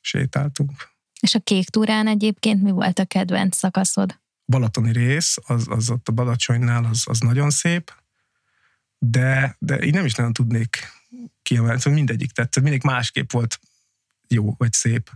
sétáltunk. 0.00 0.90
És 1.20 1.34
a 1.34 1.40
kék 1.40 1.68
túrán 1.68 2.06
egyébként 2.06 2.62
mi 2.62 2.70
volt 2.70 2.98
a 2.98 3.04
kedvenc 3.04 3.56
szakaszod? 3.56 4.20
Balatoni 4.46 4.92
rész, 4.92 5.36
az, 5.46 5.66
az 5.68 5.90
ott 5.90 6.08
a 6.08 6.12
Balacsonynál, 6.12 6.84
az, 6.84 7.02
az 7.04 7.18
nagyon 7.18 7.50
szép, 7.50 8.01
de, 9.04 9.56
de 9.58 9.84
így 9.84 9.94
nem 9.94 10.04
is 10.04 10.14
nagyon 10.14 10.32
tudnék 10.32 10.92
kiemelni, 11.42 11.78
szóval 11.78 11.98
mindegyik 11.98 12.30
tetszett, 12.30 12.62
mindig 12.62 12.84
másképp 12.84 13.30
volt 13.30 13.60
jó 14.28 14.54
vagy 14.58 14.72
szép. 14.72 15.10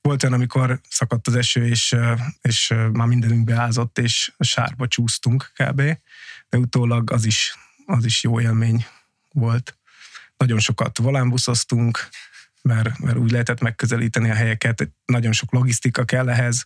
Volt 0.00 0.22
olyan, 0.22 0.34
amikor 0.34 0.80
szakadt 0.88 1.26
az 1.26 1.34
eső, 1.34 1.66
és, 1.66 1.96
és 2.40 2.74
már 2.92 3.06
mindenünk 3.06 3.44
beázott, 3.44 3.98
és 3.98 4.32
a 4.36 4.44
sárba 4.44 4.88
csúsztunk 4.88 5.52
kb. 5.54 5.82
De 6.48 6.58
utólag 6.58 7.10
az 7.10 7.24
is, 7.24 7.54
az 7.86 8.04
is 8.04 8.22
jó 8.22 8.40
élmény 8.40 8.86
volt. 9.32 9.78
Nagyon 10.36 10.58
sokat 10.58 10.98
volánbuszoztunk, 10.98 12.08
mert, 12.62 12.98
mert 12.98 13.16
úgy 13.16 13.30
lehetett 13.30 13.60
megközelíteni 13.60 14.30
a 14.30 14.34
helyeket, 14.34 14.88
nagyon 15.04 15.32
sok 15.32 15.52
logisztika 15.52 16.04
kell 16.04 16.28
ehhez, 16.28 16.64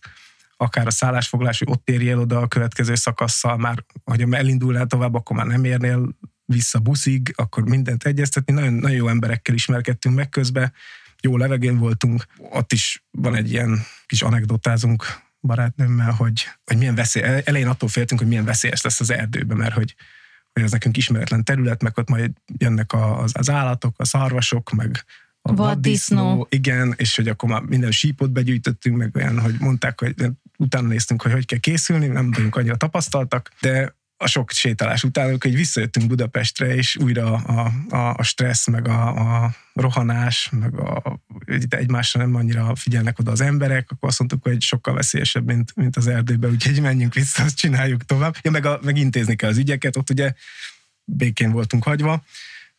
akár 0.57 0.87
a 0.87 0.91
szállásfoglás, 0.91 1.59
hogy 1.59 1.69
ott 1.69 1.89
érjél 1.89 2.19
oda 2.19 2.39
a 2.39 2.47
következő 2.47 2.95
szakasszal, 2.95 3.57
már, 3.57 3.83
hogy 4.03 4.25
elindulnál 4.31 4.85
tovább, 4.85 5.13
akkor 5.13 5.35
már 5.35 5.45
nem 5.45 5.63
érnél 5.63 6.15
vissza 6.47 6.79
buszig, 6.79 7.33
akkor 7.35 7.63
mindent 7.63 8.03
egyeztetni. 8.03 8.53
Nagyon, 8.53 8.73
nagyon 8.73 8.97
jó 8.97 9.07
emberekkel 9.07 9.55
ismerkedtünk 9.55 10.15
meg 10.15 10.29
közben, 10.29 10.73
jó 11.21 11.37
levegén 11.37 11.77
voltunk. 11.77 12.25
Ott 12.37 12.73
is 12.73 13.03
van 13.11 13.35
egy 13.35 13.51
ilyen 13.51 13.79
kis 14.05 14.21
anekdotázunk 14.21 15.05
barátnőmmel, 15.41 16.11
hogy, 16.11 16.47
hogy 16.65 16.77
milyen 16.77 16.95
veszély, 16.95 17.23
elején 17.23 17.67
attól 17.67 17.89
féltünk, 17.89 18.19
hogy 18.19 18.29
milyen 18.29 18.45
veszélyes 18.45 18.81
lesz 18.81 18.99
az 18.99 19.11
erdőben, 19.11 19.57
mert 19.57 19.73
hogy, 19.73 19.95
hogy 20.53 20.63
az 20.63 20.71
nekünk 20.71 20.97
ismeretlen 20.97 21.43
terület, 21.43 21.83
meg 21.83 21.97
ott 21.97 22.09
majd 22.09 22.31
jönnek 22.57 22.93
az, 22.93 23.31
az 23.33 23.49
állatok, 23.49 23.99
a 23.99 24.05
szarvasok, 24.05 24.71
meg 24.71 25.05
a 25.41 25.53
vaddisznó, 25.53 26.47
igen, 26.49 26.93
és 26.97 27.15
hogy 27.15 27.27
akkor 27.27 27.49
már 27.49 27.61
minden 27.61 27.91
sípot 27.91 28.31
begyűjtöttünk, 28.31 28.97
meg 28.97 29.15
olyan, 29.15 29.39
hogy 29.39 29.55
mondták, 29.59 29.99
hogy 29.99 30.15
utána 30.57 30.87
néztünk, 30.87 31.21
hogy 31.21 31.31
hogy 31.31 31.45
kell 31.45 31.59
készülni, 31.59 32.07
nem 32.07 32.31
vagyunk 32.31 32.55
annyira 32.55 32.75
tapasztaltak, 32.75 33.51
de 33.61 33.95
a 34.17 34.27
sok 34.27 34.51
sétálás 34.51 35.03
után, 35.03 35.27
amikor 35.27 35.51
visszajöttünk 35.51 36.07
Budapestre, 36.07 36.75
és 36.75 36.95
újra 36.95 37.33
a, 37.35 37.71
a, 37.89 38.13
a 38.17 38.23
stressz, 38.23 38.67
meg 38.67 38.87
a, 38.87 39.07
a 39.43 39.55
rohanás, 39.73 40.49
meg 40.49 40.79
a, 40.79 41.19
egymásra 41.69 42.19
nem 42.19 42.35
annyira 42.35 42.75
figyelnek 42.75 43.19
oda 43.19 43.31
az 43.31 43.41
emberek, 43.41 43.91
akkor 43.91 44.09
azt 44.09 44.19
mondtuk, 44.19 44.43
hogy 44.43 44.61
sokkal 44.61 44.93
veszélyesebb, 44.93 45.45
mint, 45.45 45.75
mint 45.75 45.95
az 45.95 46.07
erdőben, 46.07 46.51
úgyhogy 46.51 46.81
menjünk 46.81 47.13
vissza, 47.13 47.43
azt 47.43 47.57
csináljuk 47.57 48.05
tovább. 48.05 48.35
Ja, 48.41 48.51
meg, 48.51 48.65
a, 48.65 48.79
meg 48.83 48.97
intézni 48.97 49.35
kell 49.35 49.49
az 49.49 49.57
ügyeket, 49.57 49.95
ott 49.95 50.09
ugye 50.09 50.33
békén 51.03 51.51
voltunk 51.51 51.83
hagyva, 51.83 52.23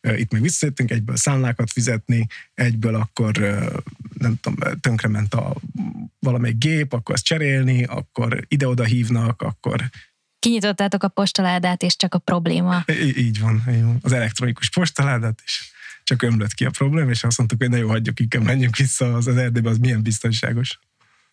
itt 0.01 0.31
meg 0.31 0.41
visszajöttünk, 0.41 0.91
egyből 0.91 1.15
számlákat 1.15 1.71
fizetni, 1.71 2.27
egyből 2.53 2.95
akkor 2.95 3.31
nem 4.17 4.35
tudom, 4.41 4.79
tönkrement 4.79 5.33
a 5.33 5.55
valamelyik 6.19 6.57
gép, 6.57 6.93
akkor 6.93 7.15
azt 7.15 7.25
cserélni, 7.25 7.83
akkor 7.83 8.45
ide-oda 8.47 8.83
hívnak, 8.83 9.41
akkor 9.41 9.89
Kinyitottátok 10.39 11.03
a 11.03 11.07
postaládát, 11.07 11.83
és 11.83 11.95
csak 11.95 12.13
a 12.13 12.17
probléma. 12.17 12.83
Í- 12.87 13.17
így 13.17 13.39
van, 13.39 13.63
így 13.69 13.83
van. 13.83 13.97
Az 14.01 14.11
elektronikus 14.11 14.69
postaládát, 14.69 15.41
és 15.45 15.71
csak 16.03 16.21
ömlött 16.21 16.53
ki 16.53 16.65
a 16.65 16.69
probléma, 16.69 17.09
és 17.09 17.23
azt 17.23 17.37
mondtuk, 17.37 17.59
hogy 17.59 17.69
ne 17.69 17.77
jó, 17.77 17.89
hagyjuk, 17.89 18.19
inkább 18.19 18.43
menjünk 18.43 18.75
vissza 18.75 19.13
az, 19.13 19.27
az 19.27 19.37
erdőbe, 19.37 19.69
az 19.69 19.77
milyen 19.77 20.01
biztonságos. 20.01 20.79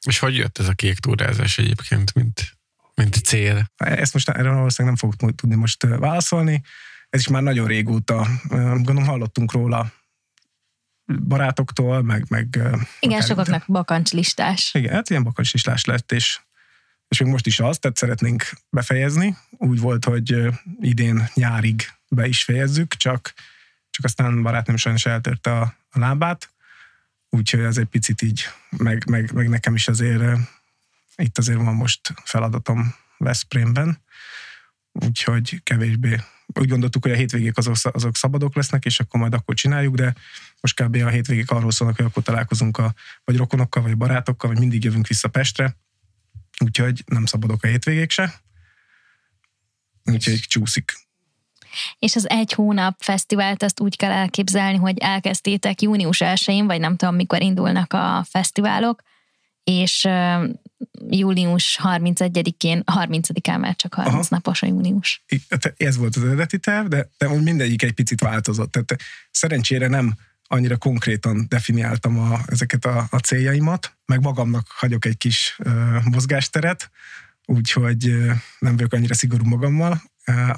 És 0.07 0.19
hogy 0.19 0.37
jött 0.37 0.59
ez 0.59 0.69
a 0.69 0.73
kék 0.73 0.99
túrázás 0.99 1.59
egyébként, 1.59 2.15
mint, 2.15 2.57
mint 2.95 3.15
cél? 3.15 3.71
Ezt 3.77 4.13
most 4.13 4.29
erre 4.29 4.51
valószínűleg 4.51 4.99
nem 5.01 5.11
fogok 5.11 5.35
tudni 5.35 5.57
most 5.57 5.83
válaszolni. 5.83 6.63
Ez 7.09 7.21
is 7.21 7.29
már 7.29 7.43
nagyon 7.43 7.67
régóta, 7.67 8.27
gondolom 8.49 9.05
hallottunk 9.05 9.53
róla 9.53 9.93
barátoktól, 11.29 12.03
meg... 12.03 12.25
meg 12.29 12.59
Igen, 13.01 13.23
sokaknak 13.23 13.65
bakancslistás. 13.67 14.75
Igen, 14.75 14.93
hát 14.93 15.11
ilyen 15.11 15.23
bakancslistás 15.23 15.85
lett, 15.85 16.13
és 16.13 16.41
és 17.09 17.21
még 17.21 17.31
most 17.31 17.47
is 17.47 17.61
az, 17.61 17.79
tehát 17.79 17.97
szeretnénk 17.97 18.51
befejezni. 18.71 19.37
Úgy 19.51 19.81
volt, 19.81 20.05
hogy 20.05 20.47
idén 20.81 21.29
nyárig 21.35 21.93
be 22.09 22.27
is 22.27 22.45
fejezzük, 22.45 22.95
csak, 22.95 23.33
csak 23.91 24.05
aztán 24.05 24.43
barátnőm 24.43 24.77
sajnos 24.77 25.07
eltörte 25.07 25.51
a, 25.51 25.75
a 25.91 25.99
lábát, 25.99 26.51
úgyhogy 27.29 27.61
ez 27.61 27.79
egy 27.79 27.87
picit 27.87 28.23
így, 28.23 28.45
meg, 28.71 29.09
meg, 29.09 29.33
meg 29.33 29.49
nekem 29.49 29.75
is 29.75 29.89
azért 29.89 30.39
itt 31.17 31.39
azért 31.39 31.59
van 31.59 31.75
most 31.75 32.15
feladatom 32.25 32.95
Veszprémben, 33.19 33.99
úgyhogy 34.93 35.61
kevésbé 35.63 36.21
úgy 36.47 36.69
gondoltuk, 36.69 37.03
hogy 37.03 37.13
a 37.13 37.17
hétvégék 37.17 37.57
azok, 37.57 37.75
azok 37.83 38.17
szabadok 38.17 38.55
lesznek, 38.55 38.85
és 38.85 39.01
akkor 39.01 39.21
majd 39.21 39.35
akkor 39.35 39.55
csináljuk, 39.55 39.95
de 39.95 40.15
most 40.61 40.83
kb. 40.83 40.95
a 40.95 41.09
hétvégék 41.09 41.51
arról 41.51 41.71
szólnak, 41.71 41.97
hogy 41.97 42.07
akkor 42.07 42.23
találkozunk 42.23 42.79
a, 42.79 42.95
vagy 43.25 43.37
rokonokkal, 43.37 43.83
vagy 43.83 43.97
barátokkal, 43.97 44.51
vagy 44.51 44.59
mindig 44.59 44.85
jövünk 44.85 45.07
vissza 45.07 45.29
Pestre, 45.29 45.77
úgyhogy 46.65 47.03
nem 47.07 47.27
szabadok 47.27 47.63
a 47.63 47.67
hétvégék 47.67 48.11
se. 48.11 48.41
Úgyhogy 50.05 50.41
csúszik. 50.41 50.93
És 51.99 52.17
az 52.17 52.29
egy 52.29 52.53
hónap 52.53 53.03
fesztivált 53.03 53.63
azt 53.63 53.81
úgy 53.81 53.97
kell 53.97 54.11
elképzelni, 54.11 54.77
hogy 54.79 54.99
elkezdtétek 54.99 55.83
június 55.83 56.19
1-én, 56.21 56.67
vagy 56.67 56.81
nem 56.81 56.97
tudom, 56.97 57.15
mikor 57.15 57.43
indulnak 57.43 57.93
a 57.93 58.27
fesztiválok, 58.31 59.03
és 59.65 60.09
július 61.09 61.79
31-én, 61.83 62.83
30-án 62.93 63.61
már 63.61 63.77
csak 63.77 63.95
30 63.95 64.15
Aha. 64.15 64.27
napos 64.31 64.63
a 64.63 64.67
június. 64.67 65.25
Ez 65.77 65.97
volt 65.97 66.17
az 66.17 66.25
eredeti 66.25 66.59
terv, 66.59 66.87
de, 66.87 67.09
de 67.19 67.29
mindegyik 67.29 67.83
egy 67.83 67.93
picit 67.93 68.21
változott. 68.21 68.73
Tehát 68.73 68.97
szerencsére 69.31 69.89
nem 69.89 70.15
annyira 70.47 70.77
konkrétan 70.77 71.47
definiáltam 71.49 72.19
a, 72.19 72.41
ezeket 72.47 72.85
a, 72.85 73.07
a 73.11 73.19
céljaimat, 73.19 73.97
meg 74.07 74.21
magamnak 74.21 74.67
hagyok 74.69 75.05
egy 75.05 75.17
kis 75.17 75.57
uh, 75.65 76.05
mozgásteret, 76.05 76.91
úgyhogy 77.45 78.09
uh, 78.09 78.33
nem 78.59 78.77
vagyok 78.77 78.93
annyira 78.93 79.15
szigorú 79.15 79.45
magammal. 79.45 80.03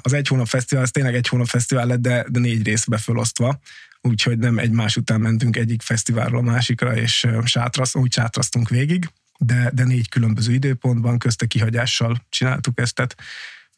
Az 0.01 0.13
egy 0.13 0.27
hónap 0.27 0.47
fesztivál, 0.47 0.83
az 0.83 0.91
tényleg 0.91 1.15
egy 1.15 1.27
hónap 1.27 1.47
fesztivál 1.47 1.85
lett, 1.85 1.99
de, 1.99 2.25
de 2.29 2.39
négy 2.39 2.63
részbe 2.63 2.97
fölosztva, 2.97 3.59
úgyhogy 4.01 4.37
nem 4.37 4.57
egymás 4.57 4.97
után 4.97 5.21
mentünk 5.21 5.55
egyik 5.55 5.81
fesztiválról 5.81 6.39
a 6.39 6.51
másikra, 6.51 6.95
és 6.95 7.27
sátrasz, 7.43 7.95
úgy 7.95 8.13
sátrasztunk 8.13 8.69
végig, 8.69 9.09
de, 9.37 9.71
de 9.73 9.83
négy 9.83 10.09
különböző 10.09 10.53
időpontban, 10.53 11.17
közte 11.17 11.45
kihagyással 11.45 12.25
csináltuk 12.29 12.79
ezt, 12.79 12.95
tehát 12.95 13.15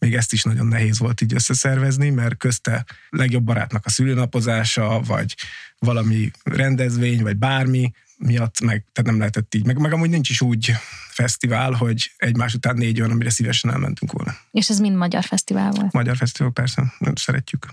még 0.02 0.16
ezt 0.16 0.34
is 0.34 0.44
nagyon 0.44 0.68
nehéz 0.68 1.00
volt 1.00 1.22
így 1.22 1.34
összeszervezni, 1.34 2.10
mert 2.10 2.38
közte 2.38 2.86
legjobb 3.10 3.44
barátnak 3.44 3.86
a 3.86 3.90
szülőnapozása, 3.90 5.02
vagy 5.02 5.36
valami 5.80 6.32
rendezvény, 6.44 7.22
vagy 7.22 7.38
bármi 7.38 7.92
miatt, 8.18 8.60
meg, 8.60 8.86
tehát 8.92 9.10
nem 9.10 9.18
lehetett 9.18 9.56
így. 9.56 9.66
Meg, 9.66 9.80
meg 9.80 9.94
amúgy 9.94 10.10
nincs 10.10 10.30
is 10.30 10.42
úgy 10.42 10.74
fesztivál, 11.10 11.72
hogy 11.72 12.12
egymás 12.18 12.54
után 12.54 12.76
négy 12.76 13.00
olyan, 13.00 13.12
amire 13.12 13.30
szívesen 13.30 13.72
elmentünk 13.72 14.12
volna. 14.12 14.36
És 14.52 14.70
ez 14.70 14.80
mind 14.80 14.96
magyar 14.96 15.24
fesztivál 15.24 15.72
volt? 15.72 15.92
Magyar 15.92 16.18
fesztivál, 16.18 16.52
persze. 16.52 16.94
Szeretjük 17.14 17.66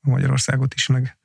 a 0.00 0.10
Magyarországot 0.10 0.74
is, 0.74 0.86
meg 0.86 1.16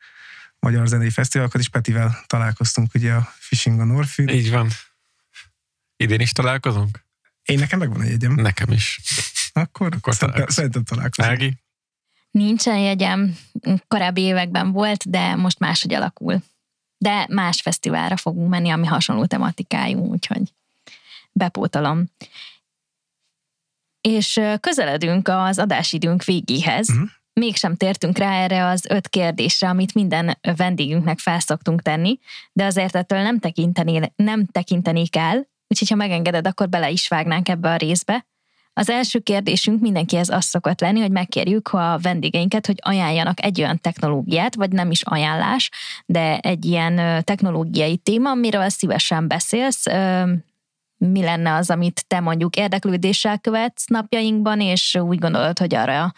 magyar 0.60 0.88
zenei 0.88 1.10
fesztiválokat 1.10 1.62
is. 1.62 1.70
Petivel 1.70 2.24
találkoztunk 2.28 2.94
ugye 2.94 3.14
a 3.14 3.34
Fishing 3.40 3.80
a 3.80 3.84
Norfin. 3.84 4.28
Így 4.28 4.50
van. 4.50 4.70
Idén 5.96 6.20
is 6.20 6.32
találkozunk? 6.32 7.06
Én 7.44 7.60
nekem 7.60 7.80
megvan 7.80 8.02
egy 8.02 8.10
jegyem. 8.10 8.34
Nekem 8.34 8.72
is. 8.72 9.00
Akkor, 9.54 9.94
Akkor 9.96 10.14
szerintem, 10.14 10.48
szerintem 10.48 10.84
találkozunk. 10.84 11.32
Ági? 11.32 11.54
Nincsen 12.32 12.78
jegyem, 12.78 13.38
korábbi 13.88 14.22
években 14.22 14.72
volt, 14.72 15.10
de 15.10 15.36
most 15.36 15.60
máshogy 15.60 15.94
alakul. 15.94 16.44
De 16.98 17.28
más 17.30 17.62
fesztiválra 17.62 18.18
fogunk 18.18 18.50
menni, 18.50 18.70
ami 18.70 18.86
hasonló 18.86 19.26
tematikájú, 19.26 20.00
úgyhogy 20.00 20.54
bepótolom. 21.32 22.06
És 24.02 24.42
közeledünk 24.60 25.28
az 25.28 25.60
adásidőnk 25.60 26.24
végéhez. 26.24 26.90
Uh-huh. 26.90 27.10
Mégsem 27.34 27.76
tértünk 27.76 28.18
rá 28.18 28.44
erre 28.44 28.66
az 28.66 28.86
öt 28.90 29.08
kérdésre, 29.08 29.70
amit 29.70 29.94
minden 29.94 30.38
vendégünknek 30.42 31.20
felszoktunk 31.20 31.82
tenni, 31.82 32.20
de 32.52 32.66
azért 32.66 32.96
ettől 32.96 33.22
nem, 33.22 33.40
tekinteni, 33.40 34.14
nem 34.16 34.46
tekintenék 34.46 35.16
el, 35.16 35.48
úgyhogy 35.68 35.90
ha 35.90 35.96
megengeded, 35.96 36.48
akkor 36.48 36.70
bele 36.70 36.90
is 36.90 37.08
vágnánk 37.08 37.50
ebbe 37.50 37.72
a 37.72 37.76
részbe. 37.76 38.26
Az 38.74 38.90
első 38.90 39.20
kérdésünk 39.20 39.82
mindenkihez 39.82 40.30
az 40.30 40.46
szokott 40.46 40.82
lenni, 40.82 41.00
hogy 41.00 41.12
megkérjük 41.12 41.68
a 41.68 42.00
vendégeinket, 42.02 42.66
hogy 42.66 42.80
ajánljanak 42.82 43.44
egy 43.44 43.62
olyan 43.62 43.80
technológiát, 43.82 44.56
vagy 44.56 44.72
nem 44.72 44.92
is 44.92 45.02
ajánlás, 45.02 45.70
de 46.06 46.38
egy 46.38 46.66
ilyen 46.66 47.24
technológiai 47.24 47.98
téma, 47.98 48.30
amiről 48.30 48.70
szívesen 48.70 49.28
beszélsz, 49.28 49.86
mi 50.98 51.22
lenne 51.22 51.54
az, 51.54 51.70
amit 51.70 52.06
te 52.08 52.20
mondjuk 52.20 52.56
érdeklődéssel 52.56 53.40
követsz 53.40 53.88
napjainkban, 53.88 54.62
és 54.62 54.96
úgy 54.96 55.20
gondolod, 55.20 55.60
hogy 55.60 55.76
arra 55.76 56.14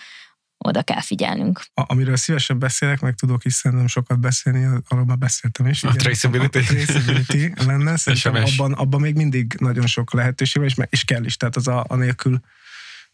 oda 0.66 0.84
kell 0.84 1.02
figyelnünk. 1.02 1.66
A, 1.74 1.84
amiről 1.88 2.16
szívesen 2.16 2.60
beszélek, 2.60 3.00
meg 3.00 3.16
tudok 3.16 3.46
is 3.46 3.54
szerintem 3.54 3.88
sokat 3.88 4.20
beszélni, 4.20 4.82
arról 4.88 5.06
már 5.06 5.18
beszéltem 5.18 5.68
is. 5.68 5.84
A 5.84 5.88
igen, 5.88 6.00
traceability. 6.00 6.58
A, 6.58 6.62
a 6.62 6.64
traceability 6.64 7.54
lenne, 7.66 7.98
szerintem 8.06 8.36
abban, 8.36 8.74
abban 8.74 9.02
még 9.02 9.16
mindig 9.16 9.56
nagyon 9.60 9.88
sok 9.88 10.14
lehetőség 10.14 10.62
van, 10.62 10.72
és, 10.72 10.78
és 10.90 11.04
kell 11.04 11.24
is, 11.24 11.38
tehát 11.38 11.56
az 11.56 11.68
a, 11.68 11.86
anélkül 11.88 12.40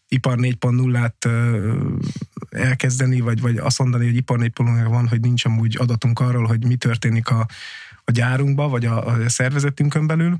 ipar 0.08 0.38
4.0-át 0.38 1.28
elkezdeni, 2.50 3.20
vagy, 3.20 3.40
vagy 3.40 3.56
azt 3.56 3.78
mondani, 3.78 4.04
hogy 4.04 4.16
ipar 4.16 4.38
4.0 4.38 4.84
van, 4.88 5.08
hogy 5.08 5.20
nincs 5.20 5.44
amúgy 5.44 5.76
adatunk 5.78 6.20
arról, 6.20 6.46
hogy 6.46 6.66
mi 6.66 6.76
történik 6.76 7.28
a, 7.28 7.46
a 8.04 8.10
gyárunkba, 8.10 8.68
vagy 8.68 8.86
a, 8.86 9.06
a 9.06 9.28
szervezetünkön 9.28 10.06
belül. 10.06 10.36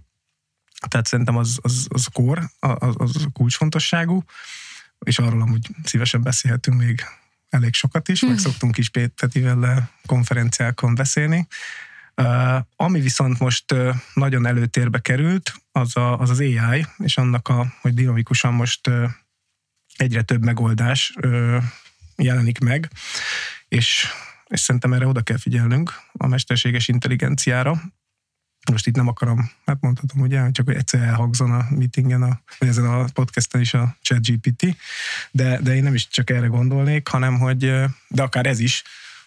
Tehát 0.88 1.06
szerintem 1.06 1.36
az, 1.36 1.58
az, 1.62 1.86
az 1.88 2.06
kor, 2.12 2.50
az, 2.58 2.94
az 2.98 3.26
kulcsfontosságú 3.32 4.24
és 5.04 5.18
arról 5.18 5.40
amúgy 5.40 5.68
szívesen 5.84 6.22
beszélhetünk 6.22 6.78
még 6.78 7.04
elég 7.48 7.74
sokat 7.74 8.08
is, 8.08 8.20
meg 8.20 8.32
hm. 8.32 8.38
szoktunk 8.38 8.78
is 8.78 8.88
Pétetivel 8.88 9.90
konferenciákon 10.06 10.94
beszélni. 10.94 11.46
Uh, 12.16 12.56
ami 12.76 13.00
viszont 13.00 13.38
most 13.38 13.72
uh, 13.72 13.94
nagyon 14.14 14.46
előtérbe 14.46 14.98
került, 14.98 15.54
az, 15.72 15.96
a, 15.96 16.18
az 16.18 16.30
az 16.30 16.40
AI, 16.40 16.86
és 16.98 17.16
annak 17.16 17.48
a, 17.48 17.72
hogy 17.80 17.94
dinamikusan 17.94 18.54
most 18.54 18.88
uh, 18.88 19.10
egyre 19.96 20.22
több 20.22 20.44
megoldás 20.44 21.14
jelenik 22.16 22.58
meg, 22.58 22.90
és, 23.68 24.06
és 24.46 24.60
szerintem 24.60 24.92
erre 24.92 25.06
oda 25.06 25.22
kell 25.22 25.38
figyelnünk 25.38 26.00
a 26.12 26.26
mesterséges 26.26 26.88
intelligenciára, 26.88 27.82
most 28.70 28.86
itt 28.86 28.94
nem 28.94 29.08
akarom, 29.08 29.50
hát 29.66 29.80
mondhatom 29.80 30.20
ugye, 30.20 30.50
csak 30.50 30.66
hogy 30.66 30.74
egyszer 30.74 31.00
elhangzon 31.00 31.52
a 31.52 31.66
meetingen, 31.70 32.22
a, 32.22 32.40
vagy 32.58 32.68
ezen 32.68 32.84
a 32.84 33.04
podcasten 33.04 33.60
is 33.60 33.74
a 33.74 33.96
ChatGPT, 34.02 34.76
de, 35.30 35.60
de 35.60 35.74
én 35.74 35.82
nem 35.82 35.94
is 35.94 36.08
csak 36.08 36.30
erre 36.30 36.46
gondolnék, 36.46 37.08
hanem 37.08 37.38
hogy, 37.38 37.58
de 38.08 38.22
akár 38.22 38.46
ez 38.46 38.58
is, 38.58 38.82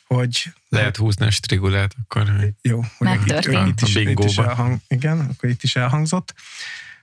hogy... 0.07 0.53
Lehet 0.69 0.97
húzni 0.97 1.25
a 1.25 1.31
strigulát, 1.31 1.95
akkor... 2.03 2.53
Jó, 2.61 2.83
hogy 2.97 3.09
itt, 3.25 3.45
itt, 3.45 3.81
is, 3.81 3.95
itt 3.95 4.23
is 4.23 4.37
elhang, 4.37 4.77
igen, 4.87 5.19
akkor 5.19 5.49
itt 5.49 5.63
is 5.63 5.75
elhangzott, 5.75 6.33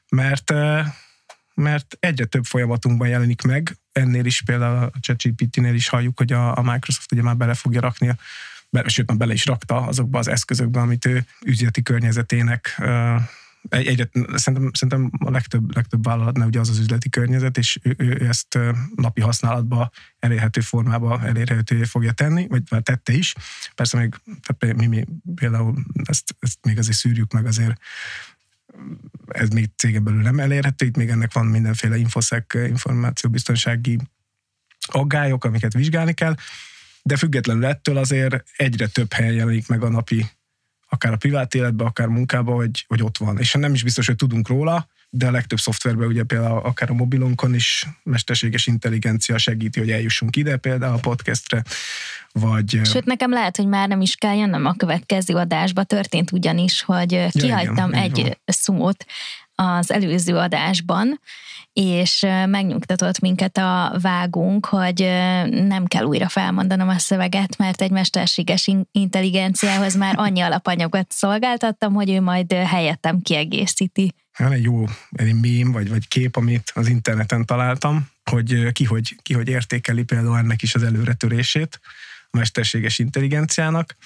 mert 0.08 0.52
mert 1.54 1.96
egyre 2.00 2.24
több 2.24 2.44
folyamatunkban 2.44 3.08
jelenik 3.08 3.42
meg, 3.42 3.76
ennél 3.92 4.24
is 4.24 4.42
például 4.42 4.90
a 4.94 5.00
ChatGPT-nél 5.00 5.74
is 5.74 5.88
halljuk, 5.88 6.18
hogy 6.18 6.32
a, 6.32 6.56
a 6.56 6.62
Microsoft 6.62 7.12
ugye 7.12 7.22
már 7.22 7.36
bele 7.36 7.54
fogja 7.54 7.80
rakni 7.80 8.08
a 8.08 8.16
be, 8.72 8.88
sőt, 8.88 9.06
már 9.06 9.16
bele 9.16 9.32
is 9.32 9.46
rakta 9.46 9.76
azokba 9.76 10.18
az 10.18 10.28
eszközökbe, 10.28 10.80
amit 10.80 11.04
ő 11.04 11.24
üzleti 11.44 11.82
környezetének 11.82 12.80
egy, 13.68 13.86
egyre, 13.86 14.08
szerintem, 14.34 14.70
szerintem 14.72 15.10
a 15.18 15.30
legtöbb, 15.30 15.74
legtöbb 15.74 16.04
vállalatnál 16.04 16.46
ugye 16.46 16.60
az 16.60 16.68
az 16.68 16.78
üzleti 16.78 17.08
környezet, 17.08 17.58
és 17.58 17.78
ő, 17.82 17.94
ő 17.98 18.26
ezt 18.28 18.58
napi 18.94 19.20
használatba 19.20 19.90
elérhető 20.18 20.60
formába 20.60 21.20
elérhető 21.24 21.84
fogja 21.84 22.12
tenni, 22.12 22.46
vagy 22.48 22.62
már 22.70 22.82
tette 22.82 23.12
is. 23.12 23.34
Persze 23.74 23.98
még 23.98 24.14
tehát 24.42 24.76
mi, 24.76 24.86
mi 24.86 25.06
például 25.34 25.84
ezt, 26.04 26.36
ezt 26.40 26.58
még 26.62 26.78
azért 26.78 26.96
szűrjük 26.96 27.32
meg 27.32 27.46
azért 27.46 27.80
ez 29.28 29.48
még 29.48 29.70
cégen 29.76 30.04
belül 30.04 30.22
nem 30.22 30.40
elérhető, 30.40 30.86
itt 30.86 30.96
még 30.96 31.08
ennek 31.08 31.32
van 31.32 31.46
mindenféle 31.46 31.96
infoszek, 31.96 32.58
információbiztonsági 32.68 33.98
aggályok, 34.80 35.44
amiket 35.44 35.72
vizsgálni 35.72 36.12
kell, 36.12 36.34
de 37.02 37.16
függetlenül 37.16 37.64
ettől 37.64 37.96
azért 37.96 38.42
egyre 38.56 38.86
több 38.86 39.12
helyen 39.12 39.32
jelenik 39.32 39.68
meg 39.68 39.82
a 39.82 39.88
napi, 39.88 40.26
akár 40.88 41.12
a 41.12 41.16
privát 41.16 41.54
életben, 41.54 41.86
akár 41.86 42.06
munkában, 42.06 42.54
hogy, 42.54 42.84
hogy 42.88 43.02
ott 43.02 43.16
van. 43.16 43.38
És 43.38 43.52
nem 43.52 43.74
is 43.74 43.82
biztos, 43.82 44.06
hogy 44.06 44.16
tudunk 44.16 44.48
róla, 44.48 44.88
de 45.10 45.26
a 45.26 45.30
legtöbb 45.30 45.58
szoftverben 45.58 46.08
ugye 46.08 46.22
például 46.22 46.58
akár 46.58 46.90
a 46.90 46.94
mobilunkon 46.94 47.54
is 47.54 47.86
mesterséges 48.02 48.66
intelligencia 48.66 49.38
segíti, 49.38 49.78
hogy 49.78 49.90
eljussunk 49.90 50.36
ide 50.36 50.56
például 50.56 50.94
a 50.94 50.98
podcastre, 50.98 51.62
vagy... 52.32 52.80
Sőt, 52.84 53.04
nekem 53.04 53.30
lehet, 53.30 53.56
hogy 53.56 53.66
már 53.66 53.88
nem 53.88 54.00
is 54.00 54.14
kell 54.14 54.36
jönnöm 54.36 54.66
a 54.66 54.74
következő 54.74 55.34
adásba. 55.34 55.84
Történt 55.84 56.32
ugyanis, 56.32 56.82
hogy 56.82 57.12
ja, 57.12 57.28
kihagytam 57.28 57.88
igen, 57.88 58.02
egy 58.02 58.38
szót 58.44 59.04
az 59.54 59.92
előző 59.92 60.36
adásban, 60.36 61.20
és 61.72 62.26
megnyugtatott 62.46 63.20
minket 63.20 63.56
a 63.56 63.96
vágunk, 64.00 64.66
hogy 64.66 65.00
nem 65.50 65.84
kell 65.86 66.04
újra 66.04 66.28
felmondanom 66.28 66.88
a 66.88 66.98
szöveget, 66.98 67.56
mert 67.56 67.82
egy 67.82 67.90
mesterséges 67.90 68.70
intelligenciához 68.92 69.94
már 69.94 70.14
annyi 70.16 70.40
alapanyagot 70.40 71.12
szolgáltattam, 71.12 71.94
hogy 71.94 72.10
ő 72.10 72.20
majd 72.20 72.52
helyettem 72.52 73.20
kiegészíti. 73.20 74.14
Van 74.38 74.52
egy 74.52 74.62
jó 74.62 74.84
egy 75.10 75.40
mém, 75.40 75.72
vagy, 75.72 75.88
vagy 75.88 76.08
kép, 76.08 76.36
amit 76.36 76.72
az 76.74 76.88
interneten 76.88 77.46
találtam, 77.46 78.08
hogy 78.30 78.72
ki 78.72 78.84
hogy, 78.84 79.16
ki 79.22 79.34
hogy 79.34 79.48
értékeli 79.48 80.02
például 80.02 80.38
ennek 80.38 80.62
is 80.62 80.74
az 80.74 80.82
előretörését 80.82 81.80
a 82.30 82.36
mesterséges 82.36 82.98
intelligenciának, 82.98 83.96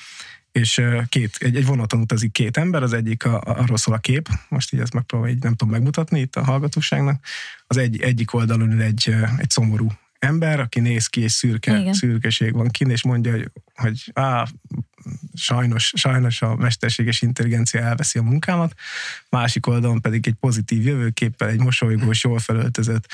és 0.56 0.82
két, 1.08 1.36
egy, 1.38 1.56
egy 1.56 1.66
vonaton 1.66 2.00
utazik 2.00 2.32
két 2.32 2.56
ember, 2.56 2.82
az 2.82 2.92
egyik 2.92 3.24
a, 3.24 3.40
arról 3.40 3.76
szól 3.76 3.94
a 3.94 3.98
kép, 3.98 4.28
most 4.48 4.72
így 4.72 4.80
ezt 4.80 4.92
megpróbálom, 4.92 5.34
így 5.34 5.42
nem 5.42 5.54
tudom 5.54 5.72
megmutatni 5.72 6.20
itt 6.20 6.36
a 6.36 6.44
hallgatóságnak, 6.44 7.24
az 7.66 7.76
egy, 7.76 8.00
egyik 8.00 8.34
oldalon 8.34 8.72
ül 8.72 8.82
egy, 8.82 9.14
egy 9.36 9.50
szomorú 9.50 9.92
ember, 10.18 10.60
aki 10.60 10.80
néz 10.80 11.06
ki, 11.06 11.20
és 11.20 11.32
szürke, 11.32 11.78
Igen. 11.78 11.92
szürkeség 11.92 12.52
van 12.52 12.68
kint, 12.68 12.90
és 12.90 13.02
mondja, 13.02 13.32
hogy, 13.32 13.50
hogy 13.74 14.10
á, 14.14 14.46
sajnos, 15.34 15.92
sajnos 15.96 16.42
a 16.42 16.56
mesterséges 16.56 17.22
intelligencia 17.22 17.80
elveszi 17.80 18.18
a 18.18 18.22
munkámat, 18.22 18.74
másik 19.30 19.66
oldalon 19.66 20.00
pedig 20.00 20.26
egy 20.26 20.34
pozitív 20.34 20.86
jövőképpel, 20.86 21.48
egy 21.48 21.60
mosolygós, 21.60 22.24
jól 22.24 22.38
felöltözött, 22.38 23.06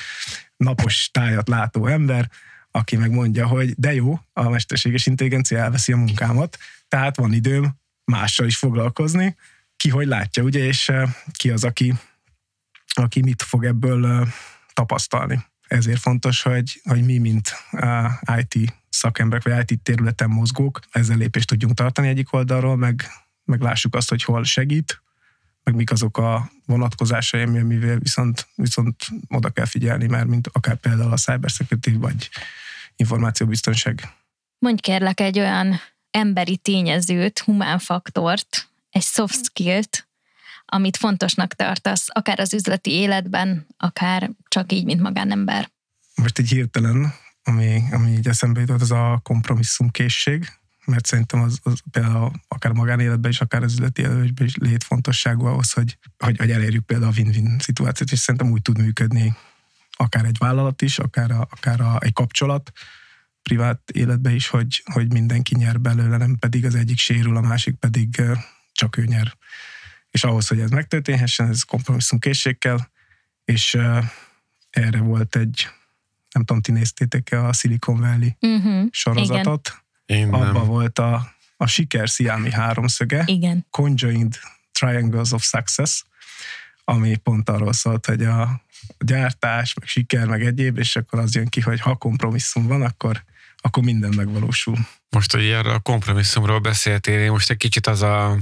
napos 0.57 1.09
tájat 1.11 1.47
látó 1.47 1.87
ember, 1.87 2.29
aki 2.75 2.95
megmondja, 2.95 3.47
hogy 3.47 3.73
de 3.77 3.93
jó, 3.93 4.19
a 4.33 4.49
mesterséges 4.49 5.05
intelligencia 5.05 5.57
elveszi 5.57 5.91
a 5.91 5.97
munkámat, 5.97 6.57
tehát 6.87 7.15
van 7.15 7.33
időm 7.33 7.75
mással 8.05 8.45
is 8.45 8.57
foglalkozni, 8.57 9.35
ki 9.77 9.89
hogy 9.89 10.07
látja, 10.07 10.43
ugye, 10.43 10.59
és 10.59 10.91
ki 11.31 11.49
az, 11.49 11.63
aki, 11.63 11.93
aki 12.93 13.21
mit 13.21 13.41
fog 13.41 13.65
ebből 13.65 14.27
tapasztalni. 14.73 15.45
Ezért 15.67 15.99
fontos, 15.99 16.41
hogy, 16.41 16.81
hogy 16.83 17.03
mi, 17.03 17.17
mint 17.17 17.53
IT 18.37 18.73
szakemberek, 18.89 19.43
vagy 19.43 19.71
IT 19.71 19.81
területen 19.81 20.29
mozgók, 20.29 20.79
ezzel 20.91 21.17
lépést 21.17 21.47
tudjunk 21.47 21.73
tartani 21.73 22.07
egyik 22.07 22.33
oldalról, 22.33 22.75
meg, 22.75 23.05
meg 23.43 23.61
lássuk 23.61 23.95
azt, 23.95 24.09
hogy 24.09 24.23
hol 24.23 24.43
segít, 24.43 25.02
meg 25.63 25.75
mik 25.75 25.91
azok 25.91 26.17
a 26.17 26.51
vonatkozásai, 26.65 27.41
amivel 27.41 27.97
viszont, 27.97 28.47
viszont 28.55 29.07
oda 29.27 29.49
kell 29.49 29.65
figyelni, 29.65 30.07
mert 30.07 30.27
mint 30.27 30.49
akár 30.51 30.75
például 30.75 31.11
a 31.11 31.17
cybersecurity, 31.17 31.97
vagy 31.97 32.29
információbiztonság. 32.95 34.13
Mondj 34.59 34.81
kérlek 34.81 35.19
egy 35.19 35.39
olyan 35.39 35.79
emberi 36.11 36.57
tényezőt, 36.57 37.39
humán 37.39 37.79
faktort, 37.79 38.69
egy 38.89 39.03
soft 39.03 39.43
skillt, 39.45 40.07
amit 40.65 40.97
fontosnak 40.97 41.53
tartasz, 41.53 42.07
akár 42.09 42.39
az 42.39 42.53
üzleti 42.53 42.91
életben, 42.91 43.67
akár 43.77 44.31
csak 44.47 44.71
így, 44.71 44.85
mint 44.85 45.01
magánember? 45.01 45.71
Most 46.15 46.39
egy 46.39 46.49
hirtelen, 46.49 47.13
ami, 47.43 47.83
ami 47.91 48.11
így 48.11 48.27
eszembe 48.27 48.59
jutott, 48.59 48.81
az 48.81 48.91
a 48.91 49.19
kompromisszumkészség, 49.23 50.51
mert 50.85 51.05
szerintem 51.05 51.41
az, 51.41 51.59
az 51.63 51.79
például 51.91 52.31
akár 52.47 52.71
magánéletben 52.71 53.31
is, 53.31 53.41
akár 53.41 53.63
az 53.63 53.71
üzleti 53.71 54.01
életben 54.01 54.45
is 54.45 54.55
létfontosságú 54.55 55.45
ahhoz, 55.45 55.71
hogy, 55.71 55.97
hogy, 56.17 56.37
hogy 56.37 56.51
elérjük 56.51 56.85
például 56.85 57.11
a 57.11 57.15
win-win 57.17 57.59
szituációt, 57.59 58.11
és 58.11 58.19
szerintem 58.19 58.51
úgy 58.51 58.61
tud 58.61 58.77
működni 58.77 59.35
akár 59.91 60.25
egy 60.25 60.37
vállalat 60.37 60.81
is, 60.81 60.99
akár, 60.99 61.31
a, 61.31 61.47
akár 61.51 61.81
a, 61.81 61.97
egy 61.99 62.13
kapcsolat, 62.13 62.71
privát 63.43 63.91
életbe 63.93 64.31
is, 64.31 64.47
hogy, 64.47 64.83
hogy 64.93 65.11
mindenki 65.11 65.55
nyer 65.55 65.79
belőle, 65.79 66.17
nem 66.17 66.37
pedig 66.39 66.65
az 66.65 66.75
egyik 66.75 66.97
sérül, 66.97 67.37
a 67.37 67.41
másik 67.41 67.75
pedig 67.75 68.21
csak 68.71 68.97
ő 68.97 69.05
nyer. 69.05 69.37
És 70.09 70.23
ahhoz, 70.23 70.47
hogy 70.47 70.59
ez 70.59 70.69
megtörténhessen, 70.69 71.49
ez 71.49 71.61
kompromisszumkészség 71.61 72.57
kell, 72.57 72.79
és 73.45 73.77
erre 74.69 74.99
volt 74.99 75.35
egy, 75.35 75.67
nem 76.31 76.43
tudom, 76.43 76.61
ti 76.61 76.71
néztétek-e 76.71 77.45
a 77.45 77.53
Silicon 77.53 77.99
Valley 77.99 78.29
uh-huh, 78.39 78.87
sorozatot? 78.91 79.67
Igen. 79.67 79.82
Én 80.05 80.33
Abba 80.33 80.63
volt 80.63 80.99
a, 80.99 81.35
a 81.57 81.67
siker 81.67 82.09
sziámi 82.09 82.51
háromszöge, 82.51 83.23
igen. 83.25 83.65
Conjoined 83.69 84.39
Triangles 84.71 85.31
of 85.31 85.43
Success, 85.43 86.03
ami 86.83 87.15
pont 87.15 87.49
arról 87.49 87.73
szólt, 87.73 88.05
hogy 88.05 88.23
a 88.23 88.61
gyártás, 88.99 89.73
meg 89.73 89.87
siker, 89.87 90.27
meg 90.27 90.45
egyéb, 90.45 90.77
és 90.77 90.95
akkor 90.95 91.19
az 91.19 91.35
jön 91.35 91.47
ki, 91.47 91.61
hogy 91.61 91.79
ha 91.79 91.95
kompromisszum 91.95 92.67
van, 92.67 92.81
akkor, 92.81 93.23
akkor 93.57 93.83
minden 93.83 94.13
megvalósul. 94.15 94.77
Most, 95.09 95.31
hogy 95.31 95.45
erről 95.45 95.73
a 95.73 95.79
kompromisszumról 95.79 96.59
beszéltél, 96.59 97.19
én 97.19 97.31
most 97.31 97.49
egy 97.49 97.57
kicsit 97.57 97.87
az 97.87 98.01
a, 98.01 98.37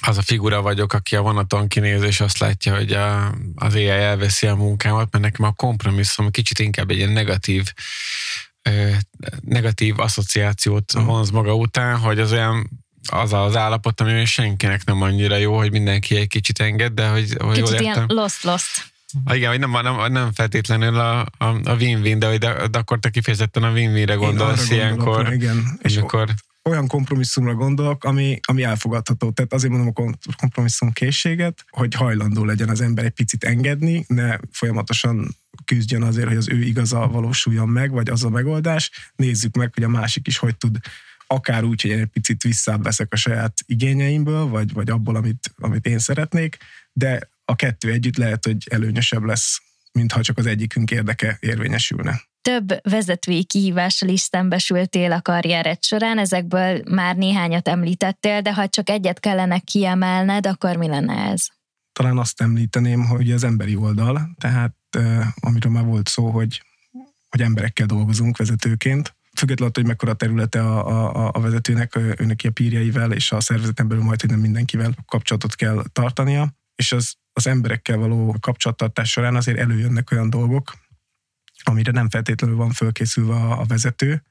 az 0.00 0.18
a 0.18 0.22
figura 0.22 0.62
vagyok, 0.62 0.92
aki 0.92 1.16
a 1.16 1.22
vonaton 1.22 1.68
kinéz, 1.68 2.02
és 2.02 2.20
azt 2.20 2.38
látja, 2.38 2.76
hogy 2.76 2.92
a, 2.92 3.34
az 3.54 3.74
AI 3.74 3.88
elveszi 3.88 4.46
a 4.46 4.54
munkámat, 4.54 5.12
mert 5.12 5.24
nekem 5.24 5.44
a 5.44 5.52
kompromisszum 5.52 6.30
kicsit 6.30 6.58
inkább 6.58 6.90
egy 6.90 6.96
ilyen 6.96 7.12
negatív 7.12 7.72
negatív 9.40 9.98
asszociációt 10.00 10.92
uh-huh. 10.94 11.10
vonz 11.10 11.30
maga 11.30 11.54
után, 11.54 11.98
hogy 11.98 12.18
az 12.18 12.32
olyan 12.32 12.70
az 13.10 13.32
az 13.32 13.56
állapot, 13.56 14.00
ami 14.00 14.24
senkinek 14.24 14.84
nem 14.84 15.02
annyira 15.02 15.36
jó, 15.36 15.56
hogy 15.56 15.70
mindenki 15.70 16.16
egy 16.16 16.28
kicsit 16.28 16.60
enged, 16.60 16.92
de 16.92 17.08
hogy, 17.08 17.36
hogy 17.38 17.54
kicsit 17.54 17.70
jól 17.70 17.80
ilyen 17.80 18.04
lost-lost. 18.06 18.86
Ah, 19.24 19.36
igen, 19.36 19.50
hogy 19.50 19.58
nem, 19.58 19.70
nem, 19.70 20.12
nem 20.12 20.32
feltétlenül 20.32 20.98
a, 20.98 21.20
a, 21.20 21.44
a 21.64 21.74
win-win, 21.74 22.18
de, 22.18 22.38
de, 22.38 22.68
de 22.68 22.78
akkor 22.78 22.98
te 22.98 23.10
kifejezetten 23.10 23.62
a 23.62 23.70
win-winre 23.70 24.14
gondolsz 24.14 24.70
ilyenkor. 24.70 25.32
Igen, 25.32 25.78
és 25.82 25.96
amikor... 25.96 26.28
olyan 26.68 26.86
kompromisszumra 26.86 27.54
gondolok, 27.54 28.04
ami, 28.04 28.40
ami 28.42 28.62
elfogadható. 28.62 29.30
Tehát 29.30 29.52
azért 29.52 29.72
mondom 29.72 29.92
a 29.96 30.36
kompromisszum 30.36 30.92
készséget, 30.92 31.64
hogy 31.70 31.94
hajlandó 31.94 32.44
legyen 32.44 32.68
az 32.68 32.80
ember 32.80 33.04
egy 33.04 33.10
picit 33.10 33.44
engedni, 33.44 34.04
ne 34.08 34.36
folyamatosan 34.52 35.36
küzdjön 35.64 36.02
azért, 36.02 36.28
hogy 36.28 36.36
az 36.36 36.48
ő 36.48 36.62
igaza 36.62 37.06
valósuljon 37.06 37.68
meg, 37.68 37.90
vagy 37.90 38.08
az 38.08 38.24
a 38.24 38.30
megoldás. 38.30 38.90
Nézzük 39.16 39.56
meg, 39.56 39.74
hogy 39.74 39.84
a 39.84 39.88
másik 39.88 40.26
is 40.26 40.38
hogy 40.38 40.56
tud 40.56 40.78
akár 41.26 41.64
úgy, 41.64 41.82
hogy 41.82 41.90
én 41.90 41.98
egy 41.98 42.06
picit 42.06 42.42
visszaveszek 42.42 43.12
a 43.12 43.16
saját 43.16 43.54
igényeimből, 43.66 44.46
vagy, 44.46 44.72
vagy 44.72 44.90
abból, 44.90 45.16
amit, 45.16 45.54
amit 45.56 45.86
én 45.86 45.98
szeretnék, 45.98 46.56
de 46.92 47.30
a 47.44 47.56
kettő 47.56 47.92
együtt 47.92 48.16
lehet, 48.16 48.44
hogy 48.44 48.66
előnyösebb 48.70 49.22
lesz, 49.22 49.62
mintha 49.92 50.22
csak 50.22 50.38
az 50.38 50.46
egyikünk 50.46 50.90
érdeke 50.90 51.36
érvényesülne. 51.40 52.20
Több 52.42 52.90
vezetői 52.90 53.44
kihívással 53.44 54.08
is 54.08 54.20
szembesültél 54.20 55.12
a 55.12 55.22
karriered 55.22 55.82
során, 55.82 56.18
ezekből 56.18 56.82
már 56.90 57.16
néhányat 57.16 57.68
említettél, 57.68 58.40
de 58.40 58.54
ha 58.54 58.68
csak 58.68 58.90
egyet 58.90 59.20
kellene 59.20 59.58
kiemelned, 59.58 60.46
akkor 60.46 60.76
mi 60.76 60.88
lenne 60.88 61.14
ez? 61.14 61.46
Talán 61.92 62.18
azt 62.18 62.40
említeném, 62.40 63.04
hogy 63.04 63.32
az 63.32 63.44
emberi 63.44 63.76
oldal, 63.76 64.30
tehát 64.38 64.74
amiről 65.40 65.72
már 65.72 65.84
volt 65.84 66.08
szó, 66.08 66.30
hogy, 66.30 66.62
hogy 67.28 67.40
emberekkel 67.42 67.86
dolgozunk 67.86 68.36
vezetőként, 68.36 69.16
függetlenül, 69.38 69.74
hogy 69.74 69.86
mekkora 69.86 70.14
területe 70.14 70.60
a, 70.60 71.16
a, 71.26 71.30
a 71.32 71.40
vezetőnek, 71.40 71.96
őnek 71.96 72.40
a 72.44 72.50
pírjeivel 72.50 73.12
és 73.12 73.32
a 73.32 73.40
szervezeten 73.40 73.88
belül 73.88 74.04
majd, 74.04 74.20
hogy 74.20 74.30
nem 74.30 74.40
mindenkivel 74.40 74.94
kapcsolatot 75.06 75.54
kell 75.54 75.84
tartania, 75.92 76.52
és 76.78 76.92
az, 76.92 77.14
az 77.32 77.46
emberekkel 77.46 77.96
való 77.96 78.36
kapcsolattartás 78.40 79.10
során 79.10 79.36
azért 79.36 79.58
előjönnek 79.58 80.10
olyan 80.10 80.30
dolgok, 80.30 80.78
amire 81.62 81.92
nem 81.92 82.08
feltétlenül 82.08 82.56
van 82.56 82.70
fölkészülve 82.70 83.34
a, 83.34 83.60
a 83.60 83.64
vezető, 83.64 84.22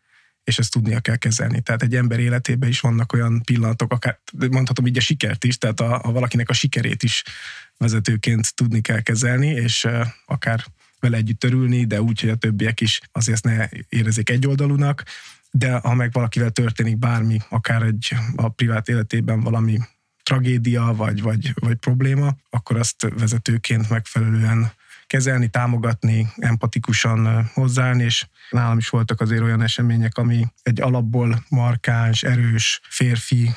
és 0.44 0.60
ezt 0.60 0.72
tudnia 0.72 1.00
kell 1.00 1.16
kezelni. 1.16 1.62
Tehát 1.62 1.84
egy 1.84 1.96
ember 1.96 2.20
életében 2.20 2.70
is 2.70 2.80
vannak 2.80 3.14
olyan 3.14 3.42
pillanatok, 3.44 3.92
akár 3.92 4.20
mondhatom 4.52 4.86
így 4.86 4.98
a 4.98 5.02
sikert 5.02 5.44
is, 5.44 5.58
tehát 5.58 5.80
a, 5.80 6.02
a 6.04 6.12
valakinek 6.12 6.50
a 6.50 6.54
sikerét 6.54 7.04
is 7.04 7.24
vezetőként 7.78 8.56
tudni 8.56 8.82
kell 8.82 9.02
kezelni, 9.02 9.48
és 9.48 9.84
uh, 9.84 10.06
akár 10.26 10.66
vele 11.00 11.18
együtt 11.18 11.44
örülni, 11.44 11.86
de 11.86 12.02
úgy, 12.02 12.20
hogy 12.20 12.30
a 12.30 12.36
többiek 12.36 12.82
is 12.82 13.00
azért 13.12 13.44
ne 13.44 13.70
érezzék 13.90 14.30
egyoldalúnak, 14.30 15.04
de 15.52 15.72
ha 15.72 15.94
meg 15.94 16.12
valakivel 16.12 16.50
történik 16.50 16.98
bármi, 16.98 17.38
akár 17.50 17.82
egy 17.82 18.16
a 18.36 18.50
privát 18.50 18.90
életében 18.90 19.42
valami 19.42 19.80
tragédia 20.28 20.94
vagy, 20.96 21.22
vagy, 21.22 21.54
vagy 21.56 21.76
probléma, 21.76 22.36
akkor 22.50 22.78
azt 22.78 23.08
vezetőként 23.18 23.90
megfelelően 23.90 24.72
kezelni, 25.06 25.48
támogatni, 25.48 26.28
empatikusan 26.36 27.50
hozzáállni, 27.54 28.04
és 28.04 28.28
nálam 28.50 28.78
is 28.78 28.90
voltak 28.90 29.22
azért 29.22 29.42
olyan 29.42 29.62
események, 29.62 30.18
ami 30.18 30.48
egy 30.64 30.82
alapból 30.82 31.44
markáns, 31.50 32.24
erős 32.24 32.80
férfi, 32.90 33.50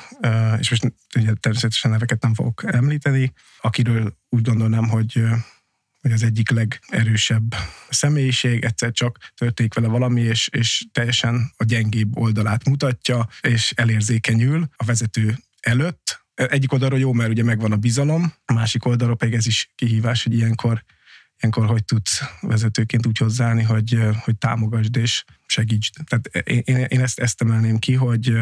és 0.59 0.69
most 0.69 0.93
ugye 1.15 1.33
természetesen 1.33 1.91
neveket 1.91 2.21
nem 2.21 2.33
fogok 2.33 2.63
említeni, 2.65 3.33
akiről 3.61 4.17
úgy 4.29 4.41
gondolnám, 4.41 4.87
hogy 4.87 5.23
hogy 6.01 6.11
az 6.11 6.23
egyik 6.23 6.49
legerősebb 6.49 7.55
személyiség, 7.89 8.63
egyszer 8.63 8.91
csak 8.91 9.17
történik 9.35 9.73
vele 9.73 9.87
valami, 9.87 10.21
és, 10.21 10.47
és 10.51 10.85
teljesen 10.91 11.51
a 11.57 11.63
gyengébb 11.63 12.17
oldalát 12.17 12.69
mutatja, 12.69 13.27
és 13.41 13.71
elérzékenyül 13.75 14.67
a 14.75 14.85
vezető 14.85 15.37
előtt. 15.59 16.20
Egyik 16.49 16.73
oldalról 16.73 16.99
jó, 16.99 17.13
mert 17.13 17.29
ugye 17.29 17.43
megvan 17.43 17.71
a 17.71 17.75
bizalom, 17.75 18.33
a 18.45 18.53
másik 18.53 18.85
oldalról 18.85 19.15
pedig 19.15 19.33
ez 19.33 19.47
is 19.47 19.71
kihívás, 19.75 20.23
hogy 20.23 20.33
ilyenkor 20.33 20.83
ilyenkor 21.41 21.65
hogy 21.65 21.85
tudsz 21.85 22.21
vezetőként 22.41 23.05
úgy 23.05 23.17
hozzáállni, 23.17 23.63
hogy, 23.63 23.99
hogy 24.23 24.37
támogasd 24.37 24.95
és 24.95 25.23
segítsd. 25.45 25.93
Tehát 26.05 26.47
én, 26.47 26.75
én 26.75 27.01
ezt, 27.01 27.19
ezt 27.19 27.41
emelném 27.41 27.79
ki, 27.79 27.93
hogy 27.93 28.33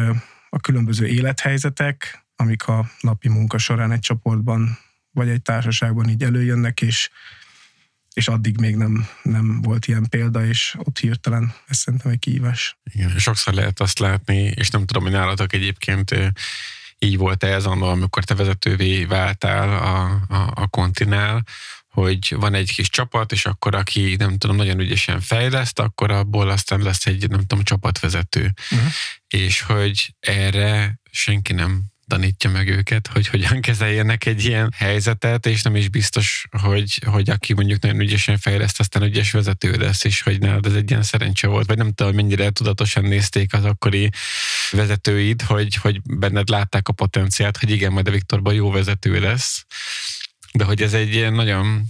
a 0.48 0.60
különböző 0.60 1.06
élethelyzetek, 1.06 2.26
amik 2.36 2.66
a 2.66 2.90
napi 3.00 3.28
munka 3.28 3.58
során 3.58 3.92
egy 3.92 4.00
csoportban 4.00 4.78
vagy 5.10 5.28
egy 5.28 5.42
társaságban 5.42 6.08
így 6.08 6.22
előjönnek, 6.22 6.80
és 6.80 7.10
és 8.12 8.28
addig 8.28 8.60
még 8.60 8.76
nem, 8.76 9.06
nem 9.22 9.60
volt 9.62 9.86
ilyen 9.86 10.06
példa, 10.08 10.46
és 10.46 10.76
ott 10.78 10.98
hirtelen 10.98 11.54
ez 11.66 11.76
szerintem 11.76 12.10
egy 12.10 12.18
kihívás. 12.18 12.78
Igen, 12.92 13.18
sokszor 13.18 13.54
lehet 13.54 13.80
azt 13.80 13.98
látni, 13.98 14.38
és 14.38 14.70
nem 14.70 14.86
tudom, 14.86 15.02
hogy 15.02 15.12
nálatok 15.12 15.52
egyébként 15.52 16.14
így 17.02 17.16
volt 17.16 17.44
ez 17.44 17.64
annól, 17.64 17.88
amikor 17.88 18.24
te 18.24 18.34
vezetővé 18.34 19.04
váltál 19.04 19.68
a, 19.68 20.34
a, 20.34 20.52
a 20.54 20.68
kontinál, 20.68 21.44
hogy 21.88 22.34
van 22.36 22.54
egy 22.54 22.72
kis 22.72 22.88
csapat, 22.88 23.32
és 23.32 23.46
akkor 23.46 23.74
aki 23.74 24.14
nem 24.18 24.38
tudom, 24.38 24.56
nagyon 24.56 24.80
ügyesen 24.80 25.20
fejleszt, 25.20 25.78
akkor 25.78 26.10
abból 26.10 26.50
aztán 26.50 26.80
lesz 26.80 27.06
egy, 27.06 27.28
nem 27.28 27.40
tudom, 27.40 27.64
csapatvezető. 27.64 28.52
Uh-huh. 28.70 28.88
És 29.28 29.60
hogy 29.60 30.14
erre 30.20 31.00
senki 31.10 31.52
nem 31.52 31.82
tanítja 32.10 32.50
meg 32.50 32.68
őket, 32.68 33.06
hogy 33.06 33.26
hogyan 33.26 33.60
kezeljenek 33.60 34.26
egy 34.26 34.44
ilyen 34.44 34.72
helyzetet, 34.76 35.46
és 35.46 35.62
nem 35.62 35.76
is 35.76 35.88
biztos, 35.88 36.46
hogy, 36.62 37.02
hogy 37.06 37.30
aki 37.30 37.52
mondjuk 37.52 37.80
nagyon 37.80 38.00
ügyesen 38.00 38.38
fejleszt, 38.38 38.80
aztán 38.80 39.02
ügyes 39.02 39.30
vezető 39.30 39.72
lesz, 39.76 40.04
és 40.04 40.22
hogy 40.22 40.40
nálad 40.40 40.66
ez 40.66 40.74
egy 40.74 40.90
ilyen 40.90 41.02
szerencse 41.02 41.46
volt, 41.46 41.66
vagy 41.66 41.76
nem 41.76 41.92
tudom, 41.92 42.14
mennyire 42.14 42.50
tudatosan 42.50 43.04
nézték 43.04 43.52
az 43.54 43.64
akkori 43.64 44.10
vezetőid, 44.70 45.42
hogy, 45.42 45.74
hogy 45.74 46.00
benned 46.02 46.48
látták 46.48 46.88
a 46.88 46.92
potenciált, 46.92 47.56
hogy 47.56 47.70
igen, 47.70 47.92
majd 47.92 48.08
a 48.08 48.10
Viktorban 48.10 48.54
jó 48.54 48.70
vezető 48.70 49.20
lesz, 49.20 49.64
de 50.52 50.64
hogy 50.64 50.82
ez 50.82 50.94
egy 50.94 51.14
ilyen 51.14 51.32
nagyon 51.32 51.84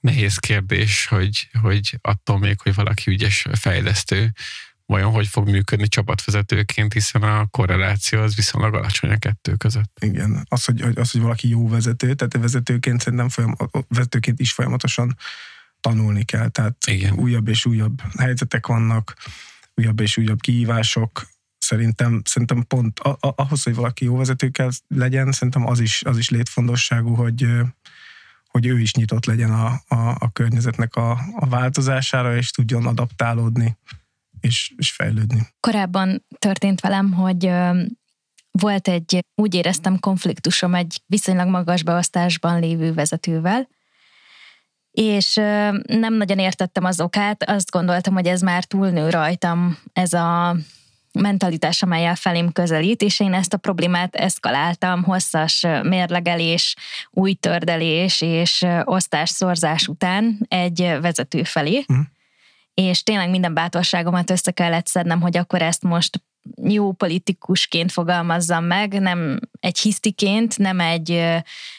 nehéz 0.00 0.36
kérdés, 0.36 1.06
hogy, 1.06 1.48
hogy 1.62 1.98
attól 2.00 2.38
még, 2.38 2.60
hogy 2.60 2.74
valaki 2.74 3.10
ügyes 3.10 3.46
fejlesztő, 3.52 4.32
vajon 4.86 5.12
hogy 5.12 5.26
fog 5.26 5.48
működni 5.48 5.88
csapatvezetőként, 5.88 6.92
hiszen 6.92 7.22
a 7.22 7.46
korreláció 7.46 8.20
az 8.20 8.34
viszonylag 8.34 8.74
alacsony 8.74 9.10
a 9.10 9.16
kettő 9.16 9.54
között. 9.54 9.98
Igen, 10.00 10.46
az, 10.48 10.64
hogy, 10.64 10.82
az, 10.94 11.10
hogy 11.10 11.20
valaki 11.20 11.48
jó 11.48 11.68
vezető, 11.68 12.14
tehát 12.14 12.34
a 12.34 12.38
vezetőként 12.38 13.00
szerintem 13.00 13.28
folyam, 13.28 13.56
vezetőként 13.88 14.40
is 14.40 14.52
folyamatosan 14.52 15.16
tanulni 15.80 16.24
kell, 16.24 16.48
tehát 16.48 16.76
Igen. 16.86 17.12
újabb 17.12 17.48
és 17.48 17.66
újabb 17.66 18.02
helyzetek 18.18 18.66
vannak, 18.66 19.16
újabb 19.74 20.00
és 20.00 20.16
újabb 20.16 20.40
kihívások, 20.40 21.26
szerintem, 21.58 22.22
szerintem 22.24 22.64
pont 22.66 23.00
ahhoz, 23.20 23.62
hogy 23.62 23.74
valaki 23.74 24.04
jó 24.04 24.16
vezető 24.16 24.48
kell 24.48 24.70
legyen, 24.88 25.32
szerintem 25.32 25.66
az 25.66 25.80
is, 25.80 26.02
az 26.02 26.18
is 26.18 26.30
létfontosságú, 26.30 27.14
hogy, 27.14 27.46
hogy 28.46 28.66
ő 28.66 28.80
is 28.80 28.94
nyitott 28.94 29.24
legyen 29.24 29.50
a, 29.50 29.82
a, 29.88 30.16
a 30.18 30.30
környezetnek 30.32 30.96
a, 30.96 31.10
a 31.34 31.48
változására, 31.48 32.36
és 32.36 32.50
tudjon 32.50 32.86
adaptálódni 32.86 33.76
és, 34.44 34.72
és 34.76 34.92
fejlődni. 34.92 35.46
Korábban 35.60 36.24
történt 36.38 36.80
velem, 36.80 37.12
hogy 37.12 37.50
volt 38.50 38.88
egy, 38.88 39.24
úgy 39.34 39.54
éreztem, 39.54 39.98
konfliktusom 39.98 40.74
egy 40.74 41.02
viszonylag 41.06 41.48
magas 41.48 41.82
beosztásban 41.82 42.60
lévő 42.60 42.92
vezetővel, 42.92 43.68
és 44.90 45.34
nem 45.86 46.14
nagyon 46.14 46.38
értettem 46.38 46.84
az 46.84 47.00
okát, 47.00 47.42
azt 47.50 47.70
gondoltam, 47.70 48.14
hogy 48.14 48.26
ez 48.26 48.40
már 48.40 48.64
túlnő 48.64 49.10
rajtam, 49.10 49.78
ez 49.92 50.12
a 50.12 50.56
mentalitás, 51.12 51.82
amelyel 51.82 52.14
felém 52.14 52.52
közelít, 52.52 53.02
és 53.02 53.20
én 53.20 53.34
ezt 53.34 53.52
a 53.52 53.56
problémát 53.56 54.14
eszkaláltam, 54.14 55.02
hosszas 55.02 55.66
mérlegelés, 55.82 56.76
új 57.10 57.32
tördelés 57.32 58.20
és 58.20 58.64
osztásszorzás 58.84 59.88
után 59.88 60.38
egy 60.48 60.96
vezető 61.00 61.42
felé. 61.42 61.84
Uh-huh 61.88 62.06
és 62.74 63.02
tényleg 63.02 63.30
minden 63.30 63.54
bátorságomat 63.54 64.30
össze 64.30 64.50
kellett 64.50 64.86
szednem, 64.86 65.20
hogy 65.20 65.36
akkor 65.36 65.62
ezt 65.62 65.82
most 65.82 66.22
jó 66.62 66.92
politikusként 66.92 67.92
fogalmazzam 67.92 68.64
meg, 68.64 69.00
nem 69.00 69.40
egy 69.60 69.78
hisztiként, 69.78 70.58
nem 70.58 70.80
egy 70.80 71.24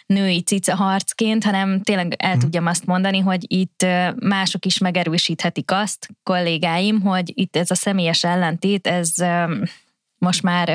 női 0.06 0.42
cica 0.42 0.76
harcként, 0.76 1.44
hanem 1.44 1.82
tényleg 1.82 2.16
el 2.18 2.32
mhm. 2.32 2.40
tudjam 2.40 2.66
azt 2.66 2.86
mondani, 2.86 3.20
hogy 3.20 3.46
itt 3.48 3.86
mások 4.16 4.66
is 4.66 4.78
megerősíthetik 4.78 5.72
azt, 5.72 6.10
kollégáim, 6.24 7.02
hogy 7.02 7.32
itt 7.34 7.56
ez 7.56 7.72
a 7.72 7.76
személyes 7.76 8.24
ellentét, 8.24 8.88
ez 8.88 9.14
most 10.18 10.44
már 10.44 10.70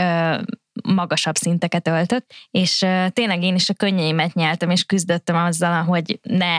magasabb 0.82 1.36
szinteket 1.36 1.88
öltött, 1.88 2.34
és 2.50 2.78
tényleg 3.12 3.42
én 3.42 3.54
is 3.54 3.68
a 3.68 3.74
könnyeimet 3.74 4.34
nyeltem, 4.34 4.70
és 4.70 4.84
küzdöttem 4.84 5.36
azzal, 5.36 5.82
hogy 5.82 6.18
ne 6.22 6.58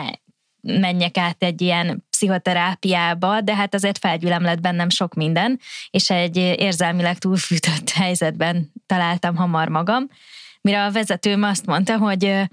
menjek 0.62 1.16
át 1.16 1.42
egy 1.42 1.60
ilyen 1.60 2.04
pszichoterápiába, 2.22 3.40
de 3.40 3.54
hát 3.54 3.74
azért 3.74 3.98
felgyűlem 3.98 4.42
lett 4.42 4.60
bennem 4.60 4.88
sok 4.88 5.14
minden, 5.14 5.60
és 5.90 6.10
egy 6.10 6.36
érzelmileg 6.36 7.18
túlfűtött 7.18 7.90
helyzetben 8.02 8.72
találtam 8.86 9.36
hamar 9.36 9.68
magam, 9.68 10.08
mire 10.60 10.84
a 10.84 10.90
vezetőm 10.90 11.42
azt 11.42 11.66
mondta, 11.66 11.98
hogy 11.98 12.48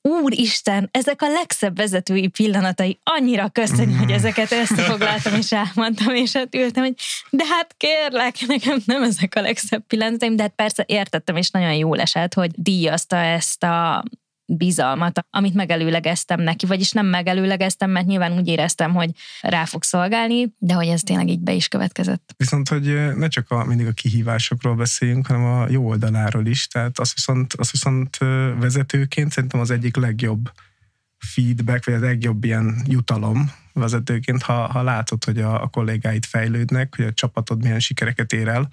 Úristen, 0.00 0.88
ezek 0.92 1.22
a 1.22 1.28
legszebb 1.28 1.76
vezetői 1.76 2.28
pillanatai, 2.28 2.98
annyira 3.02 3.48
köszönjük, 3.48 3.96
mm. 3.96 3.98
hogy 3.98 4.10
ezeket 4.10 4.52
összefoglaltam 4.52 5.34
és 5.34 5.52
elmondtam, 5.52 6.14
és 6.14 6.32
hát 6.32 6.54
ültem, 6.54 6.84
hogy 6.84 6.94
de 7.30 7.44
hát 7.44 7.74
kérlek, 7.76 8.34
nekem 8.46 8.78
nem 8.84 9.02
ezek 9.02 9.34
a 9.34 9.40
legszebb 9.40 9.86
pillanataim, 9.86 10.36
de 10.36 10.42
hát 10.42 10.52
persze 10.56 10.84
értettem, 10.86 11.36
és 11.36 11.50
nagyon 11.50 11.74
jól 11.74 12.00
esett, 12.00 12.34
hogy 12.34 12.50
díjazta 12.54 13.16
ezt 13.16 13.62
a 13.62 14.04
bizalmat, 14.46 15.26
amit 15.30 15.54
megelőlegeztem 15.54 16.40
neki, 16.40 16.66
vagyis 16.66 16.92
nem 16.92 17.06
megelőlegeztem, 17.06 17.90
mert 17.90 18.06
nyilván 18.06 18.32
úgy 18.32 18.48
éreztem, 18.48 18.94
hogy 18.94 19.10
rá 19.40 19.64
fog 19.64 19.82
szolgálni, 19.82 20.54
de 20.58 20.74
hogy 20.74 20.86
ez 20.86 21.02
tényleg 21.02 21.28
így 21.28 21.40
be 21.40 21.52
is 21.52 21.68
következett. 21.68 22.34
Viszont, 22.36 22.68
hogy 22.68 23.16
ne 23.16 23.28
csak 23.28 23.50
a, 23.50 23.64
mindig 23.64 23.86
a 23.86 23.92
kihívásokról 23.92 24.74
beszéljünk, 24.74 25.26
hanem 25.26 25.44
a 25.44 25.66
jó 25.68 25.86
oldaláról 25.86 26.46
is, 26.46 26.66
tehát 26.66 26.98
az 26.98 27.12
viszont, 27.14 27.52
az 27.52 27.70
viszont 27.70 28.16
vezetőként 28.58 29.32
szerintem 29.32 29.60
az 29.60 29.70
egyik 29.70 29.96
legjobb 29.96 30.50
feedback, 31.18 31.84
vagy 31.84 31.94
a 31.94 31.98
legjobb 31.98 32.44
ilyen 32.44 32.82
jutalom 32.86 33.50
vezetőként, 33.72 34.42
ha, 34.42 34.66
ha 34.66 34.82
látod, 34.82 35.24
hogy 35.24 35.40
a, 35.40 35.62
a 35.62 35.66
kollégáid 35.66 36.24
fejlődnek, 36.24 36.94
hogy 36.96 37.04
a 37.04 37.12
csapatod 37.12 37.62
milyen 37.62 37.80
sikereket 37.80 38.32
ér 38.32 38.48
el, 38.48 38.68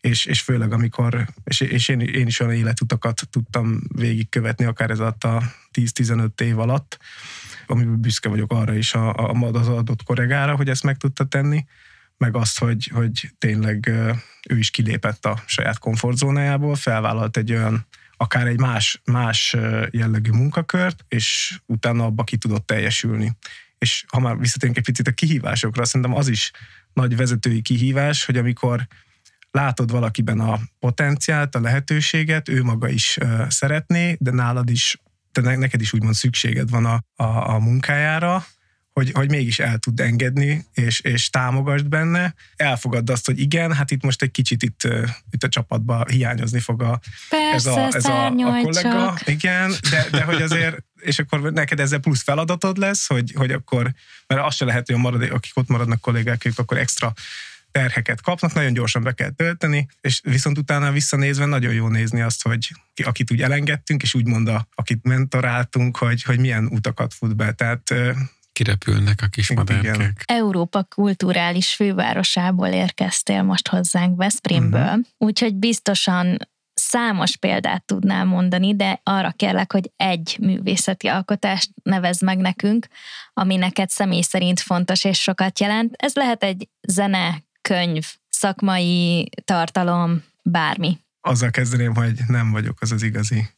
és, 0.00 0.24
és 0.24 0.40
főleg 0.40 0.72
amikor, 0.72 1.28
és, 1.44 1.60
és 1.60 1.88
én, 1.88 2.00
én 2.00 2.26
is 2.26 2.40
olyan 2.40 2.54
életutakat 2.54 3.22
tudtam 3.30 3.80
végigkövetni, 3.94 4.64
akár 4.64 4.90
ez 4.90 4.98
alatt 4.98 5.24
a 5.24 5.42
10-15 5.72 6.40
év 6.40 6.58
alatt, 6.58 6.98
amiből 7.66 7.96
büszke 7.96 8.28
vagyok 8.28 8.52
arra 8.52 8.74
is 8.74 8.94
a, 8.94 9.14
a, 9.14 9.48
az 9.52 9.68
adott 9.68 10.02
korregára, 10.02 10.56
hogy 10.56 10.68
ezt 10.68 10.82
meg 10.82 10.96
tudta 10.96 11.24
tenni, 11.24 11.64
meg 12.16 12.36
azt, 12.36 12.58
hogy, 12.58 12.90
hogy 12.94 13.30
tényleg 13.38 13.88
ő 14.48 14.58
is 14.58 14.70
kilépett 14.70 15.26
a 15.26 15.42
saját 15.46 15.78
komfortzónájából, 15.78 16.74
felvállalt 16.74 17.36
egy 17.36 17.52
olyan 17.52 17.86
akár 18.16 18.46
egy 18.46 18.58
más, 18.58 19.00
más 19.04 19.56
jellegű 19.90 20.30
munkakört, 20.30 21.04
és 21.08 21.58
utána 21.66 22.04
abba 22.04 22.24
ki 22.24 22.36
tudott 22.36 22.66
teljesülni. 22.66 23.36
És 23.78 24.04
ha 24.08 24.20
már 24.20 24.38
visszatérünk 24.38 24.78
egy 24.78 24.84
picit 24.84 25.08
a 25.08 25.12
kihívásokra, 25.12 25.84
szerintem 25.84 26.16
az 26.16 26.28
is 26.28 26.50
nagy 26.92 27.16
vezetői 27.16 27.62
kihívás, 27.62 28.24
hogy 28.24 28.36
amikor 28.36 28.86
látod 29.50 29.90
valakiben 29.90 30.40
a 30.40 30.58
potenciált, 30.78 31.54
a 31.54 31.60
lehetőséget, 31.60 32.48
ő 32.48 32.62
maga 32.62 32.88
is 32.88 33.18
szeretné, 33.48 34.16
de 34.20 34.30
nálad 34.30 34.70
is, 34.70 35.00
de 35.32 35.56
neked 35.56 35.80
is 35.80 35.92
úgymond 35.92 36.14
szükséged 36.14 36.70
van 36.70 36.84
a, 36.84 37.02
a, 37.14 37.54
a 37.54 37.58
munkájára, 37.58 38.44
hogy, 38.92 39.10
hogy 39.12 39.30
mégis 39.30 39.58
el 39.58 39.78
tud 39.78 40.00
engedni, 40.00 40.66
és, 40.74 41.00
és 41.00 41.30
támogasd 41.30 41.88
benne. 41.88 42.34
Elfogadd 42.56 43.10
azt, 43.10 43.26
hogy 43.26 43.40
igen, 43.40 43.72
hát 43.72 43.90
itt 43.90 44.02
most 44.02 44.22
egy 44.22 44.30
kicsit 44.30 44.62
itt, 44.62 44.88
itt 45.30 45.44
a 45.44 45.48
csapatban 45.48 46.08
hiányozni 46.08 46.60
fog 46.60 46.82
a, 46.82 47.00
Persze, 47.28 47.70
ez, 47.70 47.76
a, 47.76 47.96
ez 47.96 48.04
a, 48.04 48.26
a 48.26 48.62
kollega. 48.62 48.72
Csak. 48.82 49.22
Igen, 49.26 49.74
de, 49.90 50.06
de 50.10 50.22
hogy 50.22 50.42
azért, 50.42 50.84
és 51.00 51.18
akkor 51.18 51.52
neked 51.52 51.80
ezzel 51.80 51.98
plusz 51.98 52.22
feladatod 52.22 52.76
lesz, 52.76 53.06
hogy, 53.06 53.32
hogy 53.36 53.50
akkor, 53.50 53.94
mert 54.26 54.46
az 54.46 54.54
se 54.54 54.64
lehet, 54.64 54.86
hogy 54.86 54.94
a 54.94 54.98
maradék, 54.98 55.32
akik 55.32 55.56
ott 55.56 55.68
maradnak 55.68 56.00
kollégák, 56.00 56.44
ők 56.44 56.58
akkor 56.58 56.78
extra 56.78 57.12
terheket 57.70 58.20
kapnak, 58.20 58.52
nagyon 58.52 58.72
gyorsan 58.72 59.02
be 59.02 59.12
kell 59.12 59.30
tölteni, 59.30 59.88
és 60.00 60.20
viszont 60.24 60.58
utána 60.58 60.92
visszanézve 60.92 61.44
nagyon 61.44 61.72
jó 61.72 61.88
nézni 61.88 62.20
azt, 62.20 62.42
hogy 62.42 62.70
akit 63.04 63.30
úgy 63.32 63.42
elengedtünk, 63.42 64.02
és 64.02 64.14
úgy 64.14 64.26
mondta, 64.26 64.68
akit 64.74 65.02
mentoráltunk, 65.02 65.96
hogy, 65.96 66.22
hogy 66.22 66.38
milyen 66.38 66.66
utakat 66.66 67.14
fut 67.14 67.36
be. 67.36 67.52
Tehát 67.52 67.94
kirepülnek 68.52 69.22
a 69.22 69.26
kis 69.26 69.52
madárkák. 69.52 70.22
Európa 70.26 70.84
kulturális 70.84 71.74
fővárosából 71.74 72.68
érkeztél 72.68 73.42
most 73.42 73.68
hozzánk 73.68 74.16
Veszprémből, 74.16 74.80
uh-huh. 74.80 75.04
úgyhogy 75.18 75.54
biztosan 75.54 76.36
számos 76.74 77.36
példát 77.36 77.84
tudnál 77.84 78.24
mondani, 78.24 78.76
de 78.76 79.00
arra 79.02 79.30
kérlek, 79.30 79.72
hogy 79.72 79.92
egy 79.96 80.36
művészeti 80.40 81.06
alkotást 81.06 81.70
nevezd 81.82 82.22
meg 82.22 82.38
nekünk, 82.38 82.86
ami 83.32 83.56
neked 83.56 83.88
személy 83.88 84.22
szerint 84.22 84.60
fontos 84.60 85.04
és 85.04 85.20
sokat 85.20 85.60
jelent. 85.60 85.94
Ez 85.96 86.14
lehet 86.14 86.42
egy 86.42 86.68
zene, 86.88 87.42
könyv, 87.62 88.06
szakmai 88.28 89.28
tartalom, 89.44 90.24
bármi? 90.42 90.98
Azzal 91.20 91.50
kezdeném, 91.50 91.94
hogy 91.94 92.20
nem 92.26 92.50
vagyok 92.50 92.80
az 92.80 92.92
az 92.92 93.02
igazi 93.02 93.48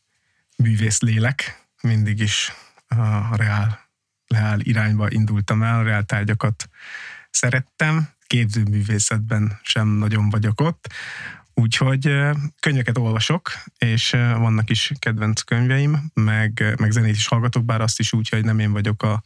művész 0.56 1.00
lélek. 1.00 1.66
Mindig 1.82 2.20
is 2.20 2.52
a 2.88 3.36
reál, 3.36 3.90
reál 4.26 4.60
irányba 4.60 5.10
indultam 5.10 5.62
el, 5.62 5.78
a 5.78 5.82
reál 5.82 6.02
tárgyakat 6.02 6.68
szerettem. 7.30 8.08
Képzőművészetben 8.26 9.58
sem 9.62 9.88
nagyon 9.88 10.30
vagyok 10.30 10.60
ott. 10.60 10.88
Úgyhogy 11.54 12.18
könyveket 12.60 12.98
olvasok, 12.98 13.52
és 13.78 14.10
vannak 14.10 14.70
is 14.70 14.92
kedvenc 14.98 15.40
könyveim, 15.40 16.10
meg, 16.14 16.74
meg 16.78 16.90
zenét 16.90 17.16
is 17.16 17.26
hallgatok, 17.26 17.64
bár 17.64 17.80
azt 17.80 17.98
is 17.98 18.12
úgy, 18.12 18.28
hogy 18.28 18.44
nem 18.44 18.58
én 18.58 18.72
vagyok 18.72 19.02
a 19.02 19.22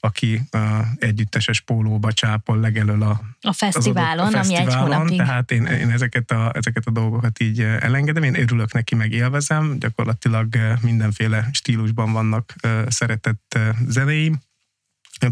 aki 0.00 0.40
uh, 0.52 0.86
együtteses 0.98 1.60
pólóba 1.60 2.12
csápol 2.12 2.60
legelől 2.60 3.02
a, 3.02 3.20
a 3.40 3.52
fesztiválon, 3.52 4.26
adott, 4.26 4.34
a 4.34 4.36
fesztiválon, 4.36 4.66
ami 4.66 4.72
egy 4.72 4.80
hónapig. 4.80 5.18
Tehát 5.18 5.50
én, 5.50 5.66
én 5.66 5.90
ezeket, 5.90 6.30
a, 6.30 6.52
ezeket 6.54 6.86
a 6.86 6.90
dolgokat 6.90 7.40
így 7.40 7.60
elengedem, 7.60 8.22
én 8.22 8.40
örülök 8.40 8.72
neki, 8.72 8.94
meg 8.94 9.12
élvezem, 9.12 9.78
gyakorlatilag 9.78 10.56
mindenféle 10.80 11.48
stílusban 11.52 12.12
vannak 12.12 12.54
szeretett 12.88 13.58
zenéim, 13.86 14.40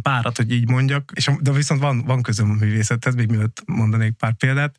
párat, 0.02 0.36
hogy 0.36 0.52
így 0.52 0.68
mondjak, 0.68 1.12
és, 1.14 1.30
de 1.40 1.52
viszont 1.52 1.80
van, 1.80 2.04
van 2.04 2.22
közöm 2.22 2.50
a 2.50 2.54
művészethez, 2.54 3.14
még 3.14 3.28
mielőtt 3.28 3.62
mondanék 3.66 4.12
pár 4.12 4.32
példát, 4.32 4.76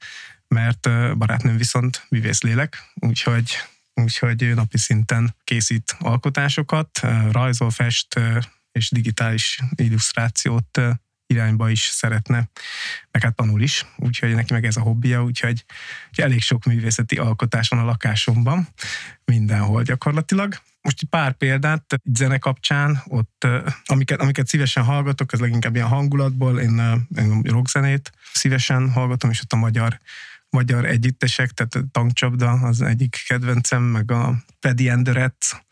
mert 0.47 0.89
barátnőm 1.18 1.57
viszont 1.57 2.05
művész 2.09 2.41
lélek, 2.41 2.91
úgyhogy 2.93 3.57
úgyhogy 4.01 4.51
napi 4.55 4.77
szinten 4.77 5.35
készít 5.43 5.95
alkotásokat, 5.99 6.99
rajzol, 7.31 7.69
fest, 7.69 8.19
és 8.78 8.91
digitális 8.91 9.60
illusztrációt 9.76 10.80
irányba 11.28 11.70
is 11.70 11.82
szeretne, 11.82 12.49
meg 13.12 13.24
hát 13.24 13.36
tanul 13.36 13.62
is, 13.62 13.86
úgyhogy 13.98 14.36
neki 14.36 14.54
meg 14.54 14.66
ez 14.66 14.78
a 14.78 14.82
hobbija, 14.82 15.24
úgyhogy, 15.24 15.66
úgyhogy 16.10 16.26
elég 16.26 16.41
sok 16.41 16.66
művészeti 16.66 17.16
alkotás 17.16 17.68
van 17.68 17.80
a 17.80 17.86
lakásomban, 17.86 18.68
mindenhol 19.26 19.84
gyakorlatilag. 19.84 20.56
Most 20.82 21.02
egy 21.02 21.10
pár 21.10 21.34
példát 21.34 22.02
zene 22.14 22.38
kapcsán, 22.38 23.02
ott, 23.06 23.48
amiket, 23.86 24.22
amiket 24.22 24.48
szívesen 24.48 24.84
hallgatok, 24.84 25.34
ez 25.34 25.40
leginkább 25.40 25.76
ilyen 25.76 25.88
hangulatból, 25.88 26.60
én, 26.60 27.08
én 27.18 27.41
rockzenét 27.41 28.12
szívesen 28.34 28.91
hallgatom, 28.91 29.30
és 29.30 29.41
ott 29.41 29.54
a 29.54 29.56
magyar 29.56 29.99
magyar 30.49 30.86
együttesek, 30.86 31.52
tehát 31.52 31.76
a 31.76 31.90
tankcsapda 31.91 32.52
az 32.52 32.82
egyik 32.82 33.24
kedvencem, 33.28 33.84
meg 33.84 34.12
a 34.12 34.36
Paddy 34.60 34.90
Enderet, 34.90 35.66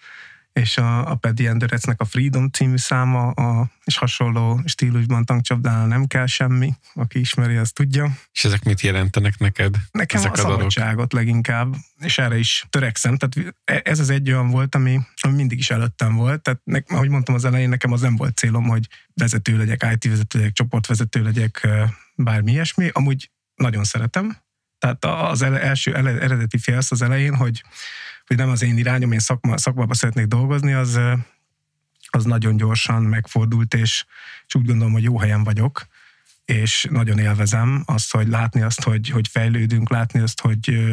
és 0.60 0.78
a, 0.78 1.12
a 1.12 1.16
Paddy 1.16 1.48
Enderecnek 1.48 2.02
a 2.02 2.06
Freedom 2.06 2.50
című 2.50 2.78
száma, 2.78 3.28
a, 3.28 3.70
és 3.84 3.98
hasonló 3.98 4.62
stílusban 4.66 5.26
tankcsapdánál 5.26 5.88
nem 5.88 6.06
kell 6.06 6.26
semmi, 6.26 6.74
aki 6.94 7.20
ismeri, 7.20 7.56
az 7.56 7.72
tudja. 7.72 8.18
És 8.32 8.44
ezek 8.44 8.64
mit 8.64 8.82
jelentenek 8.82 9.38
neked? 9.38 9.76
Nekem 9.92 10.20
ezek 10.20 10.32
a 10.32 10.36
szabadságot 10.36 11.14
leginkább, 11.14 11.76
és 12.00 12.18
erre 12.18 12.38
is 12.38 12.66
törekszem. 12.70 13.18
Tehát 13.18 13.56
ez 13.64 14.00
az 14.00 14.10
egy 14.10 14.32
olyan 14.32 14.50
volt, 14.50 14.76
ami, 14.76 15.00
ami 15.22 15.34
mindig 15.34 15.58
is 15.58 15.70
előttem 15.70 16.16
volt. 16.16 16.42
Tehát 16.42 16.62
ne, 16.64 16.80
ahogy 16.88 17.10
mondtam 17.10 17.36
az 17.36 17.46
elején, 17.46 17.70
nekem 17.70 17.92
az 17.92 18.02
nem 18.02 18.16
volt 18.16 18.38
célom, 18.38 18.64
hogy 18.64 18.88
vezető 19.14 19.58
legyek, 19.58 19.88
IT 19.94 20.10
vezető 20.10 20.40
legyek, 20.40 20.54
csoportvezető 20.54 21.24
legyek, 21.24 21.68
bármi 22.16 22.52
ilyesmi. 22.52 22.90
Amúgy 22.94 23.32
nagyon 23.56 23.84
szeretem. 23.84 24.38
Tehát 24.78 25.06
az 25.06 25.42
első 25.42 25.96
eredeti 25.96 26.58
félsz 26.58 26.92
az 26.92 27.02
elején, 27.02 27.36
hogy 27.36 27.64
hogy 28.28 28.38
nem 28.38 28.50
az 28.50 28.62
én 28.62 28.78
irányom, 28.78 29.12
én 29.12 29.20
szakma, 29.20 29.58
szakmában 29.58 29.96
szeretnék 29.96 30.26
dolgozni, 30.26 30.74
az, 30.74 31.00
az 32.08 32.24
nagyon 32.24 32.58
gyorsan 32.58 33.04
megfordult, 33.04 33.74
és, 33.74 34.06
és 34.48 34.56
úgy 34.56 34.66
gondolom, 34.66 34.94
hogy 34.94 35.04
jó 35.04 35.20
helyen 35.20 35.44
vagyok, 35.44 35.88
és 36.46 36.88
nagyon 36.90 37.20
élvezem 37.20 37.84
azt, 37.86 38.12
hogy 38.12 38.28
látni 38.28 38.62
azt, 38.62 38.84
hogy, 38.84 39.10
hogy 39.10 39.28
fejlődünk, 39.28 39.90
látni 39.90 40.20
azt, 40.20 40.42
hogy, 40.42 40.86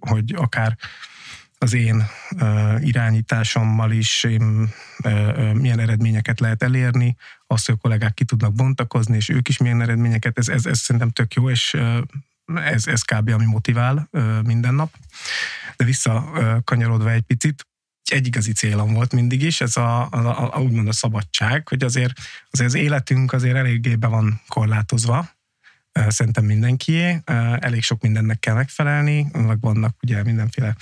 hogy 0.00 0.34
akár 0.36 0.76
az 1.58 1.72
én 1.72 2.06
irányításommal 2.78 3.90
is 3.90 4.24
én, 4.24 4.68
milyen 5.52 5.78
eredményeket 5.78 6.40
lehet 6.40 6.62
elérni, 6.62 7.16
azt, 7.46 7.66
hogy 7.66 7.74
a 7.74 7.80
kollégák 7.80 8.14
ki 8.14 8.24
tudnak 8.24 8.52
bontakozni, 8.52 9.16
és 9.16 9.28
ők 9.28 9.48
is 9.48 9.56
milyen 9.56 9.80
eredményeket, 9.80 10.38
ez, 10.38 10.48
ez, 10.48 10.66
ez 10.66 10.78
szerintem 10.78 11.10
tök 11.10 11.34
jó, 11.34 11.50
és 11.50 11.76
ez, 12.54 12.86
ez 12.86 13.02
kb. 13.02 13.28
ami 13.28 13.44
motivál 13.44 14.08
minden 14.44 14.74
nap. 14.74 14.94
De 15.76 15.84
visszakanyarodva 15.84 17.10
egy 17.10 17.22
picit, 17.22 17.66
egy 18.10 18.26
igazi 18.26 18.52
célom 18.52 18.92
volt 18.92 19.12
mindig 19.12 19.42
is, 19.42 19.60
ez 19.60 19.76
a, 19.76 20.10
a, 20.10 20.54
a 20.54 20.60
úgymond 20.60 20.88
a 20.88 20.92
szabadság, 20.92 21.68
hogy 21.68 21.82
azért, 21.82 22.12
azért 22.50 22.68
az 22.68 22.74
életünk 22.74 23.32
azért 23.32 23.56
eléggé 23.56 23.94
be 23.94 24.06
van 24.06 24.40
korlátozva, 24.48 25.28
szerintem 25.92 26.44
mindenkié, 26.44 27.20
elég 27.58 27.82
sok 27.82 28.02
mindennek 28.02 28.38
kell 28.38 28.54
megfelelni, 28.54 29.30
meg 29.32 29.60
vannak 29.60 29.96
ugye 30.02 30.22
mindenféle 30.22 30.76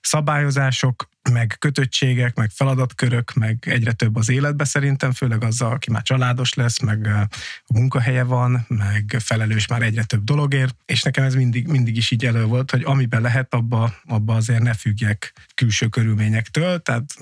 szabályozások, 0.00 1.08
meg 1.32 1.56
kötöttségek, 1.58 2.36
meg 2.36 2.50
feladatkörök, 2.50 3.32
meg 3.32 3.64
egyre 3.66 3.92
több 3.92 4.16
az 4.16 4.28
életbe 4.28 4.64
szerintem, 4.64 5.12
főleg 5.12 5.44
azzal, 5.44 5.72
aki 5.72 5.90
már 5.90 6.02
családos 6.02 6.54
lesz, 6.54 6.80
meg 6.80 7.06
a 7.06 7.28
munkahelye 7.74 8.22
van, 8.22 8.64
meg 8.68 9.16
felelős 9.18 9.66
már 9.66 9.82
egyre 9.82 10.04
több 10.04 10.24
dologért, 10.24 10.76
és 10.86 11.02
nekem 11.02 11.24
ez 11.24 11.34
mindig, 11.34 11.66
mindig 11.66 11.96
is 11.96 12.10
így 12.10 12.24
elő 12.24 12.44
volt, 12.44 12.70
hogy 12.70 12.82
amiben 12.84 13.22
lehet, 13.22 13.54
abba, 13.54 13.94
abba 14.04 14.34
azért 14.34 14.62
ne 14.62 14.74
függjek 14.74 15.32
külső 15.54 15.88
körülményektől, 15.88 16.82
tehát, 16.82 17.14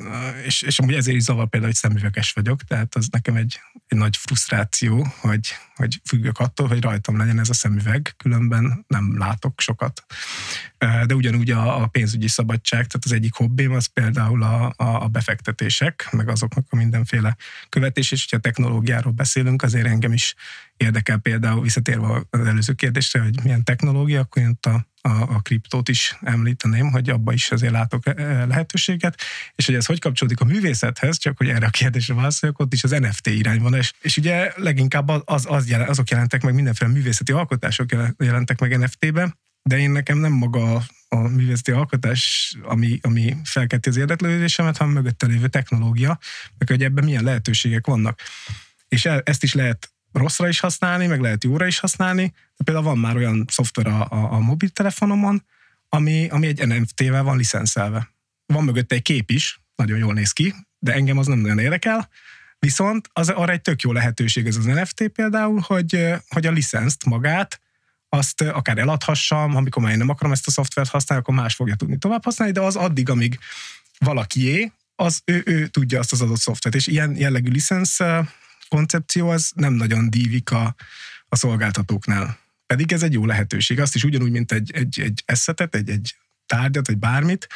és, 0.44 0.62
és 0.62 0.78
amúgy 0.78 0.94
ezért 0.94 1.16
is 1.16 1.22
zavar 1.22 1.48
például, 1.48 1.72
hogy 1.72 1.90
szemüveges 1.90 2.32
vagyok, 2.32 2.62
tehát 2.62 2.94
az 2.94 3.08
nekem 3.10 3.36
egy, 3.36 3.60
egy 3.86 3.98
nagy 3.98 4.16
frusztráció, 4.16 5.06
hogy, 5.20 5.54
hogy 5.74 6.00
függök 6.04 6.38
attól, 6.38 6.68
hogy 6.68 6.82
rajtam 6.82 7.16
legyen 7.16 7.38
ez 7.38 7.48
a 7.48 7.54
szemüveg, 7.54 8.14
különben 8.16 8.84
nem 8.88 9.18
látok 9.18 9.60
sokat. 9.60 10.04
De 11.06 11.14
ugyanúgy 11.14 11.50
a, 11.50 11.82
a 11.82 11.86
pénzügyi 11.86 12.28
szabadság, 12.28 12.86
tehát 12.86 13.04
az 13.04 13.12
egyik 13.12 13.34
hobbim 13.34 13.72
az 13.72 13.86
például 13.86 14.42
a, 14.42 14.72
a, 14.76 15.02
a 15.02 15.08
befektetések, 15.08 16.08
meg 16.10 16.28
azoknak 16.28 16.66
a 16.70 16.76
mindenféle 16.76 17.36
követés, 17.68 18.12
és 18.12 18.20
hogyha 18.20 18.48
technológiáról 18.48 19.12
beszélünk, 19.12 19.62
azért 19.62 19.86
engem 19.86 20.12
is 20.12 20.34
érdekel 20.76 21.18
például, 21.18 21.62
visszatérve 21.62 22.22
az 22.30 22.46
előző 22.46 22.72
kérdésre, 22.72 23.20
hogy 23.20 23.42
milyen 23.42 23.64
technológia, 23.64 24.20
akkor 24.20 24.42
én 24.42 24.58
a, 24.60 24.68
a, 25.08 25.34
a 25.34 25.40
kriptót 25.40 25.88
is 25.88 26.18
említeném, 26.20 26.90
hogy 26.90 27.10
abba 27.10 27.32
is 27.32 27.50
azért 27.50 27.72
látok 27.72 28.04
lehetőséget, 28.48 29.20
és 29.54 29.66
hogy 29.66 29.74
ez 29.74 29.86
hogy 29.86 30.00
kapcsolódik 30.00 30.40
a 30.40 30.44
művészethez, 30.44 31.18
csak 31.18 31.38
hogy 31.38 31.48
erre 31.48 31.66
a 31.66 31.70
kérdésre 31.70 32.14
válaszoljak, 32.14 32.58
ott 32.58 32.72
is 32.72 32.84
az 32.84 32.90
NFT 32.90 33.26
irány 33.26 33.60
van, 33.60 33.74
és, 33.74 33.92
és 34.00 34.16
ugye 34.16 34.52
leginkább 34.56 35.08
az, 35.24 35.44
az 35.48 35.68
jelen, 35.68 35.88
azok 35.88 36.10
jelentek 36.10 36.42
meg, 36.42 36.54
mindenféle 36.54 36.90
művészeti 36.90 37.32
alkotások 37.32 37.90
jelentek 38.18 38.60
meg 38.60 38.78
NFT-be, 38.78 39.40
de 39.62 39.78
én 39.78 39.90
nekem 39.90 40.18
nem 40.18 40.32
maga 40.32 40.82
a 41.08 41.16
művészeti 41.16 41.70
alkotás, 41.70 42.54
ami, 42.62 42.98
ami 43.02 43.36
felkelti 43.44 43.88
az 43.88 43.96
érdeklődésemet, 43.96 44.76
hanem 44.76 44.92
mögötte 44.92 45.26
lévő 45.26 45.48
technológia, 45.48 46.18
meg 46.58 46.68
hogy 46.68 46.84
ebben 46.84 47.04
milyen 47.04 47.24
lehetőségek 47.24 47.86
vannak. 47.86 48.20
És 48.88 49.04
e, 49.04 49.20
ezt 49.24 49.42
is 49.42 49.54
lehet 49.54 49.92
rosszra 50.12 50.48
is 50.48 50.60
használni, 50.60 51.06
meg 51.06 51.20
lehet 51.20 51.44
jóra 51.44 51.66
is 51.66 51.78
használni. 51.78 52.34
De 52.56 52.64
például 52.64 52.86
van 52.86 52.98
már 52.98 53.16
olyan 53.16 53.44
szoftver 53.48 53.86
a, 53.86 54.08
a, 54.10 54.32
a 54.32 54.38
mobiltelefonomon, 54.38 55.44
ami, 55.88 56.28
ami 56.28 56.46
egy 56.46 56.66
NFT-vel 56.66 57.22
van 57.22 57.36
licenszelve. 57.36 58.10
Van 58.46 58.64
mögötte 58.64 58.94
egy 58.94 59.02
kép 59.02 59.30
is, 59.30 59.60
nagyon 59.74 59.98
jól 59.98 60.12
néz 60.12 60.32
ki, 60.32 60.54
de 60.78 60.92
engem 60.92 61.18
az 61.18 61.26
nem 61.26 61.38
nagyon 61.38 61.58
érdekel. 61.58 62.08
Viszont 62.58 63.08
az 63.12 63.28
arra 63.28 63.52
egy 63.52 63.60
tök 63.60 63.82
jó 63.82 63.92
lehetőség 63.92 64.46
ez 64.46 64.56
az 64.56 64.64
NFT 64.64 65.08
például, 65.08 65.60
hogy, 65.66 66.14
hogy 66.28 66.46
a 66.46 66.50
licenszt 66.50 67.04
magát 67.04 67.60
azt 68.16 68.40
akár 68.40 68.78
eladhassam, 68.78 69.56
amikor 69.56 69.82
már 69.82 69.92
én 69.92 69.98
nem 69.98 70.08
akarom 70.08 70.32
ezt 70.32 70.46
a 70.46 70.50
szoftvert 70.50 70.88
használni, 70.88 71.24
akkor 71.24 71.42
más 71.42 71.54
fogja 71.54 71.74
tudni 71.74 71.98
tovább 71.98 72.24
használni, 72.24 72.54
de 72.54 72.60
az 72.60 72.76
addig, 72.76 73.08
amíg 73.08 73.38
valakié, 73.98 74.72
az 74.96 75.22
ő, 75.24 75.42
ő 75.46 75.66
tudja 75.66 75.98
azt 75.98 76.12
az 76.12 76.20
adott 76.20 76.38
szoftvert. 76.38 76.74
És 76.74 76.86
ilyen 76.86 77.16
jellegű 77.16 77.50
licensz 77.50 77.98
koncepció 78.68 79.28
az 79.28 79.52
nem 79.54 79.72
nagyon 79.72 80.10
dívik 80.10 80.50
a, 80.50 80.74
a 81.28 81.36
szolgáltatóknál. 81.36 82.38
Pedig 82.66 82.92
ez 82.92 83.02
egy 83.02 83.12
jó 83.12 83.26
lehetőség. 83.26 83.80
Azt 83.80 83.94
is 83.94 84.04
ugyanúgy, 84.04 84.30
mint 84.30 84.52
egy, 84.52 84.70
egy, 84.74 85.00
egy 85.00 85.22
eszetet, 85.26 85.74
egy, 85.74 85.90
egy 85.90 86.16
tárgyat, 86.46 86.86
vagy 86.86 86.98
bármit, 86.98 87.46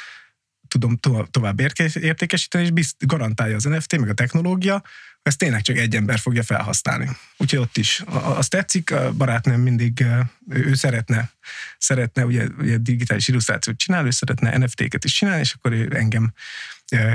tudom 0.68 0.96
tovább 1.30 1.60
értékesíteni, 1.94 2.64
és 2.64 2.70
bizt, 2.70 3.06
garantálja 3.06 3.56
az 3.56 3.64
NFT, 3.64 3.98
meg 3.98 4.08
a 4.08 4.14
technológia, 4.14 4.82
ezt 5.26 5.38
tényleg 5.38 5.62
csak 5.62 5.76
egy 5.76 5.94
ember 5.94 6.18
fogja 6.18 6.42
felhasználni. 6.42 7.08
Úgyhogy 7.36 7.58
ott 7.58 7.76
is. 7.76 8.02
Azt 8.10 8.50
tetszik, 8.50 8.90
a 8.90 9.12
barátnőm 9.12 9.60
mindig, 9.60 10.04
ő 10.48 10.74
szeretne, 10.74 11.30
szeretne 11.78 12.24
ugye, 12.24 12.46
ugye 12.58 12.76
digitális 12.76 13.28
illusztrációt 13.28 13.76
csinálni, 13.76 14.06
ő 14.06 14.10
szeretne 14.10 14.58
NFT-ket 14.58 15.04
is 15.04 15.12
csinálni, 15.12 15.40
és 15.40 15.52
akkor 15.52 15.72
ő 15.72 15.96
engem 15.96 16.32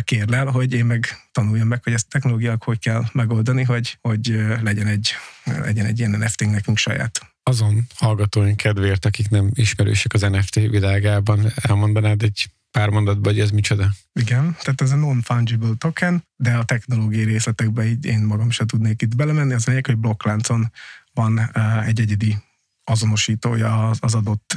kérlel, 0.04 0.46
hogy 0.46 0.74
én 0.74 0.86
meg 0.86 1.08
tanuljam 1.32 1.68
meg, 1.68 1.84
hogy 1.84 1.94
ezt 1.94 2.08
technológiák 2.08 2.64
hogy 2.64 2.80
kell 2.80 3.04
megoldani, 3.12 3.64
hogy, 3.64 3.98
hogy 4.02 4.28
legyen 4.62 4.88
egy, 4.88 5.12
legyen 5.44 5.86
egy 5.86 6.00
ilyen 6.00 6.12
NFT 6.12 6.46
nekünk 6.46 6.78
saját. 6.78 7.22
Azon 7.44 7.88
hallgatóink 7.96 8.58
kedvéért, 8.58 9.06
akik 9.06 9.30
nem 9.30 9.50
ismerősek 9.54 10.14
az 10.14 10.22
NFT 10.22 10.56
világában, 10.56 11.52
elmondanád 11.56 12.24
egy 12.24 12.50
pár 12.72 12.90
mondatban, 12.90 13.34
hogy 13.34 13.42
ez 13.42 13.52
micsoda? 13.52 13.90
Igen, 14.14 14.56
tehát 14.62 14.82
ez 14.82 14.92
a 14.92 14.96
non-fungible 14.96 15.74
token, 15.78 16.24
de 16.36 16.54
a 16.56 16.64
technológiai 16.64 17.24
részletekbe 17.24 17.86
így 17.86 18.06
én 18.06 18.20
magam 18.20 18.50
sem 18.50 18.68
tudnék 18.68 19.02
itt 19.02 19.16
belemenni. 19.16 19.54
Az 19.54 19.66
lényeg, 19.66 19.86
hogy 19.86 19.98
blokkláncon 19.98 20.72
van 21.14 21.52
egy 21.86 22.00
egyedi 22.00 22.38
azonosítója 22.84 23.90
az 23.90 24.16
adott 24.16 24.56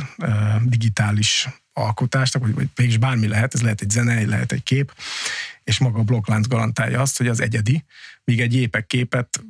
digitális 0.62 1.48
alkotásnak, 1.72 2.42
vagy, 2.42 2.54
vagy 2.54 2.68
mégis 2.76 2.96
bármi 2.96 3.26
lehet, 3.26 3.54
ez 3.54 3.62
lehet 3.62 3.80
egy 3.80 3.90
zene, 3.90 4.24
lehet 4.24 4.52
egy 4.52 4.62
kép, 4.62 4.94
és 5.64 5.78
maga 5.78 5.98
a 5.98 6.02
blokklánc 6.02 6.46
garantálja 6.46 7.00
azt, 7.00 7.16
hogy 7.16 7.28
az 7.28 7.40
egyedi, 7.40 7.84
míg 8.24 8.40
egy 8.40 8.54
épek 8.54 8.86
képet 8.86 9.44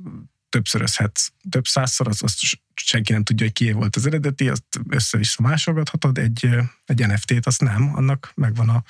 többszörözhetsz, 0.54 1.28
több 1.50 1.66
százszor, 1.66 2.08
az, 2.08 2.22
azt 2.22 2.38
senki 2.74 3.12
nem 3.12 3.22
tudja, 3.22 3.46
hogy 3.46 3.54
kié 3.54 3.72
volt 3.72 3.96
az 3.96 4.06
eredeti, 4.06 4.48
azt 4.48 4.80
össze-vissza 4.88 5.42
másolgathatod, 5.42 6.18
egy, 6.18 6.48
egy 6.84 7.06
NFT-t 7.06 7.46
azt 7.46 7.60
nem, 7.60 7.92
annak 7.94 8.32
megvan 8.34 8.68
a 8.68 8.82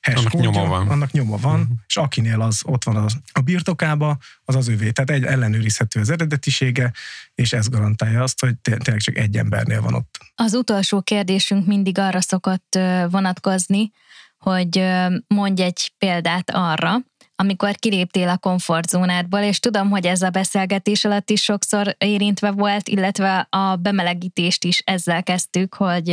hash 0.00 0.18
annak 0.18 0.32
nyoma 0.32 0.66
van. 0.66 0.88
Annak 0.88 1.10
nyoma 1.10 1.36
van, 1.36 1.60
uh-huh. 1.60 1.76
és 1.86 1.96
akinél 1.96 2.40
az 2.40 2.60
ott 2.64 2.84
van 2.84 2.96
az, 2.96 3.16
a 3.32 3.40
birtokába, 3.40 4.18
az 4.44 4.54
az 4.54 4.68
övé. 4.68 4.90
Tehát 4.90 5.10
egy 5.10 5.24
ellenőrizhető 5.24 6.00
az 6.00 6.10
eredetisége, 6.10 6.92
és 7.34 7.52
ez 7.52 7.68
garantálja 7.68 8.22
azt, 8.22 8.40
hogy 8.40 8.56
tényleg 8.58 9.00
csak 9.00 9.16
egy 9.16 9.36
embernél 9.36 9.80
van 9.80 9.94
ott. 9.94 10.18
Az 10.34 10.54
utolsó 10.54 11.02
kérdésünk 11.02 11.66
mindig 11.66 11.98
arra 11.98 12.20
szokott 12.20 12.78
vonatkozni, 13.10 13.90
hogy 14.38 14.84
mondj 15.26 15.62
egy 15.62 15.92
példát 15.98 16.50
arra, 16.50 16.96
amikor 17.40 17.74
kiléptél 17.74 18.28
a 18.28 18.38
komfortzónádból, 18.38 19.40
és 19.40 19.60
tudom, 19.60 19.90
hogy 19.90 20.06
ez 20.06 20.22
a 20.22 20.30
beszélgetés 20.30 21.04
alatt 21.04 21.30
is 21.30 21.42
sokszor 21.42 21.94
érintve 21.98 22.50
volt, 22.50 22.88
illetve 22.88 23.46
a 23.50 23.76
bemelegítést 23.76 24.64
is 24.64 24.82
ezzel 24.84 25.22
kezdtük, 25.22 25.74
hogy 25.74 26.10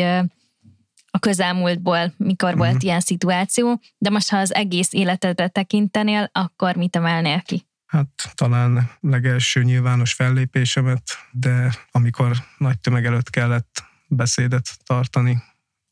a 1.12 1.20
közelmúltból 1.20 2.14
mikor 2.18 2.50
uh-huh. 2.50 2.68
volt 2.68 2.84
ilyen 2.84 3.00
szituáció, 3.00 3.82
de 3.98 4.10
most 4.10 4.30
ha 4.30 4.38
az 4.38 4.54
egész 4.54 4.94
életedre 4.94 5.48
tekintenél, 5.48 6.30
akkor 6.32 6.76
mit 6.76 6.96
emelnél 6.96 7.42
ki? 7.42 7.66
Hát 7.86 8.32
talán 8.34 8.90
legelső 9.00 9.64
nyilvános 9.64 10.14
fellépésemet, 10.14 11.04
de 11.32 11.70
amikor 11.92 12.38
nagy 12.58 12.80
tömeg 12.80 13.06
előtt 13.06 13.30
kellett 13.30 13.84
beszédet 14.08 14.70
tartani, 14.84 15.44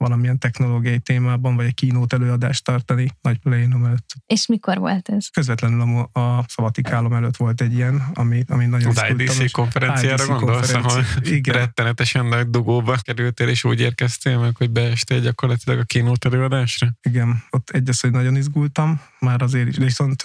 valamilyen 0.04 0.40
technológiai 0.40 1.00
témában, 1.00 1.56
vagy 1.56 1.66
egy 1.66 1.74
kínót 1.74 2.14
előadást 2.14 2.64
tartani 2.64 3.10
nagy 3.22 3.38
plénum 3.38 3.86
előtt. 3.86 4.14
És 4.26 4.48
mikor 4.48 4.78
volt 4.78 5.10
ez? 5.10 5.28
Közvetlenül 5.28 6.08
a, 6.14 6.20
a 6.20 6.46
szavatikálom 6.48 7.14
előtt 7.14 7.38
volt 7.38 7.62
egy 7.62 7.74
ilyen, 7.74 8.04
ami, 8.14 8.44
ami 8.48 8.66
nagyon 8.66 8.90
Az 8.90 9.04
IDC 9.10 9.52
konferenciára 9.52 10.26
gondolsz, 10.26 10.74
ahol 10.74 11.04
igen. 11.22 11.56
rettenetesen 11.56 12.26
nagy 12.26 12.50
dugóba 12.50 12.98
kerültél, 13.02 13.48
és 13.48 13.64
úgy 13.64 13.80
érkeztél 13.80 14.40
meg, 14.40 14.56
hogy 14.56 14.70
beestél 14.70 15.20
gyakorlatilag 15.20 15.80
a 15.80 15.84
kínót 15.84 16.26
előadásra? 16.26 16.88
Igen, 17.02 17.44
ott 17.50 17.70
egy 17.70 17.90
az, 17.90 18.00
hogy 18.00 18.12
nagyon 18.12 18.36
izgultam, 18.36 19.02
már 19.20 19.42
azért 19.42 19.68
is, 19.68 19.78
viszont 19.78 20.24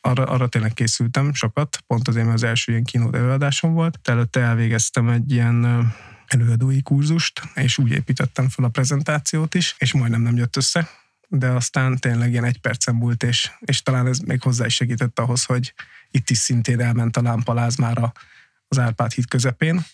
arra, 0.00 0.24
arra 0.24 0.46
tényleg 0.48 0.74
készültem 0.74 1.34
sokat, 1.34 1.78
pont 1.86 2.08
azért, 2.08 2.24
mert 2.24 2.36
az 2.36 2.44
első 2.44 2.72
ilyen 2.72 2.84
kínót 2.84 3.14
előadásom 3.14 3.72
volt. 3.72 3.98
Előtte 4.02 4.40
elvégeztem 4.40 5.08
egy 5.08 5.32
ilyen 5.32 5.92
előadói 6.26 6.82
kurzust, 6.82 7.42
és 7.54 7.78
úgy 7.78 7.90
építettem 7.90 8.48
fel 8.48 8.64
a 8.64 8.68
prezentációt 8.68 9.54
is, 9.54 9.74
és 9.78 9.92
majdnem 9.92 10.22
nem 10.22 10.36
jött 10.36 10.56
össze, 10.56 10.88
de 11.28 11.48
aztán 11.48 11.98
tényleg 11.98 12.30
ilyen 12.30 12.44
egy 12.44 12.60
percen 12.60 12.94
múlt, 12.94 13.22
és, 13.22 13.50
és 13.60 13.82
talán 13.82 14.06
ez 14.06 14.18
még 14.18 14.42
hozzá 14.42 14.66
is 14.66 14.74
segített 14.74 15.18
ahhoz, 15.18 15.44
hogy 15.44 15.74
itt 16.10 16.30
is 16.30 16.38
szintén 16.38 16.80
elment 16.80 17.16
a 17.16 17.22
lámpaláz 17.22 17.76
már 17.76 18.12
az 18.68 18.78
Árpád 18.78 19.12
híd 19.12 19.28
közepén, 19.28 19.84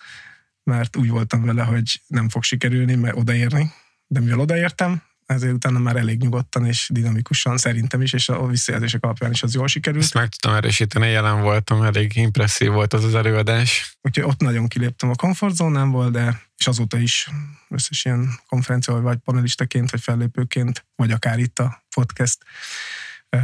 mert 0.64 0.96
úgy 0.96 1.08
voltam 1.08 1.44
vele, 1.44 1.62
hogy 1.62 2.00
nem 2.06 2.28
fog 2.28 2.42
sikerülni, 2.42 2.94
mert 2.94 3.16
odaérni, 3.16 3.72
de 4.06 4.20
mivel 4.20 4.40
odaértem, 4.40 5.02
ezért 5.30 5.52
utána 5.52 5.78
már 5.78 5.96
elég 5.96 6.20
nyugodtan 6.20 6.66
és 6.66 6.88
dinamikusan 6.92 7.56
szerintem 7.56 8.02
is, 8.02 8.12
és 8.12 8.28
a 8.28 8.46
visszajelzések 8.46 9.04
alapján 9.04 9.30
is 9.30 9.42
az 9.42 9.54
jól 9.54 9.66
sikerült. 9.66 10.02
Ezt 10.02 10.14
meg 10.14 10.28
tudtam 10.28 10.54
erősíteni, 10.54 11.10
jelen 11.10 11.40
voltam, 11.40 11.82
elég 11.82 12.16
impresszív 12.16 12.70
volt 12.70 12.92
az 12.92 13.04
az 13.04 13.14
előadás. 13.14 13.96
Úgyhogy 14.02 14.24
ott 14.24 14.40
nagyon 14.40 14.68
kiléptem 14.68 15.10
a 15.10 15.14
komfortzónámból, 15.14 16.10
de 16.10 16.42
és 16.56 16.66
azóta 16.66 16.98
is 16.98 17.30
összes 17.68 18.04
ilyen 18.04 18.28
konferencia, 18.46 18.94
vagy 18.94 19.18
panelistaként, 19.18 19.90
vagy 19.90 20.00
fellépőként, 20.00 20.86
vagy 20.96 21.10
akár 21.10 21.38
itt 21.38 21.58
a 21.58 21.84
podcast 21.94 22.38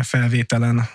felvételen 0.02 0.88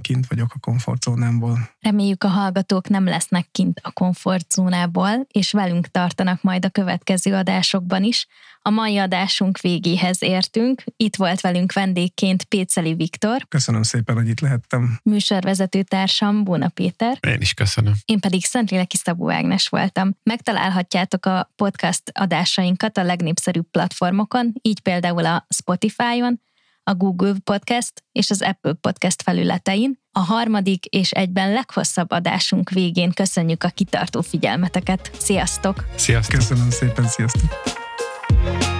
kint 0.00 0.26
vagyok 0.26 0.52
a 0.54 0.58
komfortzónámból. 0.58 1.70
Reméljük 1.80 2.24
a 2.24 2.28
hallgatók 2.28 2.88
nem 2.88 3.04
lesznek 3.04 3.48
kint 3.50 3.80
a 3.82 3.90
komfortzónából, 3.90 5.26
és 5.28 5.52
velünk 5.52 5.86
tartanak 5.86 6.42
majd 6.42 6.64
a 6.64 6.68
következő 6.68 7.34
adásokban 7.34 8.02
is. 8.02 8.26
A 8.66 8.70
mai 8.70 8.98
adásunk 8.98 9.60
végéhez 9.60 10.22
értünk. 10.22 10.84
Itt 10.96 11.16
volt 11.16 11.40
velünk 11.40 11.72
vendégként 11.72 12.44
Péceli 12.44 12.94
Viktor. 12.94 13.46
Köszönöm 13.48 13.82
szépen, 13.82 14.14
hogy 14.14 14.28
itt 14.28 14.40
lehettem. 14.40 14.98
Műsorvezető 15.02 15.82
társam 15.82 16.44
Bóna 16.44 16.68
Péter. 16.68 17.18
Én 17.20 17.40
is 17.40 17.54
köszönöm. 17.54 17.92
Én 18.04 18.20
pedig 18.20 18.44
Szentléleki 18.44 18.96
Szabó 18.96 19.30
Ágnes 19.30 19.68
voltam. 19.68 20.16
Megtalálhatjátok 20.22 21.26
a 21.26 21.52
podcast 21.56 22.02
adásainkat 22.12 22.98
a 22.98 23.02
legnépszerűbb 23.02 23.66
platformokon, 23.70 24.52
így 24.62 24.80
például 24.80 25.26
a 25.26 25.46
Spotify-on, 25.48 26.40
a 26.84 26.94
Google 26.94 27.34
Podcast 27.44 27.92
és 28.12 28.30
az 28.30 28.42
Apple 28.42 28.72
Podcast 28.72 29.22
felületein. 29.22 29.98
A 30.12 30.20
harmadik 30.20 30.84
és 30.84 31.10
egyben 31.10 31.52
leghosszabb 31.52 32.10
adásunk 32.10 32.70
végén 32.70 33.12
köszönjük 33.12 33.64
a 33.64 33.68
kitartó 33.68 34.20
figyelmeteket. 34.20 35.10
Sziasztok! 35.18 35.84
Sziasztok! 35.96 36.38
Köszönöm 36.38 36.70
szépen, 36.70 37.08
sziasztok! 37.08 38.73